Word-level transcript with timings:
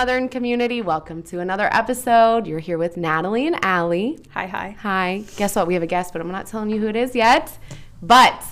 Hello, 0.00 0.14
Mothern 0.14 0.30
community. 0.30 0.80
Welcome 0.80 1.22
to 1.24 1.40
another 1.40 1.68
episode. 1.74 2.46
You're 2.46 2.58
here 2.58 2.78
with 2.78 2.96
Natalie 2.96 3.46
and 3.46 3.62
Allie. 3.62 4.18
Hi, 4.30 4.46
hi. 4.46 4.74
Hi. 4.80 5.24
Guess 5.36 5.56
what? 5.56 5.66
We 5.66 5.74
have 5.74 5.82
a 5.82 5.86
guest, 5.86 6.14
but 6.14 6.22
I'm 6.22 6.32
not 6.32 6.46
telling 6.46 6.70
you 6.70 6.80
who 6.80 6.86
it 6.86 6.96
is 6.96 7.14
yet. 7.14 7.58
But 8.00 8.42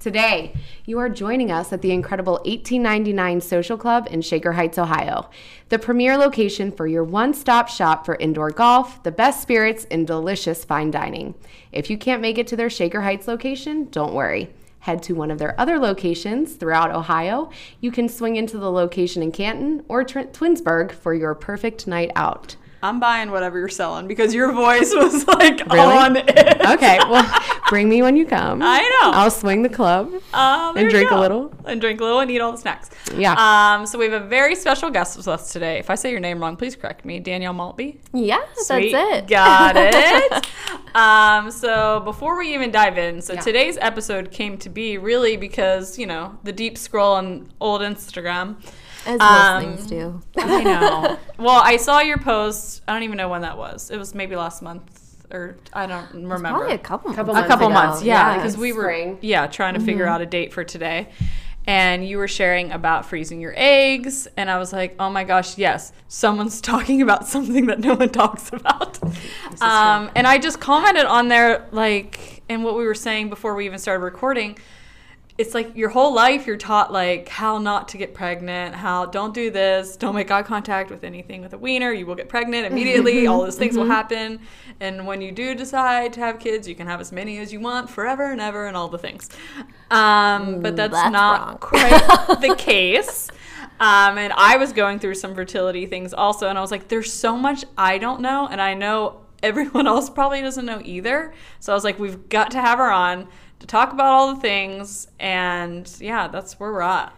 today, 0.00 0.52
you 0.84 0.98
are 0.98 1.08
joining 1.08 1.50
us 1.50 1.72
at 1.72 1.80
the 1.80 1.92
incredible 1.92 2.34
1899 2.44 3.40
Social 3.40 3.78
Club 3.78 4.06
in 4.10 4.20
Shaker 4.20 4.52
Heights, 4.52 4.76
Ohio, 4.76 5.30
the 5.70 5.78
premier 5.78 6.18
location 6.18 6.70
for 6.70 6.86
your 6.86 7.04
one 7.04 7.32
stop 7.32 7.70
shop 7.70 8.04
for 8.04 8.16
indoor 8.16 8.50
golf, 8.50 9.02
the 9.02 9.12
best 9.12 9.40
spirits, 9.40 9.86
and 9.90 10.06
delicious 10.06 10.62
fine 10.62 10.90
dining. 10.90 11.34
If 11.72 11.88
you 11.88 11.96
can't 11.96 12.20
make 12.20 12.36
it 12.36 12.46
to 12.48 12.56
their 12.56 12.68
Shaker 12.68 13.00
Heights 13.00 13.26
location, 13.26 13.88
don't 13.90 14.12
worry 14.12 14.50
head 14.82 15.00
to 15.00 15.14
one 15.14 15.30
of 15.30 15.38
their 15.38 15.58
other 15.60 15.78
locations 15.78 16.54
throughout 16.54 16.90
Ohio. 16.90 17.50
You 17.80 17.92
can 17.92 18.08
swing 18.08 18.34
into 18.34 18.58
the 18.58 18.70
location 18.70 19.22
in 19.22 19.30
Canton 19.30 19.84
or 19.88 20.02
Tr- 20.02 20.20
Twinsburg 20.20 20.90
for 20.90 21.14
your 21.14 21.36
perfect 21.36 21.86
night 21.86 22.10
out. 22.16 22.56
I'm 22.82 22.98
buying 22.98 23.30
whatever 23.30 23.58
you're 23.58 23.68
selling 23.68 24.08
because 24.08 24.34
your 24.34 24.50
voice 24.52 24.92
was 24.94 25.26
like 25.28 25.60
Really? 25.72 25.78
on 25.78 26.16
it. 26.16 26.60
Okay, 26.70 26.98
well, 27.08 27.40
bring 27.68 27.88
me 27.88 28.02
when 28.02 28.16
you 28.16 28.26
come. 28.26 28.60
I 28.62 28.80
know. 28.80 29.10
I'll 29.16 29.30
swing 29.30 29.62
the 29.62 29.68
club. 29.68 30.10
There 30.10 30.20
And 30.76 30.90
drink 30.90 31.10
a 31.10 31.16
little. 31.18 31.52
And 31.64 31.80
drink 31.80 32.00
a 32.00 32.04
little 32.04 32.20
and 32.20 32.30
eat 32.30 32.40
all 32.40 32.50
the 32.52 32.58
snacks. 32.58 32.90
Yeah. 33.16 33.34
Um, 33.38 33.86
so 33.86 33.98
we 33.98 34.04
have 34.10 34.20
a 34.20 34.26
very 34.26 34.54
special 34.56 34.90
guest 34.90 35.16
with 35.16 35.28
us 35.28 35.52
today. 35.52 35.78
If 35.78 35.90
I 35.90 35.94
say 35.94 36.10
your 36.10 36.20
name 36.20 36.40
wrong, 36.40 36.56
please 36.56 36.74
correct 36.74 37.04
me. 37.04 37.20
Danielle 37.20 37.52
Maltby. 37.52 38.00
Yeah, 38.12 38.40
Sweet. 38.56 38.92
that's 38.92 39.18
it. 39.24 39.28
Got 39.28 39.76
it. 39.76 40.46
um, 40.96 41.50
so 41.50 42.00
before 42.00 42.36
we 42.36 42.52
even 42.54 42.70
dive 42.72 42.98
in, 42.98 43.22
so 43.22 43.34
Yeah. 43.34 43.40
today's 43.42 43.78
episode 43.80 44.30
came 44.32 44.58
to 44.58 44.68
be 44.68 44.98
really 44.98 45.36
because, 45.36 45.98
you 45.98 46.06
know, 46.06 46.36
the 46.42 46.52
deep 46.52 46.76
scroll 46.76 47.12
on 47.14 47.48
old 47.60 47.80
Instagram. 47.80 48.56
As 49.06 49.20
Um, 49.20 49.64
most 49.70 49.76
things 49.78 49.86
do. 49.90 50.20
I 50.38 50.62
know. 50.64 51.18
well, 51.38 51.60
I 51.62 51.76
saw 51.76 52.00
your 52.00 52.18
post. 52.18 52.82
I 52.86 52.92
don't 52.92 53.02
even 53.02 53.16
know 53.16 53.28
when 53.28 53.42
that 53.42 53.56
was. 53.58 53.90
It 53.90 53.96
was 53.98 54.14
maybe 54.14 54.36
last 54.36 54.62
month 54.62 54.98
or 55.32 55.56
I 55.72 55.86
don't 55.86 56.12
remember. 56.12 56.48
Probably 56.50 56.74
a 56.74 56.78
couple, 56.78 57.12
Couple 57.14 57.32
a 57.32 57.34
months 57.38 57.48
couple 57.48 57.66
ago. 57.68 57.74
months, 57.74 58.02
yeah, 58.02 58.32
Yeah, 58.32 58.36
because 58.36 58.56
we 58.58 58.72
were 58.72 58.82
spring. 58.82 59.18
yeah 59.22 59.46
trying 59.46 59.74
to 59.74 59.80
figure 59.80 60.06
out 60.06 60.20
a 60.20 60.26
date 60.26 60.52
for 60.52 60.62
today, 60.62 61.08
and 61.66 62.06
you 62.06 62.18
were 62.18 62.28
sharing 62.28 62.70
about 62.70 63.06
freezing 63.06 63.40
your 63.40 63.54
eggs, 63.56 64.28
and 64.36 64.50
I 64.50 64.58
was 64.58 64.74
like, 64.74 64.94
oh 64.98 65.08
my 65.08 65.24
gosh, 65.24 65.56
yes, 65.56 65.92
someone's 66.06 66.60
talking 66.72 67.00
about 67.00 67.26
something 67.26 67.64
that 67.66 67.80
no 67.80 67.94
one 67.94 68.10
talks 68.10 68.52
about, 68.52 68.98
um, 69.62 70.10
and 70.14 70.26
I 70.26 70.36
just 70.36 70.60
commented 70.60 71.06
on 71.06 71.28
there 71.28 71.66
like, 71.72 72.42
and 72.50 72.62
what 72.62 72.76
we 72.76 72.84
were 72.84 72.94
saying 72.94 73.30
before 73.30 73.54
we 73.54 73.64
even 73.64 73.78
started 73.78 74.04
recording. 74.04 74.58
It's 75.38 75.54
like 75.54 75.74
your 75.76 75.88
whole 75.88 76.14
life 76.14 76.46
you're 76.46 76.56
taught 76.56 76.92
like 76.92 77.28
how 77.28 77.58
not 77.58 77.88
to 77.88 77.96
get 77.96 78.14
pregnant, 78.14 78.74
how 78.74 79.06
don't 79.06 79.32
do 79.32 79.50
this, 79.50 79.96
don't 79.96 80.14
make 80.14 80.30
eye 80.30 80.42
contact 80.42 80.90
with 80.90 81.04
anything 81.04 81.40
with 81.40 81.52
a 81.54 81.58
wiener, 81.58 81.92
you 81.92 82.04
will 82.04 82.14
get 82.14 82.28
pregnant 82.28 82.66
immediately, 82.66 83.26
all 83.26 83.42
those 83.42 83.56
things 83.56 83.76
will 83.76 83.86
happen. 83.86 84.40
And 84.80 85.06
when 85.06 85.22
you 85.22 85.32
do 85.32 85.54
decide 85.54 86.12
to 86.14 86.20
have 86.20 86.38
kids, 86.38 86.68
you 86.68 86.74
can 86.74 86.86
have 86.86 87.00
as 87.00 87.12
many 87.12 87.38
as 87.38 87.52
you 87.52 87.60
want 87.60 87.88
forever 87.88 88.30
and 88.30 88.40
ever 88.40 88.66
and 88.66 88.76
all 88.76 88.88
the 88.88 88.98
things. 88.98 89.30
Um, 89.90 90.60
but 90.60 90.76
that's, 90.76 90.92
that's 90.92 91.12
not 91.12 91.40
wrong. 91.40 91.58
quite 91.58 92.40
the 92.40 92.54
case. 92.58 93.30
Um, 93.80 94.16
and 94.18 94.32
I 94.34 94.58
was 94.58 94.72
going 94.72 94.98
through 94.98 95.14
some 95.14 95.34
fertility 95.34 95.86
things 95.86 96.14
also, 96.14 96.48
and 96.48 96.56
I 96.56 96.60
was 96.60 96.70
like, 96.70 96.88
there's 96.88 97.12
so 97.12 97.36
much 97.36 97.64
I 97.76 97.98
don't 97.98 98.20
know, 98.20 98.46
and 98.46 98.60
I 98.60 98.74
know 98.74 99.22
everyone 99.42 99.86
else 99.88 100.08
probably 100.08 100.40
doesn't 100.40 100.64
know 100.64 100.80
either. 100.84 101.32
So 101.60 101.72
I 101.72 101.74
was 101.74 101.84
like, 101.84 101.98
we've 101.98 102.28
got 102.28 102.50
to 102.52 102.60
have 102.60 102.78
her 102.78 102.90
on 102.92 103.28
to 103.62 103.66
talk 103.66 103.92
about 103.92 104.06
all 104.06 104.34
the 104.34 104.40
things, 104.40 105.08
and 105.18 105.90
yeah, 106.00 106.28
that's 106.28 106.58
where 106.60 106.72
we're 106.72 106.82
at. 106.82 107.12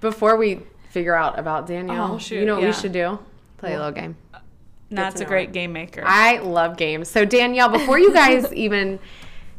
Before 0.00 0.36
we 0.36 0.60
figure 0.90 1.14
out 1.14 1.38
about 1.38 1.66
Danielle, 1.66 2.14
Oh, 2.14 2.18
shoot, 2.18 2.40
you 2.40 2.46
know 2.46 2.54
what 2.54 2.62
yeah. 2.62 2.68
we 2.68 2.72
should 2.74 2.92
do? 2.92 3.18
Play 3.58 3.74
a 3.74 3.76
little 3.76 3.92
game. 3.92 4.16
Uh, 4.34 4.38
Nat's 4.90 5.16
to 5.20 5.24
a 5.24 5.28
great 5.28 5.50
it. 5.50 5.52
game 5.52 5.72
maker. 5.72 6.02
I 6.04 6.38
love 6.38 6.76
games. 6.76 7.08
So 7.08 7.24
Danielle, 7.24 7.68
before 7.68 7.98
you 7.98 8.12
guys 8.12 8.52
even, 8.54 8.98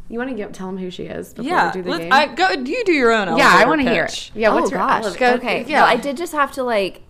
you 0.09 0.18
want 0.18 0.30
to 0.31 0.35
give, 0.35 0.51
tell 0.51 0.68
them 0.68 0.78
who 0.78 0.90
she 0.91 1.03
is 1.03 1.34
before 1.34 1.50
yeah, 1.50 1.68
we 1.68 1.74
do 1.74 1.84
the 1.84 1.90
let's- 1.91 2.03
game? 2.03 2.12
I, 2.13 2.25
go. 2.28 2.50
You 2.50 2.84
do 2.84 2.91
your 2.91 3.12
own. 3.12 3.38
yeah, 3.38 3.51
I 3.53 3.66
want 3.66 3.81
to 3.81 3.90
hear 3.90 4.06
it. 4.06 4.31
Yeah, 4.34 4.53
what's 4.53 4.68
oh 4.69 4.72
your 4.72 4.80
gosh. 4.80 5.03
elevator- 5.06 5.34
okay. 5.38 5.63
Yeah, 5.66 5.84
Well, 5.84 5.91
I 5.94 5.96
did 5.96 6.18
just 6.18 6.34
have 6.34 6.51
to 6.53 6.63
like 6.63 7.01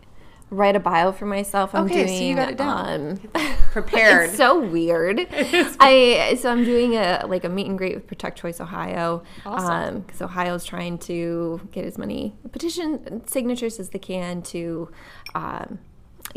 write 0.52 0.76
a 0.76 0.80
bio 0.80 1.12
for 1.12 1.26
myself. 1.26 1.74
I'm 1.74 1.86
Okay, 1.86 2.04
doing. 2.06 2.18
so 2.20 2.24
you 2.24 2.36
got 2.36 2.50
it 2.50 2.58
down. 2.58 3.20
Um, 3.34 3.54
prepared. 3.72 4.30
it's 4.30 4.38
so 4.38 4.60
weird. 4.60 5.26
I 5.32 6.38
so 6.40 6.52
I'm 6.52 6.64
doing 6.64 6.96
a 6.96 7.26
like 7.28 7.44
a 7.44 7.50
meet 7.50 7.66
and 7.68 7.78
greet 7.78 7.96
with 7.96 8.06
Protect 8.06 8.38
Choice 8.38 8.62
Ohio. 8.62 9.24
Awesome. 9.46 10.02
because 10.02 10.22
Ohio's 10.22 10.66
trying 10.66 10.98
to 11.00 11.62
get 11.72 11.86
as 11.86 11.98
many 11.98 12.36
petition 12.52 13.26
signatures 13.28 13.80
as 13.80 13.90
they 13.90 14.00
can 14.00 14.44
to. 14.44 14.92
Um, 15.34 15.80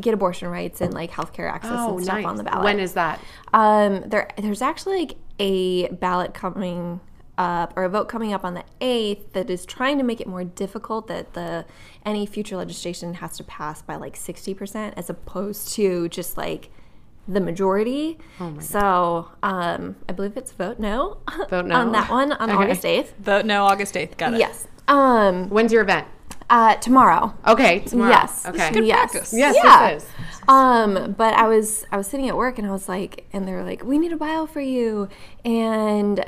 Get 0.01 0.13
abortion 0.13 0.49
rights 0.49 0.81
and 0.81 0.93
like 0.93 1.13
healthcare 1.13 1.49
access 1.49 1.71
oh, 1.75 1.95
and 1.97 2.05
stuff 2.05 2.17
nice. 2.17 2.25
on 2.25 2.35
the 2.37 2.43
ballot. 2.43 2.65
When 2.65 2.81
is 2.81 2.95
that? 2.95 3.21
Um, 3.53 4.03
there, 4.09 4.29
there's 4.39 4.61
actually 4.61 4.99
like 5.01 5.17
a 5.39 5.87
ballot 5.89 6.35
coming 6.35 6.99
up 7.37 7.73
or 7.77 7.85
a 7.85 7.89
vote 7.89 8.09
coming 8.09 8.33
up 8.33 8.45
on 8.45 8.55
the 8.55 8.65
eighth 8.81 9.33
that 9.33 9.51
is 9.51 9.67
trying 9.67 9.99
to 9.99 10.05
make 10.05 10.21
it 10.21 10.27
more 10.27 10.45
difficult 10.45 11.09
that 11.09 11.35
the 11.35 11.65
any 12.05 12.27
future 12.27 12.57
legislation 12.57 13.15
has 13.15 13.37
to 13.37 13.45
pass 13.45 13.83
by 13.83 13.97
like 13.97 14.15
sixty 14.17 14.55
percent 14.55 14.95
as 14.97 15.11
opposed 15.11 15.69
to 15.75 16.09
just 16.09 16.37
like 16.37 16.71
the 17.27 17.41
majority. 17.41 18.19
so 18.61 19.29
um, 19.43 19.97
I 20.09 20.13
believe 20.13 20.37
it's 20.37 20.53
vote 20.53 20.79
no. 20.79 21.19
Vote 21.49 21.67
no. 21.67 21.75
on 21.77 21.93
that 21.93 22.11
one 22.11 22.33
on 22.33 22.51
Okay. 22.51 22.63
August 22.63 22.85
eighth. 22.85 23.15
Vote 23.19 23.47
no, 23.47 23.65
August 23.65 23.97
eighth. 23.97 24.17
Got 24.17 24.35
it. 24.35 24.39
Yes. 24.41 24.67
Um, 24.89 25.49
When's 25.49 25.73
your 25.73 25.83
event? 25.83 26.07
uh, 26.51 26.77
tomorrow. 26.77 27.35
Okay, 27.47 27.81
tomorrow. 27.81 28.11
Yes. 28.11 28.45
Okay. 28.47 28.71
Good 28.73 28.87
yes. 28.87 29.11
practice. 29.13 29.33
Yes, 29.33 29.57
Yeah. 29.57 29.95
this 29.95 30.03
is. 30.05 30.09
Um, 30.47 31.13
but 31.17 31.33
I 31.35 31.49
was 31.49 31.87
I 31.91 31.97
was 31.97 32.07
sitting 32.07 32.29
at 32.29 32.37
work 32.37 32.59
and 32.59 32.69
I 32.69 32.71
was 32.71 32.87
like, 32.89 33.27
and 33.33 33.49
they 33.49 33.53
were 33.53 33.65
like, 33.65 33.83
"We 33.83 33.97
need 33.99 34.13
a 34.13 34.17
bio 34.19 34.45
for 34.45 34.61
you," 34.61 35.09
and 35.47 36.23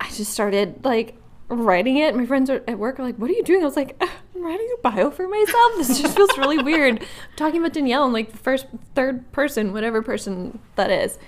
I 0.00 0.10
just 0.10 0.32
started 0.32 0.84
like 0.84 1.16
writing 1.48 1.96
it. 1.96 2.14
My 2.14 2.26
friends 2.26 2.50
are 2.50 2.62
at 2.68 2.78
work 2.78 3.00
are 3.00 3.02
like, 3.02 3.16
"What 3.16 3.30
are 3.30 3.34
you 3.34 3.42
doing?" 3.42 3.62
I 3.62 3.64
was 3.64 3.76
like, 3.76 3.96
"I'm 4.00 4.42
writing 4.42 4.68
a 4.78 4.80
bio 4.82 5.10
for 5.10 5.26
myself." 5.28 5.72
This 5.76 6.00
just 6.00 6.16
feels 6.16 6.36
really 6.38 6.58
weird. 6.62 7.00
I'm 7.00 7.36
talking 7.36 7.60
about 7.60 7.72
Danielle 7.72 8.06
in 8.06 8.12
like 8.12 8.32
the 8.32 8.38
first, 8.38 8.66
third 8.94 9.30
person, 9.32 9.72
whatever 9.72 10.02
person 10.02 10.58
that 10.76 10.90
is. 10.90 11.18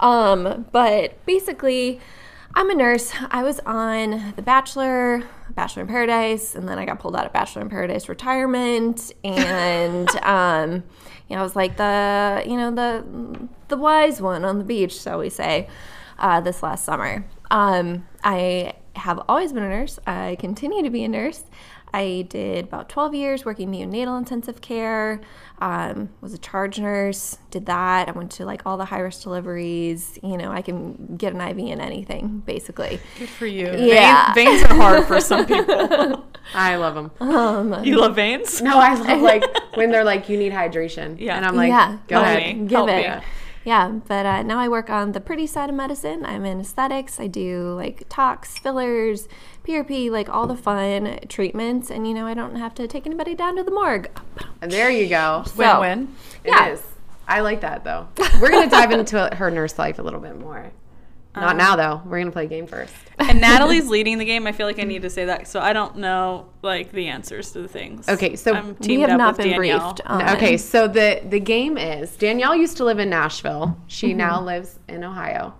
Um, 0.00 0.66
but 0.72 1.24
basically. 1.26 2.00
I'm 2.58 2.70
a 2.70 2.74
nurse. 2.74 3.12
I 3.30 3.42
was 3.42 3.60
on 3.66 4.32
The 4.34 4.40
Bachelor, 4.40 5.22
Bachelor 5.50 5.82
in 5.82 5.88
Paradise, 5.88 6.54
and 6.54 6.66
then 6.66 6.78
I 6.78 6.86
got 6.86 6.98
pulled 6.98 7.14
out 7.14 7.26
of 7.26 7.32
Bachelor 7.34 7.60
in 7.60 7.68
Paradise 7.68 8.08
retirement. 8.08 9.12
And 9.22 10.08
um, 10.22 10.82
you 11.28 11.36
know, 11.36 11.40
I 11.40 11.42
was 11.42 11.54
like 11.54 11.76
the 11.76 12.42
you 12.46 12.56
know 12.56 12.70
the 12.70 13.48
the 13.68 13.76
wise 13.76 14.22
one 14.22 14.42
on 14.46 14.56
the 14.56 14.64
beach, 14.64 14.98
shall 14.98 15.18
we 15.18 15.28
say, 15.28 15.68
uh, 16.18 16.40
this 16.40 16.62
last 16.62 16.86
summer. 16.86 17.26
Um, 17.50 18.06
I 18.26 18.72
have 18.96 19.20
always 19.28 19.52
been 19.52 19.62
a 19.62 19.68
nurse. 19.68 20.00
I 20.04 20.36
continue 20.40 20.82
to 20.82 20.90
be 20.90 21.04
a 21.04 21.08
nurse. 21.08 21.44
I 21.94 22.26
did 22.28 22.64
about 22.64 22.88
12 22.88 23.14
years 23.14 23.44
working 23.44 23.70
neonatal 23.70 24.18
intensive 24.18 24.60
care. 24.60 25.20
Um, 25.60 26.08
was 26.20 26.34
a 26.34 26.38
charge 26.38 26.80
nurse. 26.80 27.38
Did 27.52 27.66
that. 27.66 28.08
I 28.08 28.10
went 28.12 28.32
to 28.32 28.44
like 28.44 28.62
all 28.66 28.76
the 28.76 28.84
high 28.86 28.98
risk 28.98 29.22
deliveries. 29.22 30.18
You 30.24 30.36
know, 30.36 30.50
I 30.50 30.60
can 30.60 31.16
get 31.16 31.34
an 31.34 31.40
IV 31.40 31.58
in 31.58 31.80
anything, 31.80 32.40
basically. 32.44 32.98
Good 33.16 33.28
for 33.28 33.46
you. 33.46 33.66
Yeah. 33.76 34.34
Veins, 34.34 34.60
veins 34.60 34.72
are 34.72 34.74
hard 34.74 35.04
for 35.06 35.20
some 35.20 35.46
people. 35.46 36.24
I 36.54 36.74
love 36.76 36.94
them. 36.96 37.84
you 37.84 37.96
love 38.00 38.16
veins? 38.16 38.60
No, 38.60 38.76
I 38.78 38.94
love 38.94 39.20
like 39.22 39.44
when 39.76 39.90
they're 39.92 40.04
like, 40.04 40.28
you 40.28 40.36
need 40.36 40.52
hydration. 40.52 41.20
Yeah. 41.20 41.36
And 41.36 41.46
I'm 41.46 41.54
like, 41.54 41.68
Yeah. 41.68 41.98
go 42.08 42.16
Help 42.16 42.26
ahead. 42.26 42.56
me. 42.58 42.62
Give 42.66 42.70
Help 42.72 42.90
it. 42.90 43.08
me. 43.20 43.24
Yeah, 43.66 43.88
but 44.06 44.24
uh, 44.24 44.42
now 44.44 44.60
I 44.60 44.68
work 44.68 44.88
on 44.90 45.10
the 45.10 45.20
pretty 45.20 45.46
side 45.48 45.68
of 45.68 45.74
medicine. 45.74 46.24
I'm 46.24 46.44
in 46.44 46.60
aesthetics. 46.60 47.18
I 47.18 47.26
do 47.26 47.74
like 47.74 48.04
tox, 48.08 48.56
fillers, 48.58 49.26
PRP, 49.66 50.08
like 50.08 50.28
all 50.28 50.46
the 50.46 50.56
fun 50.56 51.18
treatments. 51.28 51.90
And, 51.90 52.06
you 52.06 52.14
know, 52.14 52.26
I 52.28 52.34
don't 52.34 52.54
have 52.54 52.74
to 52.76 52.86
take 52.86 53.06
anybody 53.06 53.34
down 53.34 53.56
to 53.56 53.64
the 53.64 53.72
morgue. 53.72 54.08
And 54.62 54.70
there 54.70 54.88
you 54.88 55.08
go. 55.08 55.42
So- 55.46 55.80
Win-win. 55.80 56.14
It 56.44 56.50
Yeah. 56.50 56.68
is. 56.68 56.82
I 57.26 57.40
like 57.40 57.60
that 57.62 57.82
though. 57.82 58.06
We're 58.40 58.50
gonna 58.52 58.70
dive 58.70 58.92
into 58.92 59.28
her 59.34 59.50
nurse 59.50 59.76
life 59.80 59.98
a 59.98 60.02
little 60.02 60.20
bit 60.20 60.38
more. 60.38 60.70
Not 61.36 61.50
Um, 61.52 61.56
now 61.58 61.76
though. 61.76 62.02
We're 62.04 62.18
gonna 62.18 62.30
play 62.32 62.44
a 62.46 62.48
game 62.48 62.66
first. 62.66 62.94
And 63.18 63.40
Natalie's 63.42 63.88
leading 63.88 64.18
the 64.18 64.24
game. 64.24 64.46
I 64.46 64.52
feel 64.52 64.66
like 64.66 64.78
I 64.78 64.84
need 64.84 65.02
to 65.02 65.10
say 65.10 65.26
that, 65.26 65.46
so 65.46 65.60
I 65.60 65.72
don't 65.72 65.96
know 65.98 66.48
like 66.62 66.92
the 66.92 67.06
answers 67.08 67.52
to 67.52 67.62
the 67.62 67.68
things. 67.68 68.08
Okay, 68.08 68.36
so 68.36 68.54
I'm 68.54 68.76
We 68.80 69.00
have 69.00 69.16
not 69.18 69.36
been 69.36 69.50
Danielle. 69.50 69.92
briefed. 69.94 70.00
On, 70.06 70.28
Okay, 70.36 70.56
so 70.56 70.88
the 70.88 71.20
the 71.28 71.40
game 71.40 71.76
is 71.78 72.16
Danielle 72.16 72.56
used 72.56 72.76
to 72.78 72.84
live 72.84 72.98
in 72.98 73.10
Nashville. 73.10 73.76
She 73.86 74.08
Mm-hmm. 74.08 74.18
now 74.18 74.40
lives 74.42 74.78
in 74.88 75.04
Ohio. 75.04 75.54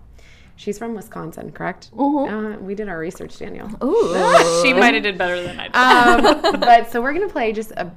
She's 0.59 0.79
from 0.79 0.95
Wisconsin, 0.95 1.53
correct? 1.53 1.91
Uh, 1.99 2.57
we 2.61 2.75
did 2.75 2.89
our 2.89 2.99
research, 2.99 3.37
Danielle. 3.39 3.69
Mm-hmm. 3.69 3.85
Ooh. 3.87 4.63
She 4.63 4.73
might 4.73 4.95
have 4.95 5.03
did 5.03 5.19
better 5.19 5.43
than 5.43 5.61
I 5.61 5.69
did. 5.69 5.77
Um, 6.47 6.61
but 6.61 6.91
so 6.91 7.03
we're 7.03 7.13
gonna 7.13 7.29
play 7.29 7.53
just 7.53 7.73
a 7.73 7.91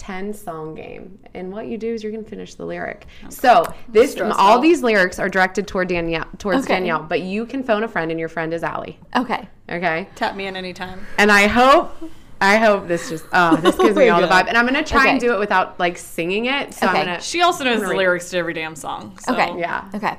10 0.00 0.32
song 0.32 0.74
game 0.74 1.18
and 1.34 1.52
what 1.52 1.66
you 1.66 1.76
do 1.76 1.92
is 1.92 2.02
you're 2.02 2.10
going 2.10 2.24
to 2.24 2.30
finish 2.30 2.54
the 2.54 2.64
lyric 2.64 3.06
so 3.28 3.64
this 3.90 4.12
Stressed 4.12 4.38
all 4.38 4.58
these 4.58 4.82
lyrics 4.82 5.18
are 5.18 5.28
directed 5.28 5.68
toward 5.68 5.88
danielle 5.88 6.24
towards 6.38 6.64
Okay. 6.64 6.76
danielle 6.76 7.02
but 7.02 7.20
you 7.20 7.44
can 7.44 7.62
phone 7.62 7.84
a 7.84 7.88
friend 7.88 8.10
and 8.10 8.18
your 8.18 8.30
friend 8.30 8.54
is 8.54 8.62
Allie. 8.62 8.98
Okay. 9.14 9.46
okay 9.68 10.08
Tap 10.14 10.36
me 10.36 10.46
in 10.46 10.56
anytime. 10.56 11.06
and 11.18 11.30
i 11.30 11.46
hope 11.46 11.94
I 12.40 12.56
hope 12.56 12.88
this 12.88 13.10
just 13.10 13.26
oh 13.34 13.56
this 13.56 13.76
gives 13.84 13.94
me 13.94 14.08
all 14.08 14.22
the 14.22 14.26
vibe, 14.26 14.48
and 14.48 14.56
I'm 14.56 14.64
gonna 14.64 14.82
try 14.82 15.08
and 15.08 15.20
do 15.20 15.34
it 15.34 15.38
without 15.38 15.78
like 15.78 15.98
singing 15.98 16.46
it. 16.46 16.72
So 16.72 16.88
Okay. 16.88 17.00
I'm 17.00 17.06
gonna 17.06 17.20
She 17.20 17.42
also 17.42 17.64
knows 17.64 17.82
the 17.82 17.88
lyrics 17.88 18.30
to 18.30 18.38
every 18.38 18.54
damn 18.54 18.74
song. 18.74 19.18
So. 19.18 19.34
Okay. 19.34 19.58
Yeah. 19.60 19.90
Okay. 19.94 20.16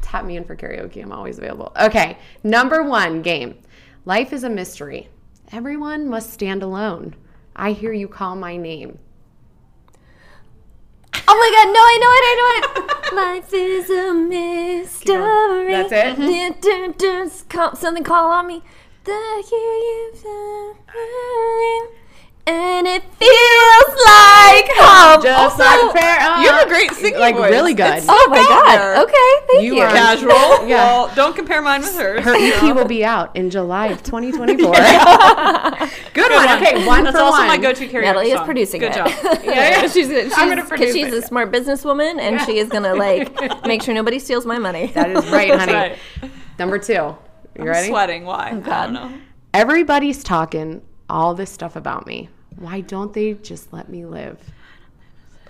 tap 0.00 0.24
me 0.24 0.38
in 0.38 0.44
for 0.44 0.56
karaoke. 0.56 1.02
I'm 1.02 1.12
always 1.12 1.36
available. 1.36 1.70
Okay, 1.78 2.16
number 2.42 2.82
one 2.82 3.20
game. 3.20 3.56
Life 4.06 4.32
is 4.32 4.42
a 4.42 4.48
mystery. 4.48 5.10
Everyone 5.52 6.08
must 6.08 6.32
stand 6.32 6.62
alone. 6.62 7.14
I 7.54 7.72
hear 7.72 7.92
you 7.92 8.08
call 8.08 8.36
my 8.36 8.56
name. 8.56 8.98
Oh 11.32 11.36
my 11.38 11.50
god, 11.54 11.68
no, 11.76 11.80
I 11.80 11.96
know 12.02 12.12
it, 12.18 12.24
I 12.30 12.34
know 12.40 12.50
it. 12.58 12.64
Life 13.22 13.52
is 13.54 13.88
a 13.90 14.12
mystery. 14.14 15.72
That's 15.72 15.92
it? 15.92 16.16
Mm-hmm. 16.18 17.48
Call- 17.48 17.76
Something 17.76 18.02
call 18.04 18.30
on 18.32 18.46
me. 18.48 18.62
The 19.04 19.12
you 19.12 20.12
feel- 20.14 20.76
and 22.46 22.86
it 22.86 23.02
feels 23.02 23.96
like 24.04 24.68
home. 24.76 25.22
Just 25.22 25.38
Also- 25.40 25.62
like 25.64 25.90
a 25.94 25.98
pair. 25.98 26.40
You 26.42 26.48
have 26.50 26.66
a 26.66 26.68
great 26.68 26.90
singing 26.92 27.18
like 27.20 27.36
voice. 27.36 27.50
really 27.50 27.74
good. 27.74 27.98
It's 27.98 28.06
Oh 28.08 28.26
my 28.30 28.38
god. 28.38 28.78
there. 28.78 29.02
Okay, 29.02 29.46
thank 29.48 29.62
You 29.64 29.76
you. 29.76 29.82
are- 29.82 29.90
Casual. 29.90 30.30
Yeah. 30.66 30.84
Well, 30.86 31.10
don't 31.14 31.34
compare 31.36 31.62
mine 31.62 31.80
with 31.82 31.94
hers. 31.96 32.24
Her 32.24 32.34
EP 32.34 32.74
will 32.74 32.84
be 32.86 33.04
out 33.04 33.34
in 33.36 33.50
July 33.50 33.86
of 33.88 34.02
2024. 34.04 34.72
Good 36.12 36.32
one. 36.32 36.48
Okay, 36.62 36.86
one 36.86 37.04
That's 37.04 37.16
for 37.16 37.22
also 37.22 37.38
one. 37.38 37.46
my 37.48 37.56
go-to 37.58 37.86
karaoke 37.88 38.02
Natalie 38.02 38.30
is 38.32 38.40
producing 38.40 38.80
Good 38.80 38.92
it. 38.92 38.94
job. 38.94 39.10
Yeah, 39.44 39.52
yeah. 39.52 39.80
she's 39.82 40.08
she's, 40.08 40.32
I'm 40.36 40.48
gonna 40.48 40.62
because 40.62 40.68
produce 40.68 40.92
she's 40.94 41.06
it. 41.08 41.14
a 41.14 41.22
smart 41.22 41.50
businesswoman 41.52 42.18
and 42.20 42.40
she 42.42 42.58
is 42.58 42.68
gonna 42.68 42.94
like 42.94 43.64
make 43.66 43.82
sure 43.82 43.94
nobody 43.94 44.18
steals 44.18 44.44
my 44.46 44.58
money. 44.58 44.88
That 44.88 45.10
is 45.10 45.26
right, 45.30 45.48
That's 45.50 45.60
honey. 45.70 45.72
right. 45.72 45.98
Number 46.58 46.78
two. 46.78 46.92
You 46.92 47.16
I'm 47.58 47.64
ready? 47.64 47.88
sweating. 47.88 48.24
Why? 48.24 48.50
Oh, 48.52 48.56
I 48.58 48.60
God. 48.60 48.84
don't 48.84 48.92
know. 48.94 49.12
Everybody's 49.54 50.22
talking 50.22 50.82
all 51.10 51.34
this 51.34 51.50
stuff 51.50 51.76
about 51.76 52.06
me. 52.06 52.28
Why 52.56 52.80
don't 52.80 53.12
they 53.12 53.34
just 53.34 53.72
let 53.72 53.88
me 53.88 54.04
live? 54.04 54.38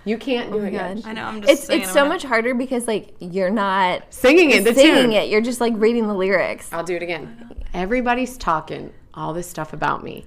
You 0.03 0.17
can't 0.17 0.49
oh 0.51 0.57
do 0.57 0.63
Oh 0.63 0.65
it 0.65 0.73
yet. 0.73 0.97
I 1.05 1.13
know. 1.13 1.25
I'm 1.25 1.41
just. 1.41 1.51
It's 1.53 1.69
it's 1.69 1.91
so 1.91 2.07
much 2.07 2.23
harder 2.23 2.55
because 2.55 2.87
like 2.87 3.13
you're 3.19 3.51
not 3.51 4.11
Singing 4.13 4.49
it, 4.51 4.63
the 4.63 4.73
singing 4.73 5.03
tune. 5.03 5.11
it. 5.13 5.29
You're 5.29 5.41
just 5.41 5.61
like 5.61 5.73
reading 5.75 6.07
the 6.07 6.15
lyrics. 6.15 6.69
I'll 6.73 6.83
do 6.83 6.95
it 6.95 7.03
again. 7.03 7.55
Everybody's 7.73 8.37
talking 8.37 8.93
all 9.13 9.33
this 9.33 9.47
stuff 9.47 9.73
about 9.73 10.03
me. 10.03 10.25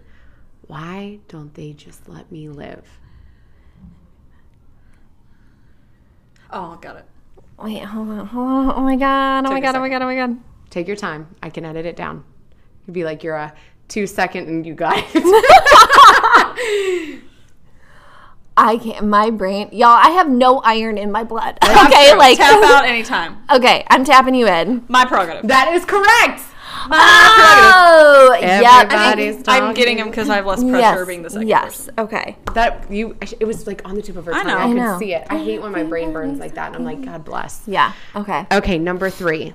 Why 0.68 1.18
don't 1.28 1.52
they 1.54 1.72
just 1.72 2.08
let 2.08 2.30
me 2.30 2.48
live? 2.48 2.86
Oh, 6.50 6.76
got 6.80 6.96
it. 6.96 7.04
Wait, 7.58 7.82
hold 7.82 8.08
on, 8.08 8.26
hold 8.26 8.46
on. 8.48 8.74
Oh 8.76 8.82
my 8.82 8.96
god. 8.96 9.46
Oh 9.46 9.50
my 9.50 9.56
Take 9.56 9.64
a 9.64 9.72
god. 9.72 9.76
Oh 9.76 9.80
my 9.80 9.88
god. 9.88 10.02
Oh 10.02 10.06
my 10.06 10.14
god. 10.14 10.38
Take 10.70 10.86
your 10.86 10.96
time. 10.96 11.34
I 11.42 11.50
can 11.50 11.64
edit 11.64 11.84
it 11.86 11.96
down. 11.96 12.24
You'd 12.86 12.92
be 12.92 13.04
like 13.04 13.24
you're 13.24 13.36
a 13.36 13.52
two 13.88 14.06
second 14.06 14.48
and 14.48 14.66
you 14.66 14.74
got 14.74 14.96
it. 14.98 15.04
I 18.56 18.76
can't. 18.78 19.04
My 19.06 19.30
brain, 19.30 19.68
y'all. 19.72 19.88
I 20.00 20.10
have 20.10 20.28
no 20.28 20.60
iron 20.60 20.96
in 20.96 21.10
my 21.10 21.24
blood. 21.24 21.58
That's 21.60 21.86
okay, 21.92 22.10
true. 22.10 22.18
like 22.18 22.36
Tap 22.38 22.62
out 22.62 22.84
anytime. 22.86 23.38
okay. 23.52 23.84
I'm 23.90 24.04
tapping 24.04 24.34
you 24.36 24.46
in. 24.46 24.84
My 24.88 25.04
prerogative. 25.04 25.48
that 25.48 25.72
is 25.74 25.84
correct. 25.84 26.40
Ah! 26.86 28.28
Oh, 28.30 28.38
yeah. 28.40 28.82
Everybody's 28.84 29.42
I'm 29.48 29.72
getting 29.74 29.98
him 29.98 30.08
because 30.10 30.28
I 30.28 30.36
have 30.36 30.46
less 30.46 30.60
pressure 30.62 30.76
Yes. 30.78 31.06
being 31.06 31.22
the 31.22 31.30
second 31.30 31.48
yes. 31.48 31.64
person. 31.78 31.94
Okay. 31.98 32.36
That 32.54 32.88
you, 32.92 33.16
it 33.40 33.44
was 33.46 33.66
like 33.66 33.82
on 33.88 33.94
the 33.96 34.02
tip 34.02 34.16
of 34.16 34.26
her 34.26 34.34
I 34.34 34.42
tongue. 34.44 34.46
know. 34.48 34.56
I, 34.58 34.62
I 34.64 34.66
could 34.68 34.76
know. 34.76 34.98
see 35.00 35.14
it. 35.14 35.26
I 35.30 35.38
hate 35.38 35.60
when 35.62 35.72
my 35.72 35.82
brain 35.82 36.12
burns 36.12 36.38
like 36.38 36.54
that, 36.54 36.66
and 36.68 36.76
I'm 36.76 36.84
like, 36.84 37.02
God 37.04 37.24
bless. 37.24 37.62
Yeah. 37.66 37.92
Okay. 38.14 38.46
Okay, 38.52 38.78
number 38.78 39.08
three. 39.10 39.52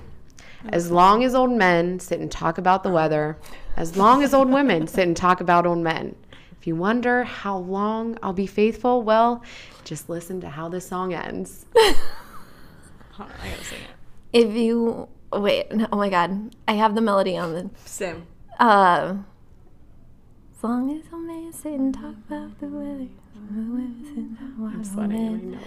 As 0.70 0.90
long 0.90 1.24
as 1.24 1.34
old 1.34 1.52
men 1.52 2.00
sit 2.00 2.20
and 2.20 2.30
talk 2.30 2.58
about 2.58 2.82
the 2.82 2.90
weather, 2.90 3.38
as 3.76 3.96
long 3.96 4.22
as 4.22 4.34
old 4.34 4.50
women 4.50 4.86
sit 4.86 5.06
and 5.06 5.16
talk 5.16 5.40
about 5.40 5.66
old 5.66 5.78
men. 5.78 6.14
If 6.60 6.66
you 6.66 6.76
wonder 6.76 7.24
how 7.24 7.56
long 7.56 8.18
I'll 8.22 8.34
be 8.34 8.46
faithful, 8.46 9.02
well, 9.02 9.42
just 9.84 10.08
listen 10.10 10.40
to 10.42 10.50
how 10.50 10.68
this 10.68 10.86
song 10.86 11.14
ends. 11.14 11.64
On, 11.76 11.82
I 13.18 13.50
gotta 13.50 13.64
sing 13.64 13.78
it. 13.78 13.90
If 14.32 14.54
you 14.54 15.08
wait, 15.32 15.72
no, 15.72 15.88
oh 15.92 15.96
my 15.96 16.10
god, 16.10 16.54
I 16.68 16.72
have 16.74 16.94
the 16.94 17.00
melody 17.00 17.36
on 17.36 17.54
the. 17.54 17.70
Sim. 17.86 18.26
Uh, 18.58 19.16
as 20.54 20.62
long 20.62 20.90
as 20.90 21.04
old 21.12 21.22
men 21.22 21.50
sit 21.52 21.72
and 21.72 21.94
talk 21.94 22.14
about 22.28 22.60
the 22.60 22.66
weather. 22.66 23.08
I'm 23.50 24.84
Sweating, 24.84 25.18
I 25.18 25.30
know 25.32 25.58
it. 25.58 25.64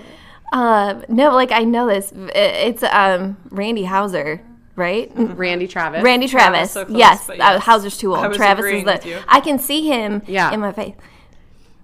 Uh, 0.54 1.02
no, 1.10 1.34
like 1.34 1.52
I 1.52 1.64
know 1.64 1.88
this. 1.88 2.14
It's 2.16 2.84
um 2.84 3.38
Randy 3.50 3.84
Houser, 3.84 4.42
right? 4.76 5.12
Randy 5.16 5.68
Travis. 5.68 6.04
Randy 6.04 6.28
Travis. 6.28 6.72
so 6.72 6.86
close, 6.86 6.98
yes, 6.98 7.28
but 7.28 7.40
Uh. 7.40 7.60
Houser's 7.60 7.98
too 7.98 8.16
old. 8.16 8.34
Travis 8.34 8.66
is 8.66 8.84
the. 8.84 9.24
I 9.28 9.40
can 9.40 9.60
see 9.60 9.88
him 9.88 10.22
Yeah. 10.28 10.52
in 10.52 10.60
my 10.60 10.72
face. 10.72 10.96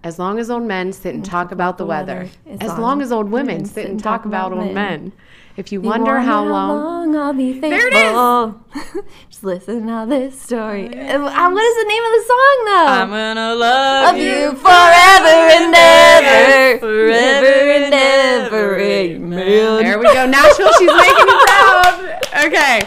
As 0.01 0.17
long 0.17 0.39
as 0.39 0.49
old 0.49 0.63
men 0.63 0.93
sit 0.93 1.13
and 1.13 1.25
talk 1.25 1.51
about 1.51 1.77
the 1.77 1.85
weather. 1.85 2.29
As 2.49 2.59
As 2.61 2.69
long 2.69 2.81
long 2.81 3.01
as 3.01 3.11
old 3.11 3.29
women 3.31 3.65
sit 3.65 3.87
and 3.89 4.01
talk 4.01 4.23
about 4.25 4.53
old 4.53 4.65
men. 4.67 4.73
men. 4.73 5.11
If 5.57 5.73
you 5.73 5.81
You 5.81 5.89
wonder 5.89 6.19
how 6.21 6.45
long. 6.45 7.17
I'll 7.17 7.33
be 7.33 7.51
faithful. 7.59 7.69
There 7.69 7.87
it 7.89 8.95
is. 8.95 9.03
Just 9.29 9.43
listen 9.43 9.87
to 9.87 10.05
this 10.07 10.39
story. 10.41 10.85
Uh, 10.87 11.19
what 11.19 11.63
is 11.63 11.75
the 11.83 11.87
name 11.89 12.03
of 12.05 12.11
the 12.15 12.23
song 12.31 12.65
though? 12.65 12.85
I'm 12.87 13.09
gonna 13.09 13.55
love 13.55 14.05
Love 14.05 14.17
you. 14.17 14.23
you 14.23 14.51
forever 14.53 15.35
and 15.57 15.75
ever, 15.75 16.79
Forever 16.79 17.45
forever 17.45 17.71
and 17.71 17.83
and 17.83 17.93
ever. 17.93 18.55
ever. 18.55 18.79
Amen. 18.79 19.83
There 19.83 19.99
we 19.99 20.05
go. 20.05 20.25
Nashville, 20.27 20.71
she's 20.79 20.87
making 20.87 21.25
me 21.25 21.33
proud. 21.45 21.98
Okay. 22.45 22.81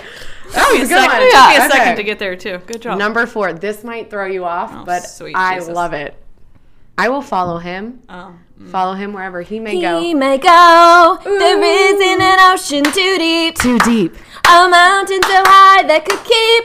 That 0.53 0.69
was 0.73 0.81
a 0.83 0.83
good 0.83 0.89
Second, 0.89 1.11
one. 1.11 1.21
Took 1.21 1.49
me 1.49 1.57
a 1.57 1.59
Yeah, 1.59 1.69
second 1.69 1.97
to 1.97 2.03
get 2.03 2.19
there 2.19 2.37
too. 2.37 2.59
Good 2.67 2.83
job. 2.83 2.99
Number 2.99 3.27
four. 3.27 3.53
This 3.53 3.85
might 3.85 4.11
throw 4.11 4.27
you 4.27 4.45
off, 4.45 4.71
Oh, 4.75 4.85
but 4.85 5.01
sweet 5.01 5.35
I 5.37 5.57
Jesus. 5.59 5.75
love 5.75 5.93
it. 5.95 6.15
I 6.99 7.09
will 7.09 7.23
follow 7.23 7.59
him. 7.59 8.01
Oh. 8.09 8.35
Follow 8.71 8.95
him 8.95 9.13
wherever 9.15 9.41
he 9.43 9.59
may 9.59 9.77
He 9.77 9.81
go. 9.81 10.01
He 10.01 10.15
may 10.15 10.39
go. 10.39 11.19
There 11.25 11.63
isn't 11.63 12.21
an 12.23 12.39
ocean 12.53 12.85
too 12.85 13.17
deep, 13.19 13.57
Too 13.57 13.79
deep. 13.81 14.15
a 14.47 14.69
mountain 14.69 15.23
so 15.23 15.43
high 15.47 15.83
that 15.85 16.05
could 16.05 16.23
keep 16.23 16.65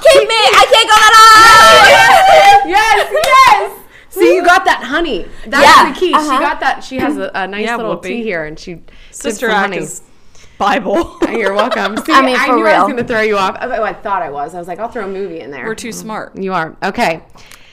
keep 0.00 0.28
me. 0.28 0.34
I 0.34 0.64
can't 0.70 0.88
go 0.88 0.94
that 0.94 2.62
high. 2.62 2.68
yes, 2.68 3.10
yes. 3.26 3.80
See, 4.10 4.34
you 4.36 4.44
got 4.44 4.64
that 4.64 4.84
honey. 4.84 5.26
That's 5.46 5.64
Yeah, 5.66 5.92
the 5.92 5.98
key. 5.98 6.08
She 6.08 6.14
uh-huh. 6.14 6.38
got 6.38 6.60
that. 6.60 6.84
She 6.84 6.96
has 6.98 7.16
a, 7.18 7.30
a 7.34 7.46
nice 7.48 7.64
Yeah, 7.66 7.76
little 7.76 7.96
Whoopi. 7.98 8.02
tea 8.04 8.22
here, 8.22 8.44
and 8.44 8.56
she 8.58 8.80
Sister 9.10 9.48
Act 9.50 9.58
honey. 9.74 9.78
is 9.78 10.02
Bible. 10.58 11.18
You're 11.30 11.54
welcome. 11.54 11.96
See, 12.04 12.12
I 12.12 12.22
mean, 12.24 12.36
for 12.38 12.56
knew 12.56 12.66
I 12.66 12.78
was 12.78 12.84
going 12.92 12.96
to 12.96 13.04
throw 13.04 13.22
you 13.22 13.36
off. 13.36 13.56
Oh, 13.60 13.82
I 13.82 13.92
thought 13.92 14.22
I 14.22 14.30
was. 14.30 14.54
I 14.54 14.58
was 14.58 14.68
like, 14.68 14.78
I'll 14.78 14.88
throw 14.88 15.04
a 15.04 15.08
movie 15.08 15.40
in 15.40 15.50
there. 15.50 15.64
We're 15.66 15.74
too 15.74 15.92
smart. 15.92 16.36
you 16.36 16.52
are 16.52 16.76
okay. 16.82 17.22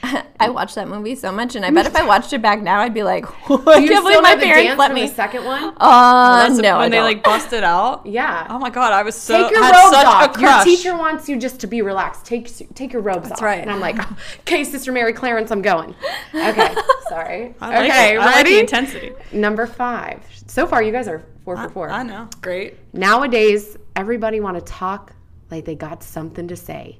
I 0.40 0.48
watched 0.48 0.74
that 0.74 0.88
movie 0.88 1.14
so 1.14 1.30
much, 1.30 1.54
and 1.54 1.64
I 1.64 1.70
bet 1.70 1.86
if 1.86 1.94
I 1.94 2.04
watched 2.04 2.32
it 2.32 2.42
back 2.42 2.60
now, 2.60 2.80
I'd 2.80 2.92
be 2.92 3.04
like, 3.04 3.24
I 3.48 3.56
Do 3.76 3.82
you 3.82 3.88
can't 3.88 4.04
believe 4.04 4.20
my 4.20 4.34
parents 4.34 4.66
dance 4.66 4.78
let 4.78 4.88
from 4.88 4.94
me. 4.96 5.06
the 5.06 5.14
second 5.14 5.44
one? 5.44 5.74
Uh, 5.76 6.48
That's 6.48 6.58
no, 6.58 6.74
I 6.74 6.78
when 6.80 6.90
they 6.90 6.96
don't. 6.96 7.04
like 7.04 7.22
busted 7.22 7.62
out. 7.62 8.04
Yeah. 8.04 8.48
Oh 8.50 8.58
my 8.58 8.68
god, 8.68 8.92
I 8.92 9.04
was 9.04 9.14
so 9.14 9.44
take 9.44 9.52
your 9.52 9.62
had 9.62 9.76
robes 9.76 9.96
such 9.96 10.06
off. 10.06 10.36
a 10.36 10.40
Your 10.40 10.64
teacher 10.64 10.96
wants 10.96 11.28
you 11.28 11.38
just 11.38 11.60
to 11.60 11.68
be 11.68 11.82
relaxed. 11.82 12.24
Take 12.24 12.74
take 12.74 12.92
your 12.92 13.02
robes 13.02 13.26
off. 13.26 13.28
That's 13.28 13.42
right. 13.42 13.60
And 13.60 13.70
I'm 13.70 13.78
like, 13.78 13.96
okay, 14.40 14.64
Sister 14.64 14.90
Mary 14.90 15.12
Clarence, 15.12 15.52
I'm 15.52 15.62
going. 15.62 15.94
Okay, 16.34 16.74
sorry. 17.08 17.54
I 17.60 17.68
like 17.68 17.90
okay, 17.90 18.14
it. 18.16 18.18
I 18.18 18.24
like 18.26 18.34
ready? 18.36 18.54
the 18.54 18.60
intensity. 18.60 19.12
Number 19.30 19.68
five. 19.68 20.20
So 20.48 20.66
far, 20.66 20.82
you 20.82 20.90
guys 20.90 21.06
are 21.06 21.22
four 21.44 21.56
for 21.56 21.68
four. 21.68 21.90
I 21.90 22.02
know. 22.02 22.28
Great. 22.40 22.76
Nowadays, 22.92 23.76
everybody 23.96 24.40
want 24.40 24.56
to 24.58 24.62
talk 24.64 25.12
like 25.50 25.64
they 25.64 25.74
got 25.74 26.02
something 26.02 26.48
to 26.48 26.56
say, 26.56 26.98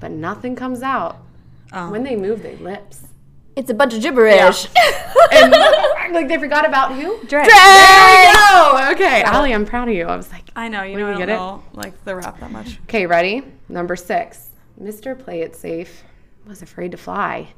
but 0.00 0.10
nothing 0.10 0.56
comes 0.56 0.82
out 0.82 1.18
Oh. 1.72 1.88
when 1.90 2.02
they 2.02 2.16
move 2.16 2.42
their 2.42 2.56
lips. 2.56 3.02
It's 3.54 3.70
a 3.70 3.74
bunch 3.74 3.94
of 3.94 4.02
gibberish. 4.02 4.66
And 5.32 5.52
like 6.12 6.26
they 6.28 6.38
forgot 6.38 6.66
about 6.66 6.92
who? 6.94 7.22
Drag. 7.26 7.48
There 7.48 8.26
we 8.26 8.32
go. 8.34 8.90
Okay, 8.94 9.22
Allie, 9.22 9.54
I'm 9.54 9.64
proud 9.64 9.88
of 9.88 9.94
you. 9.94 10.06
I 10.06 10.16
was 10.16 10.30
like, 10.32 10.50
I 10.56 10.68
know. 10.68 10.82
You 10.82 10.96
Wait, 10.96 11.00
know, 11.02 11.06
I 11.06 11.10
you 11.10 11.18
don't 11.18 11.26
get 11.26 11.28
it? 11.28 11.36
know 11.36 11.62
like 11.72 12.04
the 12.04 12.16
rap 12.16 12.40
that 12.40 12.50
much. 12.50 12.80
okay, 12.84 13.06
ready? 13.06 13.42
Number 13.68 13.94
six. 13.94 14.50
Mr. 14.80 15.16
Play 15.16 15.42
It 15.42 15.54
Safe 15.54 16.02
was 16.46 16.62
afraid 16.62 16.90
to 16.92 16.96
fly. 16.96 17.48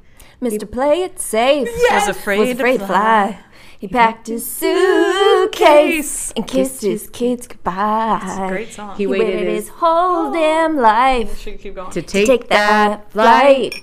Mr. 0.43 0.71
Play 0.71 1.03
It 1.05 1.19
Safe 1.21 1.69
Was 1.91 2.09
afraid 2.09 2.41
was 2.41 2.49
to 2.49 2.55
afraid 2.57 2.81
to 2.81 2.87
fly. 2.87 3.33
fly. 3.33 3.45
He 3.83 3.89
packed 3.89 4.29
his 4.29 4.47
suitcase 4.49 6.33
and 6.37 6.47
kissed 6.47 6.83
his 6.83 7.09
kids 7.11 7.49
goodbye. 7.49 8.47
Great 8.49 8.73
song. 8.73 8.97
He 8.97 9.03
He 9.03 9.07
waited 9.09 9.27
waited 9.27 9.49
his- 9.49 9.65
his 9.65 9.69
whole 9.71 10.31
damn 10.31 10.77
life 10.77 11.37
Should 11.41 11.59
keep 11.59 11.75
going. 11.75 11.91
To 11.91 12.01
to 12.01 12.07
take, 12.07 12.27
take 12.29 12.49
that 12.51 13.11
flight. 13.11 13.75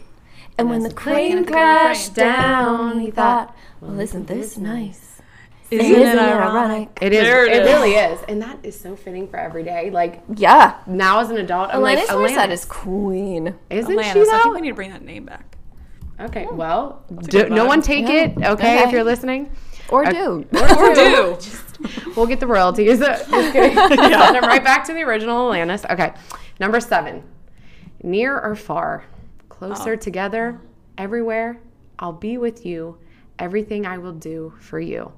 And 0.58 0.70
when 0.70 0.84
the 0.84 0.94
crane 0.94 1.32
crane 1.44 1.46
crashed 1.46 2.14
crashed 2.14 2.16
down, 2.16 3.00
he 3.02 3.12
thought, 3.12 3.54
well, 3.82 4.00
isn't 4.00 4.28
this 4.28 4.58
nice? 4.58 5.22
Isn't, 5.70 5.86
Isn't 5.86 6.02
it 6.02 6.16
it 6.16 6.18
ironic? 6.18 6.50
ironic? 6.56 6.90
It 7.02 7.12
is. 7.14 7.22
There 7.24 7.46
It, 7.46 7.52
it 7.52 7.62
is. 7.64 7.68
really 7.74 7.92
is, 7.96 8.20
and 8.30 8.42
that 8.42 8.58
is 8.64 8.80
so 8.80 8.96
fitting 8.96 9.28
for 9.28 9.36
every 9.38 9.64
day. 9.64 9.90
Like 9.92 10.22
Yeah. 10.34 10.76
now 10.88 11.20
as 11.20 11.30
an 11.30 11.36
adult, 11.38 11.72
I'm 11.74 11.82
Alanis 11.82 11.84
like, 11.84 12.08
Morissette 12.08 12.48
Alanis, 12.48 12.52
is 12.54 12.64
queen. 12.66 13.54
isn't 13.70 13.94
Alanis, 13.98 14.04
she 14.14 14.20
I 14.22 14.24
think 14.24 14.44
though? 14.46 14.54
we 14.54 14.62
need 14.62 14.70
to 14.70 14.76
bring 14.76 14.92
that 14.92 15.04
name 15.04 15.26
back. 15.26 15.58
Okay, 16.22 16.48
well, 16.52 17.04
do, 17.24 17.50
no 17.50 17.66
one 17.66 17.82
take 17.82 18.08
Yeah. 18.08 18.24
it, 18.24 18.38
okay, 18.38 18.52
Okay. 18.52 18.84
if 18.84 18.92
you're 18.92 19.04
listening. 19.04 19.50
Or 19.92 20.06
do. 20.12 20.46
Or 20.54 20.94
do. 20.94 21.38
We'll 22.16 22.28
get 22.28 22.40
the 22.40 22.48
royalties. 22.48 23.00
Just 23.00 23.30
kidding. 23.30 23.76
Send 23.76 24.36
them 24.36 24.44
right 24.44 24.64
back 24.64 24.86
to 24.86 24.94
the 24.94 25.02
original 25.04 25.50
Alanis. 25.50 25.90
Okay, 25.90 26.14
number 26.60 26.80
seven. 26.80 27.24
Near 28.04 28.40
or 28.40 28.56
far, 28.56 29.06
closer 29.50 29.94
Oh. 29.94 29.96
together, 29.96 30.60
everywhere, 30.98 31.60
I'll 31.98 32.14
be 32.14 32.38
with 32.38 32.66
you. 32.66 32.98
Everything 33.38 33.86
I 33.86 33.98
will 33.98 34.14
do 34.14 34.54
for 34.60 34.80
you. 34.80 35.12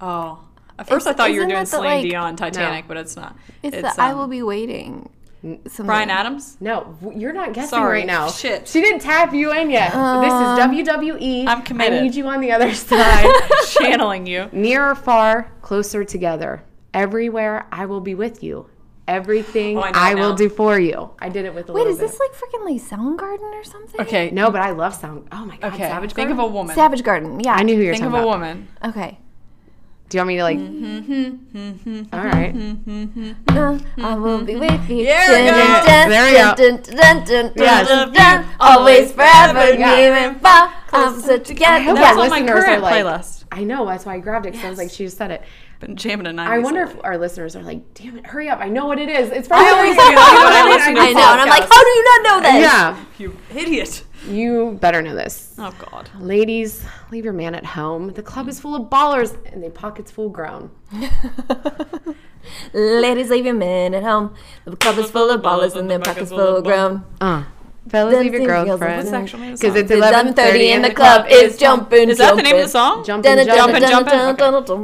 Oh. 0.00 0.44
At 0.78 0.88
first, 0.88 1.06
I 1.06 1.12
thought 1.12 1.30
you 1.32 1.40
were 1.40 1.46
doing 1.46 1.56
that 1.56 1.64
the, 1.66 1.76
Celine 1.76 2.02
like- 2.02 2.10
Dion 2.10 2.36
Titanic, 2.36 2.88
but 2.88 2.96
it's 2.96 3.16
not. 3.16 3.36
It's, 3.62 3.76
the 3.76 3.94
I 4.00 4.12
um, 4.12 4.18
will 4.18 4.28
be 4.28 4.42
waiting. 4.42 5.10
Something. 5.42 5.86
Bryan 5.86 6.10
Adams. 6.10 6.56
No, 6.60 6.96
you're 7.14 7.32
not 7.32 7.52
guessing 7.54 7.70
Sorry. 7.70 7.98
right 8.00 8.06
now. 8.06 8.28
Shit. 8.30 8.68
She 8.68 8.80
didn't 8.80 9.00
tap 9.00 9.32
you 9.32 9.52
in 9.52 9.70
yet. 9.70 9.88
this 9.90 9.96
is 9.96 9.98
um, 9.98 10.70
WWE. 10.70 11.46
I'm 11.46 11.62
committed. 11.62 11.98
I 11.98 12.02
need 12.02 12.14
you 12.14 12.26
on 12.28 12.40
the 12.40 12.52
other 12.52 12.74
side. 12.74 13.26
channeling 13.80 14.26
you. 14.26 14.48
Near 14.52 14.90
or 14.90 14.94
far, 14.94 15.50
closer 15.62 16.04
together. 16.04 16.62
Everywhere 16.92 17.66
I 17.72 17.86
will 17.86 18.00
be 18.00 18.14
with 18.14 18.42
you. 18.42 18.68
Everything 19.08 19.76
Oh, 19.78 19.80
I 19.82 19.90
know 19.92 19.98
I, 19.98 20.10
it 20.12 20.14
will 20.16 20.34
do 20.34 20.48
for 20.48 20.78
you. 20.78 21.10
I 21.18 21.28
did 21.30 21.44
it 21.44 21.54
with 21.54 21.68
a 21.68 21.72
Wait, 21.72 21.78
little 21.80 21.92
is 21.94 21.98
bit. 21.98 22.10
this 22.10 22.20
like 22.20 22.32
freaking 22.32 22.64
like 22.64 22.80
Soundgarden 22.82 23.40
or 23.54 23.64
something? 23.64 24.00
Okay. 24.02 24.30
No, 24.30 24.50
but 24.50 24.60
I 24.60 24.70
love 24.70 24.94
sound. 24.94 25.26
Oh 25.32 25.44
my 25.46 25.56
god, 25.56 25.72
Okay. 25.72 25.84
Savage 25.88 26.12
Think 26.12 26.30
of 26.30 26.38
a 26.38 26.46
woman. 26.46 26.74
Savage 26.76 27.02
Garden. 27.02 27.40
Yeah. 27.40 27.54
I 27.54 27.62
knew 27.62 27.76
who 27.76 27.82
you're 27.82 27.94
Think 27.94 28.04
talking 28.04 28.14
of 28.18 28.20
a 28.24 28.28
about. 28.28 28.38
woman. 28.40 28.68
Okay. 28.84 29.18
Do 30.10 30.16
you 30.16 30.20
want 30.20 30.28
me 30.28 30.36
to 30.38 30.42
like? 30.42 30.58
Mm-hmm. 30.58 32.02
All 32.12 32.24
right. 32.24 32.52
Uh, 33.48 33.78
I 34.04 34.14
will 34.16 34.42
be 34.44 34.56
with 34.56 34.90
you. 34.90 34.96
Yeah, 34.96 35.26
Dun, 35.28 35.46
go. 35.46 35.56
dun, 35.56 35.86
dun, 35.86 36.08
There 36.10 36.24
we 36.24 36.32
go. 36.32 36.54
dun, 36.56 36.82
dun, 36.82 37.24
dun, 37.24 37.46
dun, 37.46 37.52
Yes. 37.56 37.88
dun, 37.88 38.12
dun, 38.12 38.46
Always, 38.58 39.12
forever, 39.12 39.72
Yeah. 39.74 39.94
near 39.96 40.12
and 40.14 40.40
far. 40.40 40.72
Opposite 40.92 41.44
together. 41.44 41.84
hope 41.84 41.94
That's 41.96 42.18
our 42.18 42.24
on 42.24 42.30
my 42.30 42.42
current 42.42 42.82
like- 42.82 42.92
playlist. 43.04 43.44
I 43.52 43.62
know 43.62 43.86
that's 43.86 44.04
why 44.04 44.14
I 44.14 44.18
grabbed 44.18 44.46
it 44.46 44.52
because 44.52 44.66
I 44.66 44.70
was 44.70 44.78
like, 44.78 44.90
she 44.90 45.04
just 45.04 45.16
said 45.16 45.30
it. 45.30 45.42
Been 45.78 45.94
jamming 45.96 46.26
a 46.26 46.30
90s. 46.32 46.50
I 46.50 46.58
wonder 46.58 46.82
if 46.82 46.94
our 47.04 47.16
listeners 47.16 47.54
are 47.56 47.62
like, 47.62 47.94
damn 47.94 48.18
it, 48.18 48.26
hurry 48.26 48.48
up! 48.48 48.58
I 48.60 48.68
know 48.68 48.86
what 48.86 48.98
it 48.98 49.08
is. 49.08 49.30
It's 49.30 49.46
probably 49.48 49.66
I 49.66 49.70
always 49.70 49.96
always 49.96 50.14
do 50.16 50.20
I 50.20 50.68
listen 50.76 50.94
to 50.96 51.00
I 51.00 51.12
know, 51.12 51.32
and 51.32 51.40
I'm 51.40 51.48
like, 51.48 51.62
how 51.62 51.82
do 51.82 51.88
you 51.88 52.04
not 52.04 52.22
know 52.24 52.40
this? 52.42 52.60
Yeah, 52.62 52.96
You 53.18 53.36
idiot. 53.56 54.02
You 54.28 54.78
better 54.80 55.02
know 55.02 55.14
this. 55.14 55.54
Oh, 55.58 55.74
God. 55.90 56.10
Ladies, 56.18 56.84
leave 57.10 57.24
your 57.24 57.32
man 57.32 57.54
at 57.54 57.64
home. 57.64 58.12
The 58.12 58.22
club 58.22 58.48
is 58.48 58.60
full 58.60 58.74
of 58.74 58.90
ballers 58.90 59.36
and 59.52 59.62
their 59.62 59.70
pockets 59.70 60.10
full 60.10 60.28
grown. 60.28 60.70
Ladies, 62.72 63.30
leave 63.30 63.44
your 63.44 63.54
men 63.54 63.94
at 63.94 64.02
home. 64.02 64.34
The 64.64 64.76
club 64.76 64.98
is 64.98 65.10
full 65.10 65.30
of 65.30 65.42
ballers 65.42 65.76
and 65.76 65.90
their 65.90 65.98
pockets 65.98 66.30
full 66.30 66.56
of 66.56 66.64
grown. 66.64 67.04
Uh, 67.20 67.44
fellas, 67.88 68.18
leave 68.18 68.32
your 68.32 68.46
girlfriend. 68.46 68.98
What's 68.98 69.10
the 69.10 69.16
actual 69.16 69.38
name 69.40 69.52
of 69.52 69.60
the 69.60 69.66
Because 69.68 69.80
it's 69.80 69.90
It's 69.90 70.00
11:30 70.00 70.68
and 70.70 70.84
the 70.84 70.94
club 70.94 71.26
is 71.28 71.58
jumping. 71.58 72.08
Is 72.08 72.18
that 72.18 72.36
the 72.36 72.42
name 72.42 72.56
of 72.56 72.62
the 72.62 72.68
song? 72.68 73.04
Jumping, 73.04 73.36
Dun, 73.36 73.46
dun, 73.46 73.56
jumping. 73.56 73.80
jumping, 73.82 74.14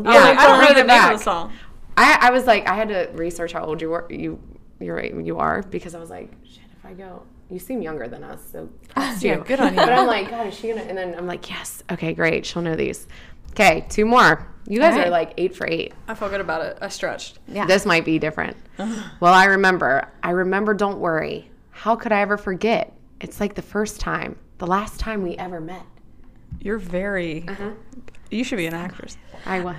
Yeah, 0.04 0.34
I, 0.38 0.46
don't- 0.46 0.60
know 0.60 0.80
the 0.80 0.86
name 0.86 1.12
of 1.12 1.18
the 1.18 1.24
song. 1.24 1.52
I, 1.96 2.18
I 2.22 2.30
was 2.30 2.46
like, 2.46 2.68
I 2.68 2.74
had 2.74 2.88
to 2.88 3.08
research 3.14 3.52
how 3.52 3.64
old 3.64 3.80
you 3.80 3.88
were. 3.90 4.06
You, 4.10 4.38
you're 4.80 4.96
right, 4.96 5.14
you 5.14 5.38
are 5.38 5.62
because 5.62 5.94
I 5.94 5.98
was 5.98 6.10
like, 6.10 6.30
shit, 6.44 6.60
if 6.78 6.84
I 6.84 6.92
go, 6.92 7.22
you 7.50 7.58
seem 7.58 7.82
younger 7.82 8.08
than 8.08 8.24
us, 8.24 8.40
so 8.52 8.68
props 8.88 9.20
to 9.20 9.26
Yeah, 9.26 9.36
you. 9.38 9.44
good 9.44 9.60
on 9.60 9.74
you. 9.74 9.76
But 9.80 9.92
I'm 9.92 10.06
like, 10.06 10.30
God, 10.30 10.46
is 10.48 10.54
she 10.54 10.68
gonna? 10.68 10.82
And 10.82 10.96
then 10.96 11.14
I'm 11.16 11.26
like, 11.26 11.48
yes, 11.48 11.82
okay, 11.90 12.12
great, 12.14 12.44
she'll 12.46 12.62
know 12.62 12.76
these. 12.76 13.06
Okay, 13.52 13.86
two 13.88 14.04
more. 14.04 14.46
You 14.68 14.80
guys 14.80 14.92
Alright. 14.94 15.06
are 15.06 15.10
like 15.10 15.32
eight 15.38 15.54
for 15.54 15.66
eight. 15.66 15.94
I 16.08 16.14
felt 16.14 16.32
good 16.32 16.40
about 16.40 16.62
it. 16.64 16.78
I 16.80 16.88
stretched. 16.88 17.38
Yeah. 17.46 17.66
This 17.66 17.86
might 17.86 18.04
be 18.04 18.18
different. 18.18 18.56
well, 18.78 19.32
I 19.32 19.44
remember. 19.44 20.08
I 20.22 20.30
remember. 20.30 20.74
Don't 20.74 20.98
worry. 20.98 21.48
How 21.70 21.94
could 21.94 22.10
I 22.10 22.20
ever 22.20 22.36
forget? 22.36 22.92
It's 23.20 23.38
like 23.38 23.54
the 23.54 23.62
first 23.62 24.00
time, 24.00 24.36
the 24.58 24.66
last 24.66 24.98
time 24.98 25.22
we 25.22 25.36
ever 25.36 25.60
met. 25.60 25.84
You're 26.60 26.78
very. 26.78 27.46
Uh-huh. 27.48 27.70
You 28.30 28.42
should 28.42 28.56
be 28.56 28.66
an 28.66 28.74
actress. 28.74 29.16
I 29.46 29.60
was. 29.60 29.76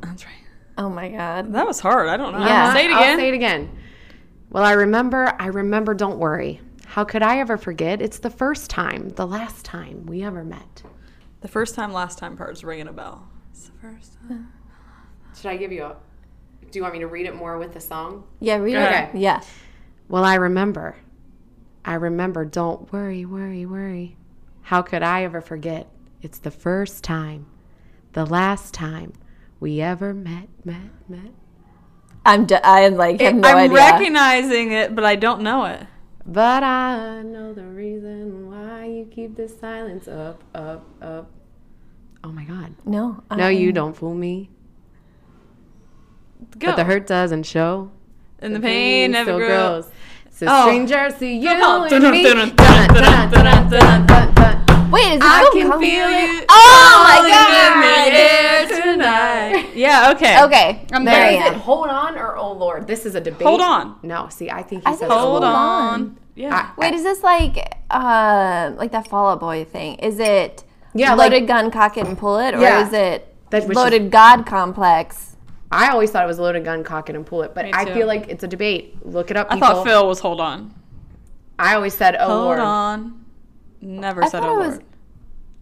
That's 0.00 0.26
right. 0.26 0.34
Oh 0.76 0.88
my 0.90 1.08
god. 1.10 1.52
That 1.52 1.66
was 1.66 1.78
hard. 1.80 2.08
I 2.08 2.16
don't 2.16 2.32
know. 2.32 2.40
Yeah. 2.44 2.72
Say 2.72 2.86
it 2.86 2.90
I'll 2.90 2.98
again. 3.02 3.18
say 3.18 3.28
it 3.28 3.34
again. 3.34 3.70
Well, 4.50 4.64
I 4.64 4.72
remember. 4.72 5.32
I 5.38 5.46
remember. 5.46 5.94
Don't 5.94 6.18
worry. 6.18 6.60
How 6.98 7.04
could 7.04 7.22
I 7.22 7.38
ever 7.38 7.56
forget? 7.56 8.02
It's 8.02 8.18
the 8.18 8.28
first 8.28 8.70
time, 8.70 9.10
the 9.10 9.24
last 9.24 9.64
time 9.64 10.04
we 10.06 10.24
ever 10.24 10.42
met. 10.42 10.82
The 11.42 11.46
first 11.46 11.76
time, 11.76 11.92
last 11.92 12.18
time 12.18 12.36
part's 12.36 12.64
ringing 12.64 12.88
a 12.88 12.92
bell. 12.92 13.28
It's 13.52 13.66
the 13.68 13.78
first 13.80 14.14
time. 14.26 14.52
Should 15.36 15.46
I 15.46 15.56
give 15.58 15.70
you 15.70 15.84
a? 15.84 15.96
Do 16.72 16.76
you 16.76 16.82
want 16.82 16.94
me 16.94 16.98
to 16.98 17.06
read 17.06 17.26
it 17.26 17.36
more 17.36 17.56
with 17.56 17.72
the 17.72 17.78
song? 17.80 18.24
Yeah, 18.40 18.56
read 18.56 18.72
Go 18.72 18.80
it. 18.82 19.10
Yeah. 19.14 19.42
Well, 20.08 20.24
I 20.24 20.34
remember. 20.34 20.96
I 21.84 21.94
remember. 21.94 22.44
Don't 22.44 22.92
worry, 22.92 23.24
worry, 23.24 23.64
worry. 23.64 24.16
How 24.62 24.82
could 24.82 25.04
I 25.04 25.22
ever 25.22 25.40
forget? 25.40 25.86
It's 26.20 26.40
the 26.40 26.50
first 26.50 27.04
time, 27.04 27.46
the 28.12 28.26
last 28.26 28.74
time 28.74 29.12
we 29.60 29.80
ever 29.80 30.12
met, 30.12 30.48
met, 30.64 30.90
met. 31.08 31.30
I'm 32.26 32.44
d- 32.46 32.56
I 32.56 32.80
am 32.80 32.96
like 32.96 33.20
have 33.20 33.36
It- 33.36 33.38
no 33.38 33.48
I'm 33.50 33.56
idea. 33.70 33.76
recognizing 33.76 34.72
it, 34.72 34.96
but 34.96 35.04
I 35.04 35.14
don't 35.14 35.42
know 35.42 35.64
it. 35.66 35.86
But 36.30 36.62
I 36.62 37.22
know 37.22 37.54
the 37.54 37.64
reason 37.64 38.50
why 38.50 38.84
you 38.84 39.06
keep 39.06 39.34
this 39.34 39.58
silence 39.58 40.06
up, 40.08 40.44
up, 40.54 40.84
up. 41.00 41.30
Oh 42.22 42.28
my 42.30 42.44
God. 42.44 42.74
no. 42.84 43.22
No, 43.34 43.46
I- 43.46 43.50
you 43.50 43.72
don't 43.72 43.96
fool 43.96 44.14
me. 44.14 44.50
Go. 46.58 46.66
But 46.68 46.76
the 46.76 46.84
hurt 46.84 47.06
doesn't 47.06 47.44
show. 47.44 47.90
and 48.40 48.54
the 48.54 48.60
pain 48.60 49.12
never 49.12 49.30
still 49.30 49.38
grows. 49.38 49.90
So 50.30 50.46
Oh. 50.48 50.66
strangers 50.66 51.14
to 51.18 51.26
you 51.26 51.48
and 51.48 52.10
me. 52.12 52.24
Wait, 54.90 55.12
is 55.12 55.16
it 55.16 55.22
I 55.22 55.50
can 55.52 55.78
feel 55.78 56.10
you. 56.10 56.44
Oh 56.48 57.04
my 57.04 57.28
god! 57.28 57.48
tonight. 58.98 59.70
Yeah. 59.74 60.12
Okay. 60.14 60.42
Okay. 60.44 60.86
I'm 60.92 61.04
now, 61.04 61.12
there. 61.12 61.30
Is 61.30 61.54
it 61.54 61.58
hold 61.58 61.88
on 61.88 62.16
or 62.16 62.36
oh 62.36 62.52
lord? 62.52 62.86
This 62.86 63.06
is 63.06 63.14
a 63.14 63.20
debate. 63.20 63.46
Hold 63.46 63.60
on. 63.60 63.98
No. 64.02 64.28
See, 64.28 64.50
I 64.50 64.62
think 64.62 64.82
he 64.82 64.86
I 64.86 64.94
says 64.94 65.10
hold, 65.10 65.42
hold 65.42 65.44
on. 65.44 65.54
on. 65.54 66.18
Yeah. 66.34 66.72
I, 66.76 66.80
Wait, 66.80 66.94
is 66.94 67.02
this 67.02 67.22
like 67.22 67.58
uh 67.90 68.72
like 68.76 68.92
that 68.92 69.08
Fall 69.08 69.30
Out 69.30 69.40
Boy 69.40 69.64
thing? 69.64 69.96
Is 69.96 70.18
it 70.18 70.64
yeah, 70.94 71.14
loaded 71.14 71.42
like, 71.42 71.46
gun, 71.46 71.70
cock 71.70 71.96
it 71.96 72.06
and 72.06 72.16
pull 72.16 72.38
it, 72.38 72.54
or 72.54 72.60
yeah. 72.60 72.86
is 72.86 72.92
it 72.92 73.34
that, 73.50 73.68
loaded 73.68 74.04
is, 74.04 74.10
God 74.10 74.46
complex? 74.46 75.36
I 75.70 75.90
always 75.90 76.10
thought 76.10 76.24
it 76.24 76.28
was 76.28 76.38
loaded 76.38 76.64
gun, 76.64 76.82
cock 76.82 77.10
it 77.10 77.16
and 77.16 77.26
pull 77.26 77.42
it, 77.42 77.54
but 77.54 77.66
I 77.74 77.84
feel 77.92 78.06
like 78.06 78.28
it's 78.28 78.42
a 78.42 78.48
debate. 78.48 79.04
Look 79.04 79.30
it 79.30 79.36
up. 79.36 79.50
People. 79.50 79.64
I 79.64 79.72
thought 79.74 79.84
Phil 79.84 80.08
was 80.08 80.20
hold 80.20 80.40
on. 80.40 80.74
I 81.58 81.74
always 81.74 81.94
said, 81.94 82.16
"Oh 82.18 82.28
Hold 82.28 82.44
Lord. 82.44 82.58
on." 82.60 83.17
Never 83.80 84.24
I 84.24 84.28
said 84.28 84.40
thought 84.42 84.54
it 84.54 84.58
was- 84.58 84.68
Lord. 84.76 84.84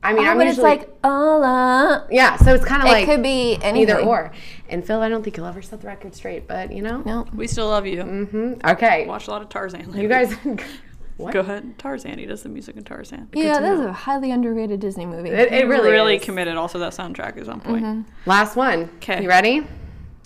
I 0.02 0.12
mean, 0.12 0.25
Oh, 0.25 0.30
I'm 0.30 0.38
but 0.38 0.46
it's 0.46 0.58
like 0.58 0.88
oh, 1.02 1.42
uh, 1.42 2.06
yeah. 2.12 2.37
So 2.37 2.54
it's 2.54 2.64
kind 2.64 2.82
of 2.82 2.88
it 2.88 2.92
like 2.92 3.02
it 3.04 3.06
could 3.06 3.23
be 3.25 3.54
anything. 3.61 3.76
either 3.96 4.00
or. 4.00 4.30
And 4.68 4.87
Phil, 4.87 5.00
I 5.00 5.08
don't 5.08 5.25
think 5.25 5.35
he'll 5.35 5.46
ever 5.46 5.62
set 5.62 5.80
the 5.80 5.88
record 5.88 6.14
straight, 6.14 6.46
but 6.46 6.70
you 6.70 6.80
know. 6.82 7.02
No. 7.04 7.26
We 7.35 7.49
still 7.49 7.66
love 7.68 7.87
you. 7.87 8.02
hmm 8.02 8.54
Okay, 8.64 9.04
Watch 9.06 9.26
a 9.26 9.30
lot 9.32 9.42
of 9.42 9.49
Tarzan. 9.49 9.92
you 9.99 10.06
guys. 10.08 10.32
what? 11.16 11.32
Go 11.32 11.40
ahead. 11.40 11.76
Tarzan. 11.78 12.18
He 12.20 12.26
does 12.26 12.44
the 12.44 12.49
music 12.50 12.76
in 12.76 12.85
Tarzan. 12.85 13.28
Yeah, 13.32 13.54
to 13.54 13.61
that's 13.62 13.80
a 13.80 13.92
highly 13.92 14.30
underrated 14.30 14.78
Disney 14.78 15.06
movie. 15.06 15.30
It, 15.30 15.52
it 15.52 15.66
really, 15.66 15.90
really 15.90 16.16
is. 16.16 16.25
committed. 16.25 16.56
Also, 16.56 16.78
that 16.78 16.92
soundtrack 16.92 17.37
is 17.37 17.49
on 17.49 17.61
point. 17.61 18.06
Last 18.26 18.54
one. 18.54 18.90
Okay, 18.99 19.23
You 19.23 19.28
ready? 19.28 19.66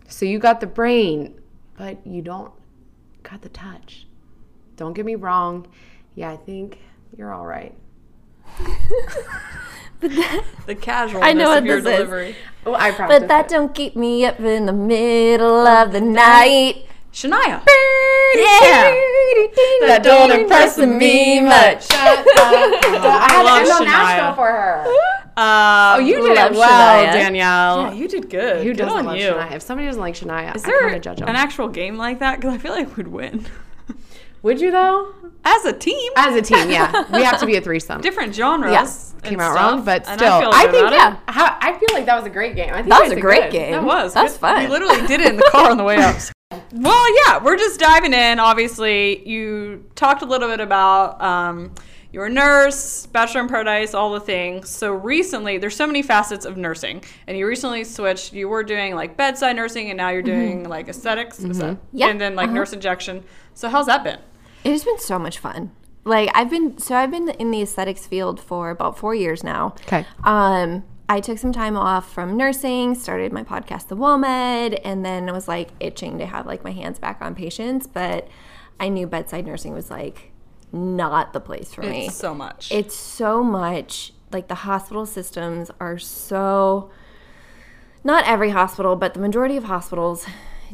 So 0.09 0.26
you 0.26 0.38
got 0.40 0.61
the 0.61 0.66
brain, 0.66 1.40
but 1.78 2.04
you 2.06 2.20
don't 2.20 2.52
got 3.23 3.40
the 3.40 3.49
touch. 3.49 4.06
Don't 4.76 4.92
get 4.92 5.06
me 5.06 5.14
wrong. 5.14 5.66
Yeah, 6.16 6.32
I 6.32 6.37
think 6.37 6.80
you're 7.17 7.33
all 7.33 7.47
right. 7.47 7.75
The 10.67 10.75
casual 10.81 11.23
I 11.23 11.35
know 11.35 11.50
of 11.57 11.62
what 11.62 11.64
your 11.64 11.81
this 11.83 11.93
is. 11.93 11.99
delivery. 11.99 12.35
Oh, 12.64 12.73
I 12.73 12.90
but 12.97 13.29
that 13.29 13.47
it. 13.47 13.49
don't 13.50 13.75
keep 13.75 13.97
me 13.97 14.25
up 14.25 14.40
in 14.40 14.64
the 14.64 14.73
middle 14.73 15.67
of 15.67 15.93
the 15.93 16.00
night. 16.00 16.87
Shania. 17.12 17.61
Yeah. 18.33 18.95
that 19.87 20.00
don't 20.02 20.31
impress 20.31 20.79
me 20.79 21.40
much. 21.40 21.88
I 21.90 23.29
had 23.31 23.43
love 23.43 23.67
to 23.67 23.73
end 23.75 23.81
Shania. 23.81 23.85
Nashville 23.85 24.35
for 24.37 24.47
her. 24.47 24.87
Uh, 25.37 25.97
Oh, 25.97 25.99
you 26.00 26.17
did 26.23 26.35
Love 26.37 26.52
it 26.52 26.59
well, 26.59 27.05
Shania. 27.05 27.12
Danielle. 27.12 27.83
Yeah, 27.83 27.93
you 27.93 28.09
did 28.09 28.31
good. 28.31 28.59
Who 28.64 28.71
Good 28.71 28.79
doesn't 28.79 28.99
on 29.00 29.05
love 29.07 29.17
you. 29.17 29.33
Shania? 29.33 29.52
If 29.52 29.62
somebody 29.62 29.87
doesn't 29.88 30.00
like 30.00 30.14
Shania, 30.14 30.55
Is 30.57 30.64
I 30.64 30.67
there 30.69 30.81
kind 30.81 30.97
of 30.97 31.02
judge 31.02 31.19
them. 31.19 31.29
an 31.29 31.37
actual 31.37 31.69
game 31.69 31.97
like 31.99 32.21
that? 32.21 32.37
Because 32.40 32.55
I 32.55 32.59
feel 32.59 32.73
like 32.73 32.97
we'd 32.97 33.09
win. 33.09 33.45
Would 34.42 34.61
you 34.61 34.70
though? 34.70 35.14
As 35.44 35.64
a 35.64 35.73
team. 35.73 36.12
As 36.16 36.35
a 36.35 36.42
team, 36.42 36.70
yeah, 36.70 37.04
we 37.12 37.23
have 37.23 37.40
to 37.40 37.47
be 37.47 37.56
a 37.56 37.61
threesome. 37.61 38.00
different 38.00 38.35
genres. 38.35 38.73
Yes. 38.73 39.12
and 39.14 39.23
Came 39.23 39.40
out 39.40 39.52
stuff, 39.52 39.73
wrong, 39.73 39.85
but 39.85 40.06
still, 40.06 40.32
I, 40.32 40.40
feel 40.40 40.50
I, 40.52 40.66
think 40.70 40.90
yeah. 40.90 41.16
How, 41.28 41.56
I 41.61 41.78
feel 41.78 41.88
like 41.92 42.06
that 42.06 42.16
was 42.16 42.26
a 42.26 42.30
great 42.30 42.56
game. 42.56 42.70
I 42.73 42.78
think 42.78 42.88
That 42.88 43.02
was 43.02 43.12
a 43.12 43.20
great 43.20 43.44
good. 43.44 43.52
game. 43.52 43.73
That 43.73 43.85
was. 43.85 44.14
That's 44.14 44.35
Good- 44.35 44.40
fun. 44.40 44.64
We 44.64 44.68
literally 44.68 45.06
did 45.06 45.20
it 45.20 45.28
in 45.28 45.37
the 45.37 45.49
car 45.50 45.70
on 45.70 45.76
the 45.76 45.85
way 45.85 45.97
up. 45.97 46.16
Well, 46.73 47.26
yeah, 47.26 47.42
we're 47.42 47.56
just 47.56 47.78
diving 47.78 48.12
in. 48.12 48.40
Obviously, 48.40 49.28
you 49.28 49.85
talked 49.94 50.23
a 50.23 50.25
little 50.25 50.49
bit 50.49 50.59
about 50.59 51.20
um, 51.20 51.73
you're 52.12 52.28
nurse, 52.28 53.06
Bachelor 53.06 53.42
in 53.42 53.49
Paradise, 53.49 53.94
all 53.94 54.12
the 54.12 54.20
things. 54.20 54.68
So 54.68 54.92
recently, 54.92 55.59
there's 55.59 55.76
so 55.76 55.87
many 55.87 56.02
facets 56.02 56.44
of 56.44 56.56
nursing, 56.56 57.04
and 57.28 57.38
you 57.38 57.47
recently 57.47 57.85
switched. 57.85 58.32
You 58.32 58.49
were 58.49 58.64
doing 58.64 58.97
like 58.97 59.16
bedside 59.16 59.54
nursing, 59.54 59.90
and 59.90 59.97
now 59.97 60.09
you're 60.11 60.23
doing 60.23 60.68
like 60.68 60.88
aesthetics, 60.88 61.38
is 61.38 61.59
that? 61.59 61.76
Yeah, 61.92 62.09
and 62.09 62.20
then 62.20 62.35
like 62.35 62.47
uh-huh. 62.47 62.54
nurse 62.54 62.73
injection. 62.73 63.23
So 63.54 63.68
how's 63.68 63.87
that 63.87 64.02
been? 64.02 64.18
It 64.64 64.71
has 64.73 64.85
been 64.85 64.99
so 64.99 65.19
much 65.19 65.38
fun. 65.38 65.73
Like 66.05 66.31
I've 66.35 66.50
been 66.50 66.79
so 66.79 66.97
I've 66.97 67.11
been 67.11 67.29
in 67.29 67.50
the 67.50 67.62
aesthetics 67.62 68.07
field 68.07 68.40
for 68.40 68.71
about 68.71 68.99
four 68.99 69.14
years 69.14 69.45
now. 69.45 69.75
Okay. 69.87 70.07
Um, 70.25 70.85
I 71.09 71.21
took 71.21 71.38
some 71.38 71.52
time 71.52 71.76
off 71.76 72.12
from 72.12 72.37
nursing, 72.37 72.95
started 72.95 73.33
my 73.33 73.43
podcast, 73.43 73.88
The 73.88 73.97
WOMED, 73.97 74.81
and 74.85 75.05
then 75.05 75.29
I 75.29 75.33
was 75.33 75.49
like 75.49 75.71
itching 75.81 76.19
to 76.19 76.26
have 76.26 76.47
like 76.47 76.62
my 76.62 76.71
hands 76.71 76.99
back 76.99 77.21
on 77.21 77.35
patients, 77.35 77.87
but 77.87 78.29
I 78.79 78.88
knew 78.88 79.07
bedside 79.07 79.45
nursing 79.45 79.75
was 79.75 79.90
like 79.90 80.33
not 80.73 81.33
the 81.33 81.40
place 81.40 81.75
for 81.75 81.83
me. 81.83 82.07
It's 82.07 82.17
so 82.17 82.35
much. 82.35 82.71
It's 82.71 82.95
so 82.95 83.43
much 83.43 84.12
like 84.33 84.49
the 84.49 84.55
hospital 84.55 85.05
systems 85.05 85.71
are 85.81 85.99
so 85.99 86.90
not 88.05 88.25
every 88.26 88.50
hospital, 88.50 88.97
but 88.97 89.12
the 89.14 89.21
majority 89.21 89.57
of 89.57 89.64
hospitals 89.64 90.26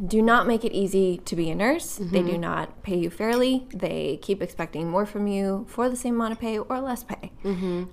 do 0.05 0.21
not 0.21 0.45
make 0.47 0.63
it 0.65 0.71
easy 0.73 1.17
to 1.25 1.35
be 1.35 1.49
a 1.49 1.55
nurse. 1.55 1.99
They 2.01 2.21
do 2.21 2.37
not 2.37 2.83
pay 2.83 2.97
you 2.97 3.09
fairly. 3.09 3.67
They 3.73 4.19
keep 4.21 4.41
expecting 4.41 4.89
more 4.89 5.05
from 5.05 5.27
you 5.27 5.65
for 5.69 5.89
the 5.89 5.95
same 5.95 6.15
amount 6.15 6.33
of 6.33 6.39
pay 6.39 6.59
or 6.59 6.79
less 6.79 7.03
pay. 7.03 7.31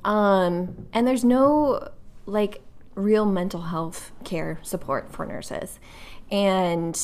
Um, 0.05 0.87
and 0.93 1.07
there's 1.07 1.25
no 1.25 1.89
like 2.27 2.63
real 2.95 3.27
mental 3.27 3.63
health 3.63 4.13
care 4.25 4.59
support 4.63 5.13
for 5.13 5.25
nurses. 5.27 5.79
And 6.31 6.95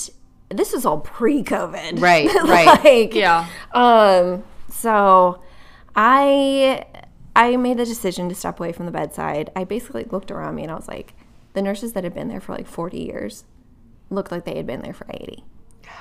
this 0.48 0.72
is 0.72 0.84
all 0.84 1.00
pre-COVID, 1.00 2.00
Right, 2.00 2.26
right. 2.44 2.84
like, 2.84 3.14
Yeah. 3.14 3.46
um, 3.72 4.42
so 4.68 5.40
I 5.96 6.84
I 7.36 7.56
made 7.56 7.78
the 7.78 7.84
decision 7.84 8.28
to 8.28 8.34
step 8.34 8.58
away 8.58 8.72
from 8.72 8.86
the 8.86 8.92
bedside. 8.92 9.50
I 9.54 9.64
basically 9.64 10.04
looked 10.04 10.30
around 10.30 10.56
me 10.56 10.62
and 10.62 10.72
I 10.72 10.74
was 10.74 10.88
like, 10.88 11.14
the 11.52 11.62
nurses 11.62 11.92
that 11.92 12.04
had 12.04 12.14
been 12.14 12.28
there 12.28 12.40
for 12.40 12.54
like 12.54 12.66
40 12.66 12.98
years 12.98 13.44
looked 14.10 14.30
like 14.32 14.44
they 14.44 14.56
had 14.56 14.66
been 14.66 14.82
there 14.82 14.92
for 14.92 15.06
80. 15.08 15.44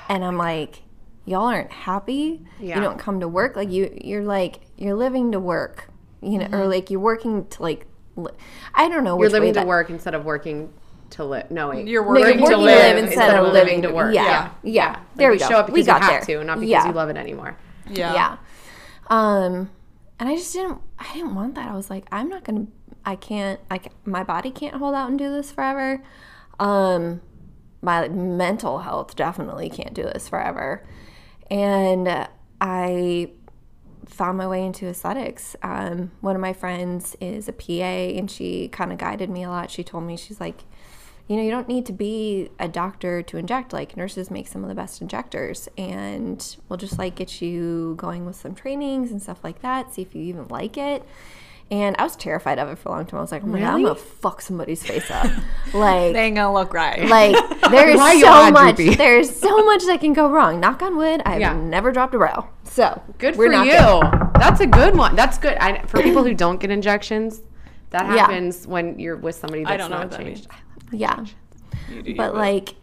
And 0.09 0.25
I'm 0.25 0.37
like, 0.37 0.81
y'all 1.25 1.45
aren't 1.45 1.71
happy. 1.71 2.41
Yeah. 2.59 2.75
You 2.75 2.81
don't 2.81 2.97
come 2.99 3.19
to 3.21 3.27
work 3.27 3.55
like 3.55 3.69
you 3.71 3.95
you're 4.03 4.23
like 4.23 4.59
you're 4.77 4.95
living 4.95 5.31
to 5.33 5.39
work, 5.39 5.89
you 6.21 6.37
know, 6.39 6.47
or 6.51 6.67
like 6.67 6.89
you're 6.89 6.99
working 6.99 7.45
to 7.47 7.61
like 7.63 7.85
li- 8.15 8.31
I 8.73 8.89
don't 8.89 9.03
know 9.03 9.19
You're 9.19 9.29
living 9.29 9.53
to 9.53 9.59
that- 9.59 9.67
work 9.67 9.89
instead 9.89 10.15
of 10.15 10.25
working 10.25 10.73
to 11.11 11.23
live. 11.25 11.49
No, 11.51 11.69
wait. 11.69 11.87
You're 11.87 12.03
No, 12.03 12.19
you're 12.19 12.25
working 12.27 12.41
working 12.41 12.57
to 12.57 12.63
live 12.63 12.97
instead 12.97 13.35
of 13.35 13.53
living 13.53 13.81
to 13.83 13.91
work. 13.91 14.13
Yeah. 14.13 14.23
Yeah. 14.23 14.49
Yeah. 14.63 14.87
Like, 14.89 14.99
There 15.15 15.29
we 15.29 15.35
you 15.35 15.39
go. 15.39 15.47
show 15.49 15.57
up 15.57 15.69
We 15.69 15.83
got 15.83 16.01
you 16.01 16.07
have 16.09 16.25
there. 16.27 16.39
to, 16.39 16.43
not 16.45 16.55
because 16.59 16.69
Yeah. 16.69 16.87
you 16.87 16.93
love 16.93 17.09
it 17.09 17.17
anymore. 17.17 17.57
Yeah. 17.91 18.13
yeah 18.13 18.37
um 19.07 19.71
and 20.19 20.29
i 20.29 20.35
just 20.35 20.53
didn't 20.53 20.77
i 20.99 21.11
didn't 21.13 21.33
want 21.33 21.55
that 21.55 21.71
i 21.71 21.75
was 21.75 21.89
like 21.89 22.05
i'm 22.11 22.29
not 22.29 22.43
gonna 22.43 22.67
i 23.03 23.15
can't 23.15 23.59
i 23.71 23.79
ca- 23.79 23.89
my 24.05 24.23
body 24.23 24.51
can't 24.51 24.75
hold 24.75 24.93
out 24.93 25.09
and 25.09 25.17
do 25.17 25.31
this 25.31 25.51
forever 25.51 26.03
um 26.59 27.19
my 27.81 28.07
mental 28.09 28.79
health 28.79 29.15
definitely 29.15 29.69
can't 29.69 29.93
do 29.93 30.03
this 30.03 30.27
forever 30.27 30.83
and 31.49 32.27
i 32.61 33.29
found 34.05 34.37
my 34.37 34.47
way 34.47 34.65
into 34.65 34.87
aesthetics 34.87 35.55
um, 35.61 36.11
one 36.21 36.35
of 36.35 36.41
my 36.41 36.53
friends 36.53 37.15
is 37.21 37.47
a 37.47 37.53
pa 37.53 37.83
and 37.83 38.29
she 38.31 38.67
kind 38.69 38.91
of 38.91 38.97
guided 38.97 39.29
me 39.29 39.43
a 39.43 39.49
lot 39.49 39.69
she 39.69 39.83
told 39.83 40.03
me 40.03 40.17
she's 40.17 40.39
like 40.39 40.63
you 41.29 41.35
know, 41.35 41.43
you 41.43 41.51
don't 41.51 41.67
need 41.67 41.85
to 41.85 41.93
be 41.93 42.49
a 42.57 42.67
doctor 42.67 43.21
to 43.21 43.37
inject. 43.37 43.71
Like 43.71 43.95
nurses 43.95 44.31
make 44.31 44.47
some 44.47 44.63
of 44.63 44.67
the 44.67 44.73
best 44.73 44.99
injectors, 44.99 45.69
and 45.77 46.57
we'll 46.67 46.77
just 46.77 46.97
like 46.97 47.13
get 47.15 47.39
you 47.39 47.93
going 47.97 48.25
with 48.25 48.35
some 48.35 48.55
trainings 48.55 49.11
and 49.11 49.21
stuff 49.21 49.43
like 49.43 49.61
that. 49.61 49.93
See 49.93 50.01
if 50.01 50.15
you 50.15 50.23
even 50.23 50.47
like 50.47 50.75
it. 50.75 51.03
And 51.71 51.95
I 51.99 52.03
was 52.03 52.15
terrified 52.15 52.57
of 52.57 52.67
it 52.69 52.79
for 52.79 52.89
a 52.89 52.91
long 52.93 53.05
time. 53.05 53.19
I 53.19 53.21
was 53.21 53.31
like, 53.31 53.43
oh 53.43 53.47
my 53.47 53.59
god, 53.59 53.75
I'm 53.75 53.83
gonna 53.83 53.93
fuck 53.95 54.41
somebody's 54.41 54.81
face 54.83 55.09
up. 55.11 55.27
like, 55.73 56.13
They 56.13 56.23
ain't 56.25 56.35
gonna 56.35 56.51
look 56.53 56.73
right. 56.73 57.07
like 57.07 57.35
there's 57.69 57.99
so 58.21 58.51
much. 58.51 58.75
droopy? 58.77 58.95
There's 58.95 59.35
so 59.39 59.63
much 59.65 59.85
that 59.85 59.99
can 59.99 60.13
go 60.13 60.29
wrong. 60.31 60.59
Knock 60.59 60.81
on 60.81 60.97
wood. 60.97 61.21
I've 61.25 61.39
Yeah. 61.41 61.53
never 61.53 61.91
dropped 61.91 62.15
a 62.15 62.17
brow. 62.17 62.49
So 62.63 62.99
Good 63.19 63.35
we're 63.37 63.47
for 63.47 63.51
not 63.51 63.65
you. 63.67 63.73
there. 63.73 64.31
That's 64.39 64.61
a 64.61 64.67
good 64.67 64.95
one. 64.97 65.15
That's 65.15 65.37
good. 65.37 65.57
I, 65.57 65.83
for 65.83 66.01
people 66.01 66.23
who 66.23 66.33
don't 66.33 66.59
get 66.59 66.71
injections, 66.71 67.41
that 67.91 68.05
Yeah. 68.07 68.21
happens 68.21 68.65
when 68.65 68.97
you're 68.97 69.17
with 69.17 69.35
somebody 69.35 69.63
that's 69.63 69.73
I 69.73 69.77
don't 69.77 69.91
know 69.91 69.97
not 69.99 70.11
that 70.11 70.19
changed. 70.21 70.47
Yeah. 70.91 71.23
You 71.91 72.01
do 72.01 72.09
you, 72.11 72.17
but 72.17 72.33
like 72.35 72.73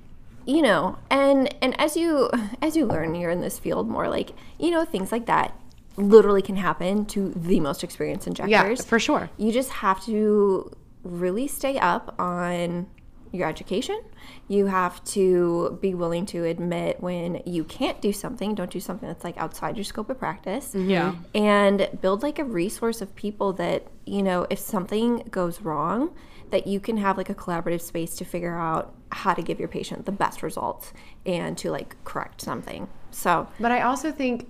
you 0.45 0.63
know 0.63 0.97
and 1.11 1.53
and 1.61 1.79
as 1.81 1.97
you 1.97 2.31
as 2.63 2.77
you 2.77 2.87
learn 2.87 3.17
you're 3.17 3.31
in 3.33 3.41
this 3.41 3.59
field 3.59 3.89
more 3.89 4.09
like 4.09 4.31
you 4.61 4.71
know 4.71 4.85
things 4.85 5.11
like 5.11 5.27
that 5.27 5.53
literally 5.97 6.43
can 6.43 6.57
happen 6.57 7.05
to 7.07 7.31
the 7.35 7.61
most 7.61 7.83
experienced 7.85 8.27
injectors 8.27 8.79
Yeah, 8.81 8.85
for 8.85 8.99
sure. 8.99 9.31
you 9.37 9.53
just 9.53 9.71
have 9.71 10.05
to 10.05 10.71
really 11.03 11.47
stay 11.49 11.79
up 11.79 12.15
on 12.19 12.87
your 13.33 13.49
education 13.49 14.01
you 14.49 14.67
have 14.67 15.03
to 15.05 15.79
be 15.83 15.95
willing 15.95 16.25
to 16.25 16.45
admit 16.45 17.01
when 17.01 17.43
you 17.45 17.65
can't 17.65 18.01
do 18.01 18.13
something 18.13 18.55
don't 18.55 18.71
do 18.71 18.81
something 18.81 19.09
that's 19.09 19.25
like 19.25 19.37
outside 19.37 19.77
your 19.77 19.85
scope 19.85 20.09
of 20.09 20.19
practice 20.19 20.75
Yeah. 20.75 21.15
and 21.35 21.89
build 22.01 22.23
like 22.23 22.39
a 22.39 22.45
resource 22.45 23.01
of 23.03 23.15
people 23.15 23.53
that 23.55 23.87
you 24.07 24.23
know 24.23 24.47
if 24.49 24.59
something 24.59 25.19
goes 25.31 25.61
wrong 25.61 26.15
that 26.51 26.67
you 26.67 26.79
can 26.81 26.97
have 26.97 27.17
like 27.19 27.29
a 27.29 27.35
collaborative 27.35 27.81
space 27.83 28.15
to 28.17 28.25
figure 28.25 28.57
out 28.57 28.95
how 29.13 29.35
to 29.35 29.43
give 29.43 29.59
your 29.59 29.69
patient 29.69 30.07
the 30.07 30.13
best 30.13 30.43
results 30.43 30.93
and 31.27 31.59
to 31.59 31.71
like 31.71 31.97
correct 32.05 32.41
something 32.41 32.89
so 33.11 33.47
But 33.61 33.71
I 33.73 33.83
also 33.83 34.13
think 34.13 34.49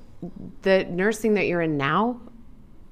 the 0.63 0.85
nursing 0.85 1.35
that 1.35 1.47
you're 1.47 1.63
in 1.63 1.77
now, 1.77 2.21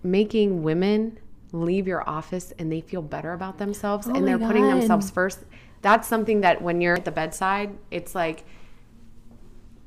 making 0.03 0.63
women 0.63 1.19
leave 1.53 1.87
your 1.87 2.09
office 2.09 2.53
and 2.59 2.71
they 2.71 2.81
feel 2.81 3.03
better 3.03 3.33
about 3.33 3.59
themselves 3.59 4.07
and 4.07 4.17
Oh 4.17 4.21
my 4.21 4.27
they're 4.27 4.39
putting 4.47 4.67
themselves 4.69 5.11
first. 5.11 5.41
That's 5.83 6.09
something 6.09 6.41
that 6.41 6.63
when 6.63 6.81
you're 6.81 6.97
at 6.97 7.05
the 7.05 7.11
bedside, 7.13 7.77
it's 7.91 8.15
like 8.15 8.45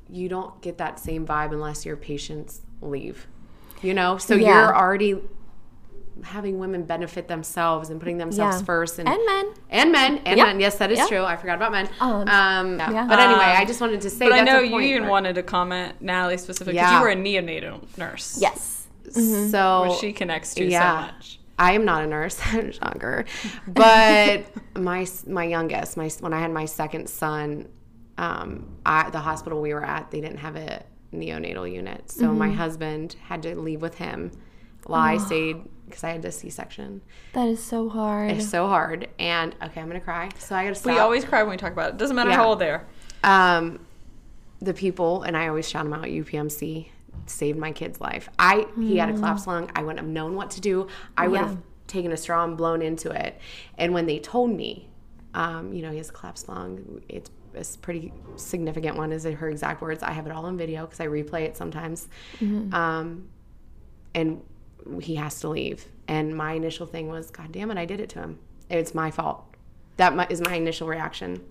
you 0.09 0.29
don't 0.29 0.59
get 0.61 0.77
that 0.77 0.99
same 0.99 1.25
vibe 1.25 1.51
unless 1.51 1.85
your 1.85 1.97
patients 1.97 2.61
leave. 2.81 3.27
You 3.81 3.93
know? 3.93 4.17
So 4.17 4.35
Yeah. 4.35 4.61
you're 4.61 4.75
already 4.75 5.17
having 6.23 6.59
women 6.59 6.83
benefit 6.83 7.27
themselves 7.27 7.89
and 7.89 7.99
putting 7.99 8.17
themselves 8.17 8.59
Yeah. 8.59 8.65
first 8.65 8.99
and 8.99 9.07
and 9.07 9.19
men 9.25 9.45
and 9.69 9.91
men 9.91 10.21
and 10.25 10.37
Yep. 10.37 10.47
men. 10.47 10.59
Yes, 10.59 10.77
that 10.77 10.91
is 10.91 10.97
Yep. 10.99 11.07
true. 11.07 11.23
I 11.23 11.35
forgot 11.37 11.55
about 11.57 11.71
men. 11.71 11.89
Um, 11.99 12.27
Um, 12.27 12.77
yeah. 12.79 13.05
But 13.07 13.19
anyway, 13.19 13.39
Um, 13.45 13.57
I 13.61 13.65
just 13.65 13.79
wanted 13.81 14.01
to 14.01 14.09
say. 14.09 14.25
But 14.29 14.33
I 14.33 14.41
know 14.41 14.59
a 14.59 14.63
you 14.63 14.79
even 14.79 15.03
where- 15.03 15.11
wanted 15.11 15.35
to 15.35 15.43
comment, 15.43 16.01
Natalie 16.01 16.37
specifically, 16.37 16.73
because 16.73 16.91
Yeah. 16.91 16.97
you 16.97 17.03
were 17.03 17.09
a 17.09 17.15
neonatal 17.15 17.97
nurse. 17.97 18.37
yes 18.41 18.87
So 19.11 19.83
Which 19.89 19.99
she 19.99 20.11
connects 20.13 20.53
to 20.55 20.65
yeah. 20.65 20.99
so 20.99 21.01
much. 21.13 21.39
I 21.59 21.71
am 21.71 21.85
not 21.85 22.03
a 22.03 22.07
nurse, 22.07 22.39
I'm 22.53 22.71
younger, 22.83 23.25
But 23.67 24.45
my 24.75 25.07
my 25.25 25.43
youngest, 25.45 25.97
my 25.97 26.09
when 26.19 26.33
I 26.33 26.39
had 26.39 26.51
my 26.51 26.65
second 26.65 27.09
son, 27.09 27.67
um, 28.17 28.65
I, 28.85 29.09
the 29.09 29.19
hospital 29.19 29.61
we 29.61 29.73
were 29.73 29.83
at, 29.85 30.11
they 30.11 30.21
didn't 30.21 30.39
have 30.39 30.55
a 30.55 30.83
neonatal 31.13 31.71
unit, 31.71 32.11
so 32.11 32.33
my 32.33 32.49
husband 32.49 33.15
had 33.27 33.41
to 33.43 33.55
leave 33.59 33.81
with 33.81 33.95
him 33.95 34.31
while 34.85 35.01
I 35.01 35.17
stayed 35.17 35.57
because 35.87 36.03
I 36.03 36.09
had 36.11 36.23
a 36.25 36.31
C 36.31 36.49
section. 36.49 37.01
that 37.33 37.47
is 37.47 37.63
so 37.63 37.89
hard 37.89 38.31
It's 38.31 38.49
so 38.49 38.67
hard, 38.67 39.07
and 39.19 39.55
okay, 39.63 39.79
I'm 39.81 39.87
gonna 39.87 39.99
cry, 39.99 40.29
so 40.37 40.55
I 40.55 40.63
gotta 40.63 40.75
stop. 40.75 40.93
We 40.93 40.99
always 40.99 41.23
cry 41.25 41.43
when 41.43 41.51
we 41.51 41.57
talk 41.57 41.71
about 41.71 41.91
it. 41.91 41.97
Doesn't 41.97 42.15
matter 42.15 42.29
Yeah. 42.29 42.35
how 42.37 42.47
old 42.49 42.59
they 42.59 42.69
are. 42.69 42.85
um, 43.23 43.79
the 44.59 44.73
people, 44.73 45.23
and 45.23 45.37
I 45.37 45.47
always 45.47 45.69
shout 45.69 45.83
them 45.83 45.93
out. 45.93 46.05
UPMC 46.05 46.89
saved 47.27 47.59
my 47.59 47.71
kid's 47.71 47.99
life. 48.01 48.27
I 48.39 48.67
he 48.77 48.97
had 48.97 49.09
a 49.09 49.13
collapsed 49.13 49.47
lung. 49.47 49.69
I 49.75 49.81
wouldn't 49.81 49.99
have 49.99 50.07
known 50.07 50.35
what 50.35 50.51
to 50.51 50.61
do. 50.61 50.87
I 51.17 51.27
would 51.27 51.39
Yeah. 51.39 51.47
have 51.47 51.57
taken 51.87 52.11
a 52.11 52.17
straw 52.17 52.43
and 52.43 52.57
blown 52.57 52.81
into 52.81 53.11
it. 53.11 53.39
And 53.77 53.93
when 53.93 54.05
they 54.07 54.19
told 54.19 54.49
me, 54.51 54.89
um, 55.33 55.73
you 55.73 55.81
know, 55.81 55.91
he 55.91 55.97
has 55.97 56.09
a 56.09 56.13
collapsed 56.13 56.49
lung, 56.49 57.01
it's 57.09 57.29
it's 57.53 57.75
a 57.75 57.79
pretty 57.79 58.13
significant 58.35 58.97
one. 58.97 59.11
Is 59.11 59.23
her 59.23 59.49
exact 59.49 59.81
words? 59.81 60.03
I 60.03 60.11
have 60.11 60.25
it 60.27 60.31
all 60.31 60.45
on 60.45 60.57
video 60.57 60.85
because 60.85 60.99
I 60.99 61.07
replay 61.07 61.41
it 61.41 61.57
sometimes. 61.57 62.07
Um, 62.71 63.29
and 64.13 64.41
he 65.01 65.15
has 65.15 65.39
to 65.41 65.49
leave. 65.49 65.87
And 66.07 66.35
my 66.35 66.53
initial 66.53 66.85
thing 66.85 67.09
was, 67.09 67.29
God 67.31 67.51
damn 67.51 67.71
it, 67.71 67.77
I 67.77 67.85
did 67.85 67.99
it 67.99 68.09
to 68.09 68.19
him. 68.19 68.39
It's 68.69 68.93
my 68.95 69.11
fault. 69.11 69.45
That 69.97 70.31
is 70.31 70.41
my 70.41 70.55
initial 70.55 70.87
reaction 70.87 71.43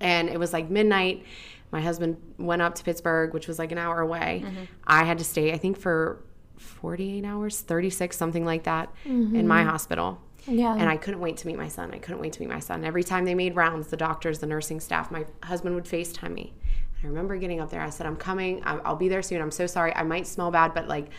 and 0.00 0.28
it 0.28 0.38
was 0.38 0.52
like 0.52 0.70
midnight. 0.70 1.24
My 1.70 1.80
husband 1.80 2.16
went 2.38 2.62
up 2.62 2.74
to 2.76 2.84
Pittsburgh, 2.84 3.32
which 3.32 3.46
was 3.46 3.58
like 3.58 3.70
an 3.70 3.78
hour 3.78 4.00
away. 4.00 4.42
Mm-hmm. 4.44 4.64
I 4.86 5.04
had 5.04 5.18
to 5.18 5.24
stay, 5.24 5.52
I 5.52 5.58
think, 5.58 5.78
for 5.78 6.24
48 6.56 7.24
hours, 7.24 7.60
36, 7.60 8.16
something 8.16 8.44
like 8.44 8.64
that, 8.64 8.90
in 9.04 9.28
mm-hmm. 9.28 9.46
my 9.46 9.62
hospital. 9.62 10.20
Yeah. 10.46 10.74
And 10.74 10.88
I 10.88 10.96
couldn't 10.96 11.20
wait 11.20 11.36
to 11.38 11.46
meet 11.46 11.56
my 11.56 11.68
son. 11.68 11.92
I 11.92 11.98
couldn't 11.98 12.20
wait 12.20 12.32
to 12.32 12.40
meet 12.40 12.48
my 12.48 12.58
son. 12.58 12.84
Every 12.84 13.04
time 13.04 13.24
they 13.24 13.34
made 13.34 13.54
rounds, 13.54 13.88
the 13.88 13.96
doctors, 13.96 14.40
the 14.40 14.46
nursing 14.46 14.80
staff, 14.80 15.10
my 15.10 15.26
husband 15.44 15.74
would 15.74 15.84
FaceTime 15.84 16.32
me. 16.32 16.54
I 17.02 17.06
remember 17.06 17.36
getting 17.36 17.60
up 17.60 17.70
there. 17.70 17.82
I 17.82 17.90
said, 17.90 18.06
I'm 18.06 18.16
coming. 18.16 18.62
I'll 18.64 18.96
be 18.96 19.08
there 19.08 19.22
soon. 19.22 19.40
I'm 19.40 19.50
so 19.50 19.66
sorry. 19.66 19.94
I 19.94 20.02
might 20.02 20.26
smell 20.26 20.50
bad, 20.50 20.74
but 20.74 20.88
like, 20.88 21.10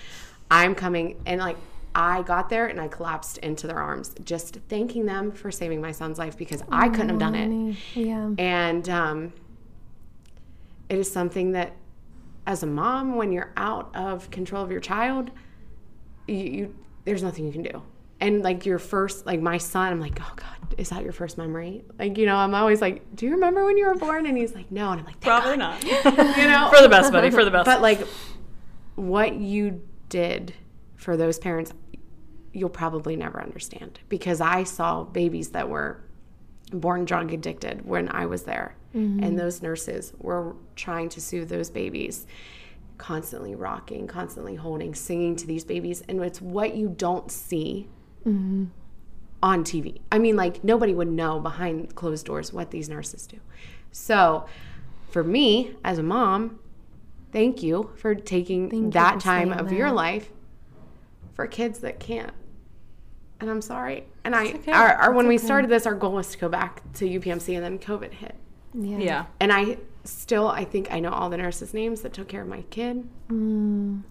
I'm 0.52 0.76
coming. 0.76 1.20
And 1.26 1.40
like, 1.42 1.58
I 1.96 2.22
got 2.22 2.50
there 2.50 2.68
and 2.68 2.80
I 2.80 2.88
collapsed 2.88 3.40
into 3.40 3.68
their 3.68 3.80
arms, 3.80 4.14
just 4.24 4.58
thanking 4.70 5.06
them 5.06 5.32
for 5.32 5.50
saving 5.52 5.82
my 5.82 5.92
son's 5.92 6.20
life 6.20 6.38
because 6.38 6.62
I 6.72 6.88
couldn't 6.90 7.10
have 7.10 7.20
done 7.20 7.36
it. 7.36 7.76
yeah 7.96 8.30
And 8.38 8.88
um, 8.90 9.34
it 10.90 10.98
is 11.00 11.12
something 11.12 11.54
that, 11.54 11.74
as 12.48 12.64
a 12.64 12.68
mom, 12.68 13.16
when 13.16 13.32
you're 13.32 13.52
out 13.58 13.96
of 13.96 14.30
control 14.32 14.64
of 14.64 14.72
your 14.72 14.80
child, 14.80 15.32
you, 16.28 16.36
you 16.36 16.76
there's 17.06 17.24
nothing 17.24 17.46
you 17.46 17.52
can 17.52 17.64
do. 17.64 17.82
And 18.20 18.44
like 18.44 18.66
your 18.66 18.78
first, 18.80 19.26
like 19.26 19.42
my 19.42 19.58
son, 19.58 19.92
I'm 19.92 20.00
like, 20.00 20.20
oh 20.22 20.34
God, 20.36 20.76
is 20.78 20.90
that 20.90 21.04
your 21.04 21.12
first 21.14 21.38
memory? 21.38 21.84
Like, 21.98 22.18
you 22.18 22.26
know, 22.26 22.36
I'm 22.36 22.54
always 22.54 22.80
like, 22.80 23.16
do 23.16 23.26
you 23.26 23.34
remember 23.34 23.66
when 23.66 23.78
you 23.78 23.86
were 23.88 23.96
born? 23.96 24.26
And 24.28 24.38
he's 24.38 24.54
like, 24.54 24.72
no. 24.72 24.92
And 24.92 25.00
I'm 25.00 25.06
like, 25.06 25.20
"Thank 25.20 25.42
Probably 25.44 25.58
God." 25.58 25.84
not. 25.84 26.38
You 26.38 26.48
know, 26.48 26.70
for 26.74 26.82
the 26.82 26.90
best, 26.90 27.12
buddy. 27.12 27.32
For 27.32 27.44
the 27.44 27.52
best. 27.52 27.66
but 27.66 27.82
like 27.82 28.06
what 28.96 29.34
you 29.36 29.82
did 30.12 30.54
for 30.95 31.17
those 31.17 31.39
parents, 31.39 31.74
you'll 32.54 32.69
probably 32.69 33.15
never 33.15 33.41
understand 33.41 34.00
because 34.10 34.39
I 34.39 34.63
saw 34.63 35.04
babies 35.04 35.50
that 35.50 35.67
were 35.67 36.04
born 36.71 37.06
drug 37.06 37.34
addicted 37.34 37.86
when 37.86 38.10
I 38.10 38.28
was 38.28 38.43
there. 38.43 38.76
Mm-hmm. 38.95 39.24
And 39.24 39.39
those 39.39 39.62
nurses 39.62 40.13
were 40.19 40.56
trying 40.76 41.10
to 41.10 41.21
soothe 41.21 41.50
those 41.50 41.69
babies, 41.69 42.28
constantly 42.97 43.56
rocking, 43.56 44.06
constantly 44.06 44.56
holding, 44.56 44.93
singing 44.93 45.36
to 45.38 45.47
these 45.47 45.63
babies. 45.63 46.04
And 46.08 46.21
it's 46.21 46.41
what 46.41 46.76
you 46.76 46.89
don't 46.89 47.32
see 47.32 47.88
mm-hmm. 48.26 48.65
on 49.41 49.63
TV. 49.63 50.02
I 50.12 50.19
mean, 50.19 50.36
like 50.36 50.63
nobody 50.63 50.93
would 50.93 51.10
know 51.10 51.39
behind 51.39 51.95
closed 51.95 52.26
doors 52.26 52.54
what 52.54 52.71
these 52.71 52.89
nurses 52.89 53.26
do. 53.26 53.38
So, 53.91 54.45
for 55.10 55.24
me 55.24 55.76
as 55.84 55.97
a 55.97 56.04
mom, 56.04 56.61
thank 57.32 57.63
you 57.63 57.91
for 57.96 58.15
taking 58.15 58.74
you 58.74 58.89
that 58.91 59.15
for 59.15 59.20
time 59.22 59.50
saying 59.50 59.60
of 59.60 59.72
your 59.72 59.91
life 59.91 60.30
for 61.34 61.48
kids 61.48 61.80
that 61.80 62.00
can't. 62.00 62.34
And 63.39 63.50
I'm 63.50 63.62
sorry. 63.62 64.06
And 64.24 64.36
I, 64.36 64.54
okay. 64.54 64.72
our, 64.72 64.94
our, 64.94 65.12
when 65.13 65.28
we 65.28 65.38
started 65.38 65.70
this, 65.70 65.88
our 65.88 65.96
goal 65.96 66.13
was 66.13 66.30
to 66.32 66.38
go 66.38 66.48
back 66.48 66.84
to 66.94 67.06
UPMC, 67.06 67.56
and 67.56 67.63
then 67.63 67.80
COVID 67.80 68.12
hit. 68.13 68.36
Yeah. 68.74 68.98
Yeah. 68.98 69.26
And 69.39 69.52
I 69.52 69.78
still, 70.04 70.48
I 70.48 70.63
think 70.63 70.91
I 70.91 71.00
know 71.00 71.10
all 71.10 71.30
the 71.30 71.38
nurses' 71.38 71.74
names 71.74 72.02
that 72.02 72.13
took 72.13 72.28
care 72.28 72.44
of 72.44 72.48
my 72.48 72.62
kid. 72.70 73.08
Mm. 73.30 74.04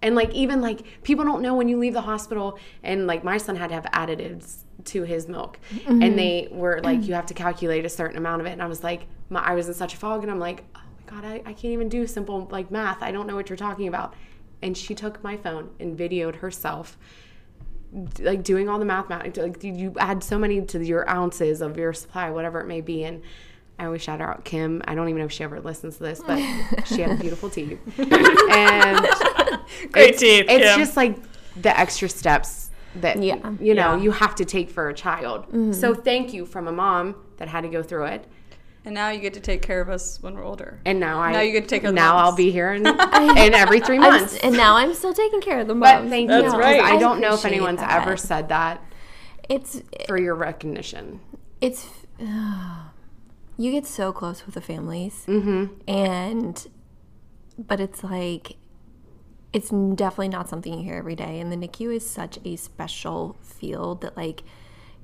And 0.00 0.14
like 0.14 0.32
even 0.32 0.60
like 0.60 1.02
people 1.02 1.24
don't 1.24 1.42
know 1.42 1.54
when 1.54 1.68
you 1.68 1.78
leave 1.78 1.92
the 1.92 2.00
hospital, 2.00 2.58
and 2.82 3.06
like 3.06 3.22
my 3.22 3.36
son 3.36 3.56
had 3.56 3.68
to 3.68 3.74
have 3.74 3.84
additives 3.84 4.62
to 4.86 5.02
his 5.02 5.28
milk, 5.28 5.60
Mm-hmm. 5.74 6.02
and 6.02 6.18
they 6.18 6.48
were 6.50 6.80
like 6.82 7.04
you 7.06 7.14
have 7.14 7.26
to 7.26 7.34
calculate 7.34 7.84
a 7.84 7.88
certain 7.90 8.16
amount 8.16 8.40
of 8.40 8.46
it, 8.46 8.50
and 8.52 8.62
I 8.62 8.66
was 8.66 8.82
like, 8.82 9.06
my, 9.28 9.40
I 9.40 9.54
was 9.54 9.68
in 9.68 9.74
such 9.74 9.94
a 9.94 9.96
fog, 9.96 10.22
and 10.22 10.30
I'm 10.30 10.40
like, 10.40 10.64
oh 10.74 10.80
my 10.80 10.91
god, 11.20 11.24
I, 11.24 11.34
I 11.46 11.52
can't 11.52 11.72
even 11.72 11.88
do 11.88 12.06
simple 12.06 12.48
like 12.50 12.70
math. 12.70 13.02
I 13.02 13.10
don't 13.12 13.26
know 13.26 13.34
what 13.36 13.48
you're 13.48 13.56
talking 13.56 13.88
about. 13.88 14.14
And 14.62 14.76
she 14.76 14.94
took 14.94 15.22
my 15.24 15.36
phone 15.36 15.70
and 15.80 15.98
videoed 15.98 16.36
herself 16.36 16.96
like 18.20 18.42
doing 18.42 18.68
all 18.68 18.78
the 18.78 18.84
math. 18.84 19.10
like 19.10 19.62
you- 19.62 19.94
add 19.98 20.22
so 20.24 20.38
many 20.38 20.62
to 20.62 20.82
your 20.84 21.08
ounces 21.10 21.60
of 21.60 21.76
your 21.76 21.92
supply 21.92 22.30
whatever 22.30 22.58
it 22.60 22.66
may 22.66 22.80
be 22.80 23.04
and 23.04 23.20
i 23.78 23.84
always 23.84 24.00
shout 24.00 24.18
out 24.20 24.46
kim 24.46 24.80
i 24.86 24.94
don't 24.94 25.08
even 25.10 25.18
know 25.18 25.26
if 25.26 25.32
she 25.32 25.44
ever 25.44 25.60
listens 25.60 25.98
to 25.98 26.02
this 26.04 26.22
but 26.26 26.38
she 26.86 27.02
had 27.02 27.20
beautiful 27.20 27.50
teeth 27.50 27.78
and 27.98 29.06
Great 29.92 30.10
it's, 30.10 30.20
teeth, 30.20 30.46
it's 30.48 30.64
Kim. 30.64 30.78
just 30.78 30.96
like 30.96 31.18
the 31.60 31.78
extra 31.78 32.08
steps 32.08 32.70
that 32.96 33.22
Yeah. 33.22 33.36
Mm-hmm. 33.36 33.62
you 33.62 33.74
know 33.74 33.96
Yeah. 33.96 34.02
you 34.02 34.10
have 34.12 34.34
to 34.36 34.46
take 34.46 34.70
for 34.70 34.88
a 34.88 34.94
child 34.94 35.44
so 35.74 35.94
thank 35.94 36.32
you 36.32 36.46
from 36.46 36.68
a 36.68 36.72
mom 36.72 37.14
that 37.36 37.48
had 37.48 37.60
to 37.62 37.68
go 37.68 37.82
through 37.82 38.04
it 38.06 38.26
And 38.84 38.94
now 38.94 39.10
you 39.10 39.20
get 39.20 39.34
to 39.34 39.40
take 39.40 39.62
care 39.62 39.80
of 39.80 39.88
us 39.88 40.20
when 40.22 40.34
we're 40.34 40.44
older. 40.44 40.80
and 40.84 40.98
now 40.98 41.20
i 41.20 41.30
Now 41.32 41.40
you 41.40 41.52
get 41.52 41.62
to 41.62 41.68
take 41.68 41.82
care 41.82 41.90
of 41.90 41.94
now 41.94 42.14
moms. 42.14 42.30
i'll 42.30 42.36
be 42.36 42.50
here 42.50 42.72
in, 42.72 42.84
in 42.86 43.54
every 43.54 43.78
3 43.80 43.96
I'm 43.96 44.02
months 44.02 44.36
and 44.38 44.56
now 44.56 44.74
I'm 44.76 44.92
still 44.94 45.14
taking 45.14 45.40
care 45.40 45.60
of 45.60 45.68
the 45.68 45.74
but 45.74 46.00
moms. 46.00 46.10
thank 46.10 46.28
That's 46.28 46.44
you 46.44 46.50
'cause 46.50 46.58
right. 46.58 46.80
i 46.80 46.96
I 46.96 46.98
don't 46.98 47.20
know 47.20 47.34
if 47.34 47.44
anyone's 47.44 47.80
that. 47.80 48.02
ever 48.02 48.16
said 48.16 48.48
that 48.48 48.82
It's 49.48 49.82
for 50.08 50.18
your 50.20 50.34
recognition 50.34 51.20
it's 51.60 51.88
you 53.56 53.70
get 53.70 53.86
so 53.86 54.12
close 54.12 54.44
with 54.46 54.54
the 54.54 54.60
families 54.60 55.24
mm-hmm. 55.28 55.66
and 55.88 56.66
but 57.58 57.78
it's 57.80 58.02
like 58.02 58.56
it's 59.52 59.68
definitely 59.70 60.28
not 60.28 60.48
something 60.48 60.72
you 60.78 60.82
hear 60.82 60.96
every 60.96 61.14
day 61.14 61.38
and 61.38 61.52
the 61.52 61.56
nicu 61.56 61.90
is 61.94 62.08
such 62.08 62.38
a 62.44 62.56
special 62.56 63.36
field 63.42 64.00
that 64.00 64.16
like 64.16 64.42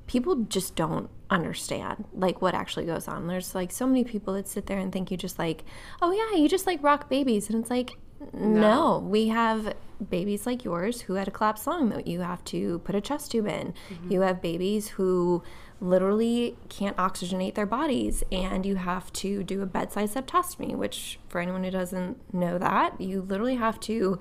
people 0.07 0.35
just 0.49 0.75
don't 0.75 1.11
understand 1.31 2.05
like 2.15 2.41
what 2.41 2.55
actually 2.55 2.87
goes 2.87 3.07
on. 3.09 3.27
There's 3.27 3.55
like 3.55 3.71
so 3.71 3.87
many 3.87 4.05
people 4.05 4.35
that 4.35 4.49
sit 4.49 4.67
there 4.67 4.79
and 4.79 4.93
think 4.93 5.11
you 5.11 5.17
just 5.17 5.39
like 5.39 5.65
oh 6.01 6.11
yeah 6.11 6.41
you 6.41 6.49
just 6.49 6.67
like 6.67 6.83
rock 6.83 7.09
babies. 7.09 7.51
And 7.51 7.61
it's 7.61 7.71
like 7.71 7.97
no, 8.33 8.99
we 8.99 9.29
have 9.29 9.75
babies 10.11 10.47
like 10.47 10.65
yours 10.65 11.03
who 11.03 11.15
had 11.15 11.29
a 11.29 11.31
collapsed 11.31 11.67
lung 11.67 11.91
that 11.91 12.07
you 12.07 12.21
have 12.21 12.43
to 12.45 12.81
put 12.81 12.95
a 12.95 13.01
chest 13.01 13.31
tube 13.31 13.47
in. 13.47 13.75
Mm-hmm. 13.91 14.13
You 14.13 14.21
have 14.23 14.43
babies 14.43 14.89
who 14.89 15.43
literally 15.81 16.57
can't 16.69 16.97
oxygenate 16.97 17.55
their 17.55 17.67
bodies 17.67 18.25
and 18.33 18.67
you 18.67 18.77
have 18.77 19.13
to 19.13 19.45
do 19.45 19.63
a 19.63 19.67
bedside 19.67 20.09
septostomy, 20.09 20.75
which 20.75 21.21
for 21.29 21.41
anyone 21.41 21.63
who 21.63 21.71
doesn't 21.71 22.35
know 22.35 22.59
that, 22.59 23.01
you 23.01 23.23
literally 23.23 23.57
have 23.57 23.79
to 23.81 24.19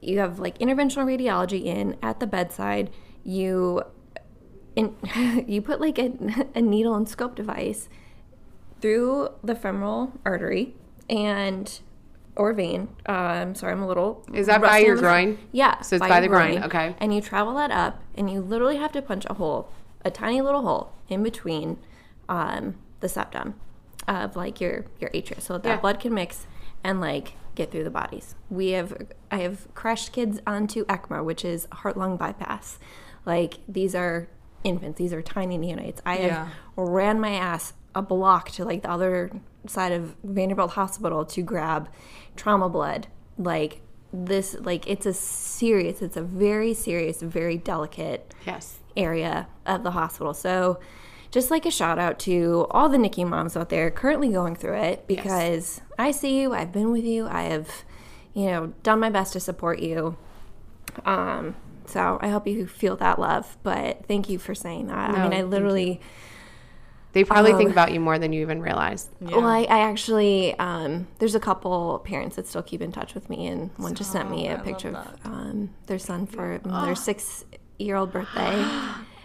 you 0.00 0.18
have 0.20 0.38
like 0.38 0.58
interventional 0.58 1.04
radiology 1.04 1.64
in 1.64 1.96
at 2.02 2.20
the 2.20 2.26
bedside. 2.26 2.90
You 3.24 3.82
in, 4.78 5.44
you 5.48 5.60
put 5.60 5.80
like 5.80 5.98
a, 5.98 6.12
a 6.54 6.62
needle 6.62 6.94
and 6.94 7.08
scope 7.08 7.34
device 7.34 7.88
through 8.80 9.30
the 9.42 9.54
femoral 9.54 10.12
artery 10.24 10.74
and 11.10 11.80
or 12.36 12.52
vein. 12.52 12.88
Um, 13.06 13.54
sorry, 13.56 13.72
I'm 13.72 13.82
a 13.82 13.88
little. 13.88 14.24
Is 14.32 14.46
that 14.46 14.60
by 14.60 14.78
your 14.78 14.96
groin? 14.96 15.38
Yeah. 15.50 15.80
So 15.80 15.96
it's 15.96 16.00
by 16.00 16.08
your 16.08 16.20
the 16.20 16.28
groin, 16.28 16.62
okay. 16.64 16.94
And 17.00 17.12
you 17.12 17.20
travel 17.20 17.54
that 17.54 17.72
up, 17.72 18.00
and 18.14 18.30
you 18.30 18.40
literally 18.40 18.76
have 18.76 18.92
to 18.92 19.02
punch 19.02 19.26
a 19.28 19.34
hole, 19.34 19.70
a 20.04 20.10
tiny 20.10 20.40
little 20.40 20.62
hole 20.62 20.92
in 21.08 21.22
between 21.24 21.78
um, 22.28 22.76
the 23.00 23.08
septum 23.08 23.54
of 24.06 24.36
like 24.36 24.60
your 24.60 24.84
your 25.00 25.10
atria, 25.10 25.40
so 25.40 25.58
that, 25.58 25.68
Yeah. 25.68 25.80
blood 25.80 25.98
can 25.98 26.14
mix 26.14 26.46
and 26.84 27.00
like 27.00 27.32
get 27.56 27.72
through 27.72 27.82
the 27.82 27.90
bodies. 27.90 28.36
We 28.48 28.70
have 28.70 28.96
I 29.32 29.38
have 29.38 29.66
crashed 29.74 30.12
kids 30.12 30.38
onto 30.46 30.84
ECMO, 30.86 31.24
which 31.24 31.44
is 31.44 31.66
heart 31.72 31.96
lung 31.96 32.16
bypass. 32.16 32.78
Like 33.26 33.54
these 33.66 33.96
are 33.96 34.28
infants; 34.64 34.98
these 34.98 35.12
are 35.12 35.22
tiny 35.22 35.58
neonates. 35.58 36.00
I 36.04 36.16
have 36.16 36.48
ran 36.76 37.20
my 37.20 37.34
ass 37.34 37.72
a 37.94 38.02
block 38.02 38.50
to 38.52 38.64
like 38.64 38.82
the 38.82 38.90
other 38.90 39.30
side 39.66 39.92
of 39.92 40.14
Vanderbilt 40.22 40.72
Hospital 40.72 41.24
to 41.24 41.42
grab 41.42 41.88
trauma 42.36 42.68
blood. 42.68 43.08
Like 43.36 43.80
this, 44.12 44.56
like 44.60 44.88
it's 44.88 45.06
a 45.06 45.12
serious, 45.12 46.02
it's 46.02 46.16
a 46.16 46.22
very 46.22 46.74
serious, 46.74 47.22
very 47.22 47.56
delicate 47.56 48.34
yes 48.46 48.78
area 48.98 49.46
of 49.64 49.84
the 49.84 49.92
hospital. 49.92 50.34
So, 50.34 50.80
just 51.30 51.50
like 51.50 51.64
a 51.64 51.70
shout 51.70 51.98
out 51.98 52.18
to 52.20 52.66
all 52.70 52.88
the 52.88 52.98
NICU 52.98 53.28
moms 53.28 53.56
out 53.56 53.68
there 53.68 53.90
currently 53.90 54.30
going 54.30 54.56
through 54.56 54.76
it 54.76 55.06
because 55.06 55.80
I 55.98 56.10
see 56.10 56.40
you, 56.40 56.52
I've 56.52 56.72
been 56.72 56.90
with 56.90 57.04
you, 57.04 57.28
I 57.28 57.42
have, 57.44 57.84
you 58.34 58.46
know, 58.46 58.72
done 58.82 58.98
my 58.98 59.10
best 59.10 59.34
to 59.34 59.40
support 59.40 59.78
you. 59.78 60.16
Um, 61.04 61.54
so 61.88 62.18
I 62.20 62.28
hope 62.28 62.46
you 62.46 62.66
feel 62.66 62.96
that 62.96 63.18
love. 63.18 63.56
But 63.62 64.06
thank 64.06 64.28
you 64.28 64.38
for 64.38 64.54
saying 64.54 64.88
that. 64.88 65.10
I 65.10 65.22
mean, 65.24 65.32
I 65.32 65.42
literally. 65.42 66.00
they 67.12 67.24
probably 67.24 67.52
think 67.54 67.68
Oh. 67.70 67.72
about 67.72 67.92
you 67.92 68.00
more 68.00 68.18
than 68.18 68.32
you 68.32 68.42
even 68.42 68.60
realize 68.62 69.08
Well, 69.20 69.44
I, 69.46 69.60
I 69.62 69.80
actually, 69.80 70.56
um, 70.58 71.08
there's 71.18 71.34
a 71.34 71.40
couple 71.40 71.98
parents 72.00 72.36
that 72.36 72.46
still 72.46 72.62
keep 72.62 72.82
in 72.82 72.92
touch 72.92 73.14
with 73.14 73.28
me, 73.30 73.46
and 73.46 73.70
one 73.78 73.94
just 73.94 74.12
sent 74.12 74.30
me 74.30 74.48
Oh, 74.48 74.52
a 74.52 74.58
I 74.58 74.60
picture 74.60 74.90
of 74.90 75.06
um, 75.24 75.70
their 75.86 75.98
son 75.98 76.26
for 76.26 76.60
Oh. 76.66 76.84
their 76.86 76.94
six 76.94 77.44
year 77.78 77.96
old 77.96 78.12
birthday. 78.12 78.62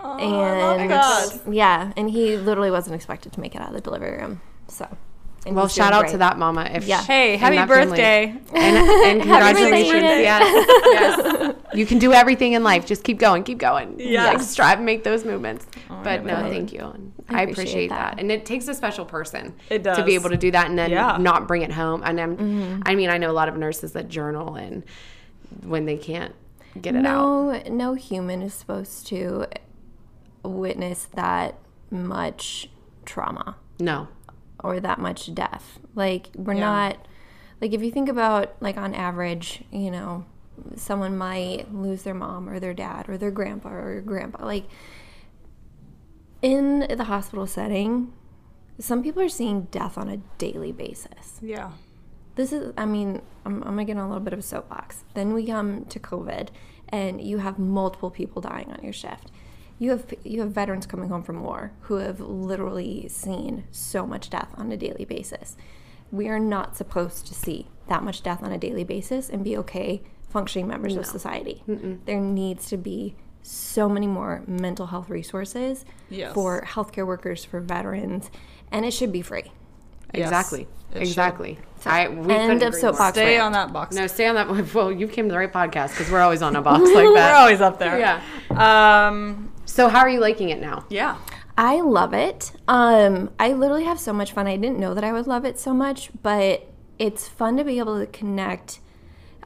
Oh, 0.06 0.18
and 0.20 0.90
God. 0.90 1.40
yeah, 1.54 1.92
and 1.96 2.10
he 2.10 2.36
literally 2.38 2.72
wasn't 2.72 2.96
expected 2.96 3.32
to 3.34 3.40
make 3.40 3.56
it 3.56 3.62
out 3.62 3.70
of 3.70 3.74
the 3.74 3.82
delivery 3.82 4.18
room. 4.18 4.42
So, 4.68 4.86
and 4.86 4.98
well 5.46 5.68
shout 5.68 5.92
out 5.94 6.02
great. 6.02 6.12
to 6.12 6.18
that 6.20 6.38
mama 6.38 6.64
if 6.74 6.86
Yeah. 6.88 7.02
Hey, 7.04 7.34
and 7.34 7.42
happy 7.42 7.56
that 7.58 7.68
family. 7.68 7.86
birthday. 7.90 8.24
and, 8.54 8.78
and 8.78 9.22
congratulations 9.30 9.92
birthday. 9.92 10.22
yes 10.22 10.66
yes 10.86 11.56
you 11.74 11.86
can 11.86 12.00
do 12.00 12.14
everything 12.14 12.54
in 12.54 12.64
life 12.64 12.86
just 12.86 13.04
keep 13.04 13.20
going 13.20 13.44
keep 13.44 13.58
going 13.58 13.96
Yes. 14.00 14.34
like 14.34 14.42
strive 14.42 14.78
and 14.78 14.86
make 14.86 15.04
those 15.04 15.26
movements 15.26 15.66
but 16.04 16.24
no 16.24 16.34
God. 16.36 16.50
thank 16.52 16.72
you 16.72 16.80
and 16.82 17.12
I 17.30 17.40
i 17.40 17.42
appreciate 17.42 17.52
appreciate 17.64 17.90
that. 17.90 18.12
that. 18.16 18.20
and 18.20 18.32
it 18.32 18.46
takes 18.46 18.68
a 18.68 18.74
special 18.74 19.06
person 19.06 19.54
It 19.70 19.84
does. 19.84 19.98
to 19.98 20.04
be 20.04 20.16
able 20.16 20.30
to 20.30 20.38
do 20.38 20.52
that 20.52 20.68
and 20.70 20.78
then 20.78 20.92
Yeah. 20.92 21.18
not 21.20 21.48
bring 21.48 21.62
it 21.62 21.72
home 21.72 22.04
and 22.06 22.20
I'm, 22.22 22.38
Mm-hmm. 22.38 22.82
i 22.86 22.96
mean 22.96 23.10
i 23.10 23.18
know 23.18 23.30
a 23.30 23.34
lot 23.34 23.50
of 23.50 23.58
nurses 23.58 23.92
that 23.94 24.08
journal 24.10 24.56
and 24.56 24.84
when 25.62 25.86
they 25.86 25.98
can't 25.98 26.34
get 26.82 26.96
it 26.96 27.06
out 27.06 27.06
no, 27.06 27.62
no 27.70 27.94
human 27.96 28.42
is 28.42 28.54
supposed 28.54 29.06
to 29.08 29.46
witness 30.44 31.06
that 31.16 31.56
much 31.92 32.70
trauma. 33.06 33.56
no 33.80 34.08
or 34.64 34.80
that 34.80 35.00
much 35.00 35.34
death. 35.34 35.80
Like 35.96 36.30
we're 36.36 36.54
Yeah. 36.54 36.60
not 36.62 37.08
like 37.62 37.74
if 37.74 37.82
you 37.84 37.92
think 37.92 38.10
about 38.10 38.56
like 38.62 38.78
on 38.78 38.94
average, 38.94 39.64
you 39.72 39.92
know, 39.92 40.26
someone 40.76 41.18
might 41.18 41.74
lose 41.74 42.04
their 42.04 42.14
mom 42.14 42.50
or 42.50 42.60
their 42.60 42.74
dad 42.74 43.10
or 43.10 43.18
their 43.18 43.32
grandpa 43.32 43.70
or 43.70 44.02
grandpa. 44.02 44.46
Like 44.46 44.66
in 46.42 46.86
the 46.90 47.06
hospital 47.06 47.48
setting, 47.48 48.12
some 48.80 49.04
people 49.04 49.22
are 49.22 49.30
seeing 49.30 49.64
death 49.72 49.98
on 49.98 50.10
a 50.10 50.18
daily 50.38 50.72
basis. 50.72 51.40
Yeah. 51.42 51.72
This 52.36 52.52
is, 52.52 52.74
I 52.78 52.86
mean, 52.86 53.22
I'm, 53.46 53.58
I'm 53.64 53.70
gonna 53.70 53.86
get 53.86 53.98
on 53.98 54.06
a 54.06 54.08
little 54.08 54.24
bit 54.24 54.34
of 54.34 54.40
a 54.40 54.44
soapbox. 54.44 55.04
Then 55.14 55.34
we 55.34 55.46
come 55.46 55.86
to 55.86 56.00
COVID, 56.00 56.50
and 56.90 57.22
you 57.22 57.38
have 57.38 57.60
multiple 57.60 58.10
people 58.10 58.42
dying 58.42 58.72
on 58.72 58.84
your 58.84 58.94
shift. 58.94 59.32
You 59.80 59.90
have 59.92 60.06
you 60.24 60.40
have 60.42 60.52
veterans 60.52 60.86
coming 60.86 61.10
home 61.10 61.24
from 61.24 61.42
war 61.44 61.72
who 61.82 61.96
have 61.96 62.20
literally 62.20 63.08
seen 63.10 63.66
so 63.72 64.06
much 64.06 64.30
death 64.30 64.50
on 64.56 64.72
a 64.72 64.78
daily 64.78 65.06
basis. 65.06 65.58
We 66.12 66.28
are 66.30 66.40
not 66.40 66.78
supposed 66.78 67.26
to 67.28 67.34
see 67.34 67.68
that 67.88 68.04
much 68.04 68.22
death 68.24 68.44
on 68.44 68.52
a 68.52 68.58
daily 68.58 68.84
basis 68.84 69.30
and 69.30 69.44
be 69.44 69.58
okay 69.58 70.04
functioning 70.30 70.68
members 70.68 70.96
of 70.96 71.06
society. 71.06 71.64
There 72.06 72.20
needs 72.20 72.68
to 72.70 72.78
be 72.78 73.16
so 73.42 73.90
many 73.90 74.08
more 74.08 74.42
mental 74.48 74.88
health 74.88 75.10
resources 75.10 75.84
Yes. 76.10 76.34
for 76.34 76.62
healthcare 76.62 77.06
workers, 77.06 77.44
for 77.44 77.60
veterans, 77.60 78.32
and 78.72 78.86
it 78.86 78.92
should 78.92 79.12
be 79.12 79.22
free. 79.22 79.52
Yes, 80.14 80.28
exactly 80.28 80.62
it 80.92 80.94
should. 80.94 81.02
exactly 81.08 81.58
i 81.88 82.08
we 82.08 82.16
End 82.16 82.28
couldn't 82.28 82.52
of 82.52 82.56
agree 82.56 82.70
more. 82.70 82.80
soapbox. 82.80 83.16
Stay 83.18 83.32
rant. 83.38 83.44
on 83.46 83.52
that 83.54 83.74
box. 83.74 83.96
no 83.96 84.06
stay 84.06 84.28
on 84.28 84.36
that 84.36 84.48
well 84.76 84.92
you 84.92 85.08
came 85.08 85.26
to 85.26 85.32
the 85.32 85.38
right 85.40 85.52
podcast 85.52 85.90
because 85.90 86.12
we're 86.12 86.22
always 86.22 86.44
on 86.44 86.56
a 86.56 86.62
box 86.62 86.82
like 86.94 86.94
that. 86.94 87.32
We're 87.34 87.36
always 87.36 87.62
up 87.62 87.80
there. 87.80 87.98
yeah 88.00 88.22
Um, 88.52 89.52
so 89.66 89.90
how 89.90 90.00
are 90.00 90.10
you 90.10 90.20
liking 90.20 90.50
it 90.50 90.60
now 90.62 90.86
yeah. 90.90 91.18
I 91.58 91.82
love 91.82 92.14
it. 92.14 92.52
Um, 92.68 93.32
I 93.40 93.54
literally 93.54 93.84
have 93.84 94.00
so 94.00 94.12
much 94.12 94.32
fun. 94.32 94.48
I 94.48 94.58
didn't 94.58 94.80
know 94.80 94.94
that 94.94 95.04
I 95.04 95.14
would 95.14 95.28
love 95.28 95.46
it 95.46 95.60
so 95.60 95.74
much, 95.74 96.10
but 96.24 96.68
it's 96.98 97.28
fun 97.28 97.58
to 97.58 97.64
be 97.64 97.78
able 97.80 98.00
to 98.00 98.08
connect. 98.08 98.80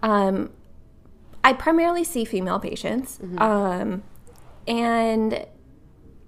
Um, 0.02 0.52
I 1.44 1.54
primarily 1.54 2.04
see 2.04 2.24
female 2.24 2.60
patients, 2.60 3.20
um, 3.38 4.04
And 4.68 5.46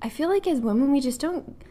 I 0.01 0.09
feel 0.09 0.29
like 0.29 0.47
as 0.47 0.59
women, 0.59 0.91
we 0.91 0.99
just 1.01 1.19
don't, 1.19 1.61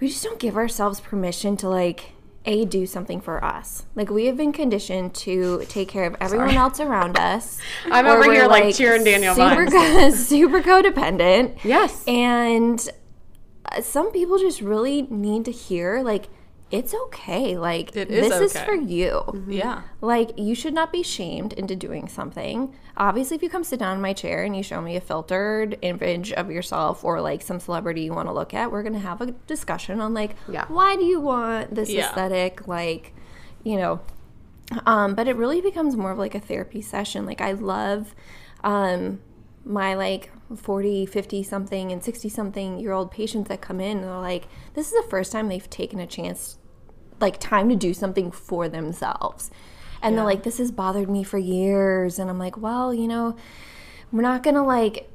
we 0.00 0.08
just 0.08 0.22
don't 0.22 0.38
give 0.38 0.56
ourselves 0.56 1.00
permission 1.00 1.56
to 1.58 1.68
like, 1.68 2.12
a 2.44 2.64
do 2.64 2.86
something 2.86 3.20
for 3.20 3.44
us. 3.44 3.86
Like 3.94 4.10
we 4.10 4.26
have 4.26 4.36
been 4.36 4.52
conditioned 4.52 5.14
to 5.14 5.64
take 5.68 5.88
care 5.88 6.04
of 6.04 6.16
everyone 6.20 6.56
else 6.56 6.80
around 6.80 7.18
us. 7.18 7.58
I'm 7.90 8.06
over 8.06 8.30
here, 8.30 8.46
like, 8.46 8.74
cheering 8.74 9.04
Daniel. 9.04 9.34
super, 9.34 9.66
co- 9.66 10.10
super 10.14 10.62
codependent. 10.62 11.62
Yes. 11.64 12.04
And 12.06 12.88
uh, 13.66 13.80
some 13.80 14.10
people 14.12 14.38
just 14.38 14.60
really 14.60 15.02
need 15.02 15.44
to 15.44 15.52
hear 15.52 16.02
like 16.02 16.28
it's 16.72 16.94
okay. 16.94 17.56
Like 17.58 17.94
is 17.94 18.08
this 18.08 18.40
is 18.56 18.60
for 18.62 18.74
you. 18.74 19.44
Yeah. 19.46 19.82
Like 20.00 20.30
you 20.38 20.54
should 20.54 20.72
not 20.74 20.90
be 20.90 21.02
shamed 21.02 21.52
into 21.52 21.76
doing 21.76 22.08
something. 22.08 22.74
Obviously, 22.96 23.36
if 23.36 23.42
you 23.42 23.50
come 23.50 23.62
sit 23.62 23.78
down 23.78 23.96
in 23.96 24.02
my 24.02 24.14
chair 24.14 24.42
and 24.42 24.56
you 24.56 24.62
show 24.62 24.80
me 24.80 24.96
a 24.96 25.00
filtered 25.00 25.78
image 25.82 26.32
of 26.32 26.50
yourself 26.50 27.04
or 27.04 27.20
like 27.20 27.42
some 27.42 27.60
celebrity 27.60 28.00
you 28.02 28.12
want 28.14 28.26
to 28.28 28.32
look 28.32 28.54
at, 28.54 28.72
we're 28.72 28.82
gonna 28.82 28.98
have 28.98 29.20
a 29.20 29.32
discussion 29.46 30.00
on 30.00 30.14
like 30.14 30.34
Yeah. 30.48 30.64
why 30.68 30.96
do 30.96 31.04
you 31.04 31.20
want 31.20 31.74
this 31.74 31.90
Yeah. 31.90 32.08
aesthetic? 32.08 32.66
Like, 32.66 33.14
you 33.62 33.76
know, 33.76 34.00
um, 34.86 35.14
but 35.14 35.28
it 35.28 35.36
really 35.36 35.60
becomes 35.60 35.94
more 35.96 36.10
of 36.12 36.18
like 36.18 36.34
a 36.34 36.40
therapy 36.40 36.80
session. 36.80 37.26
Like 37.26 37.42
I 37.42 37.52
love 37.52 38.14
um, 38.64 39.20
my 39.64 39.94
like 39.94 40.30
40, 40.56 41.06
50 41.06 41.42
something 41.42 41.92
and 41.92 42.02
60 42.02 42.28
something 42.28 42.78
year 42.78 42.92
old 42.92 43.10
patients 43.10 43.48
that 43.48 43.60
come 43.60 43.80
in 43.80 43.98
and 43.98 44.06
they're 44.06 44.18
like, 44.18 44.44
this 44.74 44.86
is 44.86 44.92
the 44.92 45.08
first 45.08 45.32
time 45.32 45.48
they've 45.48 45.68
taken 45.70 45.98
a 46.00 46.06
chance, 46.06 46.58
like 47.22 47.40
time 47.40 47.68
to 47.70 47.76
do 47.76 47.94
something 47.94 48.30
for 48.30 48.68
themselves. 48.68 49.50
And 50.02 50.18
they're 50.18 50.24
like, 50.24 50.42
this 50.42 50.58
has 50.58 50.72
bothered 50.72 51.08
me 51.08 51.22
for 51.22 51.38
years. 51.38 52.18
And 52.18 52.28
I'm 52.28 52.38
like, 52.38 52.56
well, 52.56 52.92
you 52.92 53.06
know, 53.06 53.36
we're 54.10 54.22
not 54.22 54.42
gonna 54.42 54.64
like 54.66 55.08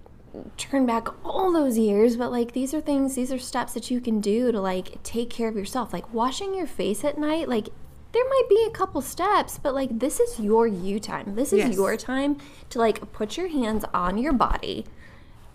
turn 0.55 0.85
back 0.85 1.07
all 1.25 1.51
those 1.51 1.77
years, 1.77 2.15
but 2.15 2.31
like 2.31 2.53
these 2.53 2.73
are 2.73 2.81
things, 2.81 3.15
these 3.15 3.31
are 3.31 3.39
steps 3.39 3.73
that 3.73 3.91
you 3.91 3.99
can 3.99 4.21
do 4.21 4.51
to 4.51 4.61
like 4.61 5.01
take 5.03 5.29
care 5.29 5.49
of 5.49 5.55
yourself. 5.55 5.91
Like 5.93 6.11
washing 6.13 6.55
your 6.55 6.67
face 6.67 7.03
at 7.03 7.17
night, 7.17 7.49
like 7.49 7.67
there 8.13 8.23
might 8.29 8.45
be 8.49 8.65
a 8.67 8.71
couple 8.71 9.01
steps, 9.01 9.59
but 9.61 9.73
like 9.75 9.99
this 9.99 10.19
is 10.19 10.39
your 10.39 10.65
you 10.67 10.99
time. 10.99 11.35
This 11.35 11.51
is 11.51 11.59
Yes. 11.59 11.75
your 11.75 11.97
time 11.97 12.37
to 12.69 12.79
like 12.79 13.11
put 13.11 13.35
your 13.37 13.49
hands 13.49 13.83
on 13.93 14.17
your 14.17 14.33
body 14.33 14.85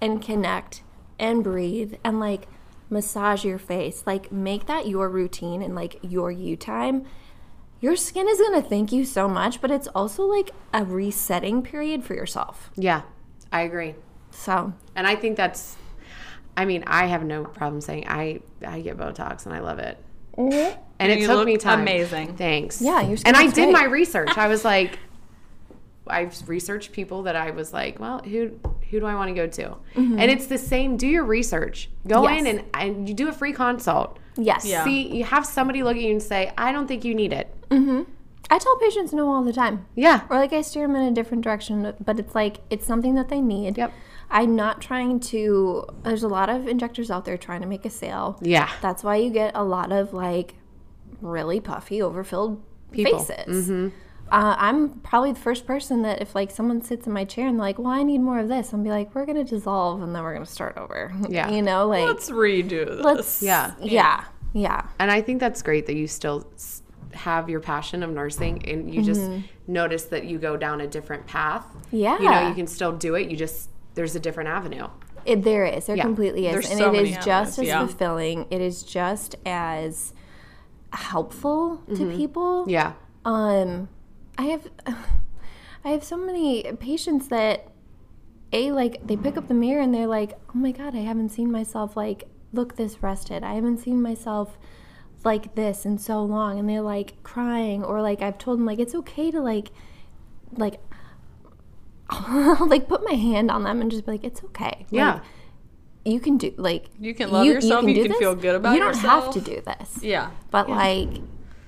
and 0.01 0.21
connect 0.21 0.83
and 1.19 1.43
breathe 1.43 1.95
and 2.05 2.21
like 2.21 2.49
massage 2.93 3.45
your 3.45 3.59
face. 3.59 4.05
Like 4.07 4.31
make 4.31 4.67
that 4.67 4.87
your 4.87 5.09
routine 5.09 5.63
and 5.63 5.75
like 5.75 5.99
your 6.03 6.31
you 6.31 6.57
time. 6.57 7.05
Your 7.81 7.97
skin 7.97 8.29
is 8.29 8.39
going 8.39 8.63
to 8.63 8.69
thank 8.69 8.93
you 8.93 9.05
so 9.05 9.27
much, 9.29 9.61
but 9.61 9.73
it's 9.73 9.89
also 9.89 10.23
like 10.25 10.53
a 10.73 10.85
resetting 10.85 11.63
period 11.63 12.05
for 12.05 12.15
yourself. 12.15 12.71
Yeah, 12.77 13.03
I 13.51 13.63
agree. 13.63 13.97
So, 14.31 14.73
And 14.95 15.05
I 15.07 15.17
think 15.17 15.37
that's, 15.37 15.77
I 16.57 16.65
mean, 16.65 16.85
I 16.87 17.07
have 17.07 17.25
no 17.25 17.45
problem 17.45 17.81
saying 17.81 18.05
I, 18.07 18.41
I 18.65 18.81
get 18.83 18.97
Botox 18.97 19.47
and 19.47 19.55
I 19.55 19.59
love 19.61 19.81
it. 19.81 19.99
Mm-hmm. 20.39 20.79
And 21.01 21.11
it 21.11 21.15
And 21.15 21.21
you 21.21 21.27
took 21.27 21.37
look 21.39 21.47
me 21.47 21.57
time. 21.57 21.81
amazing. 21.81 22.37
Thanks. 22.37 22.81
Yeah, 22.81 23.01
your 23.01 23.17
skin 23.17 23.29
And 23.35 23.37
I 23.37 23.43
looks 23.43 23.55
did 23.55 23.65
great. 23.65 23.73
my 23.73 23.85
research. 23.85 24.31
I 24.39 24.47
was 24.47 24.65
like, 24.65 24.99
I've 26.07 26.49
researched 26.49 26.93
people 26.93 27.23
that 27.25 27.37
I 27.37 27.51
was 27.51 27.73
like, 27.73 27.99
well, 28.01 28.21
who 28.23 28.59
who 28.91 29.01
do 29.01 29.07
I 29.07 29.15
want 29.15 29.29
to 29.29 29.35
go 29.35 29.47
to? 29.47 29.77
And 29.95 30.21
it's 30.31 30.47
the 30.47 30.59
same. 30.59 30.97
Do 30.97 31.07
your 31.07 31.25
research. 31.25 31.89
Go 32.07 32.23
Mm-hmm. 32.23 32.35
Yes. 32.35 32.41
in 32.41 32.47
and, 32.59 32.65
and 32.75 33.09
you 33.09 33.15
do 33.15 33.29
a 33.29 33.33
free 33.33 33.53
consult. 33.53 34.19
yes. 34.37 34.65
Yeah. 34.67 34.85
See, 34.85 35.17
you 35.17 35.25
have 35.25 35.47
somebody 35.47 35.83
look 35.83 35.97
at 35.97 36.03
you 36.03 36.11
and 36.11 36.23
say, 36.23 36.53
I 36.59 36.73
don't 36.73 36.87
think 36.87 37.05
you 37.05 37.15
need 37.15 37.33
it. 37.33 37.55
I 38.51 38.59
tell 38.59 38.77
patients 38.79 39.15
no 39.15 39.31
all 39.31 39.43
the 39.43 39.53
time. 39.53 39.87
Yeah. 39.95 40.23
Or 40.29 40.37
like 40.37 40.53
I 40.53 40.61
steer 40.61 40.87
them 40.87 40.95
in 40.97 41.05
a 41.05 41.11
different 41.13 41.43
direction, 41.45 41.95
but 42.05 42.19
it's 42.19 42.35
like 42.35 42.59
it's 42.69 42.87
something 42.87 43.15
that 43.15 43.29
they 43.31 43.41
need. 43.41 43.79
Yep. 43.79 43.93
I'm 44.31 44.55
not 44.57 44.83
trying 44.83 45.21
to. 45.21 45.87
There's 46.03 46.23
a 46.23 46.29
lot 46.29 46.51
of 46.51 46.67
injectors 46.69 47.11
out 47.11 47.25
there 47.25 47.39
trying 47.39 47.61
to 47.63 47.67
make 47.67 47.85
a 47.87 47.91
sale. 47.91 48.39
Yeah. 48.43 48.71
That's 48.83 49.03
why 49.05 49.17
you 49.17 49.31
get 49.31 49.53
a 49.55 49.65
lot 49.65 49.91
of 49.93 50.13
like 50.13 50.55
really 51.23 51.61
puffy, 51.61 52.03
overfilled 52.03 52.63
People. 52.91 53.21
faces. 53.21 53.91
Uh, 54.33 54.57
I'm 54.59 54.89
probably 55.01 55.33
the 55.33 55.41
first 55.41 55.67
person 55.67 56.03
that 56.03 56.23
if 56.23 56.35
like 56.35 56.51
someone 56.51 56.81
sits 56.81 57.07
in 57.07 57.13
my 57.13 57.25
chair 57.25 57.47
and 57.47 57.59
they're 57.59 57.67
like, 57.67 57.79
"Well, 57.79 57.89
I 57.93 58.03
need 58.03 58.19
more 58.23 58.39
of 58.39 58.49
this," 58.49 58.73
I'm 58.73 58.83
be 58.83 58.89
like, 58.89 59.15
"We're 59.15 59.27
gonna 59.27 59.45
dissolve 59.45 60.01
and 60.03 60.15
then 60.15 60.23
we're 60.23 60.33
gonna 60.33 60.47
start 60.47 60.77
over." 60.79 61.13
Yeah. 61.29 61.51
you 61.51 61.61
know, 61.63 61.87
like 61.87 62.07
Let's 62.07 62.31
redo 62.31 62.87
this. 62.87 63.05
let's 63.05 63.43
Yeah. 63.43 63.75
yeah, 63.81 64.25
yeah. 64.55 64.87
And 64.99 65.11
I 65.11 65.21
think 65.21 65.39
that's 65.39 65.61
great 65.63 65.85
that 65.87 65.95
you 65.97 66.07
still 66.07 66.47
have 67.13 67.51
your 67.51 67.61
passion 67.61 68.03
of 68.03 68.09
nursing 68.11 68.67
and 68.67 68.93
you 68.95 69.03
just 69.03 69.31
notice 69.67 70.05
that 70.05 70.25
you 70.25 70.39
go 70.39 70.57
down 70.57 70.81
a 70.81 70.87
different 70.87 71.27
path. 71.27 71.67
Yeah. 71.91 72.19
You 72.19 72.31
know, 72.31 72.49
you 72.49 72.55
can 72.55 72.67
still 72.67 72.93
do 72.93 73.15
it. 73.17 73.31
You 73.31 73.37
just, 73.37 73.69
there's 73.95 74.17
a 74.17 74.21
different 74.21 74.49
avenue. 74.49 74.89
It, 75.27 75.43
there 75.45 75.67
is. 75.67 75.85
There 75.87 75.97
Yeah. 75.97 76.05
completely 76.05 76.47
is. 76.47 76.53
There's 76.53 76.71
and 76.71 76.79
so 76.79 76.89
it 76.89 76.93
many 76.93 77.11
is 77.11 77.23
just 77.25 77.59
as 77.59 77.67
yeah. 77.67 77.81
fulfilling. 77.87 78.47
It 78.51 78.63
is 78.63 78.83
just 78.83 79.37
as 79.45 80.15
helpful 80.93 81.83
to 81.95 82.11
people. 82.17 82.65
Yeah. 82.69 82.93
Um 83.27 83.89
I 84.43 84.47
have 84.47 84.69
I 85.85 85.91
have 85.91 86.03
so 86.03 86.17
many 86.17 86.65
patients 86.81 87.29
that 87.29 87.69
a 88.53 88.73
like 88.73 89.07
they 89.07 89.17
pick 89.17 89.37
up 89.37 89.47
the 89.49 89.55
mirror 89.55 89.81
and 89.81 89.95
they're 89.95 90.07
like, 90.07 90.33
"Oh 90.51 90.59
my 90.59 90.73
god, 90.73 90.95
I 90.97 91.01
haven't 91.01 91.31
seen 91.31 91.51
myself 91.51 91.97
like 91.97 92.25
look 92.53 92.77
this 92.77 93.03
rested. 93.03 93.45
I 93.45 93.55
haven't 93.55 93.79
seen 93.79 94.03
myself 94.03 94.59
like 95.25 95.55
this 95.55 95.87
in 95.87 95.99
so 95.99 96.23
long." 96.25 96.59
And 96.59 96.69
they're 96.69 96.83
like 96.83 97.23
crying 97.23 97.85
or 97.85 98.03
like 98.03 98.21
I've 98.21 98.39
told 98.39 98.59
them 98.59 98.67
like 98.67 98.81
it's 98.81 98.95
okay 98.97 99.31
to 99.31 99.41
like 99.41 99.71
like 100.57 100.81
like 102.61 102.89
put 102.89 103.05
my 103.05 103.15
hand 103.15 103.51
on 103.51 103.63
them 103.63 103.81
and 103.81 103.91
just 103.91 104.05
be 104.05 104.13
like, 104.13 104.25
"It's 104.25 104.43
okay." 104.45 104.87
Yeah. 104.91 105.15
Like, 105.15 105.23
you 106.05 106.19
can 106.19 106.37
do 106.37 106.53
like 106.57 106.87
You 106.99 107.15
can 107.15 107.31
love 107.31 107.47
yourself, 107.47 107.85
you 107.85 107.95
can 107.95 108.09
this. 108.09 108.19
feel 108.19 108.35
good 108.35 108.57
about 108.57 108.75
You 108.75 108.81
don't 108.81 108.97
have 108.97 109.33
to 109.35 109.41
do 109.41 109.61
this. 109.61 110.03
yeah. 110.03 110.31
But 110.51 110.69
like 110.69 111.11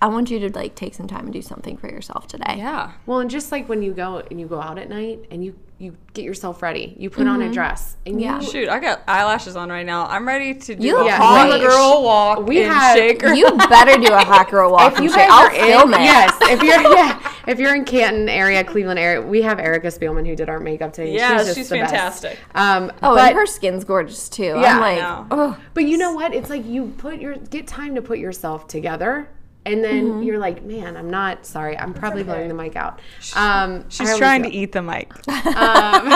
I 0.03 0.09
want 0.09 0.31
you 0.31 0.39
to 0.41 0.51
like 0.59 0.75
take 0.75 0.95
some 0.95 1.07
time 1.07 1.25
and 1.25 1.33
do 1.33 1.41
something 1.43 1.77
for 1.79 1.89
yourself 1.89 2.27
today. 2.29 2.57
Yeah. 2.59 2.93
Well, 3.07 3.21
and 3.21 3.31
just 3.31 3.51
like 3.53 3.69
when 3.69 3.83
you 3.83 3.93
go 3.93 4.19
and 4.31 4.39
you 4.41 4.47
go 4.47 4.61
out 4.61 4.79
at 4.79 4.89
night 4.89 5.25
and 5.31 5.45
you 5.45 5.55
you 5.77 5.97
get 6.13 6.25
yourself 6.25 6.63
ready, 6.63 6.95
you 7.01 7.11
put 7.11 7.27
on 7.27 7.43
a 7.43 7.53
dress 7.53 7.97
and 8.07 8.21
Yeah. 8.21 8.41
you 8.41 8.47
Shoot, 8.47 8.69
I 8.69 8.79
got 8.79 9.03
eyelashes 9.09 9.57
on 9.57 9.71
right 9.71 9.85
now. 9.85 10.07
I'm 10.07 10.27
ready 10.27 10.55
to 10.55 10.75
do 10.77 10.87
You 10.87 10.97
a 10.99 11.03
look 11.03 11.11
hot 11.11 11.49
great. 11.51 11.63
girl 11.63 12.03
walk 12.05 12.47
We 12.47 12.63
and 12.63 12.73
have- 12.73 12.97
shake 12.97 13.23
her. 13.23 13.35
You 13.35 13.51
better 13.57 14.01
do 14.01 14.13
a 14.13 14.19
hot 14.25 14.49
girl 14.53 14.71
walk. 14.71 14.93
if 14.93 14.99
you 15.01 15.07
and 15.07 15.15
guys 15.15 15.25
shit. 15.25 15.31
I'll 15.33 15.83
are 15.83 15.85
in, 15.89 15.95
it. 15.95 16.01
yes, 16.05 16.39
if 16.43 16.63
you're 16.63 16.81
yeah, 16.95 17.33
if 17.49 17.59
you're 17.59 17.75
in 17.75 17.85
Canton 17.85 18.29
area, 18.29 18.63
Cleveland 18.63 19.01
area, 19.01 19.21
we 19.21 19.43
have 19.43 19.59
Erica 19.59 19.89
Spielman 19.89 20.25
who 20.27 20.37
did 20.37 20.49
our 20.49 20.61
makeup 20.61 20.93
today. 20.93 21.09
and 21.09 21.17
Yeah, 21.19 21.39
just 21.39 21.57
she's 21.57 21.69
the 21.69 21.77
best. 21.79 21.91
fantastic. 21.93 22.39
Um, 22.55 22.93
Oh, 23.03 23.17
but 23.17 23.31
and 23.31 23.37
her 23.37 23.47
skin's 23.47 23.83
gorgeous 23.85 24.29
too. 24.29 24.45
Yeah, 24.45 24.77
I'm 24.77 24.81
like, 24.81 25.27
oh, 25.33 25.57
But 25.75 25.87
you 25.87 25.99
know 25.99 26.13
what? 26.13 26.33
It's 26.33 26.51
like 26.51 26.65
you 26.65 26.95
put 26.99 27.21
your 27.21 27.35
get 27.37 27.67
time 27.67 27.97
to 27.97 28.01
put 28.03 28.19
yourself 28.19 28.69
together, 28.69 29.29
and 29.67 29.83
then 29.83 30.05
Mm-hmm. 30.05 30.23
you're 30.23 30.39
like, 30.39 30.63
man, 30.65 30.97
I'm 30.97 31.09
not 31.11 31.47
sorry. 31.47 31.77
I'm 31.79 31.95
probably 31.95 32.23
blowing 32.23 32.49
the 32.49 32.55
mic 32.55 32.77
out. 32.77 33.01
Um, 33.35 33.89
She's 33.89 34.17
trying 34.19 34.43
to 34.43 34.51
eat 34.51 34.73
the 34.73 34.83
mic. 34.83 35.13
Um, 35.29 36.09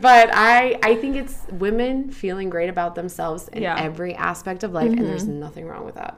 but 0.00 0.30
I 0.32 0.78
I 0.82 0.94
think 0.96 1.16
it's 1.16 1.36
women 1.50 2.10
feeling 2.10 2.48
great 2.50 2.68
about 2.70 2.94
themselves 2.94 3.48
in 3.48 3.62
Yeah. 3.62 3.76
every 3.78 4.14
aspect 4.14 4.62
of 4.64 4.72
life, 4.72 4.90
and 4.90 5.04
there's 5.04 5.24
Mm-hmm. 5.24 5.40
nothing 5.40 5.66
wrong 5.66 5.84
with 5.84 5.94
that. 5.96 6.16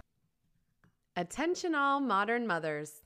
Attention, 1.17 1.75
all 1.75 2.01
modern 2.01 2.47
mothers. 2.47 3.03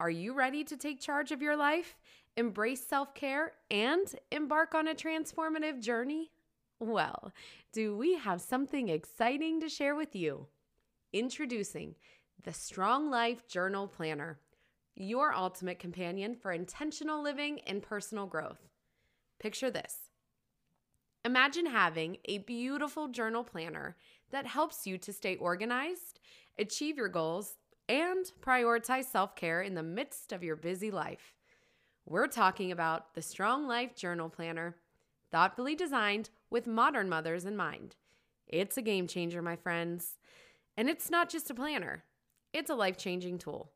Are 0.00 0.10
you 0.10 0.34
ready 0.34 0.64
to 0.64 0.76
take 0.76 1.00
charge 1.00 1.30
of 1.30 1.40
your 1.42 1.56
life, 1.56 1.96
embrace 2.36 2.84
self 2.84 3.14
care, 3.14 3.52
and 3.70 4.06
embark 4.30 4.74
on 4.74 4.88
a 4.88 4.94
transformative 4.94 5.80
journey? 5.80 6.30
Well, 6.80 7.32
do 7.72 7.96
we 7.96 8.16
have 8.16 8.40
something 8.40 8.88
exciting 8.88 9.60
to 9.60 9.68
share 9.68 9.94
with 9.94 10.16
you? 10.16 10.48
Introducing 11.12 11.94
the 12.44 12.52
Strong 12.52 13.08
Life 13.08 13.46
Journal 13.46 13.86
Planner, 13.86 14.40
your 14.96 15.32
ultimate 15.32 15.78
companion 15.78 16.34
for 16.34 16.50
intentional 16.52 17.22
living 17.22 17.60
and 17.66 17.82
personal 17.82 18.26
growth. 18.26 18.68
Picture 19.38 19.70
this. 19.70 20.10
Imagine 21.24 21.66
having 21.66 22.16
a 22.24 22.38
beautiful 22.38 23.06
journal 23.06 23.44
planner 23.44 23.96
that 24.30 24.46
helps 24.46 24.88
you 24.88 24.98
to 24.98 25.12
stay 25.12 25.36
organized, 25.36 26.18
achieve 26.58 26.96
your 26.96 27.08
goals, 27.08 27.58
and 27.88 28.32
prioritize 28.40 29.04
self 29.04 29.36
care 29.36 29.62
in 29.62 29.74
the 29.74 29.82
midst 29.82 30.32
of 30.32 30.42
your 30.42 30.56
busy 30.56 30.90
life. 30.90 31.34
We're 32.06 32.26
talking 32.26 32.72
about 32.72 33.14
the 33.14 33.22
Strong 33.22 33.68
Life 33.68 33.94
Journal 33.94 34.28
Planner, 34.28 34.74
thoughtfully 35.30 35.76
designed 35.76 36.30
with 36.50 36.66
modern 36.66 37.08
mothers 37.08 37.44
in 37.44 37.56
mind. 37.56 37.94
It's 38.48 38.76
a 38.76 38.82
game 38.82 39.06
changer, 39.06 39.42
my 39.42 39.54
friends. 39.54 40.18
And 40.76 40.88
it's 40.88 41.10
not 41.10 41.28
just 41.28 41.50
a 41.50 41.54
planner, 41.54 42.02
it's 42.52 42.70
a 42.70 42.74
life 42.74 42.96
changing 42.96 43.38
tool. 43.38 43.72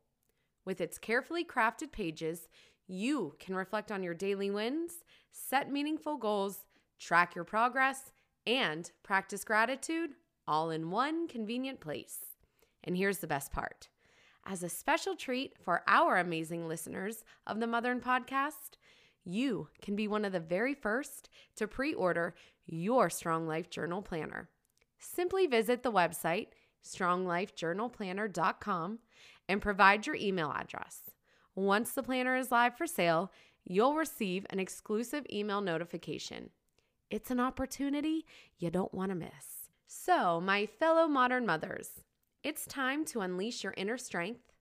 With 0.64 0.80
its 0.80 0.98
carefully 0.98 1.44
crafted 1.44 1.92
pages, 1.92 2.48
you 2.86 3.34
can 3.38 3.54
reflect 3.54 3.90
on 3.90 4.02
your 4.02 4.14
daily 4.14 4.50
wins, 4.50 5.04
set 5.32 5.70
meaningful 5.70 6.16
goals, 6.16 6.64
track 6.98 7.34
your 7.34 7.44
progress, 7.44 8.12
and 8.46 8.90
practice 9.02 9.44
gratitude 9.44 10.10
all 10.46 10.70
in 10.70 10.90
one 10.90 11.26
convenient 11.26 11.80
place. 11.80 12.18
And 12.84 12.96
here's 12.96 13.18
the 13.18 13.26
best 13.26 13.52
part 13.52 13.88
as 14.46 14.62
a 14.62 14.68
special 14.68 15.16
treat 15.16 15.54
for 15.60 15.82
our 15.88 16.18
amazing 16.18 16.68
listeners 16.68 17.24
of 17.46 17.58
the 17.60 17.66
Modern 17.66 18.00
Podcast, 18.00 18.76
you 19.24 19.68
can 19.82 19.96
be 19.96 20.06
one 20.06 20.24
of 20.24 20.32
the 20.32 20.40
very 20.40 20.74
first 20.74 21.28
to 21.56 21.66
pre 21.66 21.92
order 21.92 22.34
your 22.64 23.10
Strong 23.10 23.48
Life 23.48 23.68
Journal 23.68 24.02
Planner. 24.02 24.48
Simply 24.98 25.46
visit 25.46 25.82
the 25.82 25.92
website 25.92 26.48
stronglifejournalplanner.com 26.86 28.98
and 29.48 29.62
provide 29.62 30.06
your 30.06 30.16
email 30.16 30.52
address. 30.52 31.02
Once 31.54 31.92
the 31.92 32.02
planner 32.02 32.36
is 32.36 32.50
live 32.50 32.76
for 32.76 32.86
sale, 32.86 33.30
you'll 33.64 33.94
receive 33.94 34.44
an 34.50 34.58
exclusive 34.58 35.24
email 35.32 35.60
notification. 35.60 36.50
It's 37.10 37.30
an 37.30 37.38
opportunity 37.40 38.26
you 38.58 38.70
don't 38.70 38.92
want 38.92 39.10
to 39.10 39.14
miss. 39.14 39.70
So, 39.86 40.40
my 40.40 40.66
fellow 40.66 41.06
modern 41.06 41.46
mothers, 41.46 41.90
it's 42.42 42.66
time 42.66 43.04
to 43.06 43.20
unleash 43.20 43.64
your 43.64 43.74
inner 43.76 43.98
strength, 43.98 44.52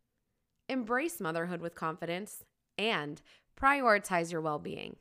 embrace 0.70 1.20
motherhood 1.20 1.62
with 1.62 1.76
confidence, 1.76 2.44
and 2.78 3.22
prioritize 3.60 4.32
your 4.32 4.42
well 4.42 4.60
being. 4.60 4.98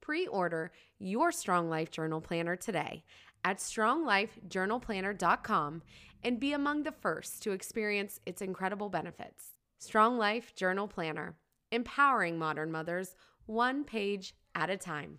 Pre 0.00 0.26
order 0.26 0.72
your 0.98 1.32
Strong 1.32 1.70
Life 1.70 1.90
Journal 1.90 2.20
Planner 2.20 2.56
today 2.56 3.04
at 3.44 3.58
stronglifejournalplanner.com 3.58 5.82
and 6.24 6.40
be 6.40 6.52
among 6.52 6.82
the 6.82 6.92
first 6.92 7.42
to 7.42 7.52
experience 7.52 8.18
its 8.24 8.40
incredible 8.40 8.88
benefits. 8.88 9.50
Strong 9.78 10.16
Life 10.18 10.54
Journal 10.54 10.88
Planner, 10.88 11.36
empowering 11.70 12.38
modern 12.38 12.72
mothers 12.72 13.14
one 13.46 13.84
page 13.84 14.34
at 14.54 14.70
a 14.70 14.76
time. 14.78 15.18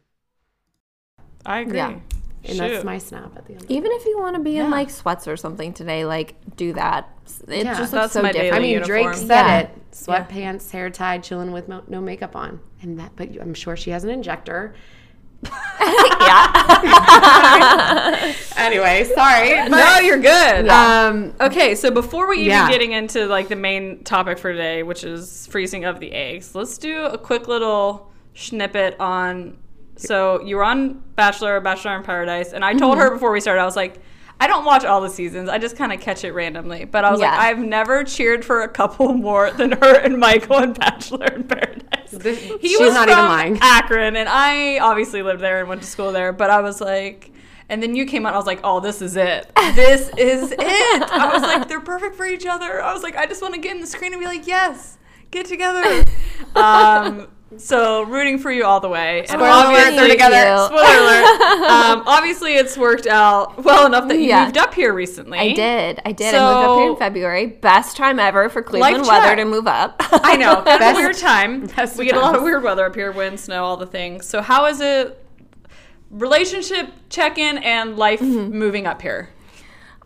I 1.45 1.59
agree. 1.59 1.77
Yeah. 1.77 1.99
And 2.47 2.57
Shoot. 2.57 2.57
that's 2.57 2.83
my 2.83 2.97
snap 2.97 3.35
at 3.37 3.45
the 3.45 3.53
end. 3.53 3.65
Even 3.69 3.91
if 3.91 4.05
you 4.05 4.17
want 4.19 4.35
to 4.35 4.41
be 4.41 4.51
Yeah. 4.51 4.65
in 4.65 4.71
like 4.71 4.89
sweats 4.89 5.27
or 5.27 5.37
something 5.37 5.73
today, 5.73 6.05
like 6.05 6.35
do 6.55 6.73
that. 6.73 7.09
It 7.47 7.65
Yeah. 7.65 7.75
just 7.75 7.91
looks 7.91 7.91
That's 7.91 8.13
so 8.13 8.21
different. 8.21 8.53
I 8.53 8.59
daily 8.59 8.75
mean, 8.75 8.83
Drake 8.83 9.13
said 9.15 9.27
Yeah. 9.29 9.59
it: 9.59 9.91
sweatpants, 9.91 10.71
hair 10.71 10.89
tied, 10.91 11.23
chilling 11.23 11.51
with 11.51 11.67
mo- 11.67 11.83
no 11.87 12.01
makeup 12.01 12.35
on, 12.35 12.59
and 12.81 12.99
that. 12.99 13.15
But 13.15 13.29
I'm 13.41 13.53
sure 13.55 13.75
she 13.75 13.89
has 13.91 14.03
an 14.03 14.11
injector. 14.11 14.75
anyway, 18.57 19.03
sorry. 19.15 19.69
no, 19.69 19.99
you're 19.99 20.19
good. 20.19 20.67
Um, 20.67 21.33
Okay, 21.39 21.75
so 21.75 21.91
before 21.91 22.27
we 22.27 22.37
even 22.37 22.47
Yeah. 22.49 22.69
getting 22.69 22.91
into 22.93 23.25
like 23.27 23.47
the 23.47 23.55
main 23.55 24.03
topic 24.03 24.37
for 24.39 24.51
today, 24.51 24.83
which 24.83 25.03
is 25.03 25.47
freezing 25.47 25.85
of 25.85 25.99
the 25.99 26.11
eggs, 26.11 26.55
let's 26.55 26.77
do 26.77 27.03
a 27.05 27.17
quick 27.17 27.47
little 27.47 28.11
snippet 28.33 28.99
on. 28.99 29.57
So 29.97 30.41
you 30.41 30.57
were 30.57 30.63
on 30.63 31.03
Bachelor, 31.15 31.59
Bachelor 31.61 31.95
in 31.95 32.03
Paradise, 32.03 32.51
and 32.53 32.65
I 32.65 32.73
told 32.73 32.97
her 32.97 33.11
before 33.11 33.31
we 33.31 33.39
started, 33.39 33.61
I 33.61 33.65
was 33.65 33.75
like, 33.77 33.99
I 34.39 34.47
don't 34.47 34.65
watch 34.65 34.83
all 34.83 35.01
the 35.01 35.09
seasons. 35.09 35.47
I 35.49 35.57
just 35.57 35.77
kind 35.77 35.93
of 35.93 35.99
catch 36.01 36.23
it 36.23 36.33
randomly. 36.33 36.85
But 36.85 37.05
I 37.05 37.11
was 37.11 37.19
like, 37.31 37.39
I've 37.39 37.59
never 37.59 38.03
cheered 38.03 38.43
for 38.43 38.61
a 38.63 38.67
couple 38.67 39.13
more 39.13 39.49
than 39.51 39.71
her 39.71 39.95
and 39.99 40.17
Michael 40.19 40.57
and 40.57 40.77
Bachelor 40.77 41.27
in 41.27 41.43
Paradise. 41.45 42.11
This- 42.11 42.43
He 42.61 42.67
she's 42.69 42.79
was 42.79 42.93
not 42.93 43.07
even 43.07 43.17
from 43.17 43.27
lying. 43.29 43.57
Akron, 43.61 44.15
and 44.15 44.27
I 44.29 44.79
obviously 44.79 45.21
lived 45.21 45.41
there 45.41 45.59
and 45.61 45.69
went 45.69 45.81
to 45.81 45.87
school 45.87 46.11
there. 46.11 46.33
But 46.33 46.49
I 46.49 46.59
was 46.61 46.81
like, 46.81 47.31
and 47.69 47.81
then 47.81 47.95
you 47.95 48.05
came 48.05 48.25
out. 48.25 48.33
I 48.33 48.37
was 48.37 48.45
like, 48.45 48.59
oh, 48.63 48.79
this 48.79 49.01
is 49.01 49.15
it. 49.15 49.51
This 49.75 50.09
is 50.17 50.51
it. 50.51 50.59
I 50.61 51.29
was 51.33 51.41
like, 51.41 51.67
they're 51.67 51.79
perfect 51.81 52.15
for 52.15 52.25
each 52.25 52.45
other. 52.45 52.81
I 52.83 52.93
was 52.93 53.03
like, 53.03 53.15
I 53.15 53.25
just 53.25 53.41
want 53.41 53.55
to 53.55 53.59
get 53.59 53.73
in 53.75 53.81
the 53.81 53.87
screen 53.87 54.13
and 54.13 54.19
be 54.19 54.25
like, 54.27 54.45
yes, 54.47 54.97
get 55.31 55.45
together. 55.45 56.03
Um, 56.55 57.27
so 57.57 58.03
rooting 58.03 58.37
for 58.39 58.51
you 58.51 58.65
all 58.65 58.79
the 58.79 58.89
way. 58.89 59.19
And 59.19 59.29
Spoiler 59.29 59.47
alert, 59.71 59.91
they're 59.95 60.07
together. 60.09 60.65
Spoiler 60.65 60.81
alert. 60.83 61.41
Um, 61.65 62.03
obviously, 62.05 62.53
it's 62.55 62.77
worked 62.77 63.07
out 63.07 63.63
well 63.63 63.85
enough 63.85 64.07
that 64.07 64.15
you 64.17 64.25
Yeah. 64.27 64.45
moved 64.45 64.57
up 64.57 64.73
here 64.73 64.93
recently. 64.93 65.37
I 65.39 65.53
did. 65.53 66.01
I 66.05 66.11
did. 66.11 66.33
I 66.33 66.53
moved 66.53 66.67
up 66.69 66.77
here 66.79 66.89
in 66.91 66.95
February. 66.97 67.45
Best 67.47 67.97
time 67.97 68.19
ever 68.19 68.49
for 68.49 68.61
Cleveland 68.61 69.05
weather 69.07 69.35
to 69.35 69.45
move 69.45 69.67
up. 69.67 69.95
I 70.11 70.35
know. 70.37 70.55
Kind 70.65 70.79
Best- 70.79 70.97
weird 70.97 71.17
time. 71.17 71.67
best 71.67 71.97
we 71.97 72.05
get 72.05 72.15
a 72.15 72.19
lot 72.19 72.35
of 72.35 72.43
weird 72.43 72.63
weather 72.63 72.85
up 72.85 72.95
here, 72.95 73.11
wind, 73.11 73.39
snow, 73.39 73.63
all 73.63 73.77
the 73.77 73.85
things. 73.87 74.25
So 74.27 74.41
how 74.41 74.65
is 74.67 74.79
it 74.81 75.21
relationship 76.11 76.89
check-in 77.09 77.57
and 77.59 77.97
life 77.97 78.19
Mm-hmm. 78.19 78.57
moving 78.57 78.87
up 78.87 79.01
here? 79.01 79.29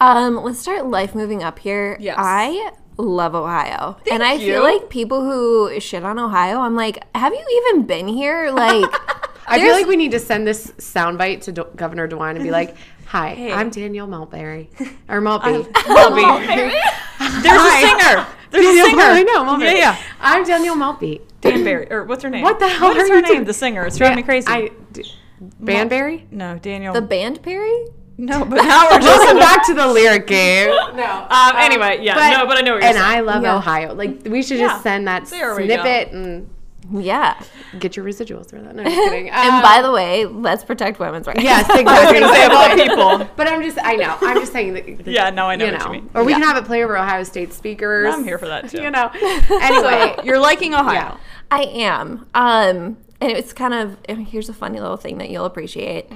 Um, 0.01 0.37
let's 0.37 0.59
start 0.59 0.85
life 0.85 1.13
moving 1.13 1.43
up 1.43 1.59
here. 1.59 1.97
Yes. 1.99 2.15
I 2.17 2.71
love 3.01 3.33
Ohio. 3.35 3.97
and 4.11 4.21
I 4.23 4.33
you. 4.33 4.53
feel 4.53 4.63
like 4.63 4.89
people 4.89 5.21
who 5.23 5.79
shit 5.79 6.03
on 6.03 6.19
Ohio, 6.19 6.59
I'm 6.59 6.75
like, 6.75 7.03
have 7.15 7.33
you 7.33 7.63
even 7.71 7.85
been 7.85 8.07
here? 8.07 8.51
Like 8.51 8.85
I 9.47 9.59
feel 9.59 9.73
like 9.73 9.87
we 9.87 9.95
need 9.95 10.11
to 10.11 10.19
send 10.19 10.45
this 10.45 10.67
soundbite 10.77 11.41
to 11.41 11.51
Do- 11.51 11.67
Governor 11.75 12.07
DeWine 12.07 12.35
and 12.35 12.43
be 12.43 12.51
like, 12.51 12.75
"Hi, 13.07 13.33
Hey. 13.33 13.51
I'm 13.51 13.69
Danielle 13.71 14.07
Maltberry, 14.07 14.67
or 15.09 15.21
Maltby." 15.21 15.51
There's 15.83 17.61
a 17.61 17.71
singer. 17.81 18.27
There's 18.51 18.65
a 18.65 18.69
Danielle- 18.69 18.85
singer. 18.85 19.01
I 19.01 19.23
know, 19.23 19.43
Maltby. 19.45 19.65
Yeah, 19.65 19.71
yeah. 19.73 19.97
I'm 20.21 20.43
Danielle 20.43 20.75
Maltby. 20.75 21.21
Danbury, 21.41 21.87
or 21.91 22.03
what's 22.03 22.21
her 22.23 22.29
name? 22.29 22.43
What 22.43 22.59
the 22.59 22.67
hell 22.67 22.89
What 22.89 22.97
is 22.97 23.07
her 23.09 23.21
name? 23.21 23.31
doing? 23.31 23.43
The 23.45 23.53
singer. 23.53 23.85
It's 23.85 23.97
driving 23.97 24.17
me 24.17 24.23
crazy. 24.23 24.47
I, 24.49 24.71
d- 24.91 25.09
Banbury. 25.39 26.27
no, 26.31 26.57
Daniel. 26.59 26.93
the 26.93 27.01
band 27.01 27.41
Perry? 27.41 27.85
No, 28.19 28.45
but 28.49 28.55
now 28.63 28.87
we're 28.91 28.99
just. 28.99 29.19
Welcome 29.19 29.37
back 29.39 29.65
to 29.67 29.73
the 29.73 29.87
lyric 29.87 30.27
game. 30.27 30.69
No. 30.95 31.27
Um, 31.29 31.51
anyway, 31.55 31.99
yeah, 32.01 32.15
no, 32.37 32.45
but 32.45 32.57
I 32.57 32.61
know 32.61 32.73
what 32.73 32.81
you're 32.83 32.89
and 32.89 32.95
saying. 32.97 32.97
I 32.99 33.21
love 33.21 33.43
Yeah. 33.43 33.55
Ohio. 33.55 33.93
Like 33.93 34.21
we 34.25 34.43
should 34.43 34.59
Yeah. 34.59 34.67
just 34.67 34.83
send 34.83 35.07
that 35.07 35.25
There 35.27 35.55
snippet 35.55 36.11
and 36.11 36.49
Yeah. 36.91 37.39
get 37.79 37.95
your 37.95 38.05
residuals 38.05 38.49
for 38.49 38.59
that. 38.61 38.75
No, 38.75 38.83
just 38.85 38.95
kidding. 38.95 39.29
And 39.29 39.55
Um, 39.55 39.61
by 39.61 39.81
the 39.81 39.91
way, 39.91 40.25
let's 40.25 40.63
protect 40.63 40.99
women's 40.99 41.27
rights. 41.27 41.41
Yes, 41.41 41.65
I 41.69 41.73
was 41.73 41.81
exactly. 41.81 42.19
gonna 42.19 42.33
say 42.33 42.45
of 42.45 42.51
all 42.51 42.69
people. 43.17 43.29
But 43.35 43.47
I'm 43.47 43.61
just, 43.63 43.77
I 43.81 43.95
know, 43.95 44.17
I'm 44.21 44.39
just 44.39 44.51
saying 44.51 44.73
that. 44.73 45.07
Yeah, 45.07 45.29
no, 45.29 45.45
I 45.45 45.55
know 45.55 45.65
you 45.65 45.71
what 45.71 45.79
know, 45.79 45.85
you 45.87 46.01
mean. 46.01 46.09
or 46.13 46.23
we 46.23 46.31
Yeah. 46.33 46.39
can 46.39 46.47
have 46.47 46.57
it 46.57 46.65
play 46.65 46.83
over 46.83 46.97
Ohio 46.97 47.23
State 47.23 47.53
speakers. 47.53 48.13
I'm 48.13 48.23
here 48.23 48.37
for 48.37 48.47
that 48.47 48.69
too. 48.69 48.81
You 48.81 48.91
know. 48.91 49.09
Anyway, 49.13 50.13
So 50.17 50.23
you're 50.23 50.39
liking 50.39 50.73
Ohio. 50.73 50.93
yeah. 50.93 51.17
I 51.51 51.61
am. 51.63 52.27
Um, 52.35 52.97
and 53.21 53.31
it's 53.31 53.53
kind 53.53 53.73
of 53.73 53.97
here's 54.27 54.49
a 54.49 54.53
funny 54.53 54.79
little 54.79 54.97
thing 54.97 55.17
that 55.19 55.29
you'll 55.29 55.45
appreciate. 55.45 56.09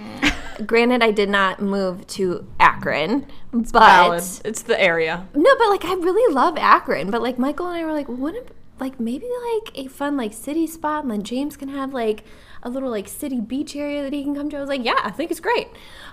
Granted, 0.65 1.03
I 1.03 1.11
did 1.11 1.29
not 1.29 1.61
move 1.61 2.05
to 2.07 2.47
Akron, 2.59 3.25
but 3.51 3.71
Valid. 3.71 4.23
It's 4.45 4.61
the 4.61 4.79
area. 4.79 5.27
no, 5.33 5.55
but 5.57 5.69
like 5.69 5.85
I 5.85 5.93
really 5.93 6.33
love 6.33 6.57
Akron. 6.57 7.11
But 7.11 7.21
like 7.21 7.37
Michael 7.37 7.67
and 7.67 7.77
I 7.77 7.85
were 7.85 7.93
like, 7.93 8.07
what 8.07 8.35
if 8.35 8.45
like 8.79 8.99
maybe 8.99 9.27
like 9.53 9.77
a 9.77 9.87
fun 9.87 10.17
like 10.17 10.33
city 10.33 10.67
spot, 10.67 11.03
and 11.03 11.11
then 11.11 11.23
James 11.23 11.57
can 11.57 11.69
have 11.69 11.93
like 11.93 12.23
a 12.63 12.69
little 12.69 12.89
like 12.89 13.07
city 13.07 13.39
beach 13.39 13.75
area 13.75 14.01
that 14.03 14.13
he 14.13 14.23
can 14.23 14.35
come 14.35 14.49
to. 14.49 14.57
I 14.57 14.59
was 14.59 14.69
like, 14.69 14.83
yeah, 14.83 14.99
I 15.03 15.11
think 15.11 15.31
it's 15.31 15.39
great. 15.39 15.67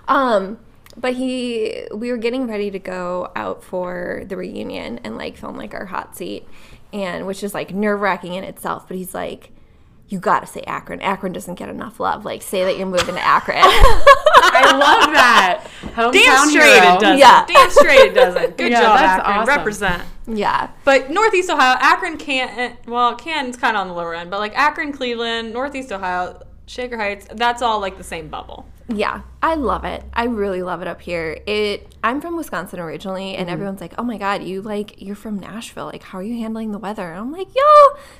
Um, 0.07 0.59
but 0.97 1.13
he, 1.15 1.87
we 1.93 2.11
were 2.11 2.17
getting 2.17 2.47
ready 2.47 2.69
to 2.71 2.79
go 2.79 3.31
out 3.35 3.63
for 3.63 4.23
the 4.27 4.35
reunion 4.35 4.99
and 5.03 5.17
like 5.17 5.37
film 5.37 5.55
like 5.57 5.73
our 5.73 5.85
hot 5.85 6.17
seat, 6.17 6.47
and 6.91 7.25
which 7.25 7.43
is 7.43 7.53
like 7.53 7.73
nerve 7.73 8.01
wracking 8.01 8.33
in 8.33 8.43
itself. 8.43 8.87
But 8.87 8.97
he's 8.97 9.13
like. 9.13 9.51
You 10.11 10.19
gotta 10.19 10.45
say 10.45 10.61
Akron. 10.67 10.99
Akron 11.01 11.31
doesn't 11.31 11.55
get 11.55 11.69
enough 11.69 11.99
love. 11.99 12.25
Like, 12.25 12.41
say 12.41 12.65
that 12.65 12.77
you're 12.77 12.85
moving 12.85 13.15
to 13.15 13.21
Akron. 13.21 13.57
I 13.63 14.71
love 14.73 15.13
that. 15.13 15.67
Hometown 15.95 16.11
Damn 16.13 16.49
straight 16.49 16.81
hero. 16.81 16.95
it 16.95 16.99
doesn't. 16.99 17.17
Yeah. 17.19 17.45
Damn 17.47 17.69
straight 17.69 17.99
it 18.11 18.13
doesn't. 18.13 18.57
Good 18.57 18.71
Yeah, 18.71 18.81
job, 18.81 18.99
that's 18.99 19.19
Akron. 19.21 19.37
awesome. 19.37 19.55
Represent. 19.57 20.03
yeah. 20.27 20.69
But 20.83 21.09
Northeast 21.09 21.49
Ohio, 21.49 21.77
Akron 21.79 22.17
can't. 22.17 22.77
Well, 22.87 23.15
Canton's 23.15 23.55
kind 23.57 23.77
of 23.77 23.81
on 23.81 23.87
the 23.87 23.93
lower 23.93 24.13
end, 24.13 24.29
but 24.29 24.39
like 24.39 24.53
Akron, 24.57 24.91
Cleveland, 24.91 25.53
Northeast 25.53 25.91
Ohio, 25.93 26.41
Shaker 26.65 26.97
Heights, 26.97 27.27
that's 27.33 27.61
all 27.61 27.79
like 27.79 27.97
the 27.97 28.03
same 28.03 28.27
bubble. 28.27 28.65
Yeah, 28.95 29.21
I 29.41 29.55
love 29.55 29.85
it. 29.85 30.03
I 30.13 30.25
really 30.25 30.61
love 30.61 30.81
it 30.81 30.87
up 30.87 31.01
here. 31.01 31.39
It 31.45 31.95
I'm 32.03 32.21
from 32.21 32.35
Wisconsin 32.37 32.79
originally 32.79 33.35
and 33.35 33.47
mm-hmm. 33.47 33.53
everyone's 33.53 33.81
like, 33.81 33.93
"Oh 33.97 34.03
my 34.03 34.17
god, 34.17 34.43
you 34.43 34.61
like 34.61 35.01
you're 35.01 35.15
from 35.15 35.39
Nashville. 35.39 35.85
Like 35.85 36.03
how 36.03 36.17
are 36.19 36.23
you 36.23 36.37
handling 36.39 36.71
the 36.71 36.79
weather?" 36.79 37.11
And 37.11 37.19
I'm 37.19 37.31
like, 37.31 37.47
"Yo, 37.55 37.61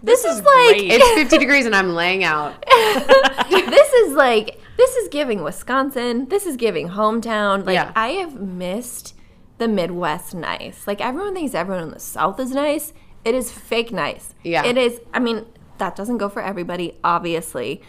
this, 0.04 0.24
This 0.24 0.32
is, 0.32 0.40
is 0.40 0.46
like. 0.46 0.82
It's 0.92 1.10
50 1.16 1.38
degrees 1.38 1.66
and 1.66 1.76
I'm 1.76 1.94
laying 1.94 2.24
out. 2.24 2.64
this 3.50 3.94
is 3.94 4.14
like 4.14 4.60
this 4.78 4.96
is 4.96 5.10
giving 5.10 5.44
Wisconsin. 5.44 6.28
This 6.30 6.46
is 6.46 6.56
giving 6.58 6.90
hometown. 6.90 7.66
Like 7.66 7.76
Yeah. 7.76 7.92
I 7.96 8.10
have 8.10 8.40
missed 8.40 9.16
the 9.58 9.68
Midwest 9.68 10.34
nice. 10.34 10.88
Like 10.88 11.02
everyone 11.02 11.34
thinks 11.34 11.54
everyone 11.54 11.84
in 11.84 11.92
the 11.92 12.00
South 12.00 12.40
is 12.40 12.52
nice. 12.52 12.94
It 13.24 13.36
is 13.36 13.52
fake 13.52 13.92
nice. 13.92 14.34
Yeah. 14.44 14.66
It 14.66 14.78
is 14.78 15.00
I 15.14 15.20
mean, 15.20 15.46
that 15.78 15.96
doesn't 15.96 16.18
go 16.18 16.30
for 16.30 16.42
everybody, 16.42 16.98
obviously. 17.04 17.82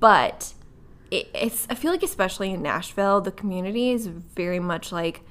But 0.00 0.54
it, 1.14 1.28
it's 1.34 1.66
I 1.70 1.74
feel 1.74 1.90
like 1.90 2.02
especially 2.02 2.50
in 2.52 2.62
Nashville, 2.62 3.20
the 3.20 3.32
community 3.32 3.90
is 3.90 4.06
very 4.06 4.60
much 4.60 4.92
like, 4.92 5.22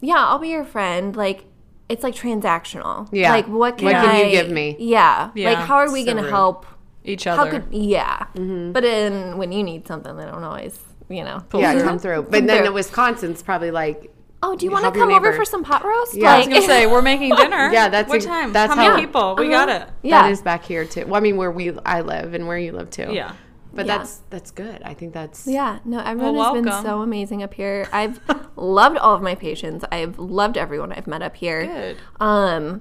yeah, 0.00 0.16
I'll 0.18 0.38
be 0.38 0.48
your 0.48 0.64
friend. 0.64 1.14
Like 1.16 1.44
it's 1.88 2.02
like 2.02 2.14
transactional. 2.14 3.08
Yeah. 3.12 3.32
Like 3.32 3.46
what 3.48 3.78
can 3.78 3.86
What 3.86 3.94
can 4.04 4.24
you 4.26 4.30
give 4.30 4.50
me? 4.50 4.76
Yeah. 4.78 5.30
Yeah, 5.34 5.50
Like 5.50 5.58
how 5.66 5.76
are 5.76 5.90
we 5.92 6.00
so 6.04 6.06
gonna 6.06 6.22
rude. 6.22 6.30
help 6.30 6.66
Each 7.04 7.24
how 7.24 7.42
other. 7.42 7.60
could 7.60 7.66
yeah? 7.72 8.26
But 8.34 8.84
in 8.84 9.38
when 9.38 9.52
you 9.52 9.62
need 9.62 9.86
something, 9.86 10.16
they 10.16 10.24
don't 10.24 10.44
always, 10.44 10.78
you 11.08 11.24
know. 11.24 11.42
yeah, 11.54 11.72
through. 11.72 11.82
come 11.82 11.98
through. 11.98 12.22
But 12.24 12.32
Come 12.38 12.46
then 12.46 12.56
through. 12.58 12.66
the 12.66 12.72
Wisconsin's 12.72 13.42
probably 13.42 13.70
like, 13.70 14.12
Oh, 14.40 14.54
do 14.54 14.64
you 14.64 14.70
want 14.70 14.84
to 14.84 14.92
come 14.92 15.10
over 15.10 15.32
for 15.32 15.44
some 15.44 15.64
pot 15.64 15.84
roast? 15.84 16.14
Yeah, 16.14 16.30
I 16.30 16.34
I 16.34 16.38
was 16.38 16.46
gonna 16.48 16.62
say 16.62 16.86
we're 16.86 17.02
making 17.02 17.34
dinner. 17.42 17.70
Yeah, 17.72 17.88
that's 17.88 18.08
what 18.08 18.16
ex- 18.16 18.24
time? 18.26 18.52
that's 18.52 18.72
how 18.72 18.76
many 18.76 18.90
how- 18.90 18.96
people? 19.00 19.34
We 19.36 19.52
Uh-huh. 19.52 19.66
got 19.66 19.82
it. 19.82 19.88
yeah, 20.02 20.22
that 20.22 20.30
is 20.30 20.42
back 20.42 20.64
here 20.64 20.84
too. 20.84 21.06
Well, 21.06 21.16
I 21.16 21.20
mean, 21.20 21.36
where 21.36 21.50
we 21.50 21.72
I 21.84 22.02
live 22.02 22.34
and 22.34 22.46
where 22.46 22.58
you 22.58 22.70
live 22.72 22.88
too. 22.90 23.08
Yeah. 23.12 23.32
But 23.72 23.86
Yeah. 23.86 23.98
that's 23.98 24.22
that's 24.30 24.50
good. 24.50 24.82
I 24.84 24.94
think 24.94 25.12
that's 25.12 25.46
yeah. 25.46 25.78
No, 25.84 26.00
everyone 26.00 26.34
Well, 26.36 26.54
has 26.54 26.62
been 26.64 26.72
so 26.82 27.02
amazing 27.02 27.42
up 27.42 27.54
here. 27.54 27.86
I've 27.92 28.20
loved 28.56 28.96
all 28.98 29.14
of 29.14 29.22
my 29.22 29.34
patients. 29.34 29.84
I've 29.92 30.18
loved 30.18 30.56
everyone 30.56 30.92
I've 30.92 31.06
met 31.06 31.22
up 31.22 31.36
here. 31.36 31.66
Good. 31.66 31.96
Um, 32.18 32.80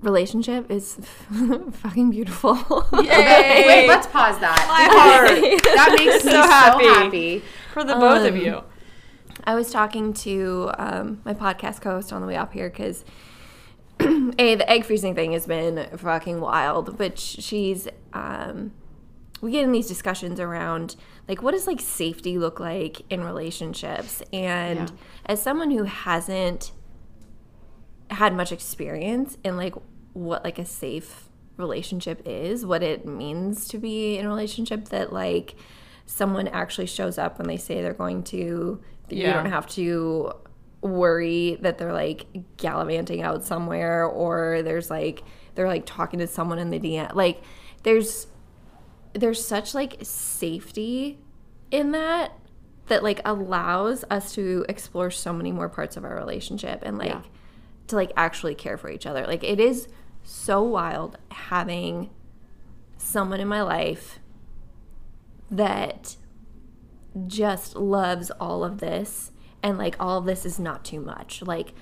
relationship 0.00 0.70
is 0.70 0.94
fucking 1.72 2.10
beautiful. 2.10 2.56
Yay! 2.94 3.64
Wait, 3.66 3.86
let's 3.88 4.06
pause 4.06 4.38
that. 4.38 4.64
My 4.68 4.88
heart. 4.98 5.62
That 5.64 5.94
makes 5.98 6.24
me 6.24 6.30
So 6.30 6.42
so 6.42 6.42
happy. 6.48 6.84
happy. 6.86 7.42
For 7.74 7.84
the 7.84 7.94
both 7.94 8.26
of 8.26 8.34
Um, 8.34 8.40
you. 8.40 8.62
I 9.44 9.54
was 9.54 9.70
talking 9.72 10.12
to 10.14 10.70
um, 10.78 11.20
my 11.24 11.34
podcast 11.34 11.80
co-host 11.80 12.12
on 12.12 12.20
the 12.20 12.26
way 12.26 12.36
up 12.36 12.52
here 12.52 12.68
because 12.70 13.04
a 14.00 14.54
the 14.54 14.68
egg 14.70 14.84
freezing 14.84 15.14
thing 15.14 15.32
has 15.32 15.46
been 15.46 15.88
fucking 15.96 16.40
wild, 16.40 16.96
but 16.96 17.18
she's 17.18 17.88
um, 18.12 18.72
we 19.40 19.52
get 19.52 19.64
in 19.64 19.72
these 19.72 19.86
discussions 19.88 20.38
around 20.40 20.96
like 21.28 21.42
what 21.42 21.52
does 21.52 21.66
like 21.66 21.80
safety 21.80 22.38
look 22.38 22.60
like 22.60 23.02
in 23.10 23.22
relationships, 23.24 24.22
and 24.32 24.78
Yeah. 24.78 24.96
as 25.26 25.40
someone 25.42 25.70
who 25.70 25.84
hasn't 25.84 26.72
had 28.10 28.34
much 28.34 28.50
experience 28.52 29.38
in 29.44 29.56
like 29.56 29.74
what 30.12 30.42
like 30.44 30.58
a 30.58 30.64
safe 30.64 31.28
relationship 31.56 32.22
is, 32.24 32.66
what 32.66 32.82
it 32.82 33.06
means 33.06 33.68
to 33.68 33.78
be 33.78 34.18
in 34.18 34.26
a 34.26 34.28
relationship 34.28 34.86
that 34.88 35.12
like 35.12 35.54
someone 36.06 36.48
actually 36.48 36.86
shows 36.86 37.18
up 37.18 37.38
when 37.38 37.46
they 37.46 37.56
say 37.56 37.80
they're 37.82 37.92
going 37.94 38.22
to. 38.24 38.80
that 39.08 39.14
You 39.16 39.24
don't 39.32 39.46
have 39.46 39.66
to 39.68 40.32
worry 40.82 41.56
that 41.60 41.76
they're 41.78 41.92
like 41.92 42.26
gallivanting 42.56 43.20
out 43.22 43.44
somewhere 43.44 44.04
or 44.06 44.62
there's 44.62 44.88
like 44.90 45.22
they're 45.54 45.68
like 45.68 45.84
talking 45.86 46.18
to 46.20 46.26
someone 46.26 46.58
in 46.58 46.70
the 46.70 46.80
DM. 46.80 47.14
Like 47.14 47.42
there's 47.82 48.26
there's 49.12 49.44
such 49.44 49.74
like 49.74 49.96
safety 50.02 51.18
in 51.70 51.92
that 51.92 52.32
that 52.86 53.02
like 53.02 53.20
allows 53.24 54.04
us 54.10 54.34
to 54.34 54.64
explore 54.68 55.10
so 55.10 55.32
many 55.32 55.52
more 55.52 55.68
parts 55.68 55.96
of 55.96 56.04
our 56.04 56.14
relationship 56.14 56.80
and 56.82 56.98
like 56.98 57.10
Yeah. 57.10 57.22
to 57.88 57.96
like 57.96 58.12
actually 58.16 58.54
care 58.54 58.76
for 58.76 58.90
each 58.90 59.06
other. 59.06 59.26
Like 59.26 59.44
it 59.44 59.60
is 59.60 59.86
so 60.24 60.62
wild 60.62 61.16
having 61.30 62.10
someone 62.98 63.40
in 63.40 63.48
my 63.48 63.62
life 63.62 64.18
that 65.50 66.16
just 67.26 67.76
loves 67.76 68.30
all 68.40 68.62
of 68.64 68.78
this 68.78 69.32
and 69.62 69.76
like 69.78 69.96
all 70.00 70.18
of 70.18 70.24
this 70.24 70.44
is 70.46 70.58
not 70.58 70.84
too 70.84 71.00
much. 71.00 71.42
Like 71.42 71.72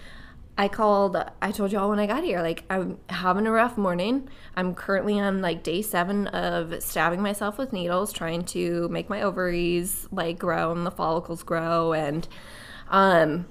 I 0.58 0.66
called 0.66 1.16
I 1.40 1.52
told 1.52 1.70
y'all 1.70 1.88
when 1.88 2.00
I 2.00 2.06
got 2.06 2.24
here 2.24 2.42
like 2.42 2.64
I'm 2.68 2.98
having 3.08 3.46
a 3.46 3.52
rough 3.52 3.78
morning. 3.78 4.28
I'm 4.56 4.74
currently 4.74 5.20
on 5.20 5.40
like 5.40 5.62
day 5.62 5.82
7 5.82 6.26
of 6.26 6.82
stabbing 6.82 7.22
myself 7.22 7.58
with 7.58 7.72
needles 7.72 8.12
trying 8.12 8.44
to 8.46 8.88
make 8.88 9.08
my 9.08 9.22
ovaries 9.22 10.08
like 10.10 10.36
grow 10.36 10.72
and 10.72 10.84
the 10.84 10.90
follicles 10.90 11.44
grow 11.44 11.92
and 11.92 12.26
um 12.90 13.46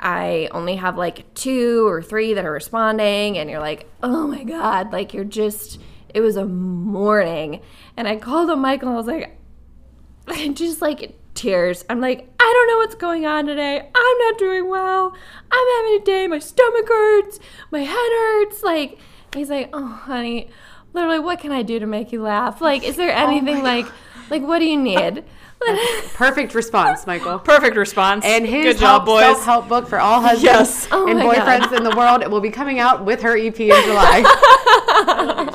I 0.00 0.48
only 0.52 0.76
have 0.76 0.96
like 0.96 1.32
two 1.34 1.88
or 1.88 2.02
three 2.02 2.34
that 2.34 2.44
are 2.44 2.52
responding, 2.52 3.36
and 3.36 3.50
you're 3.50 3.58
like, 3.58 3.88
oh 4.00 4.28
my 4.28 4.44
God, 4.44 4.92
like 4.92 5.12
you're 5.12 5.24
just, 5.24 5.80
it 6.14 6.20
was 6.20 6.36
a 6.36 6.44
morning. 6.44 7.60
And 7.96 8.06
I 8.06 8.16
called 8.16 8.48
him 8.48 8.60
Michael, 8.60 8.90
I 8.90 8.94
was 8.94 9.06
like, 9.06 9.36
just 10.54 10.80
like 10.80 11.17
tears. 11.38 11.84
I'm 11.88 12.00
like, 12.00 12.28
I 12.40 12.52
don't 12.52 12.68
know 12.68 12.76
what's 12.78 12.94
going 12.96 13.24
on 13.26 13.46
today. 13.46 13.78
I'm 13.78 14.18
not 14.18 14.38
doing 14.38 14.68
well. 14.68 15.14
I'm 15.50 15.66
having 15.86 16.02
a 16.02 16.04
day. 16.04 16.26
My 16.26 16.38
stomach 16.40 16.88
hurts. 16.88 17.40
My 17.70 17.80
head 17.80 17.94
hurts. 17.94 18.62
Like, 18.62 18.98
he's 19.34 19.48
like, 19.48 19.70
oh, 19.72 19.86
honey, 19.86 20.50
literally, 20.92 21.20
what 21.20 21.38
can 21.40 21.52
I 21.52 21.62
do 21.62 21.78
to 21.78 21.86
make 21.86 22.12
you 22.12 22.22
laugh? 22.22 22.60
Like, 22.60 22.82
is 22.84 22.96
there 22.96 23.12
oh 23.16 23.26
anything 23.28 23.62
like, 23.62 23.86
like, 24.30 24.42
what 24.42 24.58
do 24.58 24.66
you 24.66 24.78
need? 24.78 25.24
Perfect 26.14 26.54
response, 26.54 27.04
Michael. 27.06 27.38
Perfect 27.40 27.76
response. 27.76 28.24
And 28.24 28.46
his 28.46 28.74
Good 28.76 28.78
job, 28.78 29.04
boys. 29.06 29.22
self 29.22 29.44
help 29.44 29.68
book 29.68 29.88
for 29.88 29.98
all 29.98 30.20
husbands 30.20 30.44
Yes. 30.44 30.88
Oh 30.92 31.08
and 31.08 31.18
my 31.18 31.34
God. 31.34 31.62
boyfriends 31.62 31.76
in 31.76 31.82
the 31.84 31.96
world 31.96 32.22
it 32.22 32.30
will 32.30 32.40
be 32.40 32.50
coming 32.50 32.78
out 32.78 33.04
with 33.04 33.22
her 33.22 33.36
EP 33.36 33.58
in 33.58 33.82
July. 33.84 34.22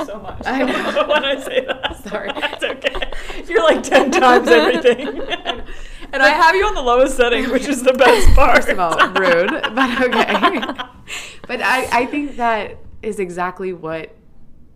so 0.05 0.19
much. 0.19 0.41
I 0.45 0.59
know. 0.63 1.07
when 1.07 1.23
I 1.23 1.39
say 1.39 1.65
that. 1.65 2.03
Sorry. 2.03 2.31
That's 2.33 2.63
okay. 2.63 3.02
You're 3.53 3.63
like 3.63 3.83
10 3.83 4.11
times 4.11 4.47
everything. 4.47 5.07
and 6.11 6.21
I 6.23 6.29
have 6.29 6.55
you 6.55 6.65
on 6.65 6.73
the 6.73 6.81
lowest 6.81 7.15
setting, 7.17 7.49
which 7.51 7.67
is 7.67 7.83
the 7.83 7.93
best 7.93 8.27
part. 8.35 8.55
First 8.57 8.69
of 8.69 8.79
all, 8.79 8.97
rude, 9.09 9.49
but 9.75 10.01
okay. 10.01 10.33
but 11.47 11.61
I, 11.61 11.87
I 11.91 12.05
think 12.07 12.37
that 12.37 12.77
is 13.03 13.19
exactly 13.19 13.73
what 13.73 14.15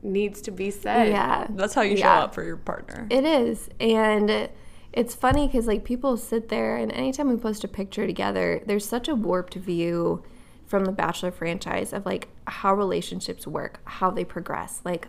needs 0.04 0.42
to 0.42 0.52
be 0.52 0.70
said. 0.70 1.10
yeah. 1.10 1.48
That's 1.50 1.74
how 1.74 1.82
you 1.82 1.98
show 1.98 2.04
Yeah. 2.04 2.24
up 2.24 2.36
for 2.36 2.44
your 2.44 2.58
partner. 2.58 3.08
It 3.10 3.26
is. 3.26 3.68
And 3.80 4.50
it's 4.94 5.16
funny 5.16 5.48
because, 5.48 5.66
like, 5.68 5.84
people 5.84 6.18
sit 6.18 6.50
there, 6.50 6.78
and 6.78 6.92
anytime 6.92 7.30
we 7.30 7.38
post 7.38 7.64
a 7.64 7.68
picture 7.68 8.06
together, 8.06 8.62
there's 8.66 8.86
such 8.88 9.08
a 9.08 9.16
warped 9.16 9.56
view 9.56 10.24
from 10.66 10.86
the 10.86 10.92
Bachelor 10.92 11.32
franchise 11.32 11.94
of, 11.94 12.06
like, 12.06 12.28
how 12.46 12.74
relationships 12.74 13.48
work, 13.48 13.80
how 13.86 14.12
they 14.12 14.24
progress, 14.24 14.82
like, 14.86 15.08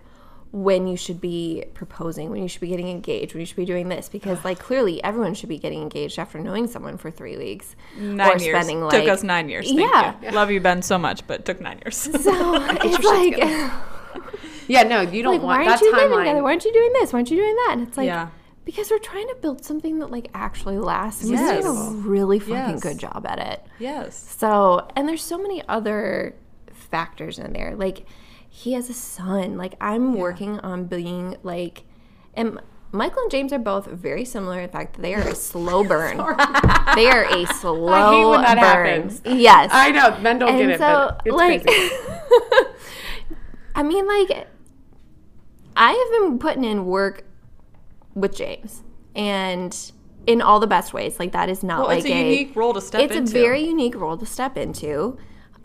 when 0.50 0.86
you 0.86 0.96
should 0.96 1.20
be 1.20 1.64
proposing, 1.74 2.30
when 2.30 2.42
you 2.42 2.48
should 2.48 2.60
be 2.62 2.68
getting 2.68 2.88
engaged, 2.88 3.34
when 3.34 3.40
you 3.40 3.46
should 3.46 3.56
be 3.56 3.64
doing 3.66 3.88
this. 3.88 4.08
Because, 4.08 4.42
like, 4.44 4.58
clearly 4.58 5.02
everyone 5.04 5.34
should 5.34 5.48
be 5.50 5.58
getting 5.58 5.82
engaged 5.82 6.18
after 6.18 6.38
knowing 6.38 6.66
someone 6.66 6.96
for 6.96 7.10
three 7.10 7.36
weeks. 7.36 7.76
Nine 7.98 8.38
years. 8.40 8.66
took 8.66 8.92
like- 8.92 9.08
us 9.08 9.22
nine 9.22 9.48
years. 9.50 9.66
Thank 9.66 9.80
Yeah. 9.80 10.14
you. 10.22 10.30
Love 10.30 10.50
you, 10.50 10.60
Ben, 10.60 10.80
so 10.82 10.96
much, 10.98 11.26
but 11.26 11.40
it 11.40 11.44
took 11.46 11.60
nine 11.60 11.78
years. 11.84 11.96
So 12.22 12.54
it's 12.82 13.04
like, 13.04 13.36
Yeah, 14.68 14.82
no, 14.82 15.00
you 15.00 15.22
don't 15.22 15.32
like, 15.34 15.42
want 15.42 15.60
why 15.60 15.64
that 15.64 15.70
aren't 15.72 15.80
you 15.82 15.92
living 15.92 16.08
timeline. 16.10 16.18
together? 16.24 16.42
Why 16.42 16.50
aren't 16.50 16.64
you 16.64 16.72
doing 16.72 16.92
this? 16.94 17.12
Why 17.12 17.18
aren't 17.18 17.30
you 17.30 17.36
doing 17.36 17.54
that? 17.54 17.68
And 17.72 17.88
it's 17.88 17.96
like, 17.96 18.06
Yeah. 18.06 18.28
because 18.64 18.90
we're 18.90 18.98
trying 18.98 19.28
to 19.28 19.34
build 19.40 19.64
something 19.64 19.98
that 20.00 20.10
like 20.10 20.28
actually 20.34 20.78
lasts. 20.78 21.22
And 21.22 21.32
Yes. 21.32 21.64
we're 21.64 21.72
doing 21.72 21.76
a 21.86 21.90
really 22.08 22.38
fucking 22.38 22.54
Yes. 22.74 22.82
good 22.82 22.98
job 22.98 23.26
at 23.28 23.38
it. 23.38 23.64
yes. 23.78 24.34
So, 24.38 24.86
and 24.96 25.08
there's 25.08 25.22
so 25.22 25.38
many 25.38 25.62
other 25.68 26.34
factors 26.72 27.38
in 27.38 27.52
there. 27.52 27.74
Like, 27.76 28.04
he 28.58 28.72
has 28.72 28.90
a 28.90 28.94
son. 28.94 29.56
Like, 29.56 29.74
I'm 29.80 30.14
working 30.14 30.58
on 30.60 30.86
being 30.86 31.36
like, 31.44 31.84
and 32.34 32.58
Michael 32.90 33.22
and 33.22 33.30
James 33.30 33.52
are 33.52 33.58
both 33.58 33.86
very 33.86 34.24
similar. 34.24 34.58
In 34.60 34.68
fact, 34.68 35.00
they 35.00 35.14
are 35.14 35.20
a 35.20 35.34
slow 35.36 35.84
burn. 35.92 36.16
they 36.96 37.06
are 37.08 37.24
a 37.24 37.46
slow 37.54 38.30
when 38.32 38.40
that 38.42 38.58
burn. 38.58 38.86
happens. 38.86 39.22
Yes. 39.24 39.70
I 39.72 39.92
know, 39.92 40.18
men 40.18 40.40
don't 40.40 40.52
get 40.58 40.62
and 40.62 40.70
it, 40.72 40.78
but 40.80 41.22
it's 41.24 41.36
like, 41.36 41.62
crazy. 41.64 41.94
I 43.76 43.84
mean, 43.84 44.08
like, 44.08 44.48
I 45.76 45.92
have 45.92 46.22
been 46.22 46.38
putting 46.40 46.64
in 46.64 46.84
work 46.86 47.24
with 48.14 48.34
James, 48.34 48.82
and 49.14 49.92
in 50.26 50.42
all 50.42 50.58
the 50.58 50.66
best 50.66 50.92
ways. 50.92 51.20
Like, 51.20 51.30
that 51.32 51.48
is 51.48 51.62
not 51.62 51.78
Well, 51.78 51.86
like 51.88 51.98
it's 51.98 52.06
a 52.06 52.18
unique 52.30 52.56
role 52.56 52.74
to 52.74 52.80
step 52.80 53.02
it's 53.02 53.14
into. 53.14 53.38
a 53.38 53.40
very 53.40 53.60
unique 53.64 53.94
role 53.94 54.16
to 54.16 54.26
step 54.26 54.56
into. 54.56 55.16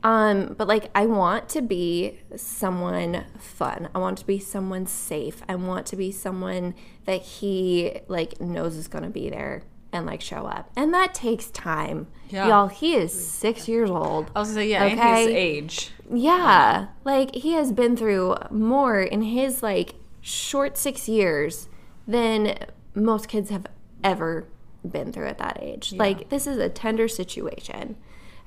Um, 0.04 0.56
but 0.58 0.68
like 0.68 0.92
I 0.94 1.06
want 1.06 1.48
to 1.50 1.62
be 1.62 2.20
someone 2.36 3.24
fun. 3.40 3.90
I 3.96 4.00
want 4.00 4.18
to 4.20 4.26
be 4.26 4.38
someone 4.38 4.86
safe. 4.86 5.42
I 5.48 5.56
want 5.56 5.86
to 5.88 5.96
be 5.96 6.12
someone 6.12 6.76
that 7.06 7.22
he 7.22 8.00
like 8.08 8.40
knows 8.42 8.76
is 8.76 8.88
gonna 8.90 9.10
be 9.10 9.30
there 9.30 9.64
and 9.94 10.06
like 10.06 10.22
show 10.22 10.46
up. 10.46 10.70
And 10.76 10.94
that 10.94 11.14
takes 11.14 11.50
time. 11.52 12.08
Yeah. 12.30 12.48
Y'all, 12.48 12.68
he 12.68 12.96
is 12.96 13.14
six 13.14 13.68
years 13.68 13.90
old. 13.90 14.30
I 14.36 14.40
was 14.40 14.50
gonna 14.50 14.62
say, 14.62 14.70
yeah, 14.70 14.84
and 14.84 15.00
his 15.00 15.28
age. 15.30 15.92
Yeah. 16.12 16.88
Like 17.06 17.34
he 17.36 17.54
has 17.54 17.72
been 17.72 17.96
through 17.96 18.36
more 18.52 19.02
in 19.02 19.22
his 19.22 19.64
like 19.64 19.96
short 20.20 20.78
six 20.78 21.08
years 21.08 21.70
than 22.06 22.58
most 22.94 23.30
kids 23.30 23.50
have 23.52 23.68
ever 24.04 24.48
been 24.86 25.14
through 25.14 25.28
at 25.28 25.38
that 25.38 25.60
age. 25.62 25.94
Like 25.94 26.28
this 26.28 26.46
is 26.46 26.58
a 26.58 26.68
tender 26.68 27.08
situation. 27.08 27.96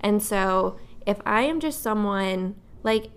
And 0.00 0.22
so 0.22 0.78
if 1.07 1.18
I 1.24 1.42
am 1.42 1.61
just 1.61 1.82
someone 1.82 2.57
like 2.82 3.11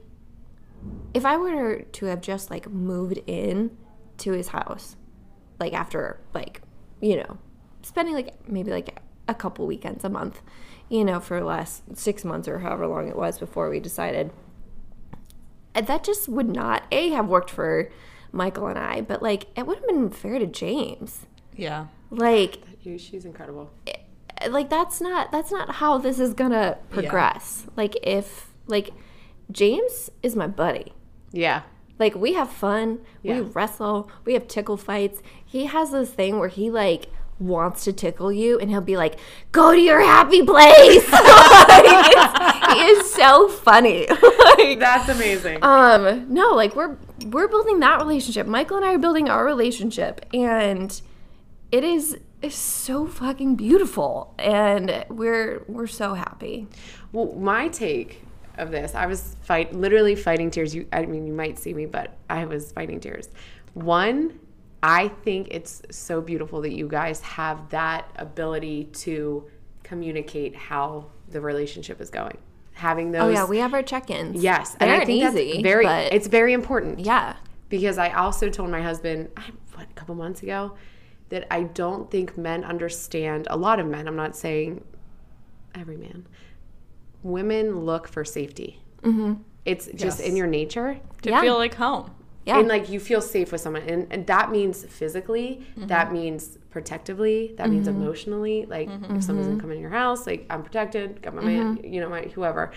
if 1.14 1.26
I 1.26 1.38
were 1.38 1.82
to 1.82 2.06
have 2.06 2.22
just 2.22 2.50
like 2.50 2.70
moved 2.70 3.20
in 3.28 3.76
to 4.20 4.32
his 4.32 4.50
house, 4.50 4.96
like 5.60 5.74
after 5.74 6.20
like, 6.34 6.62
you 7.02 7.18
know, 7.18 7.38
spending 7.82 8.14
like 8.14 8.48
maybe 8.48 8.72
like 8.72 9.02
a 9.28 9.34
couple 9.34 9.66
weekends 9.68 10.04
a 10.04 10.10
month, 10.10 10.42
you 10.88 11.04
know, 11.04 11.20
for 11.20 11.40
the 11.40 11.46
last 11.46 11.98
six 11.98 12.24
months 12.24 12.48
or 12.48 12.60
however 12.60 12.88
long 12.88 13.08
it 13.08 13.16
was 13.16 13.40
before 13.40 13.70
we 13.70 13.80
decided. 13.80 14.32
That 15.74 16.04
just 16.04 16.28
would 16.30 16.50
not 16.50 16.84
a 16.92 17.10
have 17.10 17.28
worked 17.28 17.50
for 17.50 17.90
Michael 18.32 18.68
and 18.68 18.78
I, 18.78 19.02
but 19.02 19.24
like 19.24 19.48
it 19.58 19.66
would 19.66 19.78
have 19.78 19.88
been 19.88 20.10
fair 20.10 20.40
to 20.40 20.46
James. 20.46 21.26
Yeah. 21.56 21.88
Like 22.12 22.60
She's 22.82 23.26
incredible. 23.26 23.72
Like 24.50 24.70
that's 24.70 25.02
not 25.02 25.32
that's 25.32 25.52
not 25.52 25.76
how 25.76 25.98
this 25.98 26.20
is 26.20 26.34
gonna 26.34 26.78
progress. 26.90 27.66
Like 27.76 27.96
if 28.04 28.52
like 28.68 28.92
James 29.52 30.10
is 30.24 30.36
my 30.36 30.48
buddy. 30.48 30.94
Yeah. 31.32 31.64
Like 31.98 32.16
we 32.16 32.34
have 32.34 32.50
fun, 32.50 33.00
Yeah. 33.24 33.36
we 33.36 33.42
wrestle, 33.42 34.10
we 34.26 34.34
have 34.34 34.48
tickle 34.48 34.78
fights. 34.78 35.22
He 35.46 35.66
has 35.66 35.92
this 35.92 36.10
thing 36.12 36.40
where 36.40 36.48
he 36.50 36.70
like 36.72 37.08
wants 37.40 37.86
to 37.86 37.94
tickle 37.94 38.32
you 38.34 38.60
and 38.60 38.70
he'll 38.70 38.82
be 38.82 38.96
like, 38.98 39.18
Go 39.52 39.74
to 39.74 39.80
your 39.80 40.00
happy 40.02 40.44
place. 40.44 41.10
like, 41.12 42.74
he 42.76 42.80
is 42.86 43.12
so 43.14 43.48
funny. 43.50 44.06
like 44.58 44.80
That's 44.80 45.10
amazing. 45.10 45.60
um 45.64 46.32
no, 46.34 46.52
like 46.52 46.76
we're 46.76 46.96
we're 47.26 47.48
building 47.48 47.80
that 47.82 48.00
relationship. 48.00 48.48
Michael 48.48 48.78
and 48.78 48.86
I 48.86 48.94
are 48.94 48.98
building 49.00 49.30
our 49.30 49.44
relationship 49.46 50.26
and 50.34 51.02
it 51.72 51.84
is 51.84 52.18
is 52.42 52.56
so 52.56 53.06
fucking 53.06 53.56
beautiful 53.56 54.34
and 54.40 55.06
we're 55.10 55.64
we're 55.68 55.88
so 55.88 56.14
happy. 56.14 56.68
Well, 57.12 57.34
my 57.34 57.68
take 57.68 58.24
of 58.58 58.72
this, 58.72 58.96
I 58.96 59.06
was 59.06 59.36
fight 59.42 59.74
literally 59.74 60.16
fighting 60.16 60.52
tears. 60.52 60.74
You, 60.76 60.88
I 60.92 61.06
mean, 61.06 61.26
you 61.28 61.34
might 61.34 61.58
see 61.60 61.74
me, 61.74 61.86
but 61.86 62.16
I 62.30 62.46
was 62.46 62.72
fighting 62.72 63.00
tears. 63.00 63.30
One, 63.74 64.40
I 64.84 65.10
think 65.10 65.50
it's 65.52 65.82
so 65.92 66.22
beautiful 66.22 66.62
that 66.62 66.74
you 66.74 66.88
guys 66.88 67.22
have 67.22 67.70
that 67.70 68.10
ability 68.16 68.86
to 68.86 69.50
communicate 69.84 70.56
how 70.56 71.08
the 71.30 71.42
relationship 71.42 72.00
is 72.02 72.10
going. 72.10 72.38
Having 72.74 73.12
those 73.12 73.24
Oh 73.24 73.30
yeah, 73.30 73.46
we 73.46 73.58
have 73.58 73.74
our 73.74 73.84
check-ins. 73.84 74.42
yes, 74.42 74.76
they 74.76 74.86
and 74.86 75.02
I 75.02 75.06
think 75.06 75.22
easy. 75.24 75.52
that's 75.52 75.62
very 75.64 75.86
it's 75.88 76.28
very 76.28 76.54
important 76.54 77.00
yeah, 77.02 77.36
because 77.68 77.98
I 77.98 78.12
also 78.12 78.50
told 78.50 78.70
my 78.70 78.82
husband 78.82 79.30
I- 79.36 79.52
what 79.76 79.88
a 79.90 79.94
couple 79.94 80.16
months 80.16 80.42
ago 80.44 80.74
that 81.30 81.48
I 81.52 81.64
don't 81.64 82.10
think 82.12 82.38
men 82.38 82.64
understand 82.64 83.48
a 83.50 83.58
lot 83.58 83.80
of 83.80 83.88
men. 83.88 84.08
I'm 84.08 84.16
not 84.16 84.36
saying 84.36 84.84
every 85.76 85.98
man. 85.98 86.28
Women 87.24 87.82
look 87.86 88.08
for 88.08 88.24
safety. 88.24 88.82
Mm-hmm. 89.04 89.34
It's 89.66 89.86
just 89.88 90.20
Yes. 90.20 90.28
in 90.28 90.36
your 90.36 90.48
nature, 90.48 91.00
To 91.24 91.30
Yeah. 91.30 91.42
feel 91.42 91.56
like 91.58 91.76
home. 91.76 92.12
yeah, 92.46 92.58
and 92.60 92.68
like 92.68 92.90
you 92.90 93.00
feel 93.00 93.22
safe 93.22 93.52
with 93.52 93.62
someone, 93.62 93.84
and, 93.84 94.08
and 94.10 94.26
that 94.28 94.52
means 94.52 94.86
physically, 94.86 95.62
Mm-hmm. 95.78 95.88
that 95.88 96.12
means 96.14 96.58
protectively, 96.72 97.54
that 97.58 97.70
means 97.70 97.88
emotionally. 97.88 98.66
Like 98.66 98.90
Mm-hmm. 98.90 99.18
if 99.18 99.24
someone's 99.24 99.48
gonna 99.48 99.60
come 99.62 99.72
in 99.72 99.80
your 99.80 99.90
house, 99.92 100.26
like 100.26 100.46
I'm 100.50 100.64
protected, 100.64 101.22
got 101.22 101.36
my 101.36 101.44
man, 101.44 101.80
you 101.84 102.00
know, 102.00 102.10
my 102.10 102.22
whoever. 102.24 102.72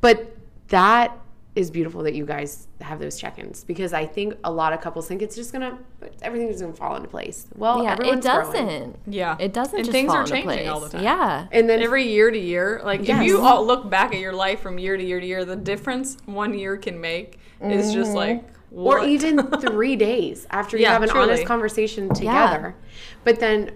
But 0.00 0.34
that 0.68 1.16
is 1.54 1.70
beautiful 1.70 2.02
that 2.02 2.14
you 2.14 2.24
guys 2.24 2.66
have 2.80 2.98
those 2.98 3.18
check-ins 3.18 3.62
because 3.64 3.92
I 3.92 4.06
think 4.06 4.34
a 4.42 4.50
lot 4.50 4.72
of 4.72 4.80
couples 4.80 5.06
think 5.06 5.20
it's 5.20 5.36
just 5.36 5.52
gonna 5.52 5.78
everything's 6.22 6.62
gonna 6.62 6.72
fall 6.72 6.96
into 6.96 7.08
place. 7.08 7.46
Well, 7.54 7.82
yeah. 7.84 7.96
It 8.02 8.22
doesn't. 8.22 8.66
growing. 8.66 8.98
Yeah. 9.06 9.36
It 9.38 9.52
doesn't. 9.52 9.76
And 9.76 9.84
just 9.84 9.92
things 9.92 10.08
fall 10.08 10.16
are 10.16 10.20
into 10.20 10.32
changing 10.32 10.48
place. 10.48 10.68
all 10.68 10.80
the 10.80 10.88
time. 10.88 11.02
Yeah, 11.02 11.46
And 11.52 11.68
then 11.68 11.82
Every 11.82 12.08
year 12.08 12.30
to 12.30 12.38
year, 12.38 12.80
like 12.84 13.06
Yes. 13.06 13.20
if 13.20 13.26
you 13.26 13.42
all 13.42 13.66
look 13.66 13.90
back 13.90 14.14
at 14.14 14.20
your 14.20 14.32
life 14.32 14.60
from 14.60 14.78
year 14.78 14.96
to 14.96 15.04
year 15.04 15.20
to 15.20 15.26
year, 15.26 15.44
the 15.44 15.56
difference 15.56 16.16
one 16.24 16.54
year 16.54 16.76
can 16.78 16.98
make 17.00 17.38
is 17.60 17.92
just 17.92 18.08
mm-hmm. 18.12 18.16
like 18.16 18.44
or 18.74 19.04
even 19.04 19.46
three 19.60 19.94
days 19.96 20.46
after 20.50 20.78
you 20.78 20.84
Yeah, 20.84 20.92
have 20.92 21.02
an 21.02 21.10
truly. 21.10 21.24
honest 21.32 21.44
conversation 21.44 22.08
together. 22.14 22.74
But 23.24 23.40
then 23.40 23.72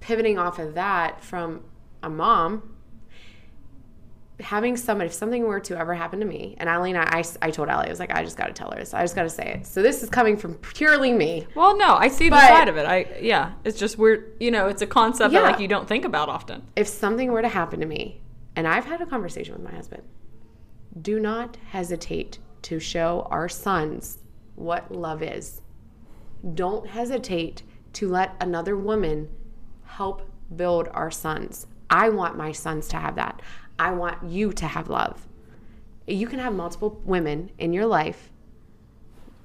pivoting 0.00 0.38
off 0.38 0.58
of 0.58 0.74
that 0.74 1.22
from 1.22 1.60
a 2.02 2.08
mom, 2.08 2.62
having 4.40 4.76
somebody, 4.76 5.08
if 5.08 5.14
something 5.14 5.44
were 5.44 5.60
to 5.60 5.76
ever 5.76 5.94
happen 5.94 6.20
to 6.20 6.26
me, 6.26 6.54
and 6.58 6.68
and 6.68 6.98
I, 6.98 7.18
I, 7.18 7.24
I 7.42 7.50
told 7.50 7.68
Allie, 7.68 7.86
I 7.86 7.90
was 7.90 7.98
like, 7.98 8.12
I 8.14 8.22
just 8.22 8.36
got 8.36 8.46
to 8.46 8.52
tell 8.52 8.70
her 8.70 8.78
this. 8.78 8.94
I 8.94 9.02
just 9.02 9.14
got 9.14 9.24
to 9.24 9.30
say 9.30 9.54
it. 9.60 9.66
So 9.66 9.82
this 9.82 10.02
is 10.02 10.10
coming 10.10 10.36
from 10.36 10.54
purely 10.54 11.12
me. 11.12 11.46
Well, 11.54 11.76
no, 11.76 11.94
I 11.94 12.08
see 12.08 12.28
the 12.28 12.40
side 12.40 12.68
of 12.68 12.76
it. 12.76 12.86
I 12.86 13.18
yeah, 13.20 13.52
it's 13.64 13.78
just 13.78 13.98
weird. 13.98 14.36
You 14.40 14.50
know, 14.50 14.68
it's 14.68 14.82
a 14.82 14.86
concept 14.86 15.32
that 15.32 15.42
like 15.42 15.60
you 15.60 15.68
don't 15.68 15.88
think 15.88 16.04
about 16.04 16.28
often. 16.28 16.62
If 16.76 16.88
something 16.88 17.32
were 17.32 17.42
to 17.42 17.48
happen 17.48 17.80
to 17.80 17.86
me, 17.86 18.20
and 18.56 18.66
I've 18.66 18.84
had 18.84 19.00
a 19.00 19.06
conversation 19.06 19.54
with 19.54 19.62
my 19.62 19.74
husband, 19.74 20.02
do 21.00 21.18
not 21.18 21.56
hesitate 21.70 22.38
to 22.62 22.80
show 22.80 23.26
our 23.30 23.48
sons 23.48 24.18
what 24.54 24.90
love 24.90 25.22
is. 25.22 25.62
Don't 26.54 26.86
hesitate 26.86 27.62
to 27.94 28.08
let 28.08 28.34
another 28.40 28.76
woman 28.76 29.28
help 29.84 30.30
build 30.54 30.88
our 30.92 31.10
sons. 31.10 31.66
I 31.90 32.10
want 32.10 32.36
my 32.36 32.52
sons 32.52 32.88
to 32.88 32.96
have 32.96 33.14
that. 33.16 33.40
I 33.78 33.90
want 33.92 34.22
you 34.24 34.52
to 34.52 34.66
have 34.66 34.88
love. 34.88 35.26
You 36.06 36.26
can 36.26 36.38
have 36.38 36.54
multiple 36.54 37.00
women 37.04 37.50
in 37.58 37.72
your 37.72 37.86
life, 37.86 38.30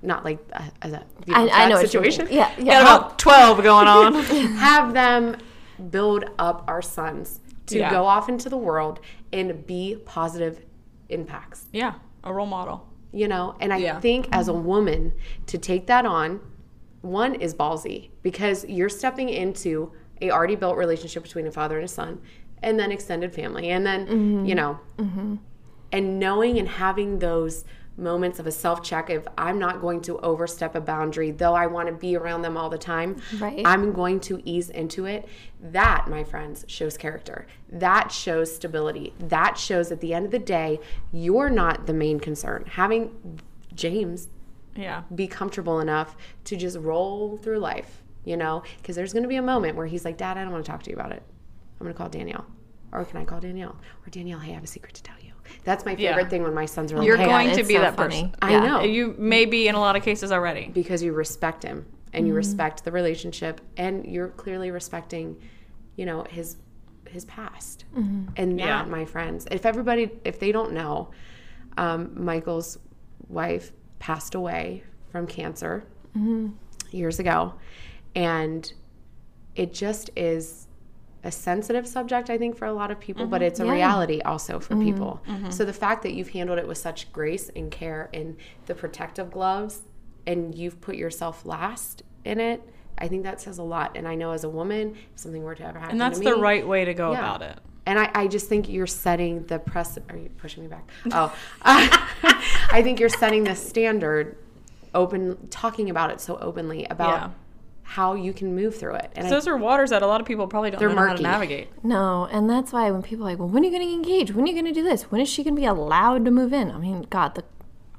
not 0.01 0.23
like 0.25 0.39
a, 0.53 0.63
as 0.81 0.93
a 0.93 1.03
you 1.25 1.33
I, 1.33 1.41
I 1.41 1.47
that 1.47 1.69
know 1.69 1.75
what 1.75 1.93
you 1.93 2.01
mean. 2.01 2.11
situation 2.11 2.27
Yeah, 2.31 2.49
Got 2.57 2.65
yeah. 2.65 2.81
about 2.81 3.19
twelve 3.25 3.61
going 3.63 3.87
on. 3.87 4.13
have 4.57 4.93
them 4.93 5.37
build 5.89 6.25
up 6.39 6.63
our 6.67 6.81
sons 6.81 7.39
to 7.67 7.79
Yeah. 7.79 7.89
go 7.91 8.05
off 8.05 8.29
into 8.29 8.49
the 8.49 8.57
world 8.57 8.99
and 9.31 9.65
be 9.65 9.97
positive 10.05 10.61
impacts 11.09 11.65
yeah, 11.71 11.93
a 12.23 12.33
role 12.33 12.45
model. 12.45 12.87
you 13.11 13.27
know 13.27 13.55
and 13.59 13.73
i 13.73 13.77
Yeah. 13.77 13.99
think 13.99 14.27
as 14.31 14.47
a 14.47 14.53
woman 14.53 15.13
to 15.47 15.57
take 15.57 15.87
that 15.87 16.05
on 16.05 16.39
one 17.01 17.35
is 17.35 17.53
ballsy 17.53 18.09
because 18.21 18.65
you're 18.65 18.89
stepping 18.89 19.29
into 19.29 19.91
a 20.21 20.31
already 20.31 20.55
built 20.55 20.77
relationship 20.77 21.23
between 21.23 21.45
a 21.47 21.51
father 21.51 21.75
and 21.77 21.85
a 21.85 21.87
son 21.87 22.21
and 22.63 22.79
then 22.79 22.91
extended 22.91 23.33
family 23.33 23.69
and 23.69 23.85
then 23.85 24.05
mm-hmm. 24.07 24.45
you 24.45 24.55
know 24.55 24.79
mm-hmm. 24.97 25.35
and 25.91 26.19
knowing 26.19 26.57
and 26.57 26.67
having 26.67 27.19
those 27.19 27.65
moments 27.97 28.39
of 28.39 28.47
a 28.47 28.51
self 28.51 28.83
check 28.83 29.09
if 29.09 29.27
I'm 29.37 29.59
not 29.59 29.81
going 29.81 30.01
to 30.01 30.17
overstep 30.19 30.75
a 30.75 30.81
boundary, 30.81 31.31
though 31.31 31.53
I 31.53 31.67
want 31.67 31.87
to 31.87 31.93
be 31.93 32.15
around 32.15 32.41
them 32.41 32.57
all 32.57 32.69
the 32.69 32.77
time, 32.77 33.21
Right. 33.39 33.61
I'm 33.65 33.93
going 33.93 34.19
to 34.21 34.41
ease 34.45 34.69
into 34.69 35.05
it. 35.05 35.27
That, 35.61 36.07
my 36.07 36.23
friends, 36.23 36.65
shows 36.67 36.97
character. 36.97 37.45
That 37.71 38.11
shows 38.11 38.53
stability. 38.55 39.13
That 39.19 39.57
shows 39.57 39.91
at 39.91 40.01
the 40.01 40.13
end 40.13 40.25
of 40.25 40.31
the 40.31 40.39
day, 40.39 40.79
you're 41.11 41.49
not 41.49 41.85
the 41.85 41.93
main 41.93 42.19
concern. 42.19 42.65
Having 42.67 43.39
James 43.75 44.29
Yeah. 44.75 45.03
be 45.13 45.27
comfortable 45.27 45.79
enough 45.79 46.15
to 46.45 46.55
just 46.55 46.77
roll 46.77 47.37
through 47.37 47.59
life, 47.59 48.03
you 48.25 48.37
know? 48.37 48.63
Because 48.77 48.95
there's 48.95 49.13
going 49.13 49.23
to 49.23 49.29
be 49.29 49.35
a 49.35 49.41
moment 49.41 49.75
where 49.75 49.85
he's 49.85 50.05
like, 50.05 50.17
Dad, 50.17 50.37
I 50.37 50.43
don't 50.43 50.51
want 50.51 50.65
to 50.65 50.71
talk 50.71 50.83
to 50.83 50.89
you 50.89 50.95
about 50.95 51.11
it. 51.11 51.23
I'm 51.83 51.87
going 51.87 51.93
to 51.95 51.97
call 51.97 52.09
Danielle. 52.09 52.45
Or 52.93 53.03
can 53.03 53.17
I 53.17 53.25
call 53.25 53.41
Danielle? 53.41 53.75
Or 54.05 54.09
Danielle, 54.09 54.39
hey, 54.39 54.51
I 54.51 54.55
have 54.55 54.63
a 54.63 54.67
secret 54.67 54.93
to 54.95 55.03
tell 55.03 55.17
you. 55.21 55.33
That's 55.65 55.85
my 55.85 55.95
favorite 55.95 56.23
Yeah. 56.23 56.29
thing 56.29 56.43
when 56.43 56.53
my 56.53 56.65
sons 56.65 56.93
are 56.93 56.97
like, 56.97 57.05
You're 57.05 57.17
hey, 57.17 57.25
going 57.25 57.55
to 57.57 57.63
be 57.63 57.73
so 57.73 57.81
that 57.81 57.97
funny. 57.97 58.23
person. 58.23 58.35
I 58.41 58.51
Yeah. 58.51 58.59
know. 58.61 58.81
You 58.83 59.15
may 59.17 59.45
be 59.45 59.67
in 59.67 59.75
a 59.75 59.79
lot 59.79 59.97
of 59.97 60.03
cases 60.03 60.31
already. 60.31 60.69
because 60.73 61.03
you 61.03 61.11
respect 61.11 61.63
him 61.63 61.85
and 62.13 62.25
you 62.25 62.31
mm-hmm. 62.31 62.37
respect 62.37 62.85
the 62.85 62.91
relationship 62.91 63.59
and 63.75 64.05
you're 64.05 64.29
clearly 64.29 64.71
respecting 64.71 65.35
you 65.95 66.05
know 66.05 66.23
his 66.29 66.57
his 67.09 67.25
past 67.25 67.85
mm-hmm. 67.95 68.29
and 68.37 68.59
that 68.59 68.65
Yeah. 68.65 68.85
my 68.85 69.05
friends 69.05 69.47
if 69.51 69.65
everybody 69.65 70.09
if 70.23 70.39
they 70.39 70.51
don't 70.51 70.73
know 70.73 71.09
um, 71.77 72.11
michael's 72.23 72.77
wife 73.27 73.71
passed 73.99 74.35
away 74.35 74.83
from 75.11 75.27
cancer 75.27 75.85
mm-hmm. 76.15 76.49
years 76.91 77.19
ago 77.19 77.55
and 78.15 78.71
it 79.55 79.73
just 79.73 80.09
is 80.15 80.62
a 81.23 81.31
sensitive 81.31 81.87
subject 81.87 82.29
i 82.29 82.37
think 82.37 82.55
for 82.55 82.65
a 82.65 82.73
lot 82.73 82.91
of 82.91 82.99
people 82.99 83.25
but 83.25 83.37
mm-hmm. 83.41 83.47
it's 83.47 83.59
a 83.59 83.65
Yeah. 83.65 83.71
reality 83.71 84.21
also 84.21 84.59
for 84.59 84.75
mm-hmm. 84.75 84.85
people 84.85 85.21
mm-hmm. 85.27 85.49
so 85.49 85.65
the 85.65 85.73
fact 85.73 86.03
that 86.03 86.13
you've 86.13 86.29
handled 86.29 86.59
it 86.59 86.67
with 86.67 86.77
such 86.77 87.11
grace 87.13 87.49
and 87.55 87.71
care 87.71 88.09
and 88.13 88.37
the 88.65 88.75
protective 88.75 89.31
gloves 89.31 89.81
and 90.25 90.53
you've 90.55 90.79
put 90.81 90.95
yourself 90.95 91.45
last 91.45 92.03
in 92.25 92.39
it 92.39 92.61
i 92.97 93.07
think 93.07 93.23
that 93.23 93.39
says 93.41 93.57
a 93.57 93.63
lot 93.63 93.91
and 93.95 94.07
i 94.07 94.15
know 94.15 94.31
as 94.31 94.43
a 94.43 94.49
woman 94.49 94.95
if 95.13 95.19
something 95.19 95.43
were 95.43 95.55
to 95.55 95.63
ever 95.63 95.79
happen 95.79 95.97
to 95.97 95.97
you, 95.97 96.01
And 96.03 96.13
that's 96.13 96.19
to 96.19 96.25
the 96.25 96.35
right 96.35 96.67
way 96.67 96.85
to 96.85 96.93
go 96.93 97.11
Yeah. 97.11 97.19
about 97.19 97.41
it. 97.41 97.59
and 97.85 97.99
I, 97.99 98.09
I 98.13 98.27
just 98.27 98.47
think 98.47 98.69
you're 98.69 98.87
setting 98.87 99.45
the 99.47 99.59
press. 99.59 99.97
Are 100.09 100.15
you 100.17 100.29
pushing 100.37 100.63
me 100.63 100.69
back? 100.69 100.89
Oh, 101.11 101.35
I 101.63 102.81
think 102.81 102.99
you're 102.99 103.09
setting 103.09 103.43
the 103.43 103.55
standard. 103.55 104.37
Open, 104.95 105.47
talking 105.49 105.89
about 105.89 106.11
it 106.11 106.21
so 106.21 106.37
openly 106.37 106.85
about 106.85 107.13
Yeah. 107.13 107.29
How 107.83 108.13
you 108.15 108.33
can 108.33 108.55
move 108.55 108.75
through 108.75 108.95
it. 108.95 109.11
And 109.15 109.27
I, 109.27 109.29
Those 109.29 109.47
are 109.47 109.55
waters 109.57 109.89
that 109.91 110.01
a 110.01 110.07
lot 110.07 110.19
of 110.21 110.25
people 110.25 110.47
probably 110.47 110.71
don't 110.71 110.79
They're 110.79 110.89
know 110.89 111.05
how 111.07 111.13
to 111.13 111.21
navigate. 111.21 111.67
No, 111.83 112.25
and 112.31 112.49
that's 112.49 112.71
why 112.71 112.89
when 112.91 113.01
people 113.03 113.25
are 113.27 113.29
like, 113.31 113.39
well, 113.39 113.47
when 113.49 113.61
are 113.63 113.65
you 113.67 113.71
going 113.71 113.87
to 113.87 113.93
engage? 113.93 114.33
When 114.33 114.45
are 114.45 114.47
you 114.47 114.53
going 114.53 114.65
to 114.65 114.71
do 114.71 114.83
this? 114.83 115.03
When 115.11 115.21
is 115.21 115.29
she 115.29 115.43
going 115.43 115.55
to 115.55 115.59
be 115.61 115.65
allowed 115.65 116.25
to 116.25 116.31
move 116.31 116.53
in? 116.53 116.71
I 116.71 116.77
mean, 116.77 117.05
God, 117.09 117.35
the 117.35 117.43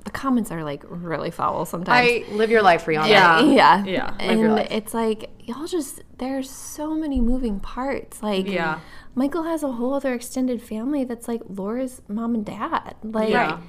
the 0.05 0.11
comments 0.11 0.51
are 0.51 0.63
like 0.63 0.83
really 0.87 1.31
foul 1.31 1.65
sometimes. 1.65 1.99
I 2.29 2.31
live 2.35 2.51
your 2.51 2.61
life, 2.61 2.85
Rihanna. 2.85 3.09
Yeah. 3.09 3.41
yeah, 3.41 3.85
Yeah. 3.87 4.15
Live 4.21 4.39
your 4.39 4.47
and 4.49 4.55
life. 4.57 4.69
it's 4.71 4.93
like 4.93 5.31
y'all 5.41 5.67
just 5.67 6.03
there's 6.19 6.51
so 6.51 6.95
many 6.95 7.23
moving 7.23 7.59
parts. 7.59 8.23
Like, 8.23 8.47
Yeah. 8.47 8.81
Michael 9.15 9.45
has 9.45 9.63
a 9.63 9.73
whole 9.73 9.95
other 9.95 10.13
extended 10.13 10.61
family 10.61 11.05
that's 11.05 11.27
like 11.27 11.41
Laura's 11.49 12.03
mom 12.07 12.35
and 12.35 12.45
dad. 12.45 12.97
Like, 13.03 13.31
Yeah. 13.31 13.61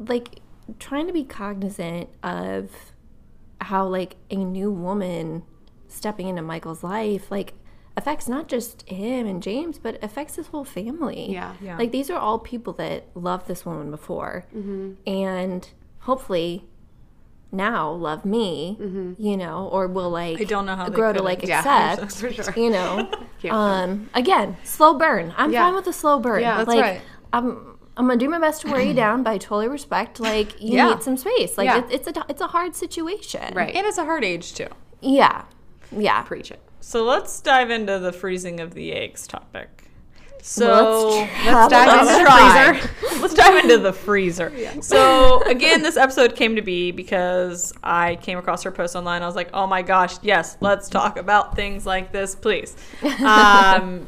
like 0.00 0.40
trying 0.80 1.06
to 1.06 1.12
be 1.12 1.22
cognizant 1.22 2.08
of 2.24 2.70
how 3.66 3.86
like 3.86 4.16
a 4.30 4.36
new 4.36 4.70
woman 4.70 5.42
stepping 5.88 6.28
into 6.28 6.42
Michael's 6.42 6.82
life 6.82 7.30
like 7.30 7.54
affects 7.96 8.28
not 8.28 8.48
just 8.48 8.86
him 8.88 9.26
and 9.26 9.42
James 9.42 9.78
but 9.78 10.02
affects 10.02 10.36
his 10.36 10.48
whole 10.48 10.64
family. 10.64 11.32
Yeah. 11.32 11.54
Yeah. 11.60 11.78
Like 11.78 11.92
these 11.92 12.10
are 12.10 12.18
all 12.18 12.38
people 12.38 12.72
that 12.74 13.04
loved 13.14 13.46
this 13.48 13.64
woman 13.64 13.90
before 13.90 14.44
and 15.06 15.68
hopefully 16.00 16.64
now 17.52 17.90
love 17.90 18.24
me, 18.24 18.76
you 19.18 19.36
know, 19.36 19.68
or 19.72 19.86
will 19.86 20.10
like 20.10 20.40
I 20.40 20.44
don't 20.44 20.66
know 20.66 20.76
how 20.76 20.88
grow 20.88 21.12
to 21.12 21.22
like 21.22 21.42
Yeah, 21.46 21.60
accept, 21.94 22.12
for 22.12 22.32
sure. 22.32 22.62
you 22.64 22.70
know. 22.70 23.08
Can't 23.40 23.54
um 23.54 24.10
again, 24.14 24.56
slow 24.64 24.98
burn. 24.98 25.32
I'm 25.36 25.52
Yeah. 25.52 25.64
fine 25.64 25.74
with 25.74 25.86
a 25.86 25.92
slow 25.92 26.18
burn. 26.18 26.42
Yeah, 26.42 26.56
that's 26.58 26.68
like 26.68 26.80
right. 26.82 27.00
I'm 27.32 27.75
I'm 27.96 28.06
gonna 28.06 28.18
do 28.18 28.28
my 28.28 28.38
best 28.38 28.62
to 28.62 28.70
wear 28.70 28.80
you 28.80 28.92
down, 29.04 29.22
but 29.22 29.30
I 29.30 29.38
totally 29.38 29.68
respect 29.68 30.20
like 30.20 30.60
you 30.60 30.76
Yeah. 30.76 30.90
need 30.94 31.02
some 31.02 31.16
space. 31.16 31.56
Like 31.56 31.66
Yeah. 31.66 31.78
it, 31.78 31.84
it's 31.90 32.06
a 32.08 32.24
it's 32.28 32.40
a 32.40 32.46
hard 32.48 32.74
situation. 32.74 33.54
Right. 33.54 33.74
And 33.74 33.86
it's 33.86 33.98
a 33.98 34.04
hard 34.04 34.24
age 34.24 34.54
too. 34.54 34.68
Yeah. 35.00 35.44
Yeah. 35.90 36.22
Preach 36.22 36.50
it. 36.50 36.60
So 36.80 37.04
let's 37.04 37.40
dive 37.40 37.70
into 37.70 37.98
the 37.98 38.12
freezing 38.12 38.60
of 38.60 38.74
the 38.74 38.92
eggs 38.92 39.26
topic. 39.26 39.82
So 40.42 41.08
Let's 41.18 41.44
Let's 41.46 41.72
dive 41.72 41.98
into 41.98 42.12
the 42.14 42.30
freezer. 42.30 43.20
Let's 43.20 43.34
dive 43.34 43.64
into 43.64 43.78
the 43.78 43.92
freezer. 43.92 44.52
So 44.82 45.42
again, 45.42 45.82
this 45.82 45.96
episode 45.96 46.36
came 46.36 46.54
to 46.54 46.62
be 46.62 46.92
because 46.92 47.72
I 47.82 48.14
came 48.16 48.38
across 48.38 48.62
her 48.62 48.70
post 48.70 48.94
online. 48.94 49.22
I 49.22 49.26
was 49.26 49.34
like, 49.34 49.50
oh 49.54 49.66
my 49.66 49.82
gosh, 49.82 50.16
yes, 50.22 50.56
let's 50.60 50.88
talk 50.88 51.16
about 51.16 51.56
things 51.56 51.84
like 51.86 52.12
this, 52.12 52.34
please. 52.36 52.76
Um, 53.24 54.06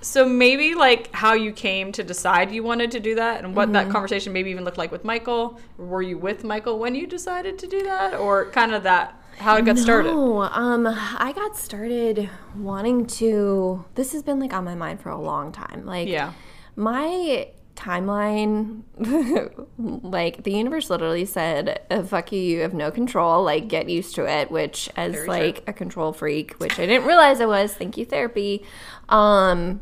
so 0.00 0.26
maybe 0.28 0.74
like 0.74 1.12
how 1.14 1.34
you 1.34 1.52
came 1.52 1.92
to 1.92 2.02
decide 2.04 2.50
you 2.52 2.62
wanted 2.62 2.90
to 2.92 3.00
do 3.00 3.14
that 3.16 3.44
and 3.44 3.54
what 3.56 3.64
Mm-hmm. 3.68 3.72
that 3.74 3.90
conversation 3.90 4.32
maybe 4.32 4.50
even 4.50 4.64
looked 4.64 4.78
like 4.78 4.92
with 4.92 5.04
Michael. 5.04 5.60
Were 5.76 6.02
you 6.02 6.18
with 6.18 6.44
Michael 6.44 6.78
when 6.78 6.94
you 6.94 7.06
decided 7.06 7.58
to 7.58 7.66
do 7.66 7.82
that 7.82 8.14
or 8.14 8.50
kind 8.50 8.72
of 8.74 8.82
that 8.84 9.14
how 9.38 9.56
it 9.56 9.64
got 9.64 9.78
started? 9.78 10.12
No, 10.12 10.42
um, 10.42 10.86
I 10.86 11.32
got 11.34 11.56
started 11.56 12.28
wanting 12.56 13.06
to. 13.06 13.84
This 13.94 14.12
has 14.12 14.22
been 14.22 14.40
like 14.40 14.52
on 14.52 14.64
my 14.64 14.74
mind 14.74 15.00
for 15.00 15.10
a 15.10 15.20
long 15.20 15.52
time. 15.52 15.84
Like, 15.86 16.08
Yeah. 16.08 16.32
my 16.74 17.48
timeline, 17.76 18.82
like 19.78 20.42
the 20.42 20.52
universe 20.52 20.90
literally 20.90 21.24
said, 21.24 21.80
uh, 21.90 22.02
"Fuck 22.02 22.32
you, 22.32 22.40
you 22.40 22.60
have 22.62 22.74
no 22.74 22.90
control. 22.90 23.44
Like, 23.44 23.68
get 23.68 23.88
used 23.88 24.14
to 24.16 24.26
it." 24.26 24.50
Which, 24.50 24.90
as 24.96 25.12
Very 25.12 25.28
like 25.28 25.62
a 25.66 25.72
control 25.72 26.12
freak, 26.12 26.54
which 26.54 26.78
I 26.78 26.86
didn't 26.86 27.06
realize 27.06 27.40
I 27.40 27.46
was. 27.46 27.72
Thank 27.74 27.96
you, 27.96 28.04
therapy. 28.04 28.64
Um, 29.08 29.80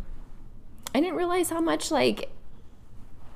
I 0.94 1.00
didn't 1.00 1.16
realize 1.16 1.50
how 1.50 1.60
much 1.60 1.90
like 1.90 2.30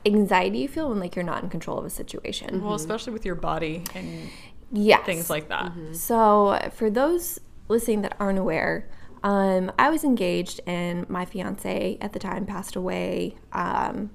anxiety 0.06 0.58
you 0.60 0.68
feel 0.68 0.88
when 0.88 0.98
like 0.98 1.14
you're 1.14 1.24
not 1.24 1.42
in 1.42 1.50
control 1.50 1.78
of 1.78 1.84
a 1.84 1.90
situation. 1.90 2.62
Well, 2.62 2.74
especially 2.74 3.12
with 3.12 3.24
your 3.24 3.34
body 3.34 3.84
and 3.94 4.30
Yes. 4.72 5.04
things 5.04 5.28
like 5.28 5.48
that. 5.48 5.72
So, 5.92 6.58
for 6.74 6.90
those 6.90 7.40
listening 7.68 8.02
that 8.02 8.16
aren't 8.20 8.38
aware, 8.38 8.88
um, 9.22 9.72
I 9.78 9.90
was 9.90 10.04
engaged 10.04 10.60
and 10.66 11.08
my 11.10 11.24
fiance 11.24 11.98
at 12.00 12.12
the 12.12 12.18
time 12.18 12.46
passed 12.46 12.76
away. 12.76 13.36
Um, 13.52 14.10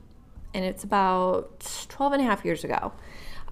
and 0.53 0.63
it's 0.63 0.83
about 0.83 1.85
12 1.89 2.13
and 2.13 2.21
a 2.21 2.25
half 2.25 2.45
years 2.45 2.63
ago 2.63 2.93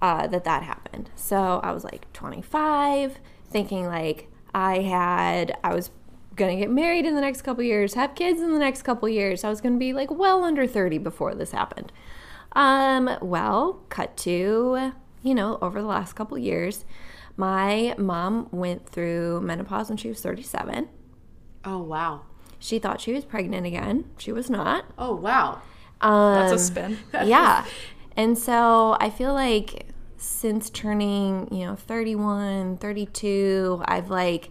uh, 0.00 0.26
that 0.28 0.44
that 0.44 0.62
happened. 0.62 1.10
So, 1.14 1.60
I 1.62 1.72
was 1.72 1.84
like 1.84 2.10
25, 2.14 3.18
thinking 3.48 3.86
like 3.86 4.28
I 4.54 4.80
had, 4.80 5.56
I 5.62 5.74
was 5.74 5.90
gonna 6.36 6.56
get 6.56 6.70
married 6.70 7.06
in 7.06 7.14
the 7.14 7.20
next 7.20 7.42
couple 7.42 7.62
years, 7.62 7.94
have 7.94 8.14
kids 8.14 8.40
in 8.40 8.52
the 8.52 8.58
next 8.58 8.82
couple 8.82 9.08
years. 9.08 9.44
I 9.44 9.50
was 9.50 9.60
gonna 9.60 9.78
be 9.78 9.92
like 9.92 10.10
well 10.10 10.44
under 10.44 10.66
30 10.66 10.98
before 10.98 11.34
this 11.34 11.52
happened. 11.52 11.92
Um, 12.52 13.10
well, 13.20 13.84
cut 13.88 14.16
to, 14.18 14.92
you 15.22 15.34
know, 15.34 15.58
over 15.60 15.80
the 15.80 15.88
last 15.88 16.14
couple 16.14 16.38
years, 16.38 16.84
my 17.36 17.94
mom 17.98 18.48
went 18.52 18.88
through 18.88 19.40
menopause 19.40 19.88
when 19.88 19.96
she 19.96 20.08
was 20.08 20.20
37. 20.20 20.88
Oh 21.64 21.78
wow. 21.78 22.22
She 22.58 22.78
thought 22.78 23.00
she 23.00 23.12
was 23.12 23.24
pregnant 23.24 23.66
again. 23.66 24.04
She 24.18 24.32
was 24.32 24.48
not. 24.48 24.84
Oh 24.96 25.14
wow. 25.14 25.60
Um, 26.00 26.34
That's 26.34 26.52
a 26.52 26.58
spin. 26.58 26.98
yeah. 27.12 27.64
And 28.16 28.38
so 28.38 28.96
I 29.00 29.10
feel 29.10 29.32
like 29.32 29.86
since 30.16 30.70
turning, 30.70 31.48
you 31.52 31.66
know, 31.66 31.74
31, 31.76 32.78
32, 32.78 33.82
I've 33.84 34.10
like 34.10 34.50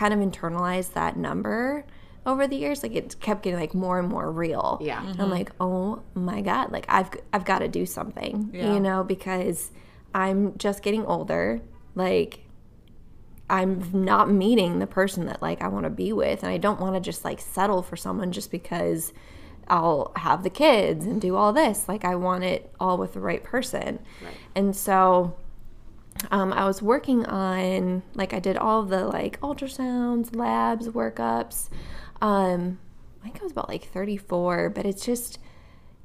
kind 0.00 0.14
of 0.14 0.20
internalized 0.20 0.94
that 0.94 1.14
number 1.18 1.84
over 2.24 2.48
the 2.48 2.56
years. 2.56 2.82
Like 2.82 2.94
it 2.94 3.20
kept 3.20 3.42
getting 3.42 3.60
like 3.60 3.74
more 3.74 3.98
and 3.98 4.08
more 4.08 4.32
real. 4.32 4.78
Yeah. 4.80 4.98
And 5.00 5.10
I'm 5.10 5.16
mm-hmm. 5.16 5.30
like, 5.30 5.52
oh 5.60 6.02
my 6.14 6.40
God, 6.40 6.72
like 6.72 6.86
I've, 6.88 7.10
I've 7.34 7.44
got 7.44 7.58
to 7.58 7.68
do 7.68 7.84
something, 7.84 8.48
Yeah. 8.50 8.72
you 8.72 8.80
know, 8.80 9.04
because 9.04 9.70
I'm 10.14 10.56
just 10.56 10.82
getting 10.82 11.04
older. 11.04 11.60
Like 11.94 12.46
I'm 13.50 13.90
not 13.92 14.30
meeting 14.30 14.78
the 14.78 14.86
person 14.86 15.26
that 15.26 15.42
like 15.42 15.60
I 15.60 15.68
want 15.68 15.84
to 15.84 15.90
be 15.90 16.14
with 16.14 16.42
and 16.42 16.50
I 16.50 16.56
don't 16.56 16.80
want 16.80 16.94
to 16.94 17.00
just 17.00 17.22
like 17.22 17.38
settle 17.38 17.82
for 17.82 17.96
someone 17.96 18.32
just 18.32 18.50
because 18.50 19.12
I'll 19.68 20.12
have 20.16 20.44
the 20.44 20.50
kids 20.50 21.04
and 21.04 21.20
do 21.20 21.36
all 21.36 21.52
this 21.52 21.88
like 21.88 22.06
I 22.06 22.14
want 22.14 22.44
it 22.44 22.72
all 22.80 22.96
with 22.96 23.12
the 23.12 23.20
right 23.20 23.44
person. 23.44 23.98
right. 24.24 24.34
And 24.54 24.74
so 24.74 25.36
um, 26.30 26.52
I 26.52 26.64
was 26.66 26.82
working 26.82 27.24
on 27.26 28.02
like 28.14 28.32
I 28.34 28.38
did 28.40 28.56
all 28.56 28.82
the 28.82 29.04
like 29.06 29.40
ultrasounds, 29.40 30.34
labs, 30.34 30.88
workups. 30.88 31.68
Um, 32.20 32.78
I 33.20 33.24
think 33.24 33.40
I 33.40 33.42
was 33.44 33.52
about 33.52 33.68
like 33.68 33.84
34, 33.84 34.70
but 34.70 34.86
it's 34.86 35.04
just 35.04 35.38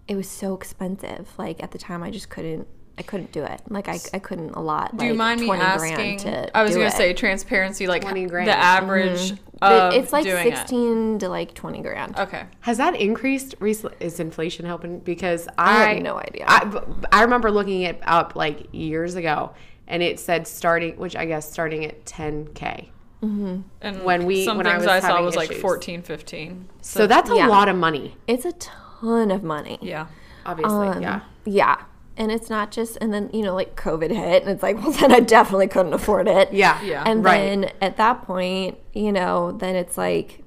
it 0.08 0.16
was 0.16 0.30
so 0.30 0.54
expensive. 0.54 1.30
Like 1.38 1.62
at 1.64 1.72
the 1.72 1.78
time 1.78 2.04
I 2.04 2.12
just 2.12 2.30
couldn't 2.30 2.68
I 2.98 3.02
couldn't 3.02 3.34
do 3.34 3.44
it. 3.44 3.62
Like 3.68 3.90
I, 3.90 4.00
I 4.14 4.20
couldn't 4.20 4.52
allot 4.52 4.96
Do 4.96 5.04
you 5.06 5.12
like, 5.12 5.18
mind 5.18 5.42
me 5.42 5.48
20 5.48 5.62
asking? 5.62 5.96
grand 5.96 6.20
to 6.20 6.58
I 6.58 6.64
was 6.64 6.76
gonna 6.76 6.86
it. 6.88 6.94
say 6.94 7.14
transparency, 7.14 7.88
like 7.88 8.04
20 8.04 8.26
grand. 8.28 8.48
the 8.48 8.58
average 8.58 9.34
But 9.60 9.94
of 9.94 10.02
it's 10.02 10.14
like 10.14 10.24
doing 10.24 10.48
it. 10.48 10.56
16 10.58 11.20
to 11.20 11.28
like 11.30 11.54
20 11.54 11.82
grand. 11.82 12.18
Okay. 12.18 12.44
Has 12.62 12.78
that 12.78 12.96
increased 12.96 13.56
recently? 13.60 13.98
Is 14.00 14.20
inflation 14.22 14.66
helping? 14.66 15.00
Because 15.00 15.48
I 15.58 15.84
I, 15.84 15.94
have 15.96 16.04
no 16.04 16.18
idea. 16.18 16.46
I, 16.48 16.82
I 17.12 17.22
remember 17.24 17.52
looking 17.52 17.82
it 17.82 18.00
up 18.06 18.36
like 18.38 18.68
years 18.74 19.16
ago, 19.16 19.54
and 19.88 20.02
it 20.04 20.20
said 20.20 20.48
starting, 20.48 20.98
which 20.98 21.16
I 21.16 21.26
guess 21.26 21.52
starting 21.52 21.86
at 21.86 22.06
10k. 22.06 22.90
And 23.22 23.64
When 24.04 24.26
we- 24.28 24.46
some 24.46 24.58
when 24.58 24.68
I 24.68 24.78
was 24.78 24.86
I, 24.86 25.00
saw 25.00 25.08
having 25.08 25.26
was 25.26 25.36
like 25.36 25.50
issues. 25.50 25.62
14, 25.62 26.04
15. 26.04 26.70
So, 26.82 27.08
that's 27.08 27.30
a 27.32 27.36
yeah. 27.36 27.48
lot 27.48 27.68
of 27.70 27.76
money, 27.76 28.16
It's 28.28 28.46
a 28.46 28.52
ton 28.54 29.32
of 29.32 29.42
money. 29.44 29.80
yeah. 29.82 30.08
obviously. 30.46 30.88
Um, 30.90 31.02
yeah. 31.02 31.22
Yeah. 31.46 31.82
And 32.18 32.32
it's 32.32 32.50
not 32.52 32.72
just, 32.72 32.98
and 33.02 33.12
then, 33.12 33.32
you 33.34 33.42
know, 33.42 33.56
like 33.56 33.76
COVID 33.76 34.10
hit, 34.12 34.44
and 34.44 34.52
it's 34.52 34.62
like, 34.62 34.78
well, 34.82 34.92
then 34.92 35.12
I 35.12 35.22
definitely 35.22 35.68
couldn't 35.68 35.94
afford 35.94 36.28
it. 36.28 36.54
Yeah. 36.54 36.80
Yeah. 36.84 37.04
And 37.06 37.24
Right. 37.24 37.40
then 37.40 37.72
at 37.82 37.98
that 37.98 38.22
point, 38.22 38.78
you 38.94 39.12
know, 39.12 39.52
then 39.54 39.76
it's 39.76 39.98
like, 39.98 40.44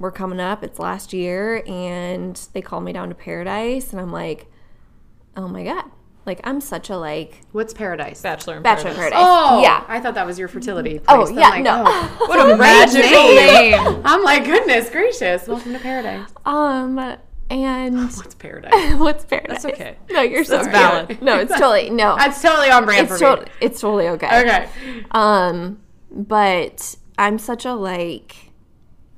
we're 0.00 0.10
coming 0.10 0.40
up, 0.40 0.64
it's 0.64 0.80
last 0.80 1.12
year, 1.12 1.62
and 1.68 2.34
they 2.54 2.60
call 2.60 2.80
me 2.80 2.92
down 2.92 3.08
to 3.10 3.14
paradise, 3.14 3.92
and 3.92 4.00
I'm 4.00 4.10
like, 4.10 4.46
oh 5.36 5.46
my 5.46 5.62
God. 5.62 5.84
Like, 6.26 6.40
I'm 6.44 6.60
such 6.60 6.88
a, 6.90 6.96
like, 6.96 7.42
What's 7.52 7.74
paradise? 7.74 8.22
Bachelor 8.22 8.56
in 8.56 8.62
bachelor 8.62 8.90
in 8.90 8.96
Paradise. 8.96 9.18
paradise. 9.20 9.40
Oh, 9.50 9.62
Yeah. 9.62 9.84
I 9.88 10.00
thought 10.00 10.14
that 10.14 10.26
was 10.26 10.38
your 10.38 10.48
fertility. 10.48 10.98
Place. 10.98 11.04
Oh, 11.08 11.26
I'm 11.26 11.34
yeah, 11.38 11.48
like, 11.50 11.62
no. 11.64 11.84
oh, 11.86 12.24
What 12.28 12.50
a 12.50 12.56
magical 12.56 13.10
name. 13.10 14.00
I'm 14.04 14.22
like, 14.22 14.44
goodness 14.44 14.88
gracious, 14.90 15.46
welcome 15.46 15.72
to 15.74 15.78
paradise. 15.78 16.28
Um, 16.46 16.98
and 17.50 17.96
What's 18.16 18.34
paradise? 18.34 18.94
what's 18.94 19.24
paradise? 19.26 19.62
That's 19.62 19.74
okay. 19.74 19.96
No, 20.10 20.22
you're 20.22 20.44
so 20.44 20.56
That's 20.56 20.68
valid. 20.68 21.08
cute. 21.08 21.22
No, 21.22 21.38
it's 21.38 21.52
totally, 21.52 21.90
no. 21.90 22.16
That's 22.16 22.40
totally 22.40 22.70
on 22.70 22.86
brand 22.86 23.08
it's 23.10 23.20
for 23.20 23.36
me. 23.36 23.42
it's 23.60 23.80
totally 23.82 24.08
okay. 24.08 24.40
Okay. 24.40 25.04
Um, 25.10 25.80
but 26.10 26.96
I'm 27.18 27.38
such 27.38 27.66
a 27.66 27.74
like 27.74 28.34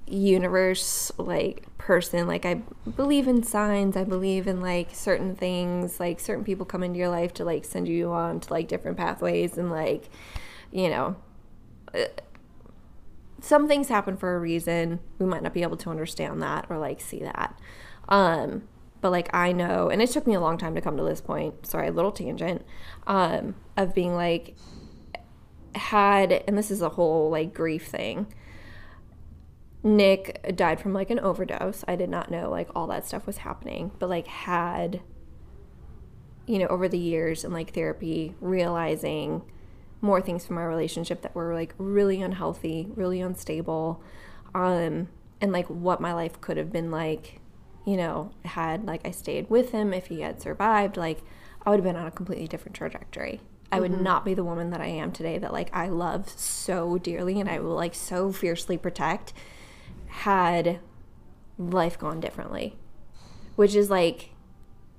universe 0.08 1.12
like 1.18 1.65
person. 1.86 2.26
Like 2.26 2.44
I 2.44 2.54
believe 2.96 3.28
in 3.28 3.44
signs. 3.44 3.96
I 3.96 4.02
believe 4.02 4.48
in 4.48 4.60
like 4.60 4.92
certain 4.92 5.36
things. 5.36 6.00
Like 6.00 6.18
certain 6.18 6.44
people 6.44 6.66
come 6.66 6.82
into 6.82 6.98
your 6.98 7.08
life 7.08 7.32
to 7.34 7.44
like 7.44 7.64
send 7.64 7.86
you 7.86 8.10
on 8.10 8.40
to 8.40 8.52
like 8.52 8.66
different 8.66 8.96
pathways 8.96 9.56
and 9.56 9.70
like, 9.70 10.10
you 10.72 10.90
know, 10.90 11.16
uh, 11.94 12.06
some 13.40 13.68
things 13.68 13.88
happen 13.88 14.16
for 14.16 14.34
a 14.34 14.40
reason. 14.40 14.98
We 15.20 15.26
might 15.26 15.44
not 15.44 15.54
be 15.54 15.62
able 15.62 15.76
to 15.76 15.90
understand 15.90 16.42
that 16.42 16.66
or 16.68 16.76
like 16.76 17.00
see 17.00 17.20
that. 17.20 17.56
Um, 18.08 18.64
but 19.00 19.12
like 19.12 19.32
I 19.32 19.52
know, 19.52 19.88
and 19.88 20.02
it 20.02 20.10
took 20.10 20.26
me 20.26 20.34
a 20.34 20.40
long 20.40 20.58
time 20.58 20.74
to 20.74 20.80
come 20.80 20.96
to 20.96 21.04
this 21.04 21.20
point. 21.20 21.66
Sorry, 21.66 21.86
a 21.86 21.92
little 21.92 22.10
tangent. 22.10 22.66
Um, 23.06 23.54
of 23.76 23.94
being 23.94 24.16
like 24.16 24.56
had, 25.76 26.32
and 26.32 26.58
this 26.58 26.72
is 26.72 26.82
a 26.82 26.88
whole 26.88 27.30
like 27.30 27.54
grief 27.54 27.86
thing. 27.86 28.26
Nick 29.86 30.56
died 30.56 30.80
from 30.80 30.92
like 30.92 31.10
an 31.10 31.20
overdose. 31.20 31.84
I 31.86 31.94
did 31.94 32.10
not 32.10 32.28
know 32.28 32.50
like 32.50 32.68
all 32.74 32.88
that 32.88 33.06
stuff 33.06 33.24
was 33.24 33.38
happening, 33.38 33.92
but 34.00 34.08
like 34.08 34.26
had, 34.26 35.00
you 36.44 36.58
know, 36.58 36.66
over 36.66 36.88
the 36.88 36.98
years 36.98 37.44
and 37.44 37.54
like 37.54 37.72
therapy, 37.72 38.34
realizing 38.40 39.42
more 40.00 40.20
things 40.20 40.44
from 40.44 40.58
our 40.58 40.68
relationship 40.68 41.22
that 41.22 41.36
were 41.36 41.54
like 41.54 41.72
really 41.78 42.20
unhealthy, 42.20 42.88
really 42.96 43.20
unstable, 43.20 44.02
um, 44.56 45.08
and 45.40 45.52
like 45.52 45.68
what 45.68 46.00
my 46.00 46.12
life 46.12 46.40
could 46.40 46.56
have 46.56 46.72
been 46.72 46.90
like, 46.90 47.40
you 47.86 47.96
know, 47.96 48.32
had 48.44 48.84
like 48.86 49.06
I 49.06 49.12
stayed 49.12 49.48
with 49.48 49.70
him 49.70 49.94
if 49.94 50.06
he 50.06 50.22
had 50.22 50.42
survived, 50.42 50.96
like 50.96 51.20
I 51.64 51.70
would 51.70 51.78
have 51.78 51.84
been 51.84 51.96
on 51.96 52.08
a 52.08 52.10
completely 52.10 52.48
different 52.48 52.74
trajectory. 52.74 53.40
I 53.70 53.80
would 53.80 54.00
not 54.00 54.24
be 54.24 54.34
the 54.34 54.44
woman 54.44 54.70
that 54.70 54.80
I 54.80 54.86
am 54.86 55.12
today 55.12 55.38
that 55.38 55.52
like 55.52 55.74
I 55.74 55.88
love 55.88 56.28
so 56.28 56.98
dearly 56.98 57.38
and 57.40 57.48
I 57.48 57.60
will 57.60 57.74
like 57.74 57.94
so 57.94 58.32
fiercely 58.32 58.78
protect 58.78 59.32
had 60.08 60.80
life 61.58 61.98
gone 61.98 62.20
differently. 62.20 62.76
Which 63.56 63.74
is 63.74 63.88
like 63.90 64.30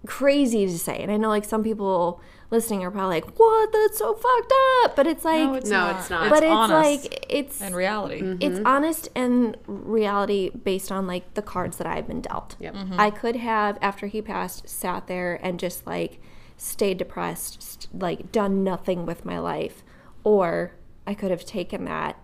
crazy 0.06 0.66
to 0.66 0.78
say. 0.80 0.98
And 1.00 1.12
I 1.12 1.18
know 1.18 1.30
like 1.30 1.46
some 1.46 1.64
people 1.64 2.22
listening 2.50 2.84
are 2.84 2.90
probably 2.92 3.16
like, 3.22 3.38
"What? 3.40 3.72
That's 3.72 3.98
so 3.98 4.14
fucked 4.14 4.54
up." 4.84 4.96
But 4.96 5.06
it's 5.06 5.24
like 5.26 5.40
No, 5.50 5.54
it's 5.56 5.70
No, 5.70 5.80
not. 5.80 6.00
it's 6.00 6.10
not. 6.10 6.30
but 6.30 6.44
it's 6.44 6.52
honest 6.52 7.04
like 7.04 7.26
it's 7.30 7.62
and 7.62 7.76
reality. 7.76 8.22
Mm-hmm. 8.22 8.38
it's 8.42 8.60
honest 8.66 9.10
and 9.16 9.58
reality 9.68 10.50
based 10.50 10.92
on 10.92 11.06
like 11.08 11.34
the 11.36 11.42
cards 11.42 11.78
that 11.78 11.86
I've 11.88 12.08
been 12.08 12.22
dealt. 12.22 12.56
Yep. 12.60 12.74
Mm-hmm. 12.74 13.00
I 13.00 13.10
could 13.12 13.36
have 13.36 13.78
after 13.82 14.08
he 14.08 14.22
passed 14.22 14.68
sat 14.70 15.08
there 15.08 15.40
and 15.44 15.60
just 15.60 15.86
like 15.86 16.20
stayed 16.56 16.98
depressed, 16.98 17.62
st- 17.62 18.02
like 18.02 18.32
done 18.32 18.64
nothing 18.64 19.06
with 19.06 19.26
my 19.26 19.38
life, 19.40 19.84
or 20.24 20.72
I 21.06 21.14
could 21.14 21.30
have 21.32 21.46
taken 21.46 21.86
that 21.86 22.18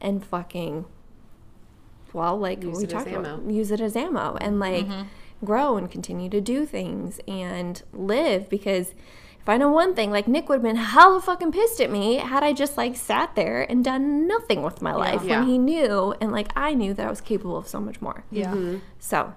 and 0.00 0.24
fucking 0.24 0.86
well, 2.16 2.36
like 2.38 2.64
Use 2.64 2.78
we 2.78 2.84
it 2.84 2.86
as 2.86 2.92
talked 2.92 3.08
about, 3.14 3.26
ammo. 3.26 3.50
use 3.52 3.70
it 3.70 3.80
as 3.80 3.94
ammo 3.94 4.36
and 4.40 4.58
like 4.58 4.86
mm-hmm. 4.88 5.02
grow 5.44 5.76
and 5.76 5.88
continue 5.90 6.28
to 6.30 6.40
do 6.40 6.66
things 6.66 7.20
and 7.28 7.82
live 7.92 8.48
because 8.48 8.94
if 9.40 9.48
I 9.48 9.58
know 9.58 9.70
one 9.70 9.94
thing, 9.94 10.10
like 10.10 10.26
Nick 10.26 10.48
would 10.48 10.56
have 10.56 10.62
been 10.64 10.74
hella 10.74 11.20
fucking 11.20 11.52
pissed 11.52 11.80
at 11.80 11.88
me 11.88 12.16
had 12.16 12.42
I 12.42 12.52
just 12.52 12.76
like 12.76 12.96
sat 12.96 13.36
there 13.36 13.62
and 13.62 13.84
done 13.84 14.26
nothing 14.26 14.62
with 14.62 14.82
my 14.82 14.92
life 14.92 15.22
Yeah. 15.22 15.38
when 15.38 15.48
he 15.48 15.58
knew 15.58 16.16
and 16.20 16.32
like 16.32 16.48
I 16.56 16.74
knew 16.74 16.92
that 16.94 17.06
I 17.06 17.10
was 17.10 17.20
capable 17.20 17.56
of 17.56 17.68
so 17.68 17.78
much 17.78 18.00
more. 18.02 18.24
Yeah. 18.32 18.50
Mm-hmm. 18.52 18.78
So 18.98 19.34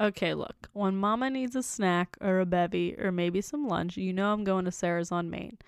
Okay, 0.00 0.32
look, 0.34 0.68
when 0.74 0.96
mama 0.96 1.28
needs 1.28 1.56
a 1.56 1.62
snack 1.64 2.16
or 2.20 2.38
a 2.38 2.46
bevy 2.46 2.94
or 2.96 3.10
maybe 3.10 3.40
some 3.40 3.66
lunch, 3.66 3.96
you 3.96 4.12
know 4.12 4.32
I'm 4.32 4.44
going 4.44 4.64
to 4.66 4.70
Sarah's 4.70 5.10
on 5.10 5.28
Main. 5.28 5.58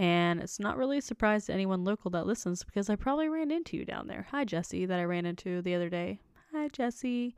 And 0.00 0.40
it's 0.40 0.58
not 0.58 0.78
really 0.78 0.96
a 0.96 1.02
surprise 1.02 1.44
to 1.44 1.52
anyone 1.52 1.84
local 1.84 2.10
that 2.12 2.26
listens 2.26 2.64
because 2.64 2.88
I 2.88 2.96
probably 2.96 3.28
ran 3.28 3.50
into 3.50 3.76
you 3.76 3.84
down 3.84 4.06
there. 4.06 4.26
Hi, 4.30 4.46
Jesse, 4.46 4.86
that 4.86 4.98
I 4.98 5.04
ran 5.04 5.26
into 5.26 5.60
the 5.60 5.74
other 5.74 5.90
day. 5.90 6.20
Hi, 6.54 6.68
Jesse. 6.68 7.36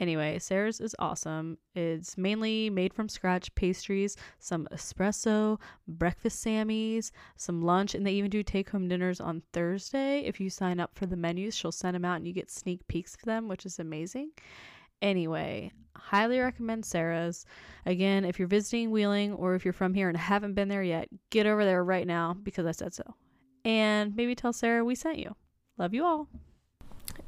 Anyway, 0.00 0.38
Sarah's 0.38 0.80
is 0.80 0.96
awesome. 0.98 1.58
It's 1.74 2.16
mainly 2.16 2.70
made 2.70 2.94
from 2.94 3.10
scratch 3.10 3.54
pastries, 3.56 4.16
some 4.38 4.66
espresso, 4.72 5.60
breakfast 5.86 6.42
Sammys, 6.42 7.10
some 7.36 7.60
lunch, 7.60 7.94
and 7.94 8.06
they 8.06 8.12
even 8.12 8.30
do 8.30 8.42
take 8.42 8.70
home 8.70 8.88
dinners 8.88 9.20
on 9.20 9.42
Thursday. 9.52 10.20
If 10.20 10.40
you 10.40 10.48
sign 10.48 10.80
up 10.80 10.94
for 10.94 11.04
the 11.04 11.16
menus, 11.16 11.54
she'll 11.54 11.72
send 11.72 11.94
them 11.94 12.06
out 12.06 12.16
and 12.16 12.26
you 12.26 12.32
get 12.32 12.50
sneak 12.50 12.88
peeks 12.88 13.16
of 13.16 13.22
them, 13.22 13.48
which 13.48 13.66
is 13.66 13.78
amazing. 13.78 14.30
Anyway, 15.02 15.72
highly 15.96 16.38
recommend 16.38 16.84
Sarah's. 16.84 17.44
Again, 17.86 18.24
if 18.24 18.38
you're 18.38 18.48
visiting 18.48 18.90
Wheeling 18.90 19.32
or 19.34 19.54
if 19.54 19.64
you're 19.64 19.72
from 19.72 19.94
here 19.94 20.08
and 20.08 20.16
haven't 20.18 20.54
been 20.54 20.68
there 20.68 20.82
yet, 20.82 21.08
get 21.30 21.46
over 21.46 21.64
there 21.64 21.82
right 21.84 22.06
now 22.06 22.34
because 22.42 22.66
I 22.66 22.72
said 22.72 22.92
so. 22.94 23.04
And 23.64 24.14
maybe 24.16 24.34
tell 24.34 24.52
Sarah 24.52 24.84
we 24.84 24.94
sent 24.94 25.18
you. 25.18 25.34
Love 25.76 25.94
you 25.94 26.04
all. 26.04 26.28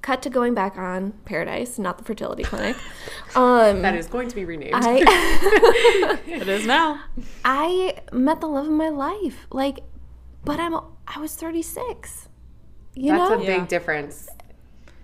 Cut 0.03 0.23
to 0.23 0.31
going 0.31 0.55
back 0.55 0.79
on 0.79 1.13
Paradise, 1.25 1.79
not 1.79 1.99
the 1.99 2.05
fertility 2.05 2.43
clinic. 2.43 2.77
Um, 3.37 3.83
That 3.83 3.95
is 3.95 4.09
going 4.09 4.29
to 4.29 4.35
be 4.35 4.45
renamed. 4.45 4.75
I 4.75 6.19
It 6.27 6.49
is 6.49 6.67
now. 6.67 7.01
I 7.45 7.99
met 8.13 8.41
the 8.41 8.49
love 8.49 8.67
of 8.67 8.73
my 8.73 8.89
life. 8.89 9.47
Like, 9.53 9.81
but 10.45 10.59
I'm 10.59 10.75
I 11.07 11.19
was 11.21 11.37
36. 11.37 12.29
You 12.97 13.13
That's 13.13 13.31
know, 13.31 13.37
a 13.37 13.39
big 13.39 13.47
Yeah. 13.49 13.67
difference. 13.67 14.29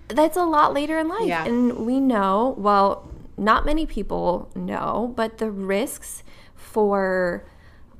That's 0.08 0.36
a 0.36 0.44
lot 0.44 0.72
later 0.74 0.98
in 0.98 1.08
life, 1.08 1.26
Yeah. 1.26 1.44
and 1.44 1.84
we 1.86 2.00
know. 2.00 2.54
Well, 2.58 3.08
not 3.36 3.66
many 3.66 3.86
people 3.86 4.50
know, 4.54 5.12
but 5.16 5.38
the 5.38 5.50
risks 5.50 6.22
for 6.54 7.44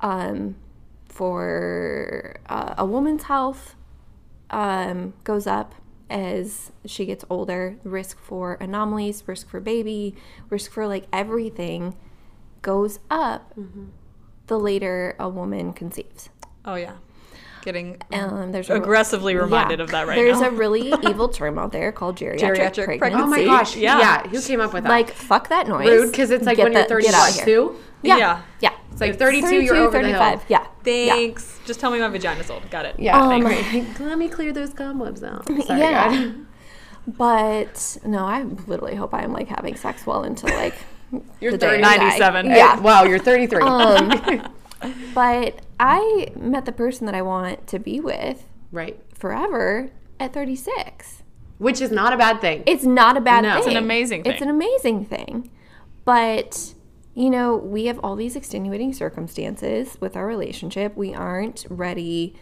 um, 0.01 0.55
for 1.05 2.37
uh, 2.47 2.75
a 2.77 2.85
woman's 2.85 3.23
health 3.23 3.75
um, 4.51 5.13
goes 5.23 5.47
up 5.47 5.73
as 6.09 6.71
she 6.85 7.05
gets 7.05 7.25
older. 7.29 7.77
Risk 7.83 8.19
for 8.19 8.53
anomalies, 8.55 9.23
risk 9.27 9.49
for 9.49 9.59
baby, 9.59 10.15
risk 10.49 10.71
for 10.71 10.87
like 10.87 11.05
everything 11.11 11.95
goes 12.61 12.99
up 13.09 13.53
the 14.47 14.57
later 14.59 15.15
a 15.19 15.27
woman 15.29 15.73
conceives. 15.73 16.29
Oh, 16.65 16.75
yeah. 16.75 16.97
Getting 17.67 17.97
Um, 18.13 18.53
there's 18.53 18.69
a, 18.69 18.75
aggressively 18.75 19.35
reminded 19.35 19.79
yeah. 19.79 19.83
of 19.83 19.91
that 19.91 20.07
right 20.07 20.15
There's 20.15 20.39
now. 20.39 20.43
There's 20.43 20.53
a 20.53 20.55
really 20.57 20.93
evil 21.09 21.27
term 21.27 21.59
out 21.59 21.73
there 21.73 21.91
called 21.91 22.15
geriatric, 22.15 22.39
Geriatric 22.39 22.85
pregnancy. 22.85 22.97
pregnancy. 22.97 23.23
Oh 23.23 23.27
my 23.27 23.43
gosh. 23.43 23.75
Yeah. 23.75 23.99
Yeah. 23.99 24.27
Who 24.29 24.41
came 24.41 24.61
up 24.61 24.71
with 24.73 24.83
that? 24.83 24.89
Like 24.89 25.11
fuck 25.11 25.49
that 25.49 25.67
noise. 25.67 25.85
rude 25.89 26.11
because 26.11 26.31
it's 26.31 26.45
like 26.45 26.55
Get 26.55 26.63
when 26.63 26.71
you're 26.71 26.83
the- 26.87 27.01
get 27.01 27.13
out 27.13 27.27
of 27.29 27.35
here. 27.35 27.43
32. 27.43 27.75
Yeah. 28.03 28.17
Yeah. 28.17 28.41
Yeah. 28.61 28.71
It's 28.93 29.01
like 29.01 29.19
32, 29.19 29.55
you're 29.63 29.75
over 29.75 30.01
the 30.01 30.07
hill. 30.07 30.41
Yeah. 30.47 30.65
Yeah. 30.85 31.13
Thanks. 31.13 31.59
Just 31.65 31.81
tell 31.81 31.91
me 31.91 31.99
my 31.99 32.07
vagina's 32.07 32.49
old. 32.49 32.69
Got 32.71 32.85
it. 32.85 32.95
Yeah. 32.97 33.19
Um. 33.19 33.43
Let 33.99 34.17
me 34.17 34.29
clear 34.29 34.53
those 34.53 34.73
cobwebs 34.73 35.21
out. 35.21 35.45
Sorry, 35.65 35.79
Yeah. 35.81 36.09
God. 36.09 36.45
But 37.05 37.97
no, 38.05 38.19
I 38.25 38.43
literally 38.43 38.95
hope 38.95 39.13
I'm 39.13 39.33
like 39.33 39.49
having 39.49 39.75
sex 39.75 40.05
well 40.07 40.23
until 40.23 40.55
like 40.55 40.75
You're 41.41 41.51
the 41.51 41.57
30. 41.57 41.81
97. 41.81 42.45
Yeah. 42.45 42.79
Wow, 42.79 43.03
you're 43.03 43.19
33. 43.19 43.61
Um, 43.61 44.53
but 45.13 45.59
I 45.79 46.31
met 46.35 46.65
the 46.65 46.71
person 46.71 47.05
that 47.05 47.15
I 47.15 47.21
want 47.21 47.67
to 47.67 47.79
be 47.79 47.99
with 47.99 48.45
right. 48.71 48.99
forever 49.13 49.89
at 50.19 50.33
36. 50.33 51.23
Which 51.59 51.81
is 51.81 51.91
not 51.91 52.13
a 52.13 52.17
bad 52.17 52.39
thing. 52.41 52.63
It's 52.65 52.83
not 52.83 53.17
a 53.17 53.21
bad 53.21 53.43
No. 53.43 53.51
thing. 53.51 53.59
It's 53.59 53.67
an 53.67 53.77
amazing 53.77 54.23
thing. 54.23 54.31
It's 54.33 54.41
an 54.41 54.49
amazing 54.49 55.05
thing. 55.05 55.49
But, 56.05 56.73
you 57.13 57.29
know, 57.29 57.55
we 57.55 57.85
have 57.85 57.99
all 57.99 58.15
these 58.15 58.35
extenuating 58.35 58.93
circumstances 58.93 59.97
with 59.99 60.15
our 60.15 60.25
relationship. 60.27 60.95
We 60.95 61.13
aren't 61.13 61.65
ready 61.69 62.35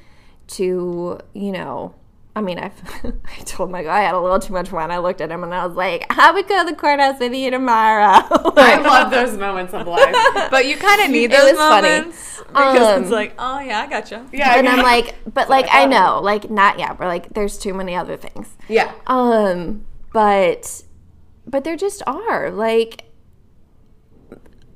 to, 0.47 1.19
you 1.33 1.51
know, 1.51 1.95
I 2.37 2.41
mean, 2.41 2.59
I've, 2.59 2.73
I 3.05 3.41
told 3.45 3.71
my 3.71 3.81
guy 3.81 3.99
I 3.99 4.01
had 4.03 4.13
a 4.15 4.19
little 4.19 4.39
too 4.39 4.51
much 4.51 4.69
wine. 4.71 4.91
I 4.91 4.97
looked 4.97 5.21
at 5.21 5.31
him 5.31 5.43
and 5.43 5.53
I 5.53 5.65
was 5.65 5.75
like, 5.77 6.05
I 6.09 6.31
would 6.31 6.47
go 6.49 6.65
to 6.65 6.69
the 6.69 6.75
courthouse 6.75 7.17
with 7.19 7.33
you 7.33 7.49
tomorrow. 7.49 8.03
I 8.57 8.77
love 8.81 9.09
those 9.09 9.37
moments 9.37 9.73
of 9.73 9.87
life. 9.87 10.13
But 10.51 10.65
you 10.65 10.75
kind 10.75 11.01
of 11.01 11.09
need 11.11 11.31
It 11.31 11.37
those 11.39 11.51
was 11.51 11.57
funny. 11.57 11.87
moments 11.89 12.39
because 12.47 12.97
Um, 12.97 13.01
it's 13.03 13.11
like, 13.11 13.35
oh 13.39 13.59
yeah, 13.61 13.81
I 13.81 13.87
gotcha. 13.87 14.25
Yeah. 14.33 14.57
and 14.57 14.67
I'm 14.67 14.83
like, 14.83 15.15
but 15.33 15.49
like, 15.49 15.67
I 15.71 15.85
know, 15.85 16.19
like, 16.21 16.49
not 16.49 16.77
yet. 16.77 16.97
But 16.97 17.07
like, 17.07 17.33
there's 17.33 17.57
too 17.57 17.73
many 17.73 17.95
other 17.95 18.17
things. 18.17 18.49
yeah. 18.67 18.91
Um, 19.07 19.85
but 20.11 20.83
but 21.47 21.63
there 21.63 21.75
just 21.77 22.01
are 22.07 22.51
like 22.51 23.03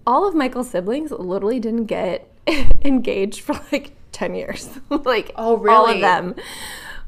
all 0.08 0.28
of 0.28 0.34
Michael's 0.34 0.70
siblings 0.70 1.12
literally 1.12 1.60
didn't 1.60 1.86
get 1.86 2.32
engaged 2.84 3.42
for 3.42 3.60
like 3.72 3.92
10 4.12 4.36
years. 4.36 4.70
like 4.90 5.32
Oh, 5.36 5.58
really? 5.58 5.76
all 5.76 5.86
really? 5.88 5.96
of 5.96 6.02
them 6.02 6.36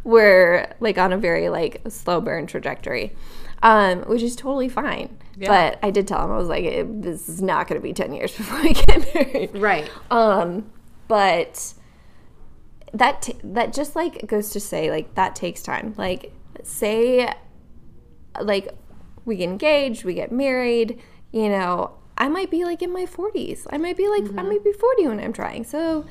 were 0.04 0.68
like 0.80 0.98
on 0.98 1.14
a 1.14 1.18
very 1.18 1.50
like 1.50 1.82
slow 1.90 2.22
burn 2.22 2.48
trajectory. 2.48 3.16
Um, 3.64 4.02
which 4.04 4.24
is 4.24 4.36
totally 4.36 4.70
fine. 4.70 5.20
But 5.38 5.78
I 5.84 5.92
did 5.92 6.08
tell 6.08 6.26
him 6.26 6.32
I 6.32 6.38
was 6.38 6.48
like, 6.48 6.66
"Eh, 6.66 6.84
this 6.84 7.30
is 7.30 7.44
not 7.44 7.68
going 7.68 7.80
to 7.80 7.84
be 7.84 7.94
10 7.94 8.12
years 8.12 8.32
before 8.38 8.60
we 8.62 8.74
get 8.74 9.14
married. 9.14 9.56
Right. 9.56 9.90
Um, 10.10 10.72
but 11.08 11.76
that 12.94 13.22
t- 13.22 13.38
that 13.44 13.72
just 13.72 13.96
like 13.96 14.26
goes 14.28 14.50
to 14.52 14.60
say 14.60 14.90
like 14.90 15.14
that 15.16 15.36
takes 15.36 15.62
time. 15.62 15.94
Like 15.98 16.34
say 16.64 17.32
like 18.42 18.70
we 19.26 19.38
get 19.38 19.50
engaged, 19.50 20.04
we 20.04 20.14
get 20.14 20.32
married, 20.32 21.00
you 21.32 21.50
know, 21.50 21.98
I 22.18 22.28
might 22.30 22.52
be 22.52 22.66
like 22.66 22.82
in 22.82 22.92
my 22.92 23.06
40s. 23.06 23.66
I 23.70 23.78
might 23.78 23.98
be 23.98 24.08
like 24.08 24.24
I 24.38 24.44
might 24.44 24.64
be 24.64 24.74
40 24.74 25.08
when 25.08 25.20
I'm 25.20 25.34
trying. 25.34 25.64
So 25.64 26.06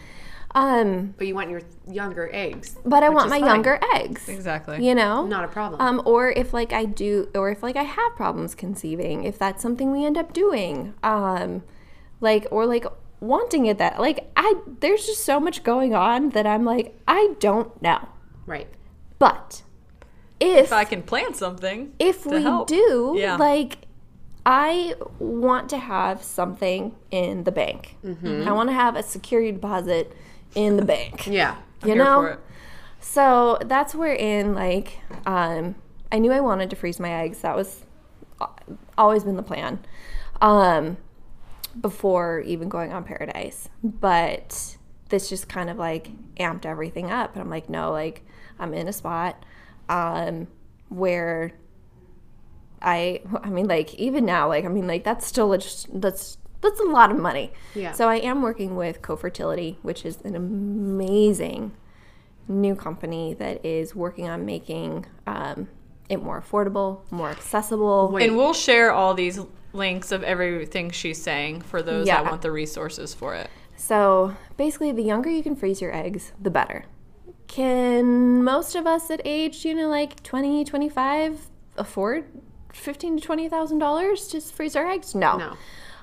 um 0.55 1.15
But 1.17 1.27
you 1.27 1.35
want 1.35 1.51
your 1.51 1.61
younger 1.89 2.29
eggs. 2.33 2.77
but 2.85 3.03
I 3.03 3.09
want 3.09 3.31
my 3.31 3.39
fine. 3.41 3.49
younger 3.49 3.79
eggs. 3.95 4.29
Exactly. 4.29 4.85
You 4.87 4.95
know? 4.95 5.25
Not 5.27 5.45
a 5.45 5.49
problem. 5.49 5.81
Um, 5.81 6.03
or 6.05 6.31
if 6.31 6.53
like 6.53 6.73
I 6.73 6.85
do, 6.85 7.29
or 7.35 7.51
if 7.51 7.63
like 7.63 7.77
I 7.77 7.85
have 7.85 8.17
problems 8.17 8.55
conceiving, 8.55 9.25
if 9.25 9.39
that's 9.39 9.63
something 9.63 9.93
we 9.93 10.05
end 10.05 10.19
up 10.19 10.33
doing, 10.33 10.95
um, 11.03 11.63
like 12.21 12.47
or 12.51 12.67
like 12.67 12.85
wanting 13.21 13.67
it 13.67 13.79
that 13.79 14.01
like 14.01 14.31
I 14.37 14.55
there's 14.81 15.05
just 15.07 15.25
so 15.25 15.39
much 15.39 15.63
going 15.63 15.95
on 15.95 16.31
that 16.31 16.47
I'm 16.47 16.65
like 16.65 16.99
I 17.07 17.35
don't 17.39 17.81
know. 17.83 18.09
right. 18.47 18.69
But 19.19 19.63
if 20.41 20.65
If 20.67 20.73
I 20.73 20.85
can 20.85 21.03
plan 21.03 21.35
something, 21.35 21.93
if 21.99 22.23
to 22.25 22.31
we 22.31 22.43
help. 22.43 22.67
do, 22.69 23.15
Yeah. 23.19 23.37
like 23.37 23.77
I 24.47 24.95
want 25.19 25.69
to 25.69 25.77
have 25.79 26.23
something 26.23 26.95
in 27.11 27.45
the 27.45 27.53
bank. 27.53 27.97
Mm-hmm. 28.03 28.49
I 28.49 28.53
want 28.53 28.71
to 28.71 28.75
have 28.75 28.97
a 28.97 29.03
security 29.03 29.53
deposit 29.53 30.13
in 30.55 30.77
the 30.77 30.85
bank. 30.85 31.27
Yeah. 31.27 31.57
You 31.83 31.95
Here 31.95 31.97
know, 31.97 32.37
so 33.01 33.59
that's 33.65 33.95
where 33.95 34.15
in 34.15 34.55
like 34.55 35.01
um, 35.27 35.75
I 36.13 36.19
knew 36.19 36.33
I 36.33 36.41
wanted 36.41 36.71
to 36.71 36.77
freeze 36.77 37.01
my 37.01 37.11
eggs. 37.23 37.41
That 37.41 37.57
was 37.57 37.85
always 38.99 39.25
been 39.25 39.37
the 39.37 39.43
plan. 39.43 39.81
Um, 40.41 40.97
before 41.81 42.41
even 42.41 42.69
going 42.69 42.93
on 42.93 43.05
Paradise, 43.05 43.69
but 43.83 44.77
this 45.09 45.29
just 45.29 45.49
kind 45.49 45.71
of 45.71 45.77
like 45.77 46.11
amped 46.37 46.67
everything 46.67 47.11
up, 47.11 47.35
and 47.35 47.43
I'm 47.43 47.51
like, 47.51 47.69
no, 47.69 47.91
like 47.93 48.25
I'm 48.59 48.75
in 48.75 48.89
a 48.89 48.93
spot 48.93 49.45
um, 49.89 50.49
where 50.89 51.53
I, 52.83 53.23
I 53.43 53.51
mean, 53.51 53.69
like 53.69 53.95
even 53.95 54.25
now, 54.25 54.49
like 54.49 54.65
I 54.65 54.69
mean, 54.69 54.87
like 54.87 55.05
that's 55.05 55.27
still 55.27 55.57
just 55.57 55.89
that's 56.01 56.39
that's 56.61 56.81
a 56.81 56.85
lot 56.85 57.11
of 57.11 57.19
money. 57.19 57.53
Yeah. 57.75 57.93
So 57.93 58.09
I 58.09 58.17
am 58.17 58.43
working 58.43 58.77
with 58.77 59.03
Co-Fertility, 59.03 59.79
which 59.83 60.05
is 60.05 60.21
an 60.23 60.35
amazing 60.35 61.73
new 62.49 62.75
company 62.75 63.35
that 63.35 63.65
is 63.65 63.95
working 63.95 64.29
on 64.29 64.45
making 64.45 65.07
um, 65.27 65.69
it 66.09 66.23
more 66.23 66.41
affordable, 66.41 67.01
more 67.11 67.31
accessible. 67.31 68.11
Wait. 68.13 68.29
And 68.29 68.37
we'll 68.37 68.53
share 68.55 68.93
all 68.93 69.15
these 69.15 69.41
links 69.73 70.13
of 70.13 70.23
everything 70.23 70.91
she's 70.91 71.23
saying 71.23 71.63
for 71.63 71.83
those 71.83 72.07
that 72.07 72.25
want 72.25 72.43
the 72.43 72.51
resources 72.51 73.15
for 73.15 73.35
it. 73.35 73.49
So 73.77 74.37
basically, 74.57 74.93
the 74.93 75.03
younger 75.03 75.31
you 75.31 75.43
can 75.43 75.57
freeze 75.57 75.81
your 75.81 75.95
eggs, 75.95 76.33
the 76.41 76.51
better. 76.51 76.85
Can 77.47 78.45
most 78.45 78.75
of 78.75 78.87
us 78.87 79.11
at 79.11 79.21
age, 79.25 79.65
you 79.65 79.75
know, 79.75 79.89
like 79.89 80.23
20, 80.23 80.65
25 80.65 81.49
afford 81.77 82.27
fifteen 82.73 83.19
to 83.19 83.23
twenty 83.23 83.49
thousand 83.49 83.79
dollars 83.79 84.29
to 84.29 84.41
freeze 84.41 84.77
our 84.77 84.87
eggs? 84.87 85.15
No. 85.15 85.37
No. 85.37 85.57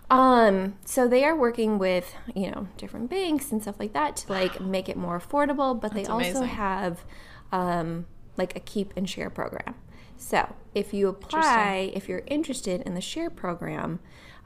Um, 0.09 0.75
so 0.85 1.07
they 1.07 1.25
are 1.25 1.35
working 1.35 1.77
with, 1.77 2.15
you 2.33 2.49
know, 2.51 2.67
different 2.77 3.09
banks 3.09 3.51
and 3.51 3.61
stuff 3.61 3.75
like 3.79 3.93
that 3.93 4.15
to 4.17 4.31
like 4.31 4.61
make 4.61 4.87
it 4.87 4.95
more 4.95 5.19
affordable, 5.19 5.79
but 5.79 5.93
they 5.93 6.05
also 6.05 6.39
amazing. 6.39 6.47
have 6.47 7.03
um 7.51 8.05
like 8.37 8.55
a 8.55 8.59
keep 8.59 8.93
and 8.95 9.09
share 9.09 9.29
program. 9.29 9.75
So 10.15 10.55
if 10.73 10.93
you 10.93 11.09
apply, 11.09 11.91
if 11.93 12.07
you're 12.07 12.23
interested 12.27 12.81
in 12.81 12.93
the 12.95 13.01
share 13.01 13.29
program, 13.29 13.99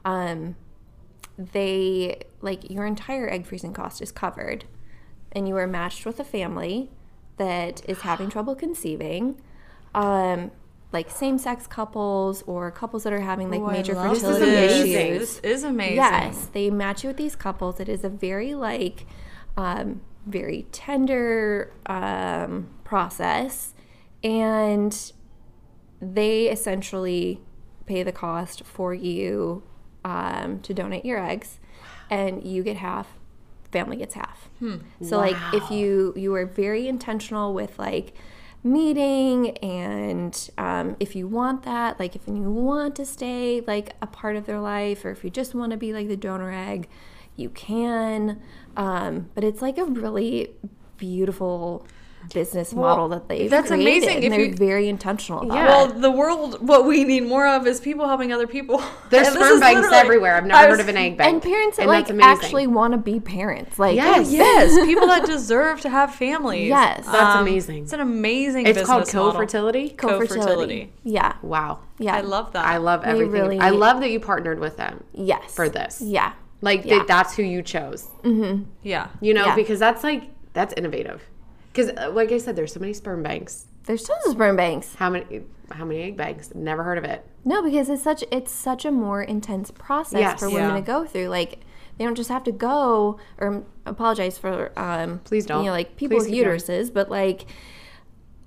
um, 0.04 0.56
they 1.38 2.22
like 2.40 2.70
your 2.70 2.86
entire 2.86 3.28
egg 3.28 3.46
freezing 3.46 3.72
cost 3.72 4.02
is 4.02 4.12
covered 4.12 4.64
and 5.32 5.48
you 5.48 5.56
are 5.56 5.66
matched 5.66 6.04
with 6.04 6.20
a 6.20 6.24
family 6.24 6.90
that 7.38 7.88
is 7.88 8.00
having 8.00 8.28
trouble 8.28 8.54
conceiving 8.54 9.40
um, 9.94 10.50
like 10.92 11.10
same-sex 11.10 11.66
couples 11.66 12.42
or 12.46 12.70
couples 12.70 13.02
that 13.04 13.12
are 13.12 13.20
having 13.20 13.50
like 13.50 13.60
Oh, 13.60 13.66
I 13.66 13.72
major 13.72 13.94
fertility 13.94 14.44
this. 14.44 14.72
is 14.72 14.84
issues. 14.94 15.18
This 15.18 15.38
is 15.40 15.64
amazing. 15.64 15.96
Yes, 15.96 16.48
they 16.52 16.70
match 16.70 17.02
you 17.02 17.08
with 17.08 17.16
these 17.16 17.34
couples. 17.34 17.80
It 17.80 17.88
is 17.88 18.04
a 18.04 18.08
very 18.08 18.54
like 18.54 19.06
um, 19.56 20.02
very 20.26 20.66
tender 20.72 21.72
um, 21.86 22.68
process, 22.84 23.74
and 24.22 25.12
they 26.00 26.46
essentially 26.48 27.40
pay 27.86 28.02
the 28.02 28.12
cost 28.12 28.64
for 28.64 28.94
you 28.94 29.62
um, 30.04 30.60
to 30.60 30.74
donate 30.74 31.04
your 31.04 31.18
eggs, 31.24 31.58
and 32.10 32.44
you 32.44 32.62
get 32.62 32.76
half. 32.76 33.08
Family 33.70 33.96
gets 33.96 34.14
half. 34.14 34.50
So 35.00 35.16
like 35.16 35.36
if 35.54 35.70
you 35.70 36.12
you 36.16 36.34
are 36.34 36.44
very 36.44 36.86
intentional 36.86 37.54
with 37.54 37.78
like 37.78 38.12
meeting 38.64 39.56
and 39.58 40.50
um, 40.56 40.96
if 41.00 41.16
you 41.16 41.26
want 41.26 41.64
that 41.64 41.98
like 41.98 42.14
if 42.14 42.28
you 42.28 42.34
want 42.34 42.94
to 42.94 43.04
stay 43.04 43.60
like 43.66 43.96
a 44.00 44.06
part 44.06 44.36
of 44.36 44.46
their 44.46 44.60
life 44.60 45.04
or 45.04 45.10
if 45.10 45.24
you 45.24 45.30
just 45.30 45.52
want 45.52 45.72
to 45.72 45.76
be 45.76 45.92
like 45.92 46.06
the 46.06 46.16
donor 46.16 46.52
egg 46.52 46.88
you 47.36 47.50
can. 47.50 48.40
Um, 48.76 49.30
but 49.34 49.44
it's 49.44 49.62
like 49.62 49.78
a 49.78 49.84
really 49.84 50.50
beautiful 50.96 51.86
business 52.32 52.72
model 52.74 53.08
that 53.08 53.28
they've 53.28 53.50
that's 53.50 53.68
created, 53.68 54.04
amazing. 54.04 54.16
and 54.16 54.24
If 54.26 54.30
they're 54.32 54.40
you- 54.46 54.54
very 54.54 54.88
intentional 54.88 55.42
about 55.42 55.54
Yeah. 55.54 55.64
it. 55.64 55.68
Well, 55.68 55.86
the 55.88 56.10
world, 56.10 56.66
what 56.66 56.84
we 56.86 57.04
need 57.04 57.26
more 57.26 57.46
of 57.46 57.66
is 57.66 57.80
people 57.80 58.06
helping 58.06 58.32
other 58.32 58.46
people. 58.46 58.82
There's 59.10 59.28
And 59.28 59.36
sperm 59.36 59.60
banks 59.60 59.88
everywhere. 59.92 60.36
I've 60.36 60.46
never 60.46 60.58
I 60.66 60.68
heard 60.70 60.80
of 60.80 60.88
an 60.88 60.96
egg 60.96 61.16
bank. 61.18 61.32
and 61.32 61.42
parents 61.42 61.76
that 61.76 61.82
And 61.82 61.90
like 61.90 62.06
that's 62.08 62.20
actually 62.44 62.66
want 62.66 62.92
to 62.92 62.98
be 62.98 63.20
parents 63.20 63.78
like 63.78 63.96
Yes. 63.96 64.30
Yes, 64.32 64.74
people 64.86 65.06
that 65.08 65.24
deserve 65.26 65.80
to 65.82 65.88
have 65.90 66.14
families. 66.14 66.68
Yes. 66.68 67.04
That's 67.06 67.36
Um, 67.36 67.46
amazing. 67.46 67.84
It's 67.84 67.92
an 67.92 68.00
amazing. 68.00 68.66
It's 68.66 68.82
called 68.82 69.00
business 69.02 69.14
model. 69.14 69.32
co-fertility. 69.32 69.90
co-fertility. 69.90 70.92
yeah 71.04 71.34
Wow. 71.42 71.78
yeah 71.98 72.16
I 72.16 72.20
love 72.20 72.52
that. 72.52 72.64
I 72.66 72.76
love 72.78 73.02
everything. 73.04 73.30
really- 73.32 73.58
I 73.58 73.70
love 73.70 74.00
that 74.00 74.10
you 74.10 74.20
partnered 74.20 74.58
with 74.60 74.76
them 74.76 75.04
yes 75.12 75.54
for 75.54 75.68
this. 75.68 76.00
yeah 76.00 76.32
Like 76.60 76.84
Yeah. 76.84 76.98
that 76.98 77.06
that's 77.08 77.34
who 77.36 77.42
you 77.42 77.60
chose. 77.62 78.08
Yeah. 78.82 79.08
You 79.20 79.34
know, 79.34 79.46
Yeah. 79.46 79.54
because 79.56 79.78
that's 79.80 80.04
like 80.04 80.30
that's 80.52 80.72
innovative. 80.76 81.22
Because 81.72 81.90
uh, 81.96 82.10
like 82.12 82.30
I 82.32 82.38
said, 82.38 82.54
there's 82.56 82.72
so 82.72 82.80
many 82.80 82.92
sperm 82.92 83.22
banks. 83.22 83.66
there's 83.84 84.02
tons 84.04 84.26
of 84.26 84.32
sperm 84.32 84.56
banks 84.56 84.94
How 84.96 85.10
many? 85.10 85.42
How 85.70 85.84
many 85.86 86.02
egg 86.02 86.16
banks? 86.16 86.54
Never 86.54 86.82
heard 86.82 86.98
of 86.98 87.04
it. 87.04 87.26
No, 87.44 87.62
because 87.62 87.88
it's 87.88 88.02
such 88.02 88.22
it's 88.30 88.52
such 88.52 88.84
a 88.84 88.90
more 88.90 89.22
intense 89.22 89.70
process 89.70 90.20
Yes. 90.20 90.38
for 90.40 90.48
women 90.50 90.70
Yeah. 90.70 90.76
to 90.76 90.82
go 90.82 91.04
through. 91.06 91.28
Like 91.28 91.60
they 91.98 92.04
don't 92.04 92.14
just 92.14 92.28
have 92.30 92.44
to 92.44 92.52
go 92.52 93.18
or 93.38 93.64
apologize 93.86 94.36
for 94.38 94.72
um 94.78 95.20
Please 95.24 95.46
don't. 95.46 95.60
you 95.64 95.66
know 95.70 95.72
like 95.72 95.96
people's 95.96 96.24
Please 96.24 96.30
with 96.30 96.34
keep 96.36 96.44
going. 96.44 96.58
uteruses, 96.58 96.92
but 96.92 97.10
like 97.10 97.46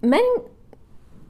men 0.01 0.23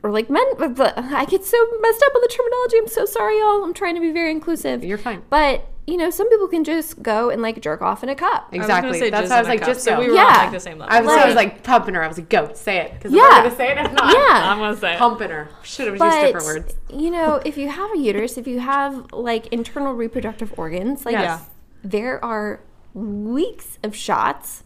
or 0.06 0.12
like 0.12 0.30
men 0.30 0.46
but- 0.60 0.76
but 0.76 0.94
I 0.98 1.26
get 1.26 1.44
so 1.44 1.58
messed 1.82 2.04
up 2.06 2.14
on 2.16 2.22
the 2.22 2.28
terminology. 2.28 2.78
I'm 2.78 2.88
so 2.88 3.06
sorry 3.06 3.40
y'all. 3.40 3.64
I'm 3.64 3.74
trying 3.74 3.96
to 3.96 4.02
be 4.02 4.12
very 4.12 4.30
inclusive. 4.30 4.84
You're 4.84 5.00
fine. 5.00 5.24
But 5.32 5.68
you 5.88 5.98
know, 5.98 6.10
some 6.10 6.28
people 6.30 6.48
can 6.48 6.64
just 6.64 7.02
go 7.04 7.30
and 7.30 7.42
like 7.42 7.62
jerk 7.62 7.82
off 7.82 8.04
in 8.04 8.10
a 8.10 8.16
cup. 8.16 8.50
I 8.52 8.58
was 8.58 8.66
Exactly. 8.66 8.90
gonna 8.90 9.00
say 9.00 9.10
That's 9.12 9.28
jizz 9.28 9.30
why 9.30 9.36
I 9.36 9.40
was 9.40 9.48
like, 9.48 9.60
cup, 9.60 9.68
just 9.70 9.84
so 9.84 10.00
we 10.00 10.08
were 10.10 10.16
Yeah. 10.16 10.22
on 10.26 10.34
like 10.34 10.52
the 10.52 10.60
same 10.60 10.78
level. 10.80 10.96
I 10.96 11.02
was, 11.02 11.10
I 11.12 11.26
was 11.28 11.36
Like- 11.36 11.54
like 11.54 11.64
pumping 11.64 11.94
her. 11.96 12.04
I 12.04 12.08
was 12.08 12.18
like, 12.20 12.30
go, 12.30 12.52
say 12.54 12.78
it. 12.78 12.94
Because 12.94 13.12
Yeah. 13.12 13.22
I'm 13.24 13.44
gonna 13.44 13.56
say 13.56 13.72
it. 13.72 13.78
If 13.86 13.92
not, 13.94 14.14
Yeah. 14.14 14.52
I'm 14.52 14.58
gonna 14.60 14.78
say 14.78 14.94
it. 14.94 14.98
pumping 15.00 15.30
her. 15.32 15.50
Should 15.64 15.88
have 15.88 15.96
used 16.00 16.22
different 16.22 16.46
words. 16.46 16.76
you 16.90 17.10
know, 17.12 17.42
if 17.46 17.58
you 17.58 17.70
have 17.70 17.92
a 17.94 17.98
uterus, 17.98 18.38
if 18.38 18.48
you 18.48 18.60
have 18.60 19.12
like 19.12 19.48
internal 19.48 19.94
reproductive 19.94 20.54
organs, 20.58 21.04
like 21.06 21.14
Yes. 21.14 21.42
there 21.84 22.24
are 22.24 22.62
weeks 22.94 23.78
of 23.84 23.96
shots, 23.96 24.64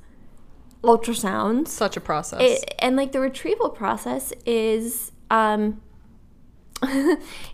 ultrasounds, 0.84 1.68
Such 1.68 1.98
a 1.98 2.02
process. 2.02 2.40
it, 2.42 2.76
and 2.80 2.96
like 2.96 3.12
the 3.12 3.20
retrieval 3.20 3.70
process 3.70 4.32
is 4.46 5.09
um 5.30 5.82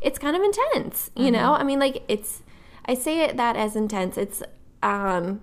it's 0.01 0.19
kind 0.19 0.35
of 0.35 0.41
intense 0.43 1.09
you 1.15 1.31
know 1.31 1.53
i 1.53 1.63
mean 1.63 1.79
like 1.79 2.03
it's 2.07 2.43
i 2.85 2.93
say 2.93 3.21
it 3.21 3.37
that 3.37 3.55
as 3.55 3.75
intense 3.75 4.17
it's 4.17 4.43
um 4.83 5.41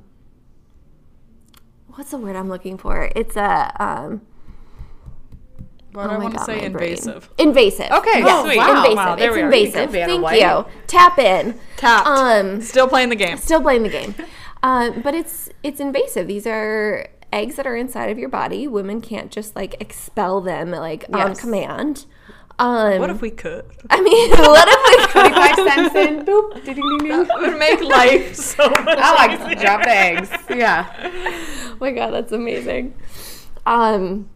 what's 1.89 2.11
the 2.13 2.17
word 2.19 2.37
i'm 2.37 2.49
looking 2.49 2.79
for 2.79 3.11
it's 3.17 3.37
a 3.37 3.73
um 3.83 4.21
do 5.93 5.99
oh 5.99 6.03
I 6.09 6.17
want 6.17 6.33
to 6.39 6.45
say 6.45 6.63
my 6.63 6.69
brain. 6.71 6.93
invasive? 6.93 7.29
invasive 7.37 7.91
Okay, 7.91 8.21
yes, 8.21 8.45
sweet. 8.47 8.57
wow. 8.57 8.77
invasive 8.79 8.97
Wow, 8.97 9.15
there 9.17 9.31
it's 9.37 9.39
invasive 9.39 9.91
thank 9.93 10.41
you 10.41 10.65
tap 10.87 11.19
in 11.19 11.61
Tapped. 11.77 12.07
um 12.07 12.61
Still 12.63 12.89
playing 12.89 13.11
the 13.11 13.17
game. 13.17 13.37
still 13.37 13.61
playing 13.61 13.83
the 13.83 13.91
game. 13.91 14.15
Um, 14.63 15.03
but 15.03 15.13
it's 15.15 15.51
it's 15.65 15.81
invasive. 15.81 16.29
These 16.29 16.47
are 16.47 17.09
eggs 17.33 17.57
that 17.57 17.67
are 17.67 17.75
inside 17.77 18.09
of 18.11 18.19
your 18.19 18.29
body. 18.29 18.67
Women 18.69 19.01
can't 19.01 19.31
just 19.31 19.55
like 19.57 19.75
expel 19.81 20.41
them 20.41 20.71
like 20.71 21.05
on 21.13 21.35
command. 21.35 22.07
Um, 22.63 22.99
What 23.01 23.11
if 23.11 23.21
we 23.21 23.31
could? 23.31 23.65
I 23.91 24.01
mean, 24.01 24.31
what 24.55 24.69
if 24.69 24.81
we? 24.89 25.13
Twenty-five 25.13 25.57
cents 25.57 25.95
in. 25.95 26.25
Boop. 26.25 26.65
Ding, 26.65 26.75
ding, 26.77 26.89
ding, 26.89 26.99
ding. 26.99 27.21
It 27.23 27.41
would 27.41 27.59
make 27.59 27.81
life 27.81 28.35
so 28.55 28.69
much 28.69 28.87
I 28.87 29.15
like 29.27 29.41
easier. 29.41 29.61
drop 29.61 29.87
eggs. 29.87 30.31
Yeah. 30.49 30.87
oh 31.03 31.77
my 31.81 31.91
god, 31.91 32.11
that's 32.13 32.33
amazing. 32.33 32.95
Um, 33.67 34.31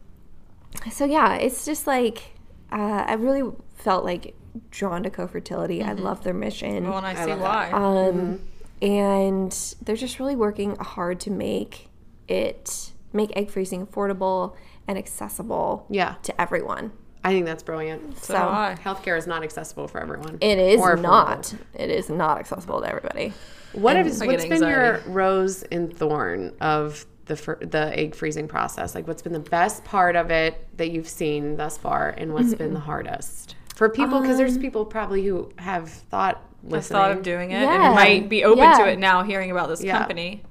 so 0.91 1.05
yeah, 1.05 1.35
it's 1.37 1.65
just 1.65 1.87
like 1.87 2.35
uh, 2.73 3.05
I 3.07 3.15
really 3.15 3.51
felt 3.77 4.05
like 4.05 4.35
drawn 4.71 5.03
to 5.05 5.11
co-fertility. 5.11 5.83
I 5.83 5.93
love 5.93 6.25
their 6.25 6.35
mission. 6.35 6.89
Well, 6.89 6.99
and 6.99 7.07
I 7.07 7.25
see 7.25 7.33
why. 7.33 7.71
um, 7.71 8.41
and 8.83 9.53
they're 9.83 9.97
just 9.97 10.19
really 10.19 10.37
working 10.37 10.77
hard 10.77 11.21
to 11.21 11.31
make 11.31 11.89
it 12.29 12.93
make 13.13 13.35
egg 13.37 13.51
freezing 13.51 13.87
affordable 13.87 14.57
and 14.89 14.99
accessible 14.99 15.87
Yeah. 15.89 16.17
to 16.25 16.41
everyone. 16.41 16.93
I 17.27 17.31
think 17.31 17.45
that's 17.47 17.63
brilliant. 17.65 18.19
so 18.23 18.35
so- 18.35 18.39
Healthcare 18.83 19.19
is 19.19 19.27
not 19.27 19.43
accessible 19.43 19.89
for 19.89 20.01
everyone. 20.01 20.39
It 20.41 20.59
is 20.59 20.81
Or 20.81 20.97
not. 20.97 21.53
It 21.75 21.91
is 21.91 22.09
not 22.09 22.39
accessible 22.39 22.81
to 22.83 22.89
everybody. 22.89 23.33
What 23.73 23.97
And 23.97 24.07
is 24.09 24.23
what's 24.23 24.47
been 24.47 24.63
your 24.63 25.01
rose 25.07 25.63
and 25.65 25.95
thorn 25.95 26.55
of 26.61 27.05
the 27.27 27.35
the 27.61 27.93
egg 27.99 28.15
freezing 28.15 28.47
process? 28.49 28.95
Like, 28.95 29.09
what's 29.09 29.23
been 29.23 29.33
the 29.33 29.41
best 29.41 29.85
part 29.85 30.15
of 30.15 30.31
it 30.31 30.67
that 30.77 30.91
you've 30.93 31.09
seen 31.09 31.57
thus 31.57 31.77
far, 31.77 32.11
and 32.17 32.33
what's 32.33 32.55
been 32.55 32.73
the 32.73 32.81
hardest 32.81 33.57
for 33.75 33.89
people? 33.89 34.21
Because 34.21 34.39
there's 34.39 34.57
people 34.57 34.85
probably 34.87 35.25
who 35.27 35.51
have 35.59 35.91
thought 35.91 36.41
listening. 36.63 36.97
thought 36.97 37.11
of 37.11 37.23
doing 37.23 37.51
it 37.51 37.63
Yeah. 37.63 37.87
and 37.87 37.95
might 37.97 38.29
be 38.29 38.45
open 38.45 38.59
Yeah. 38.65 38.79
to 38.79 38.89
it 38.93 38.99
now 39.01 39.23
hearing 39.25 39.51
about 39.51 39.69
this 39.69 39.83
Yeah. 39.83 39.99
company. 39.99 40.43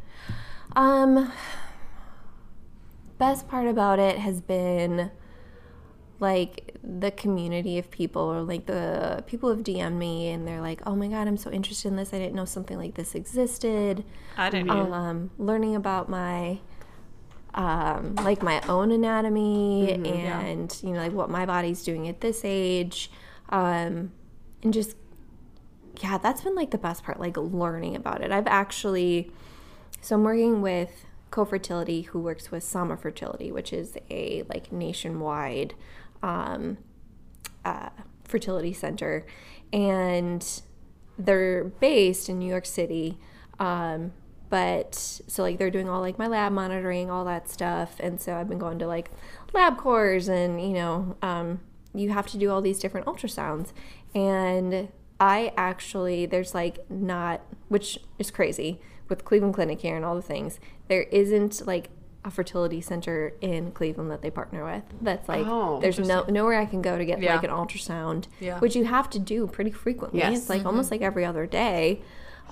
Um, 0.76 1.32
best 3.18 3.48
part 3.48 3.66
about 3.68 3.98
it 4.00 4.18
has 4.20 4.42
been 4.42 5.10
like 6.20 6.76
the 6.84 7.12
community 7.12 7.78
of 7.78 7.92
people 7.92 8.22
or 8.22 8.42
like 8.42 8.66
the 8.68 9.24
people 9.28 9.50
have 9.50 9.60
DM'd 9.60 9.98
me 9.98 10.30
and 10.30 10.48
they're 10.48 10.62
like, 10.62 10.82
oh 10.86 10.96
my 10.96 11.08
god, 11.08 11.28
I'm 11.28 11.38
so 11.38 11.52
interested 11.52 11.90
in 11.90 11.96
this. 11.96 12.14
I 12.14 12.20
didn't 12.20 12.36
know 12.36 12.46
something 12.46 12.78
like 12.78 12.96
this 12.96 13.16
existed. 13.16 14.04
I 14.38 14.50
didn't 14.50 14.70
um, 14.70 15.32
learning 15.38 15.76
about 15.76 16.10
my 16.10 16.60
um, 17.56 18.16
like 18.16 18.44
my 18.44 18.62
own 18.68 18.92
anatomy 18.92 19.92
and 20.06 20.78
you 20.84 20.92
know 20.92 21.00
like 21.00 21.14
what 21.14 21.30
my 21.30 21.46
body's 21.46 21.84
doing 21.84 22.08
at 22.08 22.20
this 22.22 22.42
age 22.44 23.10
um, 23.50 24.12
and 24.62 24.74
just 24.74 24.96
yeah 26.02 26.18
that's 26.18 26.42
been 26.42 26.56
like 26.56 26.72
the 26.72 26.78
best 26.78 27.04
part 27.04 27.20
like 27.20 27.38
learning 27.38 27.96
about 27.96 28.22
it 28.22 28.30
i've 28.30 28.48
actually 28.48 29.32
so 30.02 30.16
i'm 30.16 30.24
working 30.26 30.62
with 30.62 31.06
co-fertility 31.32 32.02
who 32.02 32.20
works 32.20 32.52
with 32.52 32.62
sama 32.62 32.98
fertility 32.98 33.50
which 33.52 33.72
is 33.72 33.98
a 34.10 34.44
like 34.50 34.74
nationwide 34.74 35.74
um, 36.26 36.78
uh, 37.64 37.90
fertility 38.24 38.74
center 38.74 39.26
and 39.72 40.62
they're 41.18 41.64
based 41.64 42.28
in 42.28 42.40
New 42.40 42.50
York 42.50 42.66
City. 42.66 43.18
Um, 43.60 44.12
but 44.50 44.96
so 44.96 45.44
like 45.44 45.58
they're 45.60 45.72
doing 45.72 45.88
all 45.88 46.02
like 46.02 46.18
my 46.18 46.28
lab 46.28 46.52
monitoring, 46.52 47.10
all 47.10 47.26
that 47.26 47.48
stuff. 47.48 48.00
And 48.00 48.20
so 48.20 48.36
I've 48.36 48.50
been 48.50 48.58
going 48.58 48.80
to 48.80 48.88
like 48.88 49.12
Labcorps 49.54 50.28
and, 50.28 50.60
you 50.62 50.74
know, 50.74 51.16
um, 51.22 51.62
you 51.94 52.10
have 52.10 52.28
to 52.28 52.38
do 52.38 52.50
all 52.50 52.62
these 52.62 52.80
different 52.80 53.06
ultrasounds. 53.06 53.72
And 54.14 54.90
I 55.20 55.54
actually, 55.56 56.26
there's 56.26 56.54
like 56.54 56.90
not, 56.90 57.42
which 57.70 58.00
is 58.20 58.32
crazy 58.32 58.82
with 59.08 59.24
Cleveland 59.24 59.54
Clinic 59.54 59.82
here 59.82 59.96
and 59.96 60.04
all 60.04 60.16
the 60.16 60.22
things, 60.22 60.60
there 60.88 61.04
isn't 61.04 61.66
like 61.66 61.90
a 62.26 62.32
fertility 62.32 62.82
center 62.82 63.34
in 63.40 63.72
Cleveland 63.72 64.10
that 64.12 64.22
they 64.22 64.30
partner 64.32 64.66
with. 64.66 64.84
That's 65.02 65.30
like, 65.30 65.46
Oh, 65.48 65.80
there's 65.80 66.00
no 66.00 66.24
nowhere 66.28 66.60
I 66.60 66.66
can 66.66 66.82
go 66.82 66.98
to 66.98 67.06
get 67.06 67.22
Yeah. 67.22 67.36
like 67.36 67.44
an 67.44 67.52
ultrasound, 67.52 68.26
Yeah. 68.40 68.60
which 68.60 68.76
you 68.76 68.84
have 68.86 69.10
to 69.12 69.20
do 69.20 69.48
pretty 69.48 69.72
frequently. 69.72 70.20
Yes. 70.20 70.40
It's 70.40 70.50
like 70.50 70.66
almost 70.66 70.92
like 70.92 71.02
every 71.02 71.24
other 71.24 71.46
day 71.46 72.02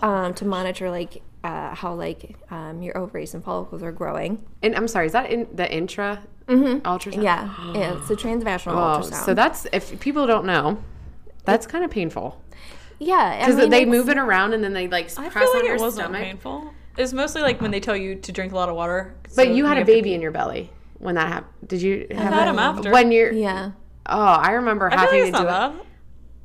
um, 0.01 0.33
to 0.35 0.45
monitor 0.45 0.89
like 0.91 1.21
uh, 1.43 1.75
how 1.75 1.93
like 1.93 2.35
um, 2.51 2.81
your 2.81 2.97
ovaries 2.97 3.33
and 3.33 3.43
follicles 3.43 3.83
are 3.83 3.91
growing. 3.91 4.43
And 4.61 4.75
I'm 4.75 4.87
sorry, 4.87 5.07
is 5.07 5.11
that 5.13 5.29
in 5.31 5.47
the 5.53 5.69
intra 5.73 6.21
ultrasound? 6.47 7.23
Yeah, 7.23 7.53
yeah 7.73 7.97
it's 7.99 8.09
a 8.09 8.15
transvaginal 8.15 8.73
Oh, 8.73 9.01
ultrasound. 9.01 9.25
so 9.25 9.33
that's 9.33 9.65
if 9.73 9.99
people 9.99 10.27
don't 10.27 10.45
know, 10.45 10.77
that's 11.45 11.65
kind 11.67 11.83
of 11.83 11.91
painful 11.91 12.39
yeah, 12.99 13.15
I 13.17 13.39
because 13.45 13.57
mean, 13.57 13.69
they 13.69 13.85
move 13.85 14.07
it 14.07 14.17
around 14.17 14.53
and 14.53 14.63
then 14.63 14.71
they 14.73 14.87
like 14.87 15.09
I 15.17 15.27
press 15.27 15.43
feel 15.43 15.53
like 15.53 15.63
on 15.63 15.65
your 15.65 15.77
wasn't 15.79 16.03
stomach. 16.05 16.21
painful. 16.21 16.73
It's 16.97 17.13
mostly 17.13 17.41
like 17.41 17.61
when 17.61 17.71
they 17.71 17.79
tell 17.79 17.95
you 17.97 18.15
to 18.15 18.31
drink 18.31 18.51
a 18.51 18.55
lot 18.55 18.69
of 18.69 18.75
water. 18.75 19.15
But 19.35 19.49
you 19.49 19.65
had 19.65 19.77
a 19.77 19.79
have 19.79 19.87
to 19.87 19.93
baby 19.93 20.13
in 20.13 20.21
your 20.21 20.31
belly 20.31 20.69
when 20.99 21.15
that 21.15 21.27
happened. 21.27 21.67
Did 21.67 21.81
you 21.81 22.07
have 22.11 22.33
had 22.33 22.47
it? 22.47 22.51
him 22.51 22.59
after. 22.59 22.91
When 22.91 23.11
you're 23.11 23.31
Yeah, 23.31 23.71
oh, 24.05 24.19
I 24.21 24.51
remember 24.51 24.87
I 24.87 24.91
feel 24.91 24.99
having 24.99 25.19
like 25.21 25.29
it's 25.29 25.37
to 25.37 25.43
do 25.43 25.49
not 25.49 25.75
it. 25.75 25.85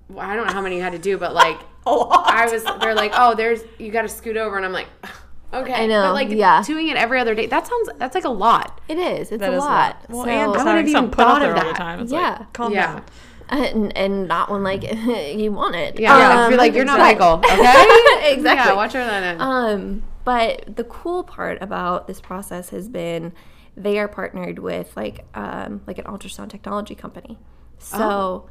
well, 0.08 0.26
I 0.26 0.36
don't 0.36 0.46
know 0.46 0.52
how 0.52 0.60
many 0.62 0.76
you 0.76 0.82
had 0.82 0.92
to 0.92 0.98
do, 0.98 1.18
but 1.18 1.34
like 1.34 1.58
A 1.86 1.90
lot. 1.92 2.26
I 2.28 2.50
was, 2.50 2.64
they're 2.80 2.94
like, 2.94 3.12
oh, 3.14 3.34
there's 3.34 3.62
you 3.78 3.90
got 3.90 4.02
to 4.02 4.08
scoot 4.08 4.36
over, 4.36 4.56
and 4.58 4.66
I'm 4.66 4.72
like, 4.72 4.88
okay, 5.54 5.72
I 5.72 5.86
know, 5.86 6.02
but 6.02 6.12
like 6.14 6.28
yeah. 6.30 6.62
doing 6.62 6.88
it 6.88 6.96
every 6.98 7.18
other 7.20 7.34
day. 7.34 7.46
That 7.46 7.66
sounds 7.66 7.88
that's 7.98 8.14
like 8.14 8.24
a 8.24 8.28
lot. 8.30 8.80
It 8.88 8.98
is. 8.98 9.32
It's 9.32 9.40
That 9.40 9.52
a 9.52 9.56
is 9.56 9.60
lot. 9.60 9.96
Well, 10.08 10.24
So- 10.24 10.30
and 10.30 10.40
I 10.40 10.46
wouldn't 10.48 10.66
have 10.68 10.88
even 10.88 11.10
put 11.10 11.20
up 11.20 11.38
thought 11.38 11.42
of 11.42 11.48
all 11.50 11.54
the 11.60 11.64
that. 11.64 11.76
time. 11.76 12.00
It's 12.00 12.12
Yeah. 12.12 12.36
like, 12.40 12.52
calm 12.52 12.72
Yeah. 12.72 12.86
down. 12.94 13.04
and, 13.50 13.96
and 13.96 14.28
not 14.28 14.50
when 14.50 14.62
like 14.62 14.82
you 15.36 15.50
want 15.52 15.74
it. 15.76 15.98
Yeah, 15.98 16.14
I 16.14 16.44
Um, 16.44 16.50
feel 16.50 16.58
like 16.58 16.74
you're 16.74 16.84
not 16.84 17.00
exactly. 17.00 17.26
Michael. 17.26 17.38
Okay, 17.38 18.32
Exactly. 18.34 18.70
Yeah, 18.70 18.74
watch 18.74 18.92
her 18.92 19.04
then. 19.06 19.40
Um, 19.40 20.02
but 20.28 20.76
the 20.76 20.84
cool 20.84 21.22
part 21.24 21.56
about 21.62 22.06
this 22.06 22.20
process 22.20 22.68
has 22.68 22.86
been 22.88 23.32
they 23.76 23.98
are 23.98 24.08
partnered 24.08 24.58
with 24.58 24.94
like 24.94 25.24
um, 25.34 25.80
like 25.86 25.96
an 25.98 26.04
ultrasound 26.04 26.50
technology 26.50 26.94
company. 26.94 27.38
So 27.78 27.98
Oh. 27.98 28.48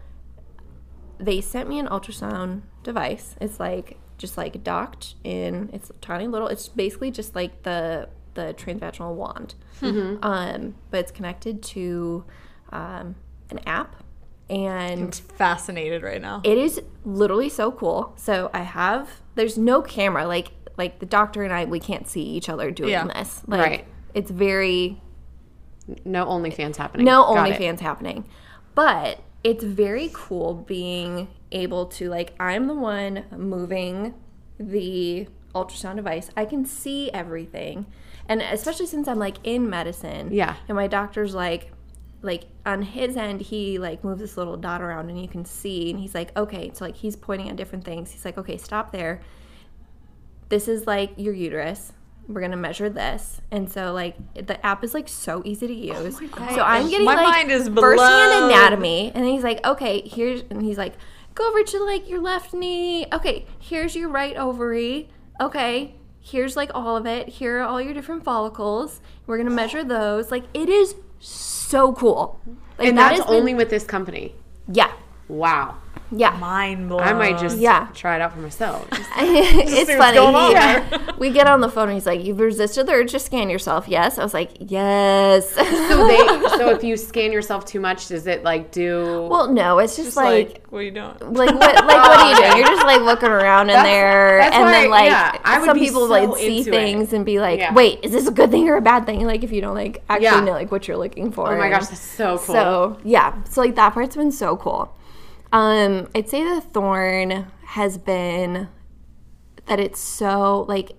they 1.20 1.40
sent 1.42 1.70
me 1.70 1.78
an 1.78 1.88
ultrasound 1.88 2.62
device. 2.82 3.36
It's 3.40 3.60
like 3.60 3.98
just 4.18 4.38
like 4.38 4.64
docked 4.64 5.16
in. 5.24 5.70
It's 5.72 5.92
tiny 6.02 6.26
little. 6.28 6.48
It's 6.48 6.68
basically 6.68 7.12
just 7.12 7.36
like 7.36 7.62
the 7.62 8.10
the 8.34 8.56
transvaginal 8.58 9.14
wand. 9.14 9.54
Mm-hmm. 9.82 10.24
Um, 10.24 10.76
but 10.90 11.02
it's 11.02 11.12
connected 11.12 11.62
to 11.76 12.26
um, 12.72 13.16
an 13.52 13.60
app 13.68 14.04
and 14.50 15.02
I'm 15.02 15.12
fascinated 15.12 16.02
right 16.04 16.22
now. 16.22 16.42
it 16.44 16.58
is 16.58 16.82
literally 17.06 17.50
so 17.50 17.72
cool. 17.72 18.14
So 18.16 18.50
I 18.54 18.64
have 18.64 19.22
there's 19.36 19.58
no 19.58 19.82
camera 19.82 20.26
like 20.26 20.48
like 20.78 21.00
the 21.00 21.06
doctor 21.06 21.44
and 21.44 21.52
I 21.54 21.66
we 21.66 21.80
can't 21.80 22.08
see 22.08 22.22
each 22.22 22.50
other 22.50 22.72
doing 22.72 22.92
Yeah. 22.92 23.06
this. 23.08 23.42
Like 23.48 23.60
Right. 23.62 23.88
it's 24.14 24.32
very 24.32 25.02
no 26.06 26.26
OnlyFans 26.26 26.76
happening. 26.76 27.06
no. 27.06 27.24
OnlyFans 27.24 27.80
happening. 27.80 28.26
But 28.76 29.20
it's 29.44 29.64
very 29.64 30.10
cool 30.14 30.54
being 30.54 31.30
able 31.52 31.86
to 31.88 32.10
like 32.10 32.34
I'm 32.40 32.68
the 32.68 32.74
one 32.76 33.24
moving 33.36 34.14
the 34.60 35.28
ultrasound 35.56 35.96
device. 35.96 36.30
I 36.36 36.46
can 36.46 36.66
see 36.66 37.10
everything. 37.12 37.86
And 38.30 38.42
especially 38.42 38.86
since 38.88 39.08
I'm 39.08 39.20
like 39.20 39.38
in 39.44 39.70
medicine. 39.70 40.30
Yeah. 40.34 40.56
And 40.68 40.76
my 40.76 40.88
doctor's 40.88 41.34
like 41.34 41.72
like 42.24 42.46
on 42.66 42.82
his 42.82 43.16
end 43.16 43.40
he 43.40 43.78
like 43.78 44.04
moves 44.04 44.20
this 44.20 44.36
little 44.38 44.58
dot 44.58 44.82
around 44.82 45.10
and 45.10 45.22
you 45.22 45.28
can 45.28 45.46
see 45.46 45.92
and 45.92 46.00
he's 46.00 46.16
like 46.16 46.36
okay 46.36 46.72
so 46.74 46.84
like 46.84 46.96
he's 46.96 47.16
pointing 47.16 47.48
at 47.48 47.56
different 47.56 47.86
things 47.86 48.10
he's 48.12 48.26
like 48.26 48.40
okay 48.40 48.58
stop 48.58 48.92
there 48.92 49.22
this 50.50 50.68
is 50.68 50.88
like 50.88 51.12
your 51.18 51.34
uterus. 51.34 51.94
We're 52.28 52.42
gonna 52.42 52.58
measure 52.58 52.90
this. 52.90 53.40
And 53.52 53.72
so 53.72 53.94
like 53.94 54.16
the 54.34 54.64
app 54.66 54.84
is 54.84 54.94
like 54.94 55.08
so 55.08 55.42
easy 55.46 55.68
to 55.68 55.92
oh 55.96 56.04
use. 56.06 56.18
so 56.18 56.62
i'm 56.62 56.90
getting 56.90 57.06
My 57.06 57.16
like 57.16 57.26
mind 57.26 57.52
is 57.52 57.70
first-hand 57.70 58.46
anatomy. 58.46 59.12
And 59.16 59.24
then 59.24 59.32
he's 59.32 59.44
like 59.44 59.66
okay 59.66 60.02
here's 60.08 60.44
and 60.50 60.62
he's 60.62 60.78
like 60.78 60.94
go 61.36 61.48
over 61.48 61.64
to 61.64 61.84
like 61.84 62.10
your 62.10 62.20
left 62.22 62.54
knee. 62.54 63.06
Okay 63.14 63.46
here's 63.60 63.96
your 63.96 64.10
right 64.10 64.36
ovary. 64.36 65.10
Okay 65.40 65.96
here's 66.20 66.58
like 66.58 66.70
all 66.76 66.98
of 66.98 67.06
it. 67.06 67.30
Here 67.30 67.60
are 67.60 67.64
all 67.64 67.82
your 67.82 67.94
different 67.94 68.26
follicles. 68.26 69.00
We're 69.26 69.38
gonna 69.38 69.50
measure 69.50 69.84
those. 69.86 70.30
Like 70.32 70.44
it 70.54 70.68
is 70.68 70.96
so 71.20 71.94
cool. 71.94 72.42
Like 72.78 72.90
And 72.90 72.98
that 72.98 73.16
that's 73.16 73.26
been- 73.26 73.36
only 73.40 73.54
with 73.56 73.70
this 73.70 73.86
company. 73.86 74.36
yeah 74.72 74.92
Wow. 75.30 75.76
yeah 76.12 76.38
Mind 76.38 76.88
blown. 76.88 77.02
I 77.02 77.12
might 77.14 77.38
just 77.38 77.58
Yeah. 77.58 77.88
try 77.94 78.16
it 78.16 78.22
out 78.22 78.32
for 78.34 78.40
myself. 78.40 78.88
it's 79.20 79.92
funny. 79.94 80.48
He- 80.48 80.54
there. 80.54 81.14
we 81.18 81.32
get 81.32 81.48
on 81.48 81.60
the 81.60 81.70
phone 81.70 81.90
and 81.90 81.94
he's 81.96 82.06
like, 82.06 82.24
"You've 82.24 82.40
resisted 82.40 82.86
the 82.88 82.94
urge 82.94 83.12
to 83.12 83.20
scan 83.20 83.50
yourself." 83.50 83.88
Yes, 83.90 84.18
I 84.18 84.24
was 84.24 84.34
like, 84.34 84.52
"Yes." 84.60 85.50
So 85.52 85.64
they 86.08 86.18
so 86.58 86.70
if 86.70 86.84
you 86.84 86.96
scan 86.96 87.32
yourself 87.34 87.66
too 87.66 87.80
much, 87.82 88.08
does 88.08 88.26
it 88.28 88.44
like 88.44 88.72
do 88.72 89.28
well, 89.30 89.52
no, 89.52 89.80
it's 89.80 89.96
just, 89.98 90.08
Just 90.10 90.18
like, 90.18 90.48
like, 90.48 90.68
what 90.70 90.80
are 90.80 90.84
you 90.84 90.92
doing? 90.92 91.14
like, 91.34 91.50
what, 91.56 91.76
like, 91.76 91.86
what 91.88 92.20
are 92.20 92.30
you 92.30 92.38
doing? 92.38 92.58
You're 92.58 92.68
just 92.68 92.86
like 92.86 93.02
looking 93.02 93.30
around 93.30 93.70
in 93.70 93.76
That's- 93.76 93.86
there, 93.86 94.38
that's 94.40 94.56
and 94.56 94.64
why- 94.66 94.72
then 94.72 94.90
like 94.90 95.06
yeah, 95.10 95.38
I 95.44 95.60
would 95.60 95.66
some 95.66 95.78
people 95.80 96.02
so 96.08 96.12
like 96.14 96.38
see 96.38 96.60
into 96.60 96.70
it. 96.70 96.74
things 96.74 97.12
and 97.14 97.26
be 97.26 97.40
like, 97.42 97.60
Yeah. 97.60 97.74
"Wait, 97.74 98.00
is 98.04 98.12
this 98.14 98.28
a 98.28 98.32
good 98.32 98.50
thing 98.52 98.70
or 98.70 98.78
a 98.78 98.82
bad 98.82 99.06
thing?" 99.06 99.26
Like 99.26 99.44
if 99.44 99.52
you 99.52 99.60
don't 99.60 99.76
like 99.76 100.04
actually 100.10 100.24
Yeah. 100.26 100.40
know 100.42 100.52
like 100.54 100.72
what 100.72 100.88
you're 100.88 100.96
looking 100.98 101.28
oh 101.28 101.32
for. 101.32 101.54
Oh 101.54 101.58
my 101.58 101.70
gosh, 101.70 101.88
that's 101.88 102.00
so 102.00 102.38
cool. 102.38 102.56
So 102.56 102.98
yeah, 103.04 103.34
so 103.50 103.60
like 103.62 103.76
that 103.76 103.94
part's 103.94 104.16
been 104.16 104.32
so 104.32 104.56
cool. 104.56 104.94
Um, 105.52 106.10
I'd 106.14 106.30
say 106.30 106.44
the 106.44 106.62
thorn 106.62 107.48
has 107.66 107.98
been 107.98 108.68
that 109.66 109.80
it's 109.80 110.00
so 110.00 110.66
like 110.68 110.92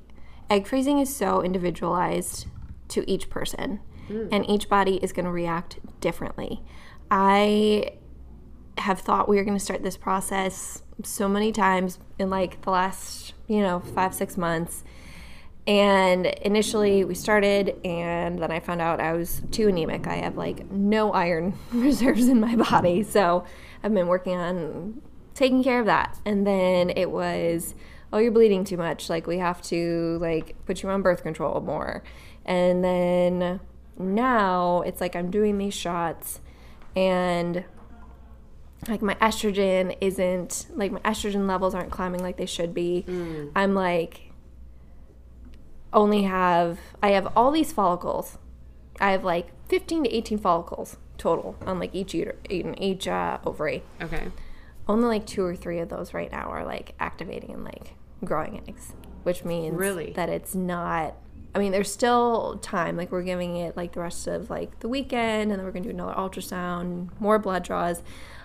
egg 0.50 0.66
freezing 0.66 0.98
is 0.98 1.14
so 1.14 1.42
individualized 1.42 2.46
to 2.88 3.08
each 3.10 3.28
person, 3.28 3.80
and 4.32 4.48
each 4.48 4.68
body 4.68 4.96
is 4.96 5.12
going 5.12 5.26
to 5.26 5.30
react 5.32 5.78
differently. 6.00 6.62
I 7.10 7.92
have 8.78 9.00
thought 9.00 9.28
we 9.28 9.36
were 9.36 9.44
going 9.44 9.56
to 9.56 9.64
start 9.64 9.82
this 9.82 9.96
process 9.96 10.82
so 11.02 11.28
many 11.28 11.52
times 11.52 11.98
in 12.18 12.30
like 12.30 12.62
the 12.62 12.70
last 12.70 13.34
you 13.46 13.60
know 13.60 13.80
five 13.80 14.14
six 14.14 14.36
months. 14.36 14.84
And 15.66 16.24
initially 16.26 17.04
we 17.04 17.14
started 17.14 17.76
and 17.84 18.38
then 18.38 18.50
i 18.50 18.58
found 18.58 18.80
out 18.80 19.00
i 19.00 19.12
was 19.12 19.42
too 19.50 19.68
anemic. 19.68 20.06
I 20.06 20.16
have 20.16 20.36
like 20.36 20.70
no 20.70 21.12
iron 21.12 21.52
reserves 21.72 22.28
in 22.28 22.40
my 22.40 22.56
body. 22.56 23.02
So 23.02 23.44
i've 23.82 23.94
been 23.94 24.06
working 24.06 24.36
on 24.36 25.00
taking 25.38 25.62
care 25.62 25.78
of 25.78 25.86
that. 25.86 26.18
And 26.26 26.46
then 26.46 26.90
it 26.90 27.10
was 27.10 27.74
oh 28.12 28.18
you're 28.18 28.32
bleeding 28.32 28.64
too 28.64 28.76
much. 28.76 29.08
Like 29.08 29.26
we 29.26 29.38
have 29.38 29.62
to 29.62 30.18
like 30.20 30.56
put 30.66 30.82
you 30.82 30.90
on 30.90 31.00
birth 31.02 31.22
control 31.22 31.60
more. 31.60 32.02
And 32.44 32.84
then 32.84 33.60
now 34.00 34.82
it's 34.82 35.00
like 35.00 35.16
i'm 35.16 35.28
doing 35.28 35.58
these 35.58 35.74
shots 35.74 36.40
and 36.94 37.64
like 38.86 39.02
my 39.02 39.14
estrogen 39.16 39.96
isn't 40.00 40.66
like 40.70 40.92
my 40.92 41.00
estrogen 41.00 41.48
levels 41.48 41.74
aren't 41.74 41.90
climbing 41.90 42.20
like 42.20 42.36
they 42.36 42.46
should 42.46 42.74
be. 42.74 43.04
Mm. 43.06 43.52
I'm 43.54 43.74
like 43.74 44.32
only 45.92 46.22
have 46.24 46.78
I 47.02 47.10
have 47.10 47.32
all 47.36 47.50
these 47.50 47.72
follicles. 47.72 48.38
I 49.00 49.12
have 49.12 49.24
like 49.24 49.48
15 49.68 50.04
to 50.04 50.16
18 50.16 50.38
follicles 50.38 50.96
total 51.18 51.56
on 51.66 51.78
like 51.78 51.94
each 51.94 52.12
uter- 52.14 52.36
in 52.48 52.80
each 52.82 53.06
uh, 53.06 53.38
ovary. 53.44 53.82
Okay. 54.00 54.28
Only 54.86 55.06
like 55.08 55.26
two 55.26 55.44
or 55.44 55.54
three 55.54 55.80
of 55.80 55.88
those 55.90 56.14
right 56.14 56.32
now 56.32 56.48
are 56.48 56.64
like 56.64 56.94
activating 56.98 57.52
and 57.52 57.64
like 57.64 57.94
growing 58.24 58.62
eggs, 58.66 58.94
which 59.24 59.44
means 59.44 59.74
Really? 59.76 60.12
that 60.12 60.28
it's 60.30 60.54
not. 60.54 61.14
I 61.54 61.58
mean, 61.58 61.72
there's 61.72 61.92
still 61.92 62.58
time. 62.62 62.96
Like 62.96 63.10
we're 63.10 63.22
giving 63.22 63.56
it 63.56 63.76
like 63.76 63.92
the 63.92 64.00
rest 64.00 64.26
of 64.26 64.48
like 64.48 64.80
the 64.80 64.88
weekend, 64.88 65.50
and 65.50 65.58
then 65.58 65.64
we're 65.64 65.72
gonna 65.72 65.84
do 65.84 65.90
another 65.90 66.14
ultrasound, 66.14 67.08
more 67.20 67.38
blood 67.38 67.64
draws. 67.64 68.02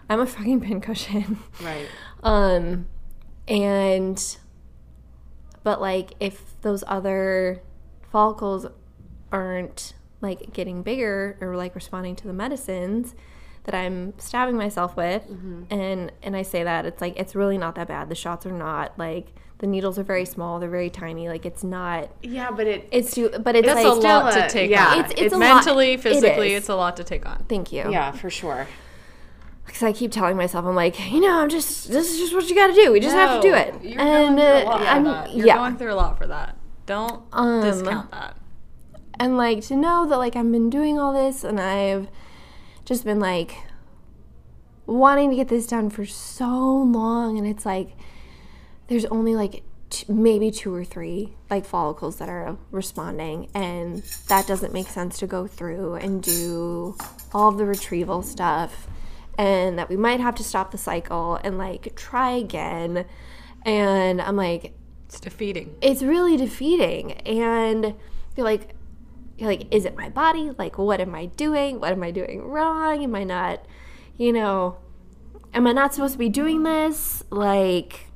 I'm 0.09 0.19
a 0.19 0.25
fucking 0.25 0.59
pincushion. 0.67 1.39
Right. 1.63 1.87
Um, 2.23 2.87
and 3.47 4.37
but 5.63 5.79
like 5.79 6.13
if 6.19 6.59
those 6.61 6.83
other 6.87 7.61
follicles 8.11 8.65
aren't 9.31 9.93
like 10.23 10.53
getting 10.53 10.81
bigger 10.81 11.37
or 11.41 11.55
like 11.55 11.75
responding 11.75 12.15
to 12.17 12.27
the 12.27 12.33
medicines 12.33 13.13
that 13.65 13.75
I'm 13.75 14.13
stabbing 14.19 14.57
myself 14.57 14.95
with, 14.97 15.23
and 15.69 16.11
and 16.21 16.35
I 16.35 16.41
say 16.41 16.63
that 16.63 16.85
it's 16.85 16.99
like 17.01 17.17
it's 17.19 17.35
really 17.35 17.57
not 17.57 17.75
that 17.75 17.87
bad. 17.87 18.09
The 18.09 18.15
shots 18.15 18.45
are 18.45 18.51
not 18.51 18.97
like 18.97 19.27
the 19.59 19.67
needles 19.67 19.97
are 19.97 20.03
very 20.03 20.25
small. 20.25 20.59
They're 20.59 20.69
very 20.69 20.89
tiny. 20.89 21.29
Like 21.29 21.45
it's 21.45 21.63
not. 21.63 22.09
Yeah, 22.21 22.51
but 22.51 22.67
it 22.67 22.89
It's 22.91 23.13
too. 23.15 23.29
But 23.29 23.55
it's 23.55 23.65
That's 23.65 23.77
like 23.77 23.85
a 23.85 23.89
lot 24.07 24.31
still 24.33 24.43
to 24.43 24.49
take 24.49 24.69
yeah, 24.69 24.87
on. 24.87 24.99
It's- 24.99 25.11
it's 25.11 25.21
it's 25.21 25.33
a 25.33 25.37
lot. 25.37 25.55
Mentally, 25.55 25.93
It 25.93 26.01
physically, 26.01 26.53
is. 26.53 26.59
it's 26.63 26.69
a 26.69 26.75
lot 26.75 26.97
to 26.97 27.03
take 27.05 27.25
on. 27.25 27.45
Thank 27.47 27.71
you. 27.71 27.89
yeah, 27.89 28.11
for 28.11 28.29
sure. 28.29 28.67
because 29.65 29.81
I 29.83 29.93
keep 29.93 30.11
telling 30.11 30.35
myself, 30.35 30.65
I'm 30.65 30.75
like, 30.75 30.99
you 31.09 31.21
know, 31.21 31.39
I'm 31.39 31.47
just, 31.47 31.89
this 31.89 32.11
is 32.11 32.17
just 32.19 32.33
what 32.33 32.49
you 32.49 32.55
got 32.55 32.67
to 32.67 32.73
do. 32.73 32.91
We 32.91 32.99
just 32.99 33.15
have 33.15 33.41
to 33.41 33.47
do 33.47 33.53
it. 33.55 33.73
You're 33.81 34.01
and 34.01 34.35
going 34.35 34.37
through 34.37 34.45
a 34.45 34.59
uh, 34.59 34.65
lot 34.65 34.79
for 34.81 34.85
I'm, 34.87 35.03
that. 35.05 35.33
You're 35.33 35.47
yeah, 35.47 35.55
going 35.55 35.77
through 35.77 35.93
a 35.93 35.95
lot 35.95 36.17
for 36.17 36.27
that. 36.27 36.57
Don't 36.85 37.23
Um, 37.31 37.61
discount 37.63 38.11
that. 38.11 38.35
And 39.23 39.37
like 39.37 39.61
to 39.63 39.75
know 39.77 40.05
that 40.05 40.17
like 40.17 40.35
I've 40.35 40.51
been 40.51 40.69
doing 40.69 40.99
all 40.99 41.13
this 41.13 41.45
and 41.45 41.57
I've 41.59 42.09
just 42.83 43.05
been 43.05 43.21
like 43.21 43.55
wanting 44.85 45.29
to 45.29 45.35
get 45.37 45.47
this 45.47 45.65
done 45.65 45.89
for 45.89 46.05
so 46.05 46.49
long, 46.49 47.37
and 47.37 47.47
it's 47.47 47.65
like 47.65 47.91
there's 48.87 49.05
only 49.05 49.33
like 49.33 49.63
t- 49.89 50.11
maybe 50.11 50.51
two 50.51 50.75
or 50.75 50.83
three 50.83 51.35
like 51.49 51.65
follicles 51.65 52.17
that 52.17 52.27
are 52.27 52.57
responding, 52.69 53.47
and 53.53 54.03
that 54.27 54.45
doesn't 54.45 54.73
make 54.73 54.87
sense 54.87 55.19
to 55.19 55.27
go 55.27 55.47
through 55.47 55.95
and 55.95 56.21
do 56.21 56.97
all 57.33 57.53
the 57.53 57.65
retrieval 57.65 58.21
stuff, 58.21 58.87
and 59.37 59.79
that 59.79 59.87
we 59.87 59.95
might 59.95 60.19
have 60.19 60.35
to 60.35 60.43
stop 60.43 60.71
the 60.71 60.77
cycle 60.77 61.39
and 61.45 61.57
like 61.57 61.95
try 61.95 62.31
again. 62.31 63.05
And 63.65 64.21
I'm 64.21 64.35
like, 64.35 64.73
It's 65.05 65.21
defeating. 65.21 65.77
it's 65.81 66.03
really 66.03 66.35
defeating 66.35 67.13
and 67.21 67.95
you're 68.35 68.43
like 68.43 68.75
like 69.39 69.73
is 69.73 69.85
it 69.85 69.95
my 69.97 70.09
body 70.09 70.51
like 70.57 70.77
what 70.77 70.99
am 71.01 71.15
i 71.15 71.25
doing 71.25 71.79
what 71.79 71.91
am 71.91 72.03
i 72.03 72.11
doing 72.11 72.43
wrong 72.43 73.03
am 73.03 73.15
i 73.15 73.23
not 73.23 73.65
you 74.17 74.31
know 74.31 74.77
am 75.53 75.65
i 75.67 75.71
not 75.71 75.93
supposed 75.93 76.13
to 76.13 76.19
be 76.19 76.29
doing 76.29 76.63
this 76.63 77.23
like 77.29 78.07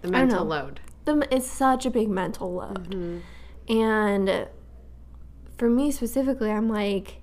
The 0.00 0.08
don't 0.08 0.12
mental 0.12 0.44
know. 0.44 0.50
load. 0.50 0.80
the, 1.04 1.28
it's 1.30 1.46
such 1.46 1.86
a 1.86 1.90
big 1.90 2.08
mental 2.08 2.52
load 2.54 2.90
mm-hmm. 2.90 3.18
and 3.72 4.48
for 5.58 5.68
me 5.68 5.90
specifically 5.90 6.50
i'm 6.50 6.68
like 6.68 7.22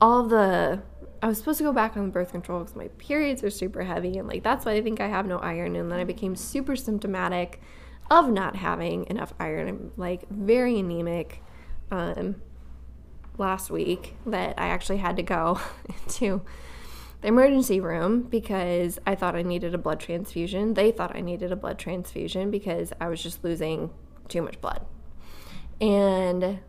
all 0.00 0.24
the 0.24 0.82
I 1.22 1.28
was 1.28 1.38
supposed 1.38 1.58
to 1.58 1.64
go 1.64 1.72
back 1.72 1.96
on 1.96 2.10
birth 2.10 2.32
control 2.32 2.60
because 2.60 2.76
my 2.76 2.88
periods 2.98 3.42
are 3.42 3.50
super 3.50 3.82
heavy, 3.82 4.18
and 4.18 4.28
like 4.28 4.42
that's 4.42 4.64
why 4.64 4.72
I 4.72 4.82
think 4.82 5.00
I 5.00 5.08
have 5.08 5.26
no 5.26 5.38
iron. 5.38 5.74
And 5.74 5.90
then 5.90 5.98
I 5.98 6.04
became 6.04 6.36
super 6.36 6.76
symptomatic 6.76 7.60
of 8.10 8.30
not 8.30 8.56
having 8.56 9.06
enough 9.06 9.32
iron. 9.38 9.68
I'm 9.68 9.92
like 9.96 10.28
very 10.30 10.78
anemic. 10.78 11.42
Um, 11.90 12.36
last 13.38 13.70
week 13.70 14.16
that 14.26 14.54
I 14.58 14.68
actually 14.68 14.98
had 14.98 15.16
to 15.16 15.22
go 15.22 15.60
to 16.08 16.42
the 17.20 17.28
emergency 17.28 17.80
room 17.80 18.22
because 18.22 18.98
I 19.06 19.14
thought 19.14 19.34
I 19.34 19.42
needed 19.42 19.74
a 19.74 19.78
blood 19.78 20.00
transfusion. 20.00 20.74
They 20.74 20.90
thought 20.90 21.14
I 21.16 21.20
needed 21.20 21.52
a 21.52 21.56
blood 21.56 21.78
transfusion 21.78 22.50
because 22.50 22.92
I 23.00 23.08
was 23.08 23.22
just 23.22 23.42
losing 23.44 23.90
too 24.28 24.42
much 24.42 24.60
blood. 24.60 24.84
And 25.80 26.60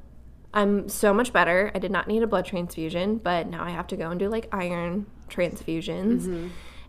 I'm 0.53 0.89
so 0.89 1.13
much 1.13 1.33
better. 1.33 1.71
I 1.75 1.79
did 1.79 1.91
not 1.91 2.07
need 2.07 2.23
a 2.23 2.27
blood 2.27 2.45
transfusion, 2.45 3.17
but 3.17 3.47
now 3.47 3.63
I 3.63 3.71
have 3.71 3.87
to 3.87 3.97
go 3.97 4.09
and 4.09 4.19
do 4.19 4.29
like 4.29 4.47
iron 4.51 5.05
transfusions. 5.29 6.21
Mm-hmm. 6.21 6.47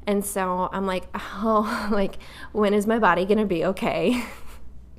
And 0.09 0.25
so 0.25 0.71
I'm 0.73 0.87
like, 0.87 1.05
oh, 1.15 1.89
like, 1.93 2.17
when 2.53 2.73
is 2.73 2.87
my 2.87 2.99
body 2.99 3.27
going 3.27 3.39
to 3.39 3.45
be 3.45 3.67
okay 3.67 4.25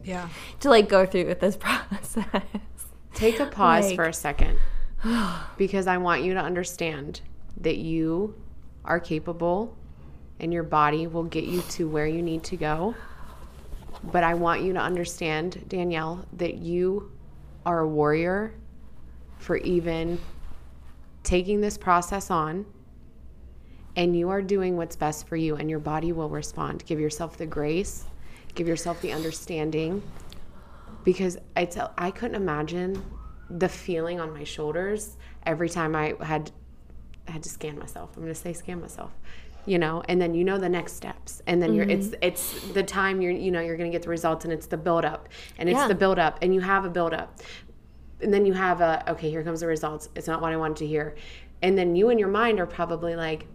Yeah. 0.03 0.30
to 0.60 0.70
like 0.70 0.88
go 0.88 1.03
through 1.07 1.26
with 1.26 1.39
this 1.39 1.57
process? 1.60 2.28
Take 3.16 3.39
a 3.39 3.47
pause 3.47 3.88
Like- 3.88 3.95
for 3.95 4.05
a 4.05 4.14
second 4.14 4.60
because 5.57 5.88
I 5.88 5.97
want 5.97 6.24
you 6.24 6.36
to 6.36 6.39
understand 6.39 7.22
that 7.57 7.78
you 7.78 8.36
are 8.86 8.99
capable 8.99 9.76
and 10.39 10.53
your 10.53 10.64
body 10.64 11.07
will 11.07 11.24
get 11.24 11.43
you 11.43 11.62
to 11.64 11.89
where 11.89 12.05
you 12.05 12.22
need 12.22 12.43
to 12.43 12.55
go. 12.55 12.93
But 14.03 14.24
I 14.24 14.36
want 14.36 14.62
you 14.62 14.74
to 14.74 14.80
understand, 14.80 15.66
Danielle, 15.68 16.24
that 16.34 16.60
you 16.60 17.12
are 17.66 17.80
a 17.80 17.88
warrior 17.88 18.53
for 19.39 19.57
even 19.57 20.20
taking 21.24 21.62
this 21.62 21.80
process 21.80 22.30
on 22.30 22.68
and 23.96 24.18
you 24.18 24.30
are 24.30 24.42
doing 24.42 24.78
what's 24.78 24.96
best 24.96 25.28
for 25.28 25.36
you 25.36 25.56
and 25.56 25.70
your 25.70 25.80
body 25.80 26.12
will 26.12 26.30
respond. 26.30 26.84
Give 26.86 27.00
yourself 27.00 27.38
the 27.38 27.46
grace, 27.46 28.06
give 28.56 28.68
yourself 28.68 29.02
the 29.02 29.12
understanding 29.12 30.02
because 31.04 31.38
it's 31.56 31.78
I 31.98 32.12
couldn't 32.12 32.36
imagine 32.36 33.04
the 33.50 33.70
feeling 33.70 34.20
on 34.20 34.34
my 34.34 34.44
shoulders 34.44 35.18
every 35.44 35.70
time 35.70 35.96
I 35.96 36.16
had 36.22 36.52
had 37.28 37.44
to 37.44 37.50
scan 37.50 37.78
myself. 37.78 38.12
I'm 38.16 38.24
going 38.24 38.34
to 38.34 38.40
say 38.40 38.54
scan 38.54 38.82
myself. 38.82 39.12
You 39.66 39.78
know, 39.78 40.02
and 40.08 40.20
then 40.20 40.34
you 40.34 40.44
know 40.44 40.58
the 40.58 40.70
next 40.70 40.94
steps. 40.94 41.42
And 41.46 41.62
then 41.62 41.74
you're 41.74 41.88
it's 41.88 42.08
mm-hmm. 42.08 42.24
it's 42.24 42.68
the 42.70 42.84
time 42.84 43.22
you're 43.22 43.32
you 43.32 43.52
know 43.52 43.60
you're 43.60 43.78
going 43.78 43.92
to 43.92 43.96
get 43.96 44.04
the 44.04 44.10
results 44.10 44.46
and 44.46 44.54
it's 44.54 44.68
the 44.68 44.78
build 44.78 45.06
up 45.06 45.30
and 45.58 45.70
it's 45.70 45.78
Yeah. 45.78 45.88
the 45.88 45.96
build 45.96 46.18
up 46.18 46.40
and 46.42 46.54
you 46.54 46.62
have 46.62 46.86
a 46.86 46.90
build 46.90 47.14
up. 47.14 47.40
And 48.22 48.34
then 48.34 48.46
you 48.46 48.54
have 48.54 48.82
a 48.82 49.04
okay, 49.12 49.30
here 49.30 49.44
comes 49.44 49.60
the 49.60 49.68
results. 49.68 50.10
It's 50.16 50.28
not 50.28 50.42
what 50.42 50.54
I 50.54 50.58
wanted 50.58 50.78
to 50.78 50.88
hear. 50.88 51.16
And 51.62 51.78
then 51.78 51.96
you 51.96 52.10
in 52.10 52.18
your 52.18 52.30
mind 52.30 52.60
are 52.60 52.66
probably 52.66 53.16
like 53.16 53.48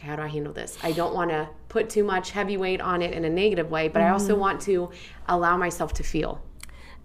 okay, 0.00 0.08
how 0.08 0.16
do 0.16 0.22
I 0.22 0.28
handle 0.28 0.52
this? 0.52 0.78
I 0.82 0.92
don't 0.92 1.14
want 1.14 1.30
to 1.30 1.48
put 1.68 1.90
too 1.90 2.04
much 2.04 2.30
heavy 2.30 2.56
weight 2.56 2.80
on 2.80 3.02
it 3.02 3.12
in 3.12 3.24
a 3.24 3.30
negative 3.30 3.70
way, 3.70 3.88
but 3.88 4.02
I 4.02 4.10
also 4.10 4.32
mm-hmm. 4.32 4.40
want 4.40 4.60
to 4.62 4.90
allow 5.28 5.56
myself 5.56 5.92
to 5.94 6.02
feel. 6.02 6.42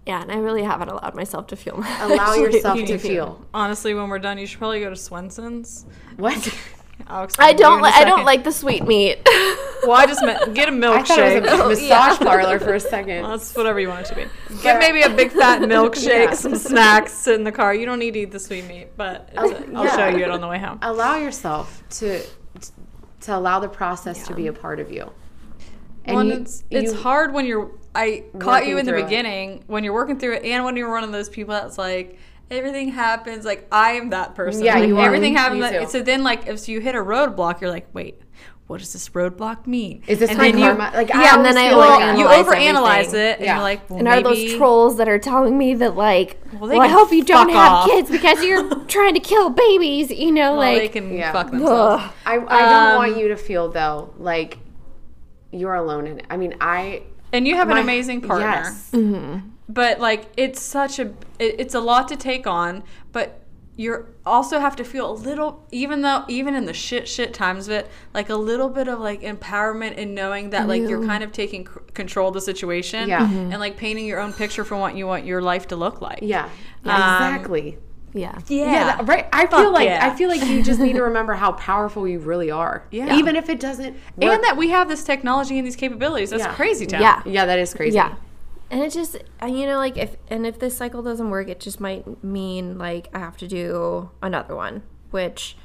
Yeah, 0.06 0.22
and 0.22 0.30
I 0.30 0.36
really 0.36 0.62
haven't 0.62 0.88
allowed 0.88 1.14
myself 1.14 1.48
to 1.48 1.56
feel. 1.56 1.82
Allow 2.00 2.34
yourself 2.36 2.76
being 2.76 2.86
to 2.86 2.98
feel. 2.98 3.44
Honestly, 3.52 3.92
when 3.92 4.08
we're 4.08 4.20
done, 4.20 4.38
you 4.38 4.46
should 4.46 4.58
probably 4.58 4.80
go 4.80 4.90
to 4.90 4.96
Swenson's. 4.96 5.84
What? 6.16 6.36
I'll 7.08 7.24
explain 7.24 7.48
I 7.48 7.52
to 7.52 7.58
you 7.58 7.62
don't. 7.62 7.78
in 7.78 7.80
a 7.80 7.82
Li- 7.84 7.92
I 7.94 8.04
don't 8.04 8.10
second. 8.10 8.24
like 8.24 8.44
the 8.44 8.52
sweet 8.52 8.86
meat. 8.86 9.18
Well, 9.82 9.92
I 9.92 10.06
just 10.06 10.24
meant 10.24 10.54
get 10.54 10.68
a 10.68 10.72
I 10.76 11.02
thought 11.02 11.18
it 11.18 11.42
was 11.44 11.48
milkshake. 11.48 11.64
a 11.64 11.68
massage 11.68 12.18
parlor 12.18 12.58
for 12.58 12.74
a 12.74 12.80
second. 12.80 13.22
Well, 13.22 13.32
that's 13.32 13.54
whatever 13.54 13.78
you 13.78 13.88
want 13.88 14.06
it 14.06 14.08
to 14.08 14.14
be. 14.14 14.26
Get 14.62 14.80
maybe 14.80 15.02
a 15.02 15.10
big 15.10 15.30
fat 15.30 15.60
milkshake, 15.60 16.06
Yeah. 16.28 16.34
some 16.34 16.56
snacks, 16.56 17.12
sit 17.12 17.34
in 17.34 17.44
the 17.44 17.52
car. 17.52 17.74
You 17.74 17.86
don't 17.86 17.98
need 17.98 18.14
to 18.14 18.20
eat 18.20 18.32
the 18.32 18.40
sweet 18.40 18.66
meat, 18.66 18.96
but 18.96 19.28
it's 19.32 19.38
a, 19.38 19.76
I'll 19.76 19.84
yeah. 19.84 19.96
show 19.96 20.16
you 20.16 20.24
it 20.24 20.30
on 20.30 20.40
the 20.40 20.48
way 20.48 20.58
home. 20.58 20.78
allow 20.82 21.16
yourself 21.16 21.82
to 21.90 22.24
to 23.26 23.36
allow 23.36 23.58
the 23.60 23.68
process 23.68 24.26
to 24.26 24.34
be 24.34 24.46
a 24.46 24.52
part 24.52 24.80
of 24.80 24.90
you. 24.90 25.10
Well, 26.08 26.18
and 26.20 26.28
you- 26.30 26.36
it's 26.36 26.64
it's 26.70 26.92
hard 26.94 27.32
when 27.34 27.46
you're. 27.46 27.70
I 27.94 28.24
caught 28.38 28.66
you 28.66 28.76
in 28.78 28.84
the 28.86 28.92
through 28.92 29.00
it. 29.00 29.04
beginning 29.04 29.64
when 29.68 29.82
you're 29.84 29.94
working 29.94 30.18
through 30.18 30.34
it, 30.34 30.44
and 30.44 30.64
when 30.64 30.76
you're 30.76 30.90
one 30.90 31.02
of 31.04 31.12
those 31.12 31.28
people 31.28 31.54
that's 31.54 31.78
like 31.78 32.18
everything 32.50 32.90
happens. 32.90 33.44
Like 33.44 33.66
I 33.72 33.92
am 33.92 34.10
that 34.10 34.34
person. 34.34 34.64
Yeah, 34.64 34.74
like, 34.78 34.88
you 34.88 34.98
are. 34.98 35.04
everything 35.06 35.34
happens. 35.34 35.60
That- 35.62 35.90
so 35.90 36.02
then, 36.02 36.22
like 36.22 36.46
if 36.46 36.68
you 36.68 36.80
hit 36.80 36.94
a 36.94 36.98
roadblock, 36.98 37.60
you're 37.60 37.70
like, 37.70 37.88
wait, 37.92 38.20
what 38.66 38.80
does 38.80 38.92
this 38.92 39.08
roadblock 39.10 39.66
mean? 39.66 40.02
Is 40.08 40.18
this 40.18 40.30
and 40.30 40.38
my 40.38 40.50
then 40.50 40.58
you, 40.58 40.64
karma? 40.66 40.90
Like, 40.92 41.14
I 41.14 41.22
Yeah, 41.22 41.36
and 41.36 41.44
then 41.44 41.56
I 41.56 41.70
like 41.72 42.00
like 42.00 42.18
you 42.18 42.24
overanalyze 42.26 42.98
everything. 43.04 43.20
it, 43.20 43.36
and 43.38 43.44
Yeah. 43.44 43.54
you're 43.54 43.62
like, 43.62 43.88
well, 43.90 43.98
and 44.00 44.08
are 44.08 44.22
those 44.22 44.54
trolls 44.54 44.96
that 44.96 45.08
are 45.08 45.18
telling 45.20 45.56
me 45.56 45.74
that 45.74 45.94
like, 45.96 46.40
Well, 46.58 46.70
well, 46.70 46.80
I 46.82 46.88
hope 46.88 47.12
you 47.12 47.22
don't 47.22 47.50
fuck 47.50 47.82
have 47.82 47.90
kids 47.90 48.10
because 48.10 48.42
you're 48.42 48.74
trying 48.86 49.14
to 49.14 49.20
kill 49.20 49.50
babies. 49.50 50.10
You 50.10 50.32
know, 50.32 50.56
Well, 50.56 50.74
they 50.74 50.88
can 50.88 51.12
Yeah. 51.14 51.30
fuck 51.32 51.50
themselves. 51.52 52.02
ugh. 52.04 52.12
I, 52.26 52.32
I 52.34 52.38
don't 52.38 52.72
Um, 52.90 52.96
want 52.96 53.16
you 53.16 53.28
to 53.28 53.36
feel 53.36 53.68
though 53.70 54.12
like 54.18 54.58
you're 55.52 55.74
alone 55.74 56.06
in 56.08 56.18
it. 56.18 56.26
I 56.28 56.36
mean, 56.36 56.54
I 56.60 57.02
And 57.32 57.46
you 57.46 57.54
have 57.54 57.68
my- 57.68 57.76
an 57.78 57.82
amazing 57.84 58.20
partner. 58.20 58.46
Yes. 58.48 58.90
but 59.68 60.00
like 60.00 60.26
it's 60.36 60.60
such 60.60 60.98
a 60.98 61.06
it, 61.38 61.54
it's 61.58 61.74
a 61.74 61.80
lot 61.80 62.08
to 62.08 62.16
take 62.16 62.46
on 62.46 62.82
but 63.12 63.40
you 63.78 64.06
also 64.24 64.58
have 64.58 64.74
to 64.76 64.82
feel 64.84 65.10
a 65.10 65.12
little 65.12 65.62
even 65.70 66.00
though 66.00 66.24
even 66.28 66.54
in 66.54 66.64
the 66.64 66.72
shit 66.72 67.06
shit 67.06 67.34
times 67.34 67.68
of 67.68 67.72
it 67.74 67.90
like 68.14 68.30
a 68.30 68.34
little 68.34 68.70
bit 68.70 68.88
of 68.88 68.98
like 69.00 69.20
empowerment 69.20 69.94
in 69.96 70.14
knowing 70.14 70.48
that 70.50 70.66
like 70.66 70.80
you're 70.82 71.04
kind 71.04 71.22
of 71.22 71.30
taking 71.30 71.66
c- 71.66 71.72
control 71.92 72.28
of 72.28 72.34
the 72.34 72.40
situation 72.40 73.08
Yeah. 73.08 73.28
and 73.30 73.58
like 73.60 73.76
painting 73.76 74.06
your 74.06 74.18
own 74.18 74.32
picture 74.32 74.64
for 74.64 74.76
what 74.76 74.96
you 74.96 75.06
want 75.06 75.26
your 75.26 75.42
life 75.42 75.68
to 75.68 75.76
look 75.76 76.00
like 76.00 76.20
Yeah. 76.22 76.44
Um, 76.84 76.90
exactly. 76.90 77.78
yeah. 78.14 78.38
yeah, 78.48 78.64
Yeah, 78.64 78.84
that- 78.96 79.08
right. 79.08 79.26
I 79.32 79.46
Fuck 79.46 79.60
feel 79.60 79.72
like 79.72 79.84
yeah. 79.86 80.06
I 80.10 80.16
feel 80.16 80.30
like 80.30 80.42
you 80.46 80.62
just 80.62 80.80
need 80.80 80.94
to 80.94 81.02
remember 81.10 81.34
how 81.34 81.52
powerful 81.52 82.08
you 82.08 82.18
really 82.18 82.50
are. 82.50 82.84
Yeah. 82.90 83.14
Even 83.16 83.36
if 83.36 83.50
it 83.50 83.60
doesn't. 83.60 83.92
work. 84.16 84.32
and 84.32 84.42
that 84.44 84.56
we 84.56 84.70
have 84.70 84.88
this 84.88 85.04
technology 85.04 85.58
and 85.58 85.66
these 85.66 85.76
capabilities 85.76 86.30
that's 86.30 86.44
Yeah. 86.44 86.54
crazy 86.54 86.86
town 86.86 87.02
Yeah. 87.02 87.22
Yeah, 87.26 87.44
that 87.44 87.58
is 87.58 87.74
crazy. 87.74 87.96
Yeah. 87.96 88.14
And 88.70 88.82
it 88.82 88.92
just, 88.92 89.16
uh, 89.42 89.46
you 89.46 89.66
know, 89.66 89.76
like 89.78 89.96
if, 89.96 90.16
and 90.28 90.46
if 90.46 90.58
this 90.58 90.76
cycle 90.76 91.02
doesn't 91.02 91.30
work, 91.30 91.48
it 91.48 91.60
just 91.60 91.78
might 91.80 92.22
mean 92.24 92.78
like 92.78 93.08
I 93.14 93.18
have 93.20 93.36
to 93.38 93.46
do 93.48 94.10
another 94.22 94.56
one, 94.56 94.82
which, 95.10 95.56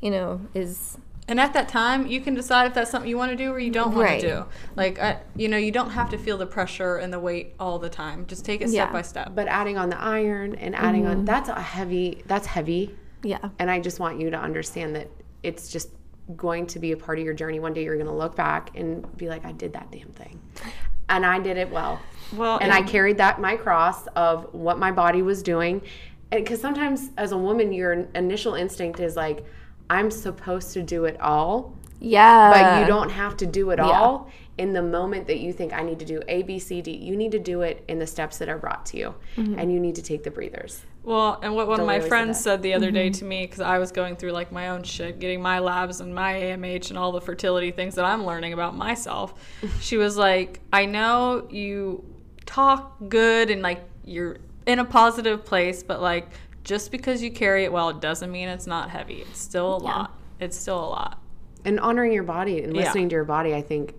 you 0.00 0.10
know, 0.10 0.40
is, 0.54 0.96
And 1.28 1.38
at 1.38 1.52
that 1.52 1.68
time, 1.68 2.06
you 2.06 2.22
can 2.22 2.32
decide 2.32 2.66
if 2.68 2.72
that's 2.74 2.90
something 2.90 3.08
you 3.10 3.18
want 3.18 3.32
to 3.32 3.36
do 3.36 3.52
or 3.52 3.58
you 3.58 3.70
don't 3.70 3.88
want 3.94 4.06
Right. 4.08 4.20
to 4.22 4.26
do. 4.28 4.44
Like, 4.76 4.98
I, 4.98 5.18
you 5.36 5.46
know, 5.48 5.58
you 5.58 5.70
don't 5.70 5.90
have 5.90 6.08
to 6.10 6.16
feel 6.18 6.38
the 6.38 6.46
pressure 6.46 6.96
and 6.96 7.12
the 7.12 7.20
weight 7.20 7.54
all 7.60 7.78
the 7.78 7.90
time. 7.90 8.24
Just 8.26 8.46
take 8.46 8.62
it 8.62 8.70
step 8.70 8.88
Yeah. 8.88 8.92
by 8.92 9.02
step. 9.02 9.32
But 9.34 9.46
adding 9.46 9.76
on 9.76 9.90
the 9.90 10.00
iron 10.00 10.54
and 10.54 10.74
adding 10.74 11.02
Mm-hmm. 11.02 11.18
on 11.20 11.24
that's 11.26 11.50
a 11.50 11.60
heavy. 11.60 12.22
That's 12.26 12.46
heavy. 12.46 12.94
yeah. 13.22 13.50
And 13.58 13.70
I 13.70 13.78
just 13.78 14.00
want 14.00 14.18
you 14.20 14.30
to 14.30 14.38
understand 14.38 14.96
that 14.96 15.10
it's 15.42 15.68
just 15.70 15.90
going 16.34 16.66
to 16.68 16.78
be 16.78 16.92
a 16.92 16.96
part 16.96 17.18
of 17.18 17.24
your 17.26 17.34
journey. 17.34 17.60
One 17.60 17.74
day 17.74 17.84
you're 17.84 17.96
going 17.96 18.06
to 18.06 18.12
look 18.12 18.34
back 18.34 18.70
and 18.74 19.04
be 19.18 19.28
like, 19.28 19.44
I 19.44 19.52
did 19.52 19.74
that 19.74 19.90
damn 19.90 20.08
thing. 20.12 20.40
And 21.10 21.24
I 21.26 21.38
did 21.40 21.56
it 21.58 21.70
well. 21.70 22.00
Well, 22.36 22.58
and 22.60 22.72
I 22.72 22.82
carried 22.82 23.16
that, 23.18 23.40
my 23.40 23.56
cross 23.56 24.06
of 24.08 24.52
what 24.52 24.78
my 24.78 24.90
body 24.92 25.22
was 25.22 25.42
doing. 25.42 25.82
Because 26.30 26.60
sometimes 26.60 27.10
as 27.16 27.32
a 27.32 27.38
woman, 27.38 27.72
your 27.72 28.06
initial 28.14 28.54
instinct 28.54 29.00
is 29.00 29.16
like, 29.16 29.44
I'm 29.88 30.10
supposed 30.10 30.72
to 30.74 30.82
do 30.82 31.06
it 31.06 31.18
all, 31.20 31.74
Yeah. 32.00 32.50
but 32.50 32.80
you 32.80 32.86
don't 32.86 33.08
have 33.10 33.36
to 33.38 33.46
do 33.46 33.70
it 33.70 33.80
all 33.80 34.30
in 34.58 34.72
the 34.74 34.82
moment 34.82 35.26
that 35.28 35.38
you 35.38 35.52
think 35.54 35.72
I 35.72 35.82
need 35.82 35.98
to 36.00 36.04
do 36.04 36.20
A, 36.28 36.42
B, 36.42 36.58
C, 36.58 36.82
D. 36.82 36.90
You 36.94 37.16
need 37.16 37.32
to 37.32 37.38
do 37.38 37.62
it 37.62 37.82
in 37.88 37.98
the 37.98 38.06
steps 38.06 38.36
that 38.38 38.48
are 38.50 38.58
brought 38.58 38.84
to 38.86 38.98
you. 38.98 39.14
And 39.36 39.72
you 39.72 39.80
need 39.80 39.94
to 39.94 40.02
take 40.02 40.22
the 40.24 40.30
breathers. 40.30 40.82
Well, 41.04 41.38
and 41.42 41.54
what 41.54 41.66
one 41.68 41.80
of 41.80 41.86
Don't 41.86 41.86
my 41.86 42.00
friends 42.00 42.36
that. 42.36 42.42
said 42.42 42.62
the 42.62 42.74
other 42.74 42.88
Mm-hmm. 42.88 42.94
day 42.94 43.10
to 43.10 43.24
me, 43.24 43.46
because 43.46 43.60
I 43.60 43.78
was 43.78 43.90
going 43.92 44.16
through 44.16 44.32
like 44.32 44.52
my 44.52 44.68
own 44.68 44.82
shit, 44.82 45.18
getting 45.20 45.40
my 45.40 45.60
labs 45.60 46.00
and 46.02 46.14
my 46.14 46.34
AMH 46.34 46.90
and 46.90 46.98
all 46.98 47.12
the 47.12 47.20
fertility 47.22 47.70
things 47.70 47.94
that 47.94 48.04
I'm 48.04 48.26
learning 48.26 48.52
about 48.52 48.76
myself. 48.76 49.32
she 49.80 49.96
was 49.96 50.18
like, 50.18 50.60
I 50.74 50.84
know 50.84 51.46
you 51.50 52.04
talk 52.48 52.96
good 53.08 53.50
and 53.50 53.60
like 53.62 53.84
you're 54.04 54.38
in 54.66 54.78
a 54.78 54.84
positive 54.84 55.44
place, 55.44 55.82
but 55.82 56.00
like 56.00 56.28
just 56.64 56.90
because 56.90 57.22
you 57.22 57.30
carry 57.30 57.64
it 57.64 57.72
well, 57.72 57.90
it 57.90 58.00
doesn't 58.00 58.30
mean 58.32 58.48
it's 58.48 58.66
not 58.66 58.90
heavy. 58.90 59.16
It's 59.22 59.40
still 59.40 59.76
a 59.76 59.78
lot. 59.78 60.12
It's 60.40 60.56
still 60.56 60.78
a 60.80 60.88
lot. 60.88 61.22
And 61.64 61.78
honoring 61.80 62.12
your 62.12 62.22
body 62.22 62.62
and 62.62 62.74
Yeah. 62.74 62.82
listening 62.82 63.08
to 63.10 63.14
your 63.14 63.24
body, 63.24 63.54
I 63.54 63.62
think, 63.62 63.94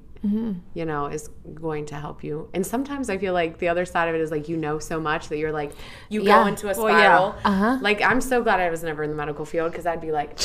you 0.73 0.85
know, 0.85 1.05
is 1.05 1.29
going 1.53 1.85
to 1.87 1.95
help 1.95 2.23
you. 2.23 2.49
And 2.53 2.65
sometimes 2.65 3.09
I 3.09 3.17
feel 3.17 3.33
like 3.33 3.57
the 3.59 3.69
other 3.69 3.85
side 3.85 4.09
of 4.09 4.15
it 4.15 4.21
is 4.21 4.31
like 4.31 4.49
you 4.49 4.57
know 4.57 4.77
so 4.79 4.99
much 4.99 5.29
that 5.29 5.37
you're 5.37 5.51
like, 5.51 5.71
you 6.09 6.21
Yeah. 6.23 6.41
go 6.43 6.47
into 6.47 6.65
a 6.69 6.77
Well, 6.77 6.89
yeah. 6.89 6.97
spiral. 7.05 7.35
Uh-huh. 7.45 7.77
Like, 7.81 8.01
I'm 8.01 8.19
so 8.19 8.41
glad 8.43 8.59
I 8.59 8.69
was 8.69 8.83
never 8.83 9.03
in 9.03 9.09
the 9.11 9.15
medical 9.15 9.45
field 9.45 9.71
because 9.71 9.85
I'd 9.85 10.01
be 10.01 10.11
like, 10.11 10.37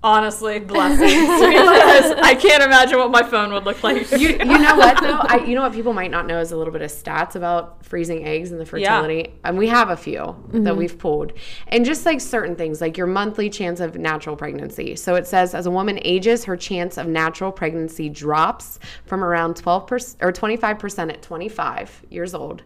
Honestly, 0.00 0.60
blessings. 0.60 1.00
because 1.02 2.12
I 2.22 2.36
can't 2.38 2.62
imagine 2.62 2.98
what 2.98 3.10
my 3.10 3.24
phone 3.24 3.52
would 3.52 3.64
look 3.64 3.82
like. 3.82 4.08
you, 4.12 4.28
you 4.28 4.44
know 4.44 4.76
what 4.76 5.00
though? 5.00 5.18
I, 5.18 5.44
you 5.44 5.56
know 5.56 5.62
what 5.62 5.72
people 5.72 5.92
might 5.92 6.12
not 6.12 6.26
know 6.26 6.38
is 6.38 6.52
a 6.52 6.56
little 6.56 6.72
bit 6.72 6.82
of 6.82 6.90
stats 6.90 7.34
about 7.34 7.84
freezing 7.84 8.24
eggs 8.24 8.52
and 8.52 8.60
the 8.60 8.64
fertility. 8.64 9.34
And 9.44 9.58
we 9.58 9.66
have 9.66 9.90
a 9.90 9.96
few 9.96 10.36
that 10.50 10.58
mm-hmm. 10.58 10.78
we've 10.78 10.96
pulled. 10.96 11.32
And 11.66 11.84
just 11.84 12.06
like 12.06 12.20
certain 12.20 12.54
things, 12.54 12.80
like 12.80 12.96
your 12.96 13.08
monthly 13.08 13.50
chance 13.50 13.80
of 13.80 13.96
natural 13.96 14.36
pregnancy. 14.36 14.94
So 14.94 15.16
it 15.16 15.26
says 15.26 15.52
as 15.52 15.66
a 15.66 15.70
woman 15.70 15.98
ages, 16.02 16.44
her 16.44 16.56
chance 16.56 16.96
of 16.96 17.08
natural 17.08 17.50
pregnancy 17.50 18.08
drops 18.08 18.78
from 19.04 19.24
around 19.24 19.56
12% 19.56 20.16
or 20.20 20.32
25% 20.32 21.12
at 21.12 21.22
25 21.22 22.04
years 22.08 22.34
old 22.34 22.62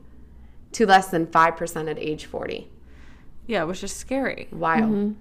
to 0.73 0.85
less 0.85 1.09
than 1.09 1.27
5% 1.27 1.91
at 1.91 1.99
age 1.99 2.27
40. 2.27 2.69
yeah, 3.47 3.65
which 3.65 3.83
is 3.83 3.93
scary. 3.93 4.49
Wild. 4.53 4.91
Mm-hmm. 4.91 5.13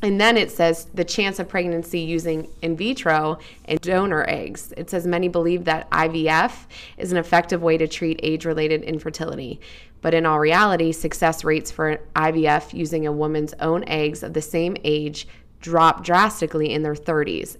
And 0.00 0.20
then 0.20 0.36
it 0.36 0.50
says 0.50 0.86
the 0.94 1.04
chance 1.04 1.38
of 1.38 1.48
pregnancy 1.48 2.00
using 2.00 2.48
in 2.62 2.76
vitro 2.76 3.38
and 3.64 3.80
donor 3.80 4.24
eggs. 4.28 4.72
It 4.76 4.90
says 4.90 5.06
many 5.06 5.28
believe 5.28 5.64
that 5.64 5.90
IVF 5.90 6.52
is 6.98 7.10
an 7.10 7.18
effective 7.18 7.62
way 7.62 7.76
to 7.78 7.88
treat 7.88 8.20
age 8.22 8.44
related 8.44 8.84
infertility. 8.84 9.60
But 10.00 10.14
in 10.14 10.24
all 10.24 10.38
reality, 10.38 10.92
success 10.92 11.42
rates 11.42 11.72
for 11.72 11.98
IVF 12.14 12.72
using 12.72 13.06
a 13.06 13.12
woman's 13.12 13.54
own 13.54 13.82
eggs 13.88 14.22
of 14.22 14.34
the 14.34 14.42
same 14.42 14.76
age 14.84 15.26
drop 15.60 16.04
drastically 16.04 16.72
in 16.72 16.82
their 16.82 16.94
30s 16.94 17.56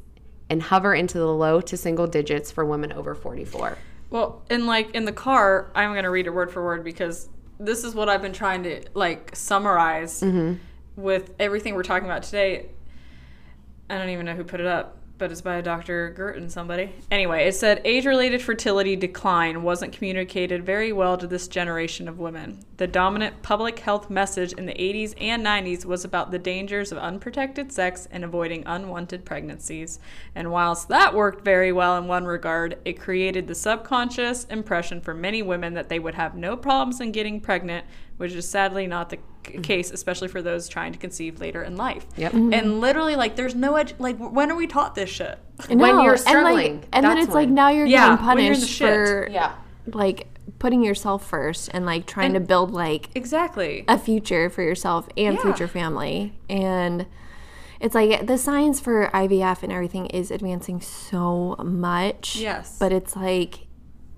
and 0.49 0.63
hover 0.63 0.95
into 0.95 1.19
the 1.19 1.27
low 1.27 1.61
to 1.61 1.77
single 1.77 2.07
digits 2.07 2.53
for 2.53 2.65
women 2.65 2.93
over 2.93 3.15
44. 3.15 3.77
Well, 4.11 4.43
in 4.49 4.67
like 4.67 4.95
in 4.95 5.05
the 5.05 5.13
car, 5.13 5.71
I'm 5.75 5.95
gonna 5.95 6.11
read 6.11 6.27
it 6.27 6.31
word 6.31 6.51
for 6.51 6.65
word 6.65 6.85
because 6.85 7.29
this 7.61 7.85
is 7.85 7.95
what 7.95 8.09
I've 8.09 8.23
been 8.23 8.33
trying 8.33 8.63
to 8.63 8.83
like 8.95 9.35
summarize 9.35 10.21
mm-hmm. 10.21 10.55
With 10.99 11.33
everything 11.39 11.75
we're 11.75 11.83
talking 11.85 12.07
about 12.07 12.25
today. 12.25 12.67
I 13.89 13.97
don't 13.97 14.11
even 14.11 14.27
know 14.27 14.35
who 14.35 14.45
put 14.45 14.61
it 14.61 14.67
up, 14.67 14.99
but 15.17 15.31
it's 15.31 15.41
by 15.41 15.57
a 15.57 15.63
Dr. 15.63 16.13
Gerton, 16.17 16.51
somebody. 16.51 16.93
Anyway, 17.11 17.47
it 17.47 17.55
said 17.55 17.81
age 17.85 18.05
related 18.05 18.43
fertility 18.43 18.97
decline 18.97 19.63
wasn't 19.63 19.93
communicated 19.93 20.67
very 20.67 20.93
well 20.93 21.17
to 21.17 21.29
this 21.29 21.47
generation 21.47 22.09
of 22.09 22.19
women. 22.19 22.65
The 22.79 22.89
dominant 22.89 23.43
public 23.43 23.79
health 23.79 24.11
message 24.11 24.53
in 24.53 24.67
the 24.67 24.75
80s 24.75 25.15
and 25.21 25.47
90s 25.47 25.85
was 25.85 26.05
about 26.05 26.33
the 26.33 26.39
dangers 26.39 26.91
of 26.91 26.99
unprotected 26.99 27.73
sex 27.73 28.09
and 28.11 28.25
avoiding 28.25 28.65
unwanted 28.67 29.25
pregnancies. 29.25 30.01
And 30.35 30.51
whilst 30.51 30.89
that 30.89 31.15
worked 31.15 31.45
very 31.45 31.71
well 31.71 31.97
in 31.97 32.09
one 32.09 32.25
regard, 32.25 32.77
it 32.85 33.01
created 33.01 33.47
the 33.47 33.55
subconscious 33.55 34.45
impression 34.47 35.01
for 35.01 35.15
many 35.15 35.43
women 35.43 35.75
that 35.75 35.89
they 35.89 36.01
would 36.01 36.15
have 36.17 36.35
no 36.35 36.57
problems 36.57 37.01
in 37.01 37.13
getting 37.13 37.41
pregnant, 37.41 37.87
which 38.17 38.33
is 38.33 38.49
sadly 38.49 38.89
not 38.89 39.11
the 39.11 39.19
c- 39.49 39.59
case, 39.59 39.91
especially 39.91 40.29
for 40.29 40.41
those 40.43 40.69
trying 40.69 40.93
to 40.93 40.99
conceive 40.99 41.41
later 41.41 41.63
in 41.63 41.77
life. 41.77 42.07
Yep. 42.17 42.33
Mm-hmm. 42.33 42.55
And 42.55 42.81
literally, 42.81 43.17
like, 43.17 43.37
there's 43.37 43.55
no 43.55 43.73
edu- 43.75 43.95
like, 43.99 44.17
when 44.19 44.51
are 44.51 44.57
we 44.57 44.67
taught 44.67 44.95
this 44.95 45.11
shit? 45.11 45.39
When 45.67 45.79
No, 45.79 46.03
you're 46.03 46.17
and, 46.27 46.45
like, 46.45 46.71
and 46.71 46.83
then 46.93 47.03
that's 47.03 47.27
it's 47.27 47.35
like 47.35 47.49
now 47.49 47.69
you're 47.71 47.87
Yeah, 47.87 48.11
getting 48.17 48.27
when 48.27 48.39
you're 48.45 48.55
punished 48.55 48.69
shit. 48.71 48.89
for 48.89 49.29
Yeah. 49.31 49.53
like 49.93 50.27
putting 50.59 50.83
yourself 50.83 51.27
first 51.27 51.71
and 51.73 51.85
like 51.87 52.07
trying 52.07 52.33
to 52.35 52.41
build 52.41 52.73
like 52.73 53.09
Exactly. 53.15 53.85
a 53.89 53.99
future 53.99 54.49
for 54.51 54.63
yourself 54.63 55.09
and 55.17 55.35
Yeah. 55.37 55.43
future 55.43 55.69
family 55.69 56.33
and 56.49 57.07
it's 57.81 57.95
like 57.95 58.27
the 58.27 58.37
science 58.39 58.81
for 58.81 59.09
IVF 59.15 59.63
and 59.63 59.71
everything 59.73 60.07
is 60.07 60.31
advancing 60.33 60.81
so 60.81 61.55
much 61.63 62.37
Yes. 62.37 62.77
but 62.81 62.93
it's 62.93 63.15
like 63.15 63.68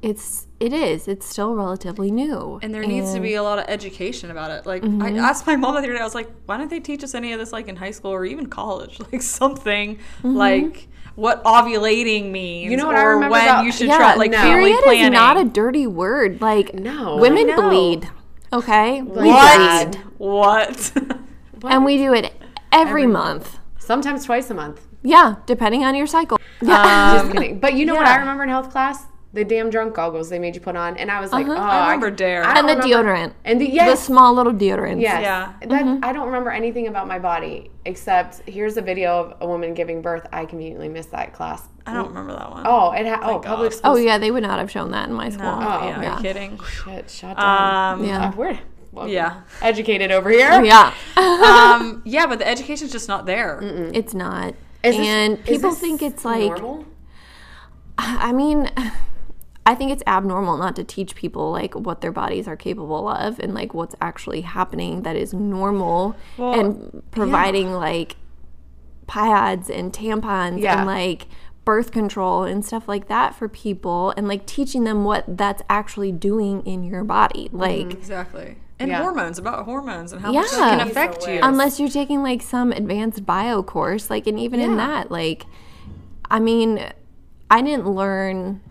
it's 0.02 0.46
it 0.58 0.72
is 0.72 1.06
it's 1.08 1.26
still 1.26 1.54
relatively 1.54 2.10
new 2.10 2.58
And 2.62 2.72
there 2.74 2.82
needs 2.84 3.12
to 3.14 3.20
be 3.20 3.34
a 3.34 3.42
lot 3.42 3.58
of 3.58 3.66
education 3.68 4.30
about 4.30 4.50
it. 4.50 4.64
Like 4.66 4.82
I 4.84 5.12
asked 5.16 5.46
my 5.46 5.56
mom 5.56 5.74
the 5.74 5.78
other 5.80 5.92
day, 5.92 5.98
I 6.00 6.04
was 6.04 6.14
like, 6.14 6.30
"Why 6.46 6.56
don't 6.56 6.70
they 6.70 6.80
teach 6.80 7.04
us 7.04 7.14
any 7.14 7.32
of 7.32 7.38
this 7.38 7.52
like 7.52 7.68
in 7.68 7.76
high 7.76 7.90
school 7.90 8.10
or 8.12 8.24
even 8.24 8.46
college? 8.46 8.98
Like 9.12 9.22
something 9.22 9.98
like 10.22 10.88
what 11.16 11.42
ovulating 11.44 12.30
means, 12.30 12.70
You 12.70 12.76
know 12.78 12.86
what 12.86 12.94
or 12.94 12.98
I 12.98 13.02
remember 13.02 13.32
when 13.32 13.44
about- 13.44 13.64
you 13.66 13.72
should 13.72 13.88
yeah, 13.88 13.96
try 13.98 14.14
like 14.14 14.30
no. 14.30 14.38
family 14.38 14.70
period 14.70 14.82
planning." 14.84 15.04
is 15.06 15.10
not 15.10 15.36
a 15.40 15.44
dirty 15.44 15.86
word 15.86 16.40
like 16.40 16.72
No. 16.74 17.16
women 17.16 17.50
I 17.50 17.54
know. 17.56 17.68
bleed 17.68 18.08
okay 18.52 19.02
we 19.02 19.28
what? 19.28 19.90
bleed 19.92 20.02
What? 20.18 20.92
and 21.64 21.84
we 21.84 21.98
do 21.98 22.14
it 22.14 22.32
every 22.72 23.06
month 23.06 23.58
Sometimes 23.78 24.24
twice 24.24 24.48
a 24.50 24.54
month. 24.54 24.86
yeah 25.02 25.36
depending 25.46 25.84
on 25.84 25.94
your 25.94 26.06
cycle 26.06 26.38
Yeah, 26.62 27.18
Just 27.22 27.32
kidding. 27.32 27.58
But 27.60 27.74
you 27.74 27.84
know 27.86 27.94
what 27.94 28.06
Um. 28.06 28.12
I 28.12 28.16
remember 28.16 28.42
in 28.44 28.48
health 28.48 28.70
class? 28.70 29.04
The 29.32 29.44
damn 29.44 29.70
drunk 29.70 29.94
goggles 29.94 30.28
they 30.28 30.40
made 30.40 30.56
you 30.56 30.60
put 30.60 30.74
on, 30.74 30.96
and 30.96 31.08
I 31.08 31.20
was 31.20 31.30
like, 31.30 31.46
oh, 31.46 31.52
I 31.54 31.84
remember 31.92 32.10
Dare. 32.10 32.42
I 32.42 32.58
and 32.58 32.68
the 32.68 32.74
remember- 32.74 32.86
deodorant 33.12 33.32
And 33.44 33.60
the 33.60 33.70
the 33.70 33.94
small 33.94 34.34
little 34.34 34.52
deodorant. 34.52 35.00
yes. 35.00 35.22
Yeah. 35.22 35.52
That, 35.68 36.00
I 36.02 36.12
don't 36.12 36.26
remember 36.26 36.50
anything 36.50 36.88
about 36.88 37.06
my 37.06 37.20
body 37.20 37.70
except 37.84 38.40
here's 38.48 38.76
a 38.76 38.82
video 38.82 39.12
of 39.20 39.34
a 39.40 39.46
woman 39.46 39.72
giving 39.74 40.02
birth. 40.02 40.26
I 40.32 40.46
conveniently 40.46 40.88
missed 40.88 41.12
that 41.12 41.32
class. 41.32 41.62
I 41.86 41.94
don't 41.94 42.08
remember 42.08 42.32
that 42.32 42.50
one. 42.50 42.64
Oh, 42.66 42.90
it 42.90 43.06
ha- 43.06 43.20
oh 43.22 43.38
public 43.38 43.72
school. 43.72 43.92
Oh 43.92 43.96
yeah, 43.96 44.18
they 44.18 44.32
would 44.32 44.42
not 44.42 44.58
have 44.58 44.68
shown 44.70 44.90
that 44.90 45.08
in 45.08 45.14
my 45.14 45.28
school. 45.30 45.44
No, 45.44 45.58
Oh, 45.80 45.86
yeah, 45.86 46.12
are 46.12 46.16
you 46.16 46.22
kidding? 46.22 46.58
Shit, 46.64 47.08
shut 47.08 47.36
down. 47.36 48.00
Um, 48.00 48.04
Yeah. 48.04 48.28
Uh, 48.30 48.32
we're 48.36 48.58
well, 48.90 49.06
yeah. 49.06 49.42
educated 49.62 50.10
over 50.10 50.28
here. 50.30 50.60
Yeah, 50.64 50.92
um, 51.16 52.02
yeah, 52.04 52.26
but 52.26 52.40
the 52.40 52.48
education's 52.48 52.90
just 52.90 53.06
not 53.06 53.26
there. 53.26 53.60
it's 53.94 54.12
not. 54.12 54.54
Is 54.82 54.96
this- 54.96 55.06
and 55.06 55.38
is 55.38 55.44
people 55.46 55.70
this 55.70 55.78
think 55.78 56.02
it's 56.02 56.24
like 56.24 56.48
normal? 56.50 56.84
I 57.96 58.32
mean, 58.32 58.68
I 59.66 59.74
think 59.74 59.92
it's 59.92 60.02
abnormal 60.06 60.56
not 60.56 60.74
to 60.76 60.84
teach 60.84 61.14
people 61.14 61.50
like 61.52 61.74
what 61.74 62.00
their 62.00 62.12
bodies 62.12 62.48
are 62.48 62.56
capable 62.56 63.08
of 63.08 63.38
and 63.38 63.54
like 63.54 63.74
what's 63.74 63.94
actually 64.00 64.40
happening 64.40 65.02
that 65.02 65.16
is 65.16 65.32
normal 65.34 66.16
Well, 66.38 66.58
and 66.58 67.02
providing 67.10 67.72
like 67.72 68.16
pads 69.06 69.68
and 69.70 69.92
tampons 69.92 70.60
Yeah. 70.60 70.78
and 70.78 70.86
like 70.86 71.26
birth 71.64 71.92
control 71.92 72.44
and 72.44 72.64
stuff 72.64 72.88
like 72.88 73.08
that 73.08 73.34
for 73.34 73.48
people 73.48 74.12
and 74.16 74.26
like 74.26 74.46
teaching 74.46 74.84
them 74.84 75.04
what 75.04 75.24
that's 75.36 75.62
actually 75.68 76.10
doing 76.10 76.62
in 76.66 76.82
your 76.82 77.04
body. 77.04 77.46
Mm-hmm, 77.48 77.58
like 77.58 77.92
Exactly. 77.92 78.56
And 78.78 78.88
Yeah. 78.88 79.02
hormones 79.02 79.38
about 79.38 79.66
hormones 79.66 80.12
and 80.12 80.22
how 80.22 80.32
much 80.32 80.50
that 80.52 80.78
can 80.78 80.88
affect 80.88 81.28
you. 81.28 81.38
unless 81.42 81.78
you're 81.78 81.90
taking 81.90 82.22
like 82.22 82.40
some 82.40 82.72
advanced 82.72 83.26
bio 83.26 83.62
course 83.62 84.08
like 84.08 84.26
and 84.26 84.38
even 84.40 84.58
in 84.58 84.76
that 84.78 85.10
like 85.10 85.44
i 86.30 86.40
mean 86.40 86.90
i 87.50 87.60
didn't 87.60 87.86
learn 87.86 88.62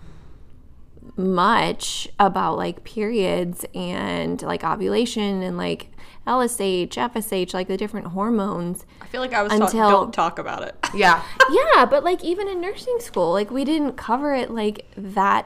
much 1.20 2.08
about 2.18 2.58
like 2.58 2.84
periods 2.84 3.66
and 3.76 4.42
like 4.42 4.64
ovulation 4.64 5.44
and 5.44 5.58
like 5.58 5.92
lsh 6.26 6.88
fsh 6.90 7.54
like 7.54 7.68
the 7.68 7.76
different 7.76 8.08
hormones 8.08 8.86
I 9.02 9.06
feel 9.08 9.20
like 9.20 9.34
I 9.34 9.44
was 9.44 9.52
taught 9.52 9.62
Until- 9.74 9.90
don't 9.90 10.14
talk 10.14 10.40
about 10.40 10.64
it. 10.64 10.76
Yeah. 10.96 11.22
yeah 11.52 11.86
but 11.86 12.04
like 12.04 12.24
even 12.24 12.48
in 12.48 12.62
nursing 12.62 12.98
school 13.00 13.32
like 13.34 13.52
we 13.52 13.66
didn't 13.66 13.94
cover 13.98 14.34
it 14.34 14.50
like 14.52 14.86
that 14.96 15.46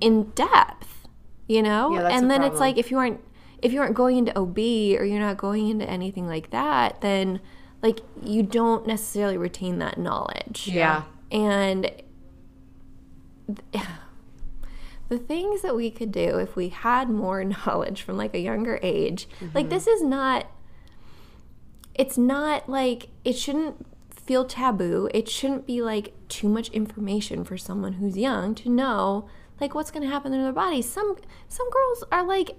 in 0.00 0.24
depth 0.30 1.06
you 1.46 1.62
know 1.62 1.94
Yeah, 1.94 2.08
and 2.08 2.30
then 2.30 2.42
it's 2.42 2.58
like 2.58 2.76
if 2.76 2.90
you 2.90 2.98
aren't 2.98 3.20
if 3.62 3.72
you 3.72 3.80
aren't 3.80 3.94
going 3.94 4.16
into 4.18 4.36
ob 4.36 4.58
or 4.58 5.04
you're 5.04 5.20
not 5.20 5.36
going 5.36 5.68
into 5.68 5.88
anything 5.88 6.26
like 6.26 6.50
that 6.50 7.00
then 7.00 7.40
like 7.82 8.00
you 8.22 8.42
don't 8.42 8.86
necessarily 8.86 9.36
retain 9.38 9.78
that 9.78 9.96
knowledge 9.98 10.68
Yeah. 10.68 11.02
and 11.30 11.90
th- 13.72 13.84
the 15.08 15.18
things 15.18 15.62
that 15.62 15.76
we 15.76 15.90
could 15.90 16.10
do 16.10 16.38
if 16.38 16.56
we 16.56 16.68
had 16.68 17.08
more 17.10 17.44
knowledge 17.66 18.02
from 18.02 18.16
like 18.16 18.34
a 18.34 18.38
younger 18.40 18.78
age 18.82 19.28
like 19.54 19.68
this 19.70 19.86
is 19.86 20.02
not 20.02 20.46
it's 21.94 22.18
not 22.18 22.68
like 22.68 23.08
it 23.24 23.34
shouldn't 23.34 23.86
feel 24.10 24.44
taboo 24.44 25.08
it 25.12 25.28
shouldn't 25.28 25.66
be 25.66 25.82
like 25.82 26.12
too 26.28 26.48
much 26.48 26.68
information 26.70 27.44
for 27.44 27.56
someone 27.58 27.94
who's 27.94 28.16
young 28.16 28.54
to 28.54 28.68
know 28.68 29.28
like 29.60 29.74
what's 29.74 29.90
going 29.90 30.02
to 30.02 30.08
happen 30.08 30.32
in 30.32 30.42
their 30.42 30.52
body 30.52 30.80
some 30.80 31.16
some 31.48 31.68
girls 31.70 32.04
are 32.10 32.24
like 32.24 32.56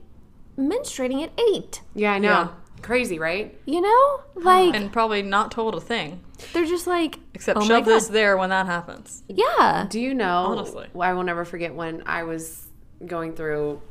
menstruating 0.57 1.23
at 1.23 1.31
8 1.39 1.81
Yeah, 1.93 2.13
I 2.13 2.19
know. 2.19 2.29
Yeah. 2.29 2.47
Crazy, 2.85 3.17
right? 3.19 3.57
you 3.65 3.81
know 3.81 4.21
like 4.35 4.75
And 4.75 4.93
probably 4.93 5.21
not 5.23 5.51
told 5.51 5.73
a 5.75 5.81
thing. 5.81 6.21
they're 6.53 6.65
just 6.65 6.85
like 6.85 7.17
Except 7.33 7.57
oh 7.57 7.61
my 7.61 7.67
shove 7.67 7.85
this 7.85 8.07
there 8.07 8.37
when 8.37 8.49
that 8.51 8.67
happens. 8.67 9.23
yeah 9.27 9.87
Do 9.89 9.99
you 9.99 10.13
know? 10.13 10.45
Honestly. 10.47 10.87
I 10.99 11.13
will 11.13 11.23
never 11.23 11.45
forget 11.45 11.73
when 11.73 12.03
I 12.05 12.23
was 12.23 12.67
going 13.05 13.33
through, 13.33 13.81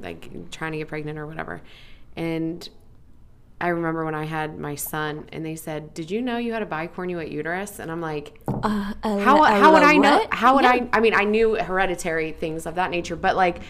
like, 0.00 0.50
trying 0.50 0.72
to 0.72 0.78
get 0.78 0.88
pregnant 0.88 1.18
or 1.18 1.26
whatever, 1.26 1.60
and 2.16 2.66
I 3.60 3.68
remember 3.68 4.06
when 4.06 4.14
I 4.14 4.24
had 4.24 4.58
my 4.58 4.74
son, 4.74 5.26
and 5.32 5.44
they 5.44 5.54
said, 5.54 5.92
"Did 5.92 6.10
you 6.10 6.22
know 6.22 6.38
you 6.38 6.54
had 6.54 6.62
a 6.62 6.66
bicornuate 6.66 7.30
uterus?" 7.30 7.78
And 7.78 7.90
I'm 7.90 8.00
like, 8.00 8.40
uh, 8.48 8.94
a- 9.04 9.18
"How? 9.20 9.44
a- 9.44 9.50
how 9.50 9.74
would 9.74 9.82
I 9.82 9.98
know? 9.98 10.26
How 10.32 10.54
would 10.54 10.64
Yeah. 10.64 10.70
I? 10.70 10.88
I 10.94 11.00
mean, 11.00 11.12
I 11.14 11.24
knew 11.24 11.56
hereditary 11.56 12.32
things 12.32 12.64
of 12.64 12.76
that 12.76 12.90
nature, 12.90 13.16
but 13.16 13.36
like." 13.36 13.60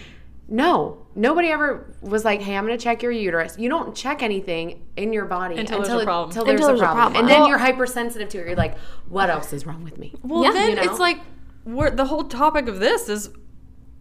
No, 0.53 1.07
nobody 1.15 1.49
ever 1.49 1.95
was 2.03 2.25
like, 2.25 2.43
"Hey, 2.43 2.57
I'm 2.57 2.67
going 2.67 2.77
to 2.77 2.83
check 2.83 3.03
your 3.03 3.13
uterus." 3.13 3.57
You 3.57 3.69
don't 3.69 3.95
check 3.95 4.23
anything 4.23 4.83
in 4.97 5.13
your 5.13 5.25
body 5.25 5.57
Until 5.57 5.81
there's 5.83 6.03
a 6.03 6.05
problem. 6.05 6.31
Until 6.31 6.45
there's, 6.45 6.55
Until 6.61 6.67
a, 6.67 6.73
there's 6.73 6.81
a 6.81 6.85
problem. 6.85 7.03
problem. 7.13 7.21
and 7.21 7.29
then 7.31 7.41
Well- 7.41 7.49
you're 7.51 7.59
hypersensitive 7.59 8.29
to 8.31 8.39
it. 8.39 8.47
You're 8.49 8.57
like, 8.57 8.77
"What 9.09 9.31
else 9.31 9.53
is 9.53 9.65
wrong 9.65 9.85
with 9.85 9.97
me?" 9.97 10.13
Well, 10.25 10.43
Yeah. 10.43 10.51
then 10.53 10.71
You 10.71 10.77
know? 10.77 10.83
it's 10.83 10.99
like 10.99 11.19
we're, 11.65 11.91
the 11.91 12.07
whole 12.07 12.25
topic 12.25 12.69
of 12.69 12.81
this 12.81 13.09
is, 13.09 13.31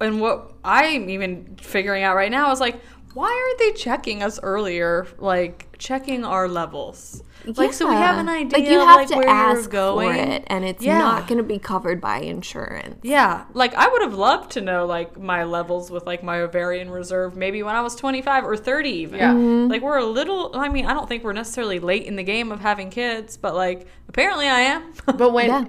and 0.02 0.20
what 0.20 0.54
I'm 0.64 1.10
even 1.10 1.56
figuring 1.62 2.04
out 2.04 2.16
right 2.16 2.32
now 2.32 2.52
is 2.52 2.60
like, 2.60 2.80
why 3.20 3.30
aren't 3.48 3.60
they 3.60 3.72
checking 3.80 4.24
us 4.24 4.40
earlier? 4.42 5.06
Like 5.18 5.76
checking 5.78 6.24
our 6.24 6.48
levels. 6.48 7.22
Like 7.46 7.74
so 7.74 7.88
we 7.88 7.96
have 7.96 8.18
an 8.18 8.28
idea 8.28 8.60
Like 8.60 8.70
you 8.70 8.80
have 8.80 8.96
like, 8.98 9.08
to 9.10 9.16
where 9.18 9.28
ask 9.30 9.70
going. 9.70 10.14
for 10.14 10.32
it, 10.34 10.44
and 10.48 10.66
it's 10.66 10.84
Yeah. 10.84 10.98
not 11.00 11.28
going 11.28 11.38
to 11.38 11.44
be 11.44 11.58
covered 11.58 12.00
by 12.02 12.18
insurance. 12.20 13.00
Yeah, 13.02 13.46
like 13.54 13.74
I 13.76 13.88
would 13.88 14.02
have 14.02 14.14
loved 14.14 14.52
to 14.52 14.62
know 14.62 14.86
like 14.86 15.18
my 15.18 15.44
levels 15.46 15.90
with 15.90 16.06
like 16.06 16.22
my 16.24 16.42
ovarian 16.42 16.90
reserve 16.92 17.36
maybe 17.38 17.64
when 17.64 17.76
I 17.76 17.82
was 17.82 17.96
25 17.96 18.44
or 18.46 18.58
30 18.58 18.90
even. 18.90 19.20
Yeah. 19.20 19.34
Mm-hmm. 19.34 19.72
Like 19.72 19.82
we're 19.82 19.98
a 20.00 20.06
little 20.06 20.52
I 20.54 20.68
mean, 20.70 20.86
I 20.86 20.94
don't 20.94 21.08
think 21.08 21.24
we're 21.24 21.34
necessarily 21.34 21.80
late 21.80 22.04
in 22.04 22.16
the 22.18 22.24
game 22.24 22.52
of 22.52 22.60
having 22.60 22.90
kids, 22.90 23.38
but 23.38 23.56
like 23.56 23.88
apparently 24.10 24.48
I 24.48 24.60
am. 24.62 24.94
But 25.06 25.32
when 25.34 25.48
Yeah. 25.48 25.66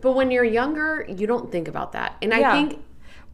but 0.00 0.12
when 0.12 0.30
you're 0.30 0.44
younger, 0.60 1.04
you 1.08 1.26
don't 1.26 1.50
think 1.52 1.66
about 1.68 1.92
that. 1.92 2.16
And 2.22 2.32
Yeah. 2.32 2.50
I 2.50 2.52
think 2.52 2.84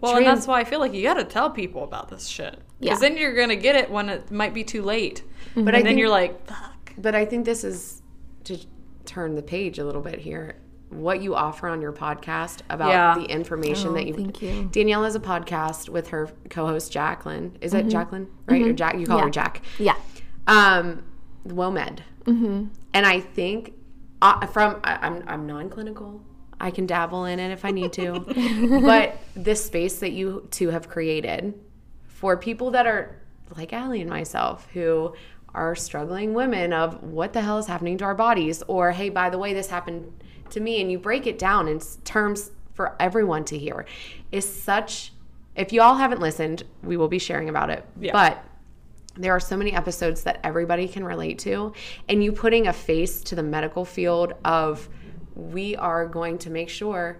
well, 0.00 0.16
and 0.16 0.26
that's 0.26 0.46
why 0.46 0.60
I 0.60 0.64
feel 0.64 0.78
like 0.80 0.92
you 0.92 1.02
got 1.02 1.14
to 1.14 1.24
tell 1.24 1.48
people 1.50 1.82
about 1.84 2.08
this 2.10 2.26
shit. 2.26 2.58
Yeah. 2.78 2.92
Cuz 2.92 3.00
then 3.00 3.16
you're 3.16 3.34
going 3.34 3.48
to 3.48 3.56
get 3.56 3.74
it 3.76 3.90
when 3.90 4.08
it 4.08 4.30
might 4.30 4.52
be 4.54 4.64
too 4.64 4.82
late. 4.82 5.22
But 5.54 5.60
and 5.60 5.68
I 5.68 5.72
then 5.72 5.84
think- 5.84 5.98
you're 5.98 6.08
like, 6.10 6.46
fuck. 6.46 6.92
but 6.98 7.14
I 7.14 7.24
think 7.24 7.44
this 7.44 7.64
is 7.64 8.02
to 8.44 8.58
turn 9.04 9.34
the 9.34 9.42
page 9.42 9.78
a 9.78 9.84
little 9.84 10.02
bit 10.02 10.18
here. 10.18 10.56
What 10.90 11.20
you 11.20 11.34
offer 11.34 11.66
on 11.68 11.80
your 11.80 11.92
podcast 11.92 12.60
about 12.70 12.90
Yeah. 12.90 13.14
the 13.18 13.24
information 13.24 13.88
Oh, 13.88 13.92
that 13.94 14.06
you 14.06 14.14
thank 14.14 14.40
you. 14.40 14.68
Danielle 14.70 15.02
has 15.04 15.14
a 15.16 15.20
podcast 15.20 15.88
with 15.88 16.08
her 16.08 16.28
co-host 16.48 16.92
Jacqueline. 16.92 17.56
Is 17.60 17.74
it 17.74 17.88
Jacqueline? 17.88 18.28
Right? 18.46 18.62
Or 18.62 18.72
Jack 18.72 18.98
you 18.98 19.06
call 19.06 19.18
her 19.18 19.24
Mm-hmm. 19.24 19.30
Jack. 19.32 19.62
Yeah. 19.78 19.96
Um 20.46 21.02
WOMED. 21.48 21.98
Mm-hmm. 22.24 22.64
And 22.94 23.06
I 23.06 23.20
think 23.20 23.72
uh, 24.22 24.46
from 24.46 24.80
I, 24.84 24.96
I'm 25.02 25.22
I'm 25.26 25.46
non-clinical. 25.46 26.22
I 26.60 26.70
can 26.70 26.86
dabble 26.86 27.24
in 27.26 27.38
it 27.38 27.50
if 27.50 27.64
I 27.64 27.70
need 27.70 27.92
to. 27.94 28.20
but 28.82 29.16
this 29.34 29.64
space 29.64 29.98
that 30.00 30.12
you 30.12 30.46
two 30.50 30.70
have 30.70 30.88
created 30.88 31.54
for 32.16 32.34
people 32.36 32.70
that 32.70 32.86
are 32.86 33.14
like 33.56 33.72
Allie 33.74 34.00
and 34.00 34.08
myself 34.08 34.66
who 34.72 35.14
are 35.54 35.74
struggling 35.76 36.32
women 36.32 36.72
of 36.72 37.02
what 37.02 37.32
the 37.34 37.42
hell 37.42 37.58
is 37.58 37.66
happening 37.66 37.98
to 37.98 38.04
our 38.04 38.14
bodies 38.14 38.62
or 38.68 38.92
hey 38.92 39.08
by 39.10 39.28
the 39.30 39.38
way 39.38 39.52
this 39.52 39.68
happened 39.68 40.10
to 40.50 40.60
me 40.60 40.80
and 40.80 40.90
you 40.90 40.98
break 40.98 41.26
it 41.26 41.38
down 41.38 41.68
in 41.68 41.78
terms 42.04 42.50
for 42.72 42.96
everyone 42.98 43.44
to 43.44 43.58
hear 43.58 43.84
is 44.32 44.48
such 44.50 45.12
if 45.54 45.72
you 45.72 45.80
all 45.82 45.96
haven't 45.96 46.20
listened 46.20 46.62
we 46.82 46.96
will 46.96 47.08
be 47.08 47.18
sharing 47.18 47.48
about 47.50 47.68
it 47.70 47.84
Yeah. 48.00 48.12
but 48.12 48.42
there 49.14 49.32
are 49.32 49.40
so 49.40 49.56
many 49.56 49.72
episodes 49.72 50.22
that 50.24 50.40
everybody 50.42 50.88
can 50.88 51.04
relate 51.04 51.38
to 51.40 51.72
and 52.08 52.24
you 52.24 52.32
putting 52.32 52.66
a 52.66 52.72
face 52.72 53.20
to 53.22 53.34
the 53.34 53.42
medical 53.42 53.84
field 53.84 54.32
of 54.44 54.88
we 55.34 55.76
are 55.76 56.06
going 56.06 56.38
to 56.38 56.50
make 56.50 56.68
sure 56.70 57.18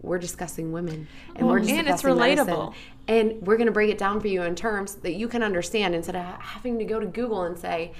we're 0.00 0.18
discussing 0.18 0.70
women 0.72 1.08
and 1.34 1.46
we're 1.46 1.58
and 1.58 1.88
it's 1.88 2.02
relatable 2.02 2.36
medicine. 2.36 2.72
Relatable. 3.08 3.30
and 3.36 3.46
we're 3.46 3.56
going 3.56 3.66
to 3.66 3.72
break 3.72 3.90
it 3.90 3.98
down 3.98 4.20
for 4.20 4.28
you 4.28 4.42
in 4.42 4.54
terms 4.54 4.96
that 4.96 5.14
you 5.14 5.28
can 5.28 5.42
understand 5.42 5.94
instead 5.94 6.16
of 6.16 6.24
having 6.40 6.78
to 6.78 6.84
go 6.84 7.00
to 7.00 7.06
google 7.06 7.42
and 7.44 7.56
say 7.58 7.92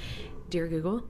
dear 0.50 0.66
google 0.68 1.02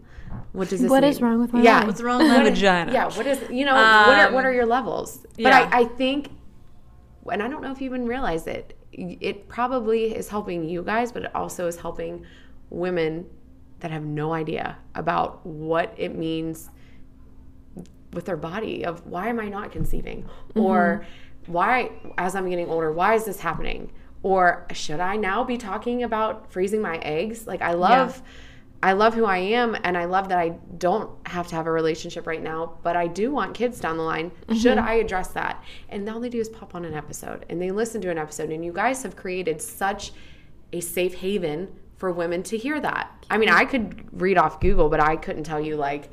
what 0.52 0.68
does 0.68 0.80
this 0.80 0.90
What 0.90 1.02
mean? 1.02 1.10
is 1.10 1.22
wrong 1.22 1.40
with 1.40 1.52
my 1.54 1.62
yeah 1.62 1.78
life? 1.78 1.86
What's 1.86 2.02
wrong 2.02 2.18
with 2.18 2.28
my 2.28 2.42
vagina? 2.44 2.92
yeah 2.92 3.06
what 3.16 3.26
is 3.26 3.40
you 3.50 3.64
know 3.64 3.74
what, 3.74 3.84
are, 3.84 4.32
what 4.32 4.44
Um, 4.44 4.46
are 4.46 4.52
your 4.52 4.66
levels 4.66 5.26
but 5.36 5.38
yeah. 5.38 5.68
I, 5.72 5.80
I 5.80 5.84
think 5.84 6.30
and 7.30 7.42
i 7.42 7.48
don't 7.48 7.62
know 7.62 7.72
if 7.72 7.80
you 7.80 7.86
even 7.86 8.06
realize 8.06 8.46
it 8.46 8.74
it 8.92 9.48
probably 9.48 10.14
is 10.14 10.28
helping 10.28 10.68
you 10.68 10.82
guys 10.82 11.12
but 11.12 11.24
it 11.24 11.34
also 11.34 11.66
is 11.66 11.76
helping 11.76 12.24
women 12.70 13.26
that 13.80 13.90
have 13.90 14.04
no 14.04 14.32
idea 14.32 14.76
about 14.94 15.44
what 15.46 15.94
it 15.96 16.14
means 16.16 16.68
with 18.12 18.24
their 18.24 18.36
body 18.36 18.84
of 18.84 19.06
why 19.06 19.28
am 19.28 19.38
i 19.40 19.48
not 19.48 19.70
conceiving 19.70 20.26
or 20.54 21.06
why 21.48 21.90
as 22.16 22.34
i'm 22.34 22.48
getting 22.48 22.68
older 22.68 22.92
why 22.92 23.14
is 23.14 23.24
this 23.24 23.40
happening? 23.40 23.90
Or 24.22 24.66
should 24.72 25.00
i 25.00 25.16
now 25.16 25.44
be 25.44 25.56
talking 25.56 26.02
about 26.02 26.50
freezing 26.52 26.82
my 26.82 26.98
eggs? 26.98 27.46
Like 27.46 27.62
i 27.62 27.72
love 27.72 28.22
i 28.82 28.92
love 28.92 29.14
who 29.14 29.24
i 29.24 29.38
am 29.38 29.76
and 29.82 29.96
i 29.98 30.04
love 30.04 30.28
that 30.28 30.38
i 30.38 30.50
don't 30.78 31.10
have 31.26 31.48
to 31.48 31.56
have 31.56 31.66
a 31.66 31.72
relationship 31.72 32.28
right 32.28 32.42
now 32.42 32.74
but 32.84 32.94
i 32.94 33.08
do 33.08 33.32
want 33.32 33.54
kids 33.54 33.80
down 33.80 33.96
the 33.96 34.02
line. 34.02 34.30
Mm-hmm. 34.30 34.54
Should 34.54 34.78
i 34.78 34.94
address 34.94 35.28
that? 35.28 35.62
And 35.88 36.08
all 36.08 36.20
they 36.20 36.28
do 36.28 36.40
is 36.40 36.48
pop 36.48 36.74
on 36.74 36.84
an 36.84 36.94
episode 36.94 37.44
and 37.48 37.60
they 37.60 37.70
listen 37.70 38.00
to 38.02 38.10
an 38.10 38.18
episode 38.18 38.50
and 38.50 38.64
you 38.64 38.72
guys 38.72 39.02
have 39.02 39.16
created 39.16 39.60
such 39.60 40.12
a 40.72 40.80
safe 40.80 41.14
haven 41.14 41.68
for 41.96 42.12
women 42.12 42.42
to 42.44 42.56
hear 42.56 42.80
that. 42.80 43.26
I 43.30 43.38
mean 43.38 43.48
mm-hmm. 43.48 43.58
i 43.58 43.64
could 43.64 44.20
read 44.20 44.38
off 44.38 44.60
google 44.60 44.88
but 44.88 45.00
i 45.00 45.16
couldn't 45.16 45.44
tell 45.44 45.60
you 45.60 45.76
like 45.76 46.10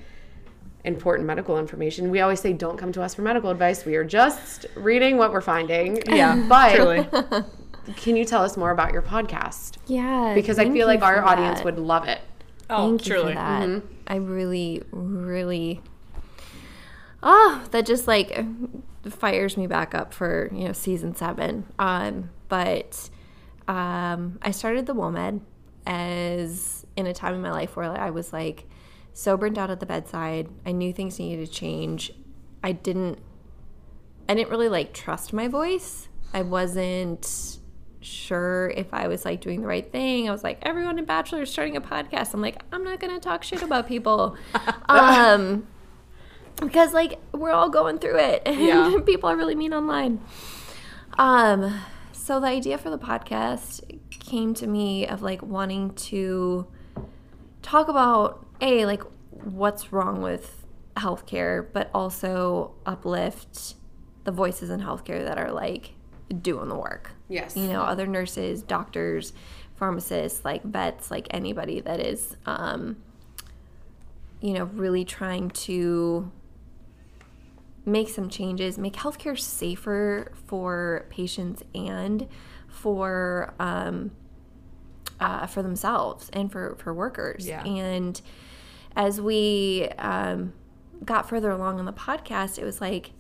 important 0.85 1.27
medical 1.27 1.57
information. 1.59 2.09
We 2.09 2.21
always 2.21 2.39
say, 2.39 2.53
don't 2.53 2.77
come 2.77 2.91
to 2.93 3.01
us 3.01 3.15
for 3.15 3.21
medical 3.21 3.49
advice. 3.49 3.85
We 3.85 3.95
are 3.95 4.03
just 4.03 4.65
reading 4.75 5.17
what 5.17 5.31
we're 5.31 5.41
finding. 5.41 6.01
Yeah, 6.07 6.45
But 6.49 6.75
truly. 6.75 7.07
can 7.97 8.15
you 8.15 8.25
tell 8.25 8.43
us 8.43 8.55
more 8.55 8.71
about 8.71 8.93
your 8.93 9.01
podcast? 9.01 9.77
Yeah. 9.87 10.33
Because 10.33 10.59
I 10.59 10.69
feel 10.69 10.87
like 10.87 11.01
our 11.01 11.21
for 11.21 11.27
audience 11.27 11.63
would 11.63 11.79
love 11.79 12.07
it. 12.07 12.21
Oh, 12.69 12.89
Thank 12.89 13.07
you 13.07 13.13
truly. 13.15 13.33
for 13.33 13.39
that. 13.39 13.81
I 14.07 14.15
really, 14.17 14.83
really, 14.91 15.81
oh, 17.21 17.63
that 17.71 17.85
just 17.85 18.07
like 18.07 18.43
fires 19.09 19.55
me 19.57 19.67
back 19.67 19.93
up 19.93 20.13
for 20.13 20.49
you 20.51 20.65
know 20.65 20.73
season 20.73 21.15
seven. 21.15 21.65
Um, 21.77 22.29
but 22.49 23.09
um, 23.67 24.39
I 24.41 24.51
started 24.51 24.85
the 24.85 24.95
WOMED 24.95 25.41
as 25.85 26.85
in 26.95 27.05
a 27.05 27.13
time 27.13 27.35
in 27.35 27.41
my 27.41 27.51
life 27.51 27.75
where 27.75 27.85
I 27.85 28.09
was 28.09 28.33
like 28.33 28.65
so 29.15 29.37
burnt 29.37 29.57
out 29.57 29.71
at 29.71 29.79
the 29.79 29.85
bedside. 29.85 30.49
I 30.65 30.73
knew 30.73 30.91
things 30.91 31.17
needed 31.17 31.47
to 31.47 31.51
change. 31.51 32.11
I 32.61 32.73
didn't. 32.73 33.19
I 34.27 34.33
didn't 34.33 34.49
really 34.49 34.67
like 34.67 34.93
trust 34.93 35.31
my 35.31 35.47
voice. 35.47 36.09
I 36.33 36.41
wasn't 36.41 37.59
sure 38.01 38.73
if 38.75 38.93
I 38.93 39.07
was 39.07 39.23
like 39.23 39.39
doing 39.39 39.61
the 39.61 39.67
right 39.67 39.89
thing. 39.89 40.27
I 40.27 40.31
was 40.31 40.43
like, 40.43 40.59
everyone 40.63 40.99
in 40.99 41.05
Bachelor 41.05 41.43
is 41.43 41.49
starting 41.49 41.77
a 41.77 41.81
podcast. 41.81 42.33
I'm 42.33 42.41
like, 42.41 42.61
I'm 42.73 42.83
not 42.83 42.99
gonna 42.99 43.19
talk 43.19 43.43
shit 43.43 43.61
about 43.63 43.87
people. 43.87 44.35
um 44.89 45.65
because 46.59 46.93
like 46.93 47.19
we're 47.31 47.51
all 47.51 47.69
going 47.69 47.99
through 47.99 48.17
it. 48.19 48.41
And 48.45 48.59
Yeah. 48.59 48.99
people 49.05 49.29
are 49.29 49.37
really 49.37 49.55
mean 49.55 49.73
online. 49.73 50.19
Um 51.17 51.79
so 52.11 52.41
the 52.41 52.47
idea 52.47 52.77
for 52.77 52.89
the 52.89 52.99
podcast 52.99 53.81
came 54.09 54.53
to 54.55 54.67
me 54.67 55.07
of 55.07 55.21
like 55.21 55.41
wanting 55.41 55.93
to 55.93 56.67
talk 57.61 57.87
about 57.87 58.44
a 58.61 58.86
like 58.86 59.03
what's 59.32 59.91
wrong 59.91 60.22
with 60.22 60.65
healthcare, 60.98 61.65
but 61.73 61.90
also 61.94 62.73
uplift 62.86 63.76
the 64.23 64.32
voices 64.32 64.69
in 64.69 64.80
healthcare 64.80 65.26
that 65.26 65.38
are 65.38 65.52
like 65.52 65.94
doing 66.41 66.69
the 66.69 66.76
work. 66.76 67.11
Yes. 67.30 67.56
You 67.56 67.68
know, 67.68 67.82
other 67.82 68.07
nurses, 68.07 68.64
doctors, 68.64 69.34
pharmacists, 69.76 70.44
like 70.45 70.64
vets, 70.64 71.11
like 71.11 71.27
anybody 71.32 71.82
that 71.82 71.99
is 71.99 72.38
um 72.45 72.98
you 74.41 74.53
know, 74.53 74.65
really 74.65 75.03
trying 75.03 75.49
to 75.49 76.32
make 77.86 78.10
some 78.10 78.30
changes, 78.30 78.77
make 78.77 78.94
healthcare 78.94 79.40
safer 79.40 80.32
for 80.45 81.06
patients 81.10 81.64
and 81.73 82.27
for 82.68 83.53
um, 83.60 84.11
uh, 85.19 85.48
for 85.48 85.64
themselves 85.64 86.30
and 86.34 86.52
for 86.52 86.76
for 86.76 86.94
workers. 86.94 87.48
Yeah. 87.48 87.64
And 87.64 88.19
as 88.95 89.19
we 89.19 89.89
um, 89.97 90.53
got 91.03 91.27
further 91.27 91.51
along 91.51 91.80
in 91.80 91.85
the 91.85 91.93
podcast, 91.93 92.57
it 92.57 92.63
was 92.63 92.81
like 92.81 93.11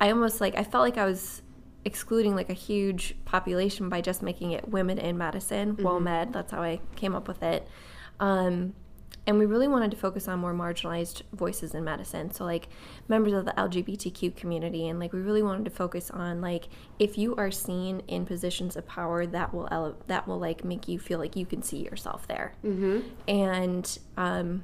I 0.00 0.10
almost 0.10 0.40
like 0.40 0.56
I 0.56 0.64
felt 0.64 0.82
like 0.82 0.96
I 0.96 1.04
was 1.04 1.42
excluding 1.84 2.34
like 2.34 2.50
a 2.50 2.54
huge 2.54 3.16
population 3.24 3.88
by 3.88 4.00
just 4.00 4.22
making 4.22 4.52
it 4.52 4.68
women 4.68 4.98
in 4.98 5.16
medicine, 5.18 5.76
WOMED. 5.76 6.32
That's 6.32 6.52
how 6.52 6.62
I 6.62 6.80
came 6.96 7.14
up 7.14 7.26
with 7.26 7.42
it. 7.42 7.66
Um, 8.20 8.74
and 9.28 9.38
we 9.38 9.44
really 9.44 9.68
wanted 9.68 9.90
to 9.90 9.96
focus 9.96 10.26
on 10.26 10.38
more 10.38 10.54
marginalized 10.54 11.20
voices 11.34 11.74
in 11.74 11.84
medicine 11.84 12.32
so 12.32 12.44
like 12.44 12.68
members 13.08 13.34
of 13.34 13.44
the 13.44 13.52
lgbtq 13.52 14.34
community 14.34 14.88
and 14.88 14.98
like 14.98 15.12
we 15.12 15.20
really 15.20 15.42
wanted 15.42 15.64
to 15.66 15.70
focus 15.70 16.10
on 16.10 16.40
like 16.40 16.68
if 16.98 17.18
you 17.18 17.36
are 17.36 17.50
seen 17.50 18.00
in 18.08 18.24
positions 18.24 18.74
of 18.74 18.86
power 18.86 19.26
that 19.26 19.52
will 19.52 19.68
ele- 19.70 19.98
that 20.06 20.26
will 20.26 20.38
like 20.38 20.64
make 20.64 20.88
you 20.88 20.98
feel 20.98 21.18
like 21.18 21.36
you 21.36 21.44
can 21.44 21.62
see 21.62 21.84
yourself 21.84 22.26
there 22.26 22.54
mm-hmm. 22.64 23.00
and 23.28 23.98
um 24.16 24.62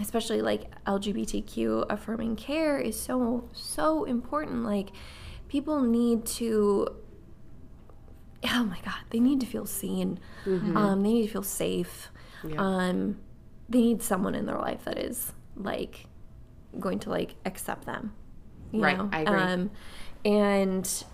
especially 0.00 0.40
like 0.42 0.62
lgbtq 0.86 1.86
affirming 1.90 2.34
care 2.36 2.78
is 2.78 2.98
so 2.98 3.48
so 3.52 4.04
important 4.04 4.64
like 4.64 4.90
people 5.48 5.80
need 5.82 6.24
to 6.24 6.86
oh 8.52 8.64
my 8.64 8.78
god 8.84 8.94
they 9.10 9.20
need 9.20 9.38
to 9.40 9.46
feel 9.46 9.66
seen 9.66 10.18
um, 10.76 11.02
they 11.02 11.10
need 11.12 11.26
to 11.26 11.32
feel 11.32 11.42
safe 11.42 12.10
um, 12.58 13.18
they 13.68 13.80
need 13.80 14.02
someone 14.02 14.34
in 14.34 14.46
their 14.46 14.58
life 14.58 14.84
that 14.84 14.98
is 14.98 15.32
like 15.56 16.06
going 16.80 16.98
to 16.98 17.10
like 17.10 17.34
accept 17.44 17.84
them 17.86 18.12
Right, 18.72 18.96
know? 18.96 19.10
I 19.12 19.20
agree. 19.20 19.34
um, 19.38 19.70
and 20.24 21.04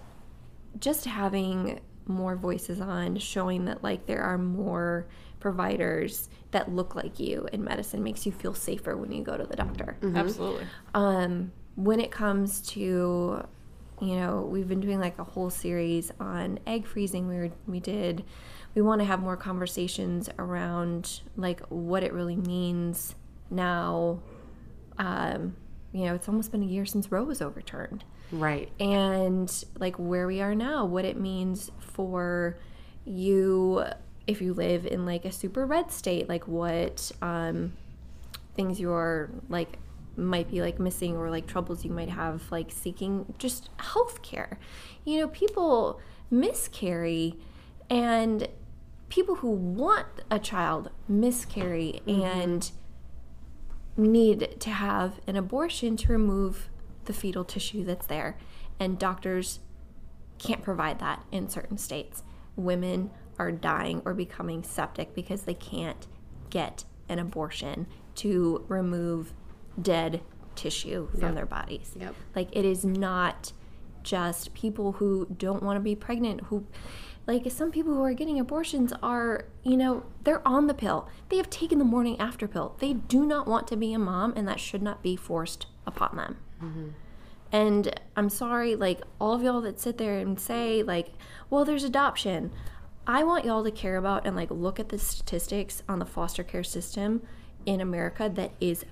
just 0.78 1.05
having 1.06 1.80
more 2.06 2.36
voices 2.36 2.80
on 2.80 3.16
showing 3.18 3.64
that 3.66 3.82
like 3.82 4.06
there 4.06 4.22
are 4.22 4.38
more 4.38 5.06
providers 5.40 6.28
that 6.51 6.73
look 6.73 6.94
like 6.94 7.20
you 7.20 7.48
in 7.52 7.62
medicine 7.65 8.02
makes 8.02 8.24
you 8.27 8.32
feel 8.32 8.55
safer 8.55 8.97
when 8.97 9.12
you 9.12 9.23
go 9.23 9.36
to 9.36 9.44
the 9.44 9.56
doctor. 9.56 9.97
Absolutely. 10.02 10.66
um, 10.94 11.52
when 11.77 12.01
it 12.01 12.10
comes 12.10 12.60
to 12.62 13.44
you 14.01 14.15
know 14.16 14.43
we've 14.43 14.69
been 14.69 14.81
doing 14.81 15.01
like 15.01 15.19
a 15.19 15.24
whole 15.24 15.51
series 15.51 16.12
on 16.20 16.59
egg 16.66 16.86
freezing 16.86 17.27
we 17.28 17.35
were, 17.36 17.51
we 17.66 17.81
did 17.81 18.24
we 18.74 18.82
want 18.82 19.01
to 19.01 19.05
have 19.05 19.20
more 19.20 19.36
conversations 19.36 20.28
around 20.39 21.20
like 21.36 21.60
what 21.69 22.02
it 22.05 22.12
really 22.12 22.36
means 22.36 23.15
now. 23.51 24.20
Um, 24.98 25.56
you 25.93 26.05
know 26.05 26.15
it's 26.15 26.28
almost 26.28 26.52
been 26.52 26.62
a 26.62 26.66
year 26.66 26.85
since 26.86 27.10
roe 27.10 27.24
was 27.24 27.40
overturned. 27.43 28.05
Right. 28.31 28.70
and 28.78 29.51
like 29.78 29.97
where 29.97 30.27
we 30.27 30.43
are 30.43 30.55
now, 30.55 30.85
what 30.85 31.05
it 31.06 31.19
means 31.19 31.70
for 31.78 32.59
you 33.06 33.85
if 34.28 34.42
you 34.42 34.52
live 34.52 34.86
in 34.86 35.06
like 35.06 35.24
a 35.24 35.32
super 35.32 35.66
red 35.66 35.90
state, 35.90 36.28
like 36.28 36.46
what 36.46 37.10
um, 37.22 37.72
things 38.55 38.78
you're 38.78 39.30
like 39.48 39.78
might 40.16 40.50
be 40.50 40.60
like 40.60 40.78
missing 40.78 41.16
or 41.16 41.30
like 41.30 41.46
troubles 41.46 41.84
you 41.84 41.90
might 41.90 42.10
have 42.10 42.42
like 42.52 42.70
seeking 42.70 43.34
just 43.38 43.70
health 43.78 44.20
care. 44.20 44.59
You 45.05 45.18
know, 45.18 45.28
people 45.28 45.98
miscarry 46.30 47.36
and 47.88 48.46
people 49.09 49.36
who 49.36 49.50
want 49.50 50.06
a 50.30 50.38
child 50.38 50.90
miscarry 51.09 52.02
and 52.06 52.70
need 53.96 54.60
to 54.60 54.70
have 54.70 55.20
an 55.26 55.36
abortion 55.36 55.96
to 55.96 56.12
remove 56.12 56.68
the 57.06 57.14
fetal 57.14 57.44
tissue 57.44 57.82
that's 57.82 58.06
there. 58.06 58.36
And 58.78 58.98
doctors 58.98 59.60
can't 60.38 60.62
provide 60.62 60.98
that 60.98 61.24
in 61.32 61.48
certain 61.48 61.78
states. 61.78 62.22
Women 62.56 63.10
are 63.39 63.52
dying 63.52 64.02
or 64.05 64.15
becoming 64.15 64.62
septic 64.62 65.15
because 65.15 65.43
they 65.43 65.55
can't 65.55 66.06
get 66.51 66.85
an 67.09 67.19
abortion 67.19 67.86
to 68.16 68.65
remove 68.69 69.32
dead 69.81 70.20
tissue 70.55 71.09
from 71.12 71.20
Yep. 71.20 71.35
their 71.35 71.47
bodies. 71.47 71.94
Yep. 71.98 72.15
Like 72.35 72.48
it 72.52 72.65
is 72.65 72.85
not 72.85 73.52
just 74.02 74.55
people 74.55 74.93
who 74.93 75.27
don't 75.36 75.62
want 75.62 75.77
to 75.77 75.81
be 75.81 75.94
pregnant 75.94 76.43
who 76.44 76.66
like 77.27 77.51
some 77.51 77.70
people 77.70 77.94
who 77.94 78.02
are 78.02 78.15
getting 78.15 78.40
abortions 78.40 78.90
are, 79.02 79.44
you 79.62 79.77
know, 79.77 80.02
they're 80.24 80.47
on 80.48 80.66
the 80.66 80.73
pill. 80.73 81.09
They 81.28 81.36
have 81.36 81.51
taken 81.51 81.78
the 81.78 81.85
morning 81.85 82.19
after 82.19 82.48
pill. 82.48 82.74
They 82.78 82.94
do 82.94 83.27
not 83.27 83.47
want 83.47 83.69
to 83.69 83.77
be 83.77 83.93
a 83.93 83.98
mom 83.98 84.32
and 84.35 84.48
that 84.48 84.59
should 84.59 84.81
not 84.82 85.02
be 85.02 85.15
forced 85.15 85.66
upon 85.86 86.16
them. 86.16 86.39
Mm-hmm. 86.62 86.89
And 87.52 88.01
I'm 88.16 88.31
sorry, 88.31 88.77
like 88.77 89.02
all 89.20 89.35
of 89.35 89.43
y'all 89.43 89.60
that 89.60 89.78
sit 89.78 89.98
there 89.98 90.19
and 90.19 90.40
say, 90.40 90.82
like, 90.82 91.10
well, 91.51 91.66
there's 91.66 91.85
adoption. 91.85 92.51
I 93.09 93.24
want 93.24 93.47
y'all 93.47 93.64
to 93.64 93.70
care 93.70 93.97
about 93.97 94.26
and 94.26 94.36
like 94.36 94.51
look 94.51 94.78
at 94.78 94.90
the 94.90 94.98
statistics 94.98 95.82
on 95.89 95.98
the 95.98 96.05
foster 96.05 96.44
care 96.44 96.62
system 96.62 97.22
in 97.64 97.80
America 97.80 98.30
that 98.35 98.52
is 98.60 98.85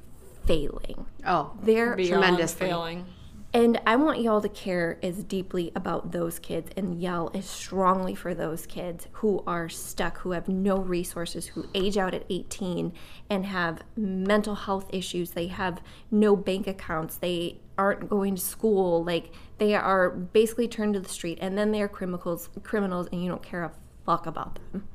failing. 0.47 1.05
Oh, 1.26 1.52
They're 1.62 1.94
tremendous 1.97 2.55
failing. 2.55 3.05
and 3.52 3.78
I 3.86 3.97
want 3.97 4.22
y'all 4.22 4.40
to 4.40 4.48
care 4.48 4.98
as 5.02 5.22
deeply 5.22 5.70
about 5.76 6.12
those 6.12 6.38
kids 6.38 6.70
and 6.78 6.98
yell 6.98 7.30
as 7.34 7.44
strongly 7.44 8.14
for 8.14 8.32
those 8.32 8.64
kids 8.64 9.06
who 9.12 9.43
are 9.47 9.68
stuck, 9.68 10.18
who 10.20 10.30
have 10.30 10.48
no 10.48 10.78
resources, 10.78 11.48
who 11.48 11.66
age 11.74 11.98
out 11.98 12.14
at 12.14 12.24
18 12.30 12.94
and 13.28 13.44
have 13.44 13.82
mental 13.97 14.55
health 14.55 14.88
issues. 14.94 15.32
They 15.32 15.48
have 15.48 15.82
no 16.10 16.36
bank 16.36 16.66
accounts. 16.66 17.16
They 17.16 17.59
aren't 17.76 18.09
going 18.09 18.36
to 18.36 18.40
school. 18.40 19.05
Like 19.05 19.30
they 19.59 19.74
are 19.74 20.09
basically 20.09 20.68
turned 20.68 20.94
to 20.94 21.01
the 21.01 21.09
street 21.10 21.36
and 21.43 21.59
then 21.59 21.70
they 21.70 21.82
are 21.82 21.88
criminals 21.88 22.48
criminals 22.62 23.09
and 23.12 23.22
you 23.22 23.28
don't 23.28 23.43
care 23.43 23.64
a 23.64 23.72
fuck 24.06 24.26
about 24.26 24.58
them. 24.72 24.86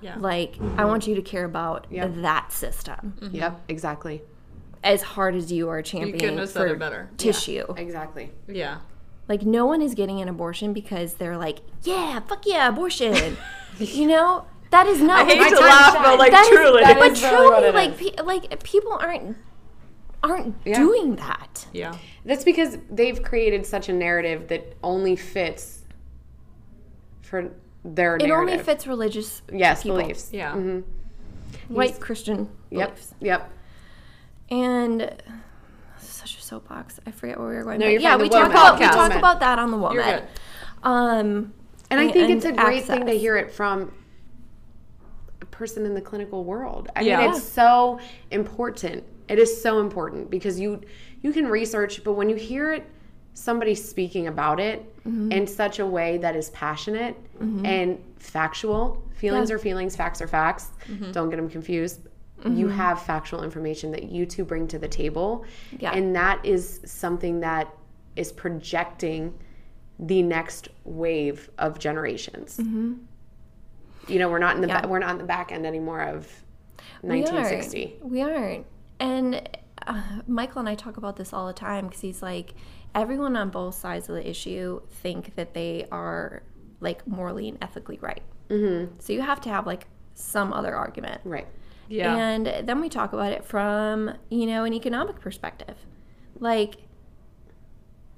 Yeah. 0.00 0.16
Like 0.18 0.54
I 0.76 0.84
want 0.84 1.06
you 1.08 1.16
to 1.16 1.22
care 1.22 1.44
about 1.44 1.86
Yep. 1.90 2.14
that 2.16 2.52
system 2.52 3.14
mm-hmm. 3.20 3.34
Yep, 3.34 3.60
exactly. 3.68 4.22
as 4.84 5.02
hard 5.02 5.34
as 5.34 5.50
you 5.50 5.68
are 5.70 5.82
couldn't 5.82 6.12
championing 6.12 6.38
have 6.38 6.48
said 6.50 6.68
for 6.68 6.76
better. 6.76 7.10
tissue. 7.16 7.64
Exactly. 7.76 8.30
Yeah. 8.46 8.78
Like 9.28 9.42
no 9.42 9.66
one 9.66 9.82
is 9.82 9.94
getting 9.94 10.20
an 10.20 10.28
abortion 10.28 10.72
because 10.72 11.14
they're 11.14 11.36
like, 11.36 11.58
yeah, 11.82 12.20
fuck 12.20 12.44
yeah, 12.46 12.68
abortion. 12.68 13.36
you 13.78 14.06
know, 14.06 14.46
that 14.70 14.86
is 14.86 15.00
not. 15.02 15.26
I 15.26 15.28
hate 15.30 15.38
what 15.40 15.48
to 15.50 15.60
laugh, 15.60 15.94
shine. 15.94 16.02
but 16.04 16.18
like 16.18 16.30
That 16.32 16.42
is- 16.44 16.48
truly. 16.50 16.82
that 16.84 16.98
but 16.98 17.10
is 17.12 17.22
really 17.22 17.46
what 17.46 17.58
truly, 17.60 17.68
it 17.68 17.74
like, 17.74 18.00
is. 18.02 18.10
pe- 18.16 18.22
like 18.22 18.62
people 18.62 18.92
aren't 18.92 19.36
aren't 20.22 20.54
Yeah. 20.64 20.78
doing 20.78 21.16
that. 21.16 21.66
yeah. 21.72 21.96
That's 22.24 22.44
because 22.44 22.78
they've 22.90 23.22
created 23.22 23.66
such 23.66 23.88
a 23.88 23.92
narrative 23.92 24.48
that 24.48 24.74
only 24.82 25.16
fits 25.16 25.82
for 27.22 27.50
their 27.94 28.16
It 28.16 28.26
narrative. 28.26 28.52
only 28.54 28.58
fits 28.62 28.86
religious 28.86 29.42
yes, 29.52 29.82
people. 29.82 29.98
beliefs. 29.98 30.30
Yeah. 30.32 30.54
white 31.68 31.98
Christian 32.00 32.48
Yep. 32.70 32.88
beliefs. 32.90 33.14
Yep. 33.20 33.50
And 34.50 35.22
such 35.98 36.38
a 36.38 36.42
soapbox. 36.42 37.00
I 37.06 37.10
forget 37.10 37.38
where 37.38 37.48
we 37.48 37.56
were 37.56 37.64
going. 37.64 37.80
No, 37.80 37.86
you're 37.88 38.00
yeah, 38.00 38.16
we 38.16 38.28
talk 38.28 38.42
woman. 38.42 38.50
about 38.50 38.78
we 38.78 38.86
talk 38.86 39.12
about 39.14 39.40
that 39.40 39.58
on 39.58 39.70
the 39.70 39.76
woman. 39.76 39.94
You're 39.94 40.04
good. 40.04 40.22
Um, 40.82 41.52
And 41.90 41.98
I 42.00 42.10
think 42.10 42.30
it's 42.30 42.44
a 42.44 42.48
and 42.48 42.58
great 42.58 42.84
thing 42.84 43.06
to 43.06 43.12
hear 43.12 43.36
it 43.36 43.50
from 43.50 43.92
a 45.40 45.46
person 45.46 45.86
in 45.86 45.94
the 45.94 46.00
clinical 46.00 46.44
world. 46.44 46.88
I 46.96 47.00
Yeah. 47.02 47.18
mean, 47.20 47.30
it's 47.30 47.42
so 47.42 47.98
important. 48.30 49.04
It 49.28 49.38
is 49.38 49.62
so 49.62 49.80
important 49.80 50.30
because 50.30 50.58
you 50.60 50.80
you 51.22 51.32
can 51.32 51.48
research, 51.48 52.04
but 52.04 52.12
when 52.12 52.28
you 52.28 52.36
hear 52.36 52.72
it 52.72 52.84
somebody 53.38 53.74
speaking 53.74 54.26
about 54.26 54.60
it 54.60 54.84
Mm-hmm. 55.08 55.32
in 55.32 55.46
such 55.46 55.78
a 55.78 55.86
way 55.86 56.18
that 56.18 56.36
is 56.36 56.50
passionate 56.50 57.16
and 57.40 57.98
factual, 58.18 59.02
feelings 59.14 59.48
Yeah. 59.48 59.56
are 59.56 59.58
feelings, 59.58 59.96
facts 59.96 60.20
are 60.20 60.28
facts. 60.28 60.70
Mm-hmm. 60.86 61.12
Don't 61.12 61.30
get 61.30 61.36
them 61.36 61.48
confused. 61.48 62.00
You 62.44 62.68
have 62.68 63.00
factual 63.02 63.42
information 63.42 63.90
that 63.92 64.02
you 64.04 64.26
two 64.26 64.44
bring 64.44 64.68
to 64.68 64.78
the 64.78 64.86
table. 64.86 65.46
Yeah. 65.78 65.92
And 65.92 66.14
that 66.14 66.44
is 66.44 66.82
something 66.84 67.40
that 67.40 67.74
is 68.16 68.32
projecting 68.32 69.32
the 69.98 70.22
next 70.22 70.68
wave 70.84 71.48
of 71.58 71.78
generations. 71.78 72.58
You 74.08 74.18
know, 74.18 74.28
we're 74.28 74.38
not 74.38 74.56
in 74.56 74.60
the 74.60 74.66
Mm-hmm. 74.68 74.76
Yeah. 74.76 74.82
ba- 74.82 74.88
we're 74.88 74.98
not 74.98 75.12
in 75.12 75.18
the 75.18 75.24
back 75.24 75.52
end 75.52 75.64
anymore 75.66 76.02
of 76.02 76.30
We 77.02 77.20
1960. 77.22 77.96
aren't. 78.02 78.12
We 78.12 78.20
aren't. 78.22 78.66
And 79.00 79.48
uh, 79.86 80.02
Michael 80.26 80.60
and 80.60 80.68
I 80.68 80.74
talk 80.74 80.98
about 80.98 81.16
this 81.16 81.32
all 81.32 81.46
the 81.46 81.52
time 81.54 81.86
because 81.86 82.02
he's 82.02 82.20
like, 82.22 82.52
everyone 83.00 83.36
on 83.36 83.50
both 83.50 83.74
sides 83.74 84.08
of 84.08 84.14
the 84.16 84.28
issue 84.28 84.80
think 84.90 85.34
that 85.36 85.54
they 85.54 85.86
are 85.90 86.42
like 86.80 87.06
morally 87.06 87.48
and 87.48 87.58
ethically 87.62 87.98
right. 88.00 88.22
Mm-hmm. 88.48 88.94
So 88.98 89.12
you 89.12 89.20
have 89.22 89.40
to 89.42 89.48
have 89.48 89.66
like 89.66 89.86
some 90.14 90.52
other 90.52 90.74
argument. 90.74 91.20
Right. 91.24 91.46
Yeah. 91.88 92.14
And 92.14 92.46
then 92.46 92.80
we 92.80 92.88
talk 92.88 93.12
about 93.12 93.32
it 93.32 93.44
from, 93.44 94.12
you 94.28 94.46
know, 94.46 94.64
an 94.64 94.74
economic 94.74 95.20
perspective. 95.20 95.76
Like, 96.38 96.76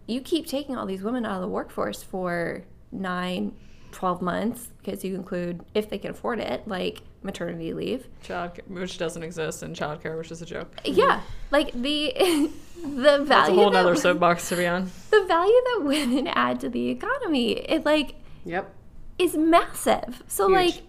you 0.06 0.20
keep 0.20 0.46
taking 0.46 0.76
all 0.76 0.86
these 0.86 1.02
women 1.02 1.24
out 1.24 1.36
of 1.36 1.42
the 1.42 1.48
workforce 1.48 2.02
for 2.02 2.64
nine, 2.90 3.54
12 3.92 4.20
months 4.20 4.70
because 4.78 5.04
you 5.04 5.14
include, 5.14 5.64
if 5.72 5.88
they 5.88 5.98
can 5.98 6.10
afford 6.10 6.40
it, 6.40 6.66
like 6.66 7.02
maternity 7.22 7.72
leave. 7.74 8.06
Child, 8.22 8.60
which 8.68 8.98
doesn't 8.98 9.22
exist 9.22 9.62
in 9.62 9.74
childcare, 9.74 10.16
which 10.16 10.30
is 10.30 10.40
a 10.42 10.46
joke. 10.46 10.72
Yeah, 10.84 11.20
like 11.50 11.72
the 11.72 12.12
the 12.82 12.88
value. 12.88 13.24
That's 13.24 13.24
a 13.24 13.24
value 13.26 13.54
whole 13.56 13.70
nother 13.70 13.94
that, 13.94 14.00
soapbox 14.00 14.48
to 14.50 14.56
be 14.56 14.66
on. 14.66 14.84
the 15.10 15.24
value 15.26 15.60
that 15.64 15.80
women 15.84 16.26
add 16.28 16.60
to 16.60 16.68
the 16.68 16.88
economy, 16.88 17.52
it 17.52 17.84
like 17.84 18.14
Yep. 18.44 18.72
is 19.18 19.36
massive. 19.36 20.22
So 20.28 20.48
Huge. 20.48 20.56
like, 20.56 20.82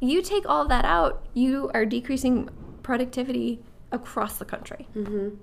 you 0.00 0.22
take 0.22 0.48
all 0.48 0.66
that 0.68 0.84
out, 0.86 1.26
you 1.34 1.70
are 1.74 1.84
decreasing 1.84 2.48
productivity 2.82 3.60
across 3.92 4.38
the 4.38 4.44
country. 4.46 4.86
Mm-hmm. 4.96 5.34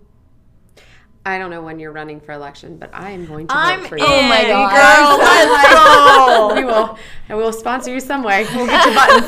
I 1.28 1.40
don't 1.40 1.50
know 1.50 1.62
when 1.64 1.80
you're 1.80 1.92
running 1.92 2.20
for 2.22 2.34
election, 2.34 2.78
but 2.78 2.92
I 2.94 3.10
am 3.10 3.26
going 3.26 3.48
to 3.48 3.56
I'm 3.56 3.80
vote 3.82 3.90
for 3.90 3.96
in, 3.98 4.04
you. 4.04 4.08
Oh 4.10 4.22
my 4.28 4.44
God. 4.44 4.70
girl. 4.76 5.18
Let's 5.18 5.74
go. 5.74 6.56
we 6.56 6.66
will. 6.66 7.00
And 7.30 7.38
we'll 7.40 7.52
sponsor 7.54 7.92
you 7.92 8.00
some 8.00 8.22
way. 8.24 8.46
We'll 8.56 8.68
get 8.68 8.86
you 8.86 8.94
buttons. 8.94 9.28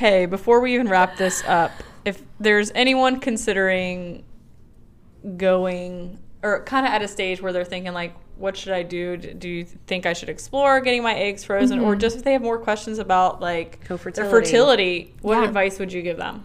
Hey, 0.00 0.24
before 0.24 0.60
we 0.60 0.72
even 0.72 0.88
wrap 0.88 1.18
this 1.18 1.44
up, 1.46 1.72
if 2.06 2.22
there's 2.38 2.72
anyone 2.74 3.20
considering 3.20 4.24
going 5.36 6.18
or 6.42 6.64
kind 6.64 6.86
of 6.86 6.92
at 6.94 7.02
a 7.02 7.06
stage 7.06 7.42
where 7.42 7.52
they're 7.52 7.66
thinking 7.66 7.92
like, 7.92 8.14
what 8.38 8.56
should 8.56 8.72
I 8.72 8.82
do? 8.82 9.18
Do 9.18 9.46
you 9.46 9.66
think 9.66 10.06
I 10.06 10.14
should 10.14 10.30
explore 10.30 10.80
getting 10.80 11.02
my 11.02 11.14
eggs 11.14 11.44
frozen, 11.44 11.80
or 11.80 11.94
just 11.96 12.16
if 12.16 12.24
they 12.24 12.32
have 12.32 12.40
more 12.40 12.58
questions 12.58 12.98
about 12.98 13.42
like 13.42 13.80
their 13.80 13.98
Co-fertility. 13.98 14.30
fertility, 14.30 15.14
what 15.20 15.34
Yeah. 15.36 15.44
advice 15.44 15.78
would 15.78 15.92
you 15.92 16.00
give 16.00 16.16
them? 16.16 16.44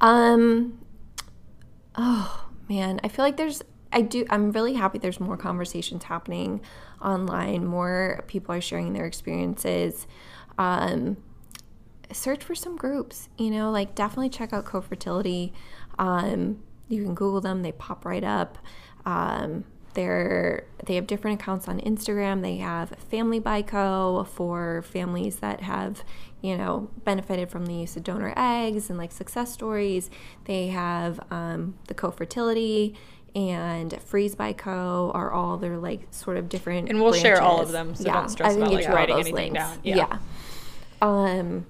Um. 0.00 0.78
Oh 1.96 2.50
man, 2.68 3.00
I 3.02 3.08
feel 3.08 3.24
like 3.24 3.36
there's. 3.36 3.62
I 3.92 4.02
do. 4.02 4.24
I'm 4.30 4.52
really 4.52 4.74
happy. 4.74 4.98
There's 4.98 5.18
more 5.18 5.36
conversations 5.36 6.04
happening 6.04 6.60
online. 7.02 7.66
More 7.66 8.22
people 8.28 8.54
are 8.54 8.60
sharing 8.60 8.92
their 8.92 9.06
experiences. 9.06 10.06
Um, 10.56 11.16
search 12.12 12.44
for 12.44 12.54
some 12.54 12.76
groups. 12.76 13.28
You 13.38 13.50
know, 13.50 13.70
like 13.70 13.94
definitely 13.94 14.30
check 14.30 14.52
out 14.52 14.64
co-fertility. 14.64 15.52
Um, 15.98 16.62
you 16.88 17.02
can 17.02 17.14
Google 17.14 17.40
them. 17.40 17.62
They 17.62 17.72
pop 17.72 18.04
right 18.04 18.24
up. 18.24 18.58
Um, 19.04 19.64
they're 19.94 20.66
they 20.84 20.94
have 20.96 21.06
different 21.06 21.40
accounts 21.40 21.68
on 21.68 21.80
Instagram. 21.80 22.42
They 22.42 22.58
have 22.58 22.90
Family 23.10 23.38
by 23.38 23.62
Co 23.62 24.26
for 24.30 24.82
families 24.82 25.36
that 25.36 25.62
have, 25.62 26.04
you 26.42 26.56
know, 26.56 26.90
benefited 27.04 27.50
from 27.50 27.66
the 27.66 27.74
use 27.74 27.96
of 27.96 28.04
donor 28.04 28.34
eggs 28.36 28.90
and 28.90 28.98
like 28.98 29.10
success 29.10 29.52
stories. 29.52 30.10
They 30.44 30.68
have 30.68 31.18
um, 31.30 31.76
the 31.88 31.94
co-fertility 31.94 32.94
and 33.34 34.00
Freeze 34.02 34.34
by 34.34 34.52
Co 34.52 35.10
are 35.14 35.30
all 35.30 35.56
their 35.56 35.76
like 35.78 36.06
sort 36.10 36.36
of 36.36 36.48
different. 36.48 36.88
And 36.88 37.00
we'll 37.02 37.12
share 37.12 37.40
all 37.40 37.60
of 37.60 37.72
them, 37.72 37.94
so 37.94 38.04
don't 38.04 38.28
stress 38.28 38.52
I 38.52 38.56
about, 38.56 38.72
like, 38.72 38.88
writing 38.88 39.16
those 39.16 39.26
anything 39.26 39.52
links. 39.54 39.58
down. 39.58 39.78
Yeah. 39.82 39.96
yeah. 39.96 40.18
Um, 41.02 41.66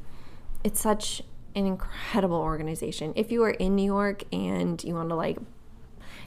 it's 0.64 0.80
such 0.80 1.22
an 1.54 1.66
incredible 1.66 2.36
organization. 2.38 3.12
If 3.16 3.30
you 3.32 3.42
are 3.44 3.50
in 3.50 3.76
New 3.76 3.84
York 3.84 4.24
and 4.32 4.82
you 4.84 4.94
want 4.94 5.08
to 5.08 5.14
like, 5.14 5.38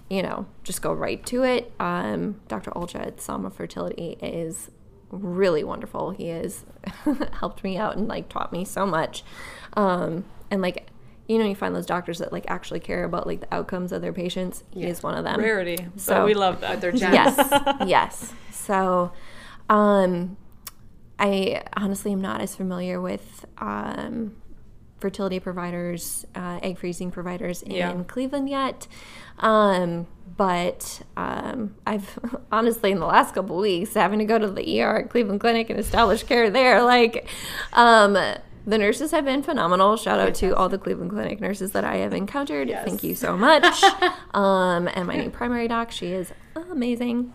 you 0.10 0.24
know, 0.24 0.48
just 0.64 0.82
go 0.82 0.92
right 0.92 1.24
to 1.28 1.44
it, 1.44 1.72
um, 1.80 2.40
Dr. 2.48 2.72
Olja 2.72 2.96
at 3.06 3.22
Sama 3.22 3.50
Fertility 3.50 4.18
is 4.22 4.72
really 5.12 5.64
wonderful. 5.64 6.12
He 6.12 6.30
has 6.30 6.66
helped 7.34 7.64
me 7.64 7.78
out 7.78 7.96
and 7.98 8.08
like 8.08 8.30
taught 8.30 8.52
me 8.52 8.66
so 8.66 8.86
much. 8.86 9.24
Um, 9.74 10.26
and 10.50 10.62
like, 10.62 10.88
you 11.28 11.38
know, 11.38 11.46
you 11.46 11.54
find 11.56 11.76
those 11.76 11.86
doctors 11.86 12.18
that 12.20 12.32
like 12.32 12.46
actually 12.48 12.80
care 12.80 13.04
about 13.04 13.28
like 13.28 13.42
the 13.42 13.54
outcomes 13.54 13.92
of 13.92 14.02
their 14.02 14.14
patients. 14.14 14.64
He 14.72 14.84
is 14.86 15.04
one 15.04 15.16
of 15.16 15.24
them. 15.24 15.40
Rarity, 15.40 15.76
but 15.94 16.02
So- 16.02 16.26
we 16.26 16.34
love 16.34 16.62
that. 16.62 16.82
They're 16.82 16.92
gems. 16.92 17.14
Yes, 17.14 17.78
yes. 17.86 18.34
So, 18.52 19.12
um, 19.70 20.38
I 21.20 21.64
honestly 21.76 22.12
am 22.14 22.22
not 22.22 22.42
as 22.42 22.56
familiar 22.56 23.02
with 23.02 23.46
um, 23.58 24.36
fertility 25.00 25.40
providers, 25.40 26.26
uh, 26.36 26.60
egg 26.64 26.78
freezing 26.78 27.12
providers 27.12 27.62
in 27.62 27.72
Yeah. 27.72 28.04
Cleveland 28.08 28.50
yet. 28.50 28.88
Um, 29.40 30.08
but 30.38 31.02
um, 31.18 31.76
I've 31.86 32.18
honestly, 32.52 32.92
in 32.92 33.00
the 33.00 33.06
last 33.06 33.36
couple 33.36 33.58
weeks, 33.58 33.94
having 33.94 34.20
to 34.20 34.26
go 34.26 34.40
to 34.40 34.48
the 34.48 34.82
ER 34.82 34.98
at 34.98 35.10
Cleveland 35.10 35.42
Clinic 35.42 35.70
and 35.70 35.80
establish 35.80 36.24
care 36.24 36.50
there, 36.50 36.84
like, 36.84 37.28
um, 37.74 38.14
the 38.66 38.78
nurses 38.78 39.12
have 39.12 39.26
been 39.26 39.42
phenomenal. 39.42 39.98
Shout 39.98 40.20
out 40.20 40.36
to 40.36 40.56
all 40.56 40.70
the 40.70 40.78
Cleveland 40.78 41.12
Clinic 41.12 41.40
nurses 41.40 41.72
that 41.72 41.84
I 41.84 41.98
have 41.98 42.14
encountered. 42.14 42.70
Thank 42.86 43.04
you 43.04 43.16
so 43.16 43.36
much. 43.36 43.82
um, 44.34 44.88
and 44.94 45.08
my 45.08 45.16
new 45.16 45.30
primary 45.30 45.68
doc, 45.68 45.92
she 45.92 46.08
is 46.08 46.32
amazing. 46.56 47.34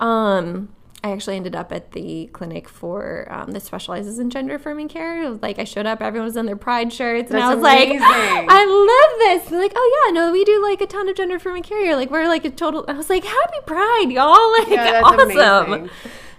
Um, 0.00 0.74
I 1.04 1.10
actually 1.10 1.36
ended 1.36 1.56
up 1.56 1.72
at 1.72 1.92
the 1.92 2.30
clinic 2.32 2.68
for 2.68 3.26
um, 3.28 3.50
that 3.50 3.62
specializes 3.62 4.20
in 4.20 4.30
gender 4.30 4.54
affirming 4.54 4.88
care. 4.88 5.24
It 5.24 5.28
was 5.28 5.42
like 5.42 5.58
I 5.58 5.64
showed 5.64 5.84
up, 5.84 6.00
everyone 6.00 6.26
was 6.26 6.36
in 6.36 6.46
their 6.46 6.56
pride 6.56 6.92
shirts, 6.92 7.30
and 7.30 7.40
That's 7.40 7.50
I 7.50 7.54
was 7.54 7.62
like. 7.62 7.88
I 8.00 8.64
love 8.64 9.18
this. 9.42 9.50
They're 9.50 9.60
like, 9.60 9.72
oh 9.74 10.04
yeah, 10.06 10.12
no, 10.12 10.30
we 10.30 10.44
do 10.44 10.62
like 10.62 10.80
a 10.80 10.86
ton 10.86 11.08
of 11.08 11.16
gender 11.16 11.36
affirming 11.36 11.64
care. 11.64 11.84
here. 11.84 11.96
Like 11.96 12.10
we're 12.10 12.28
like 12.28 12.44
a 12.44 12.50
total. 12.50 12.84
I 12.86 12.92
was 12.92 13.10
like, 13.10 13.24
happy 13.24 13.58
Pride, 13.66 14.06
y'all! 14.10 14.52
Like 14.58 14.68
Yeah, 14.68 15.00
awesome. 15.02 15.72
amazing. 15.72 15.90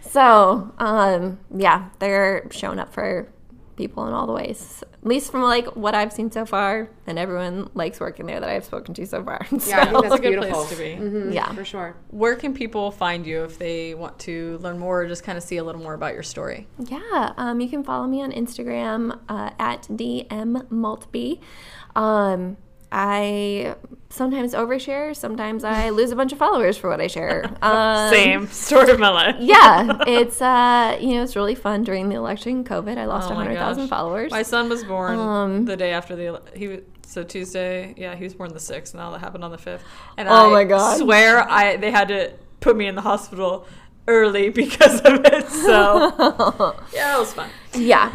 So, 0.01 0.71
um, 0.77 1.39
yeah, 1.53 1.89
they're 1.99 2.47
showing 2.51 2.79
up 2.79 2.93
for 2.93 3.27
people 3.75 4.07
in 4.07 4.13
all 4.13 4.27
the 4.27 4.33
ways. 4.33 4.83
At 5.03 5.07
least 5.07 5.31
from 5.31 5.41
like 5.43 5.65
what 5.75 5.93
I've 5.95 6.13
seen 6.13 6.31
so 6.31 6.45
far, 6.45 6.87
and 7.05 7.19
everyone 7.19 7.69
likes 7.73 7.99
working 7.99 8.25
there 8.25 8.39
that 8.39 8.47
I've 8.49 8.63
spoken 8.63 8.93
to 8.93 9.05
so 9.05 9.21
far. 9.21 9.45
Yeah, 9.67 9.81
I 9.81 9.85
think 9.87 10.01
that's 10.03 10.15
a 10.15 10.17
good 10.19 10.29
beautiful. 10.29 10.63
place 10.65 10.69
to 10.69 10.75
be. 10.77 10.95
Mhm, 10.95 11.33
Yeah. 11.33 11.51
for 11.51 11.65
sure. 11.65 11.95
Where 12.09 12.35
can 12.37 12.53
people 12.53 12.89
find 12.89 13.25
you 13.27 13.43
if 13.43 13.59
they 13.59 13.95
want 13.95 14.17
to 14.19 14.57
learn 14.59 14.79
more 14.79 15.01
or 15.01 15.07
just 15.07 15.23
kind 15.25 15.37
of 15.37 15.43
see 15.43 15.57
a 15.57 15.63
little 15.63 15.81
more 15.81 15.93
about 15.93 16.13
your 16.13 16.23
story? 16.23 16.67
Yeah, 16.79 17.33
um, 17.35 17.59
you 17.59 17.67
can 17.67 17.83
follow 17.83 18.07
me 18.07 18.21
on 18.23 18.31
Instagram 18.31 19.19
uh, 19.27 19.49
at 19.59 19.81
dmmaltby. 19.83 21.39
Um, 21.95 22.57
I 22.95 23.75
sometimes 24.09 24.53
overshare, 24.53 25.15
sometimes 25.15 25.63
I 25.63 25.89
lose 25.89 26.11
a 26.11 26.15
bunch 26.15 26.31
of 26.31 26.37
followers 26.37 26.77
for 26.77 26.89
what 26.91 27.01
I 27.01 27.07
share. 27.07 27.49
Um, 27.63 28.13
Same 28.13 28.47
story 28.47 28.91
of 28.91 28.99
my 28.99 29.09
life. 29.09 29.35
Yeah, 29.39 29.97
it's 30.05 30.39
uh, 30.41 30.97
you 31.01 31.15
know, 31.15 31.23
it's 31.23 31.35
really 31.35 31.55
fun 31.55 31.83
during 31.83 32.09
the 32.09 32.15
election. 32.15 32.63
COVID, 32.63 32.97
I 32.97 33.05
lost 33.05 33.31
Oh 33.31 33.33
hundred 33.33 33.55
thousand 33.55 33.87
followers. 33.87 34.31
My 34.31 34.43
son 34.43 34.69
was 34.69 34.83
born 34.83 35.17
Um, 35.17 35.65
the 35.65 35.75
day 35.75 35.91
after 35.91 36.15
the 36.15 36.41
he 36.55 36.81
so 37.01 37.23
Tuesday. 37.23 37.95
Yeah, 37.97 38.15
he 38.15 38.23
was 38.25 38.35
born 38.35 38.53
the 38.53 38.59
sixth. 38.59 38.93
Now 38.93 39.09
that 39.11 39.19
happened 39.19 39.43
on 39.43 39.51
the 39.51 39.57
fifth. 39.57 39.83
And 40.17 40.29
Oh 40.29 40.49
I 40.49 40.51
my 40.51 40.63
God. 40.63 40.97
Swear, 40.99 41.49
I 41.49 41.77
they 41.77 41.89
had 41.89 42.09
to 42.09 42.33
put 42.59 42.77
me 42.77 42.85
in 42.85 42.93
the 42.93 43.01
hospital 43.01 43.65
early 44.07 44.49
because 44.61 44.99
of 45.01 45.25
it. 45.25 45.49
So 45.49 46.75
yeah, 46.93 47.15
it 47.15 47.19
was 47.19 47.33
fun. 47.33 47.49
Yeah. 47.73 48.11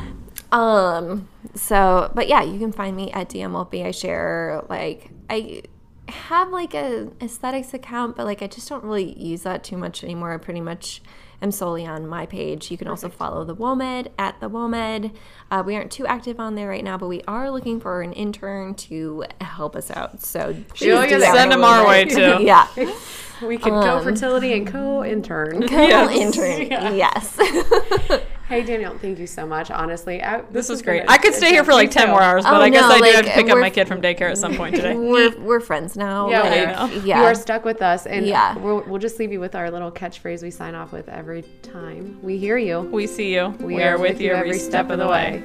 Um. 0.52 1.28
So, 1.54 2.10
but 2.14 2.28
yeah, 2.28 2.42
you 2.42 2.58
can 2.58 2.72
find 2.72 2.96
me 2.96 3.10
at 3.12 3.28
DMLB. 3.30 3.84
I 3.84 3.90
share 3.90 4.62
like 4.68 5.10
I 5.28 5.62
have 6.08 6.50
like 6.50 6.74
a 6.74 7.08
aesthetics 7.20 7.74
account, 7.74 8.16
but 8.16 8.26
like 8.26 8.42
I 8.42 8.46
just 8.46 8.68
don't 8.68 8.84
really 8.84 9.18
use 9.18 9.42
that 9.42 9.62
too 9.64 9.76
much 9.76 10.02
anymore. 10.02 10.32
I 10.32 10.38
pretty 10.38 10.60
much 10.60 11.02
am 11.40 11.50
solely 11.52 11.86
on 11.86 12.06
my 12.06 12.26
page. 12.26 12.70
You 12.70 12.78
can 12.78 12.88
also 12.88 13.08
follow 13.08 13.44
the 13.44 13.54
WOMED 13.54 14.08
at 14.18 14.40
the 14.40 14.50
WOMED. 14.50 15.14
Uh, 15.50 15.62
we 15.64 15.76
aren't 15.76 15.92
too 15.92 16.06
active 16.06 16.40
on 16.40 16.54
there 16.54 16.68
right 16.68 16.82
now, 16.82 16.98
but 16.98 17.08
we 17.08 17.22
are 17.28 17.50
looking 17.50 17.80
for 17.80 18.02
an 18.02 18.12
intern 18.12 18.74
to 18.74 19.24
help 19.40 19.76
us 19.76 19.90
out. 19.90 20.22
So 20.22 20.56
please 20.74 21.10
send 21.24 21.52
them 21.52 21.62
our 21.62 21.86
way, 21.86 22.04
too. 22.06 22.38
yeah. 22.40 22.66
We 23.42 23.56
could 23.58 23.70
go 23.70 23.98
um, 23.98 24.04
fertility 24.04 24.52
and 24.52 24.66
co-intern. 24.66 25.66
Co-intern. 25.68 26.62
Yes. 26.96 27.36
Yes. 27.38 28.20
hey 28.48 28.64
Danielle, 28.64 28.98
thank 28.98 29.18
you 29.18 29.26
so 29.26 29.46
much. 29.46 29.70
Honestly, 29.70 30.22
I, 30.22 30.40
This 30.50 30.68
was 30.68 30.78
has 30.80 30.82
great. 30.82 31.00
been 31.02 31.08
a- 31.08 31.12
I 31.12 31.18
could 31.18 31.34
stay 31.34 31.50
here 31.50 31.64
for 31.64 31.72
like 31.72 31.90
ten 31.90 32.06
too. 32.06 32.12
more 32.12 32.22
hours, 32.22 32.44
but 32.44 32.54
Oh, 32.54 32.60
I 32.60 32.68
guess 32.70 32.82
no, 32.82 32.88
I 32.88 32.98
do 32.98 33.02
like, 33.02 33.14
have 33.14 33.24
to 33.26 33.30
pick 33.32 33.50
up 33.50 33.58
my 33.58 33.70
kid 33.70 33.86
from 33.88 34.00
daycare 34.02 34.30
at 34.30 34.38
some 34.38 34.54
point 34.56 34.74
today. 34.76 34.94
we're, 34.96 35.38
we're 35.38 35.60
friends 35.60 35.96
now. 35.96 36.28
Yeah, 36.30 36.42
like, 36.80 36.90
we 37.02 37.08
yeah. 37.08 37.20
You 37.20 37.24
are 37.26 37.34
stuck 37.34 37.64
with 37.64 37.82
us, 37.82 38.06
and 38.06 38.26
Yeah. 38.26 38.56
we'll, 38.58 38.82
we'll 38.86 38.98
just 39.00 39.18
leave 39.18 39.32
you 39.32 39.40
with 39.40 39.54
our 39.54 39.70
little 39.70 39.92
catchphrase 39.92 40.42
we 40.42 40.50
sign 40.50 40.74
off 40.74 40.92
with 40.92 41.08
every 41.08 41.42
time. 41.62 42.18
We 42.22 42.38
hear 42.38 42.58
you. 42.58 42.80
we 42.80 43.06
see 43.06 43.34
you. 43.34 43.48
We, 43.60 43.82
are, 43.82 43.98
with 43.98 44.20
you 44.20 44.32
every 44.32 44.58
step 44.58 44.90
of 44.90 44.98
the 44.98 45.06
way. 45.08 45.42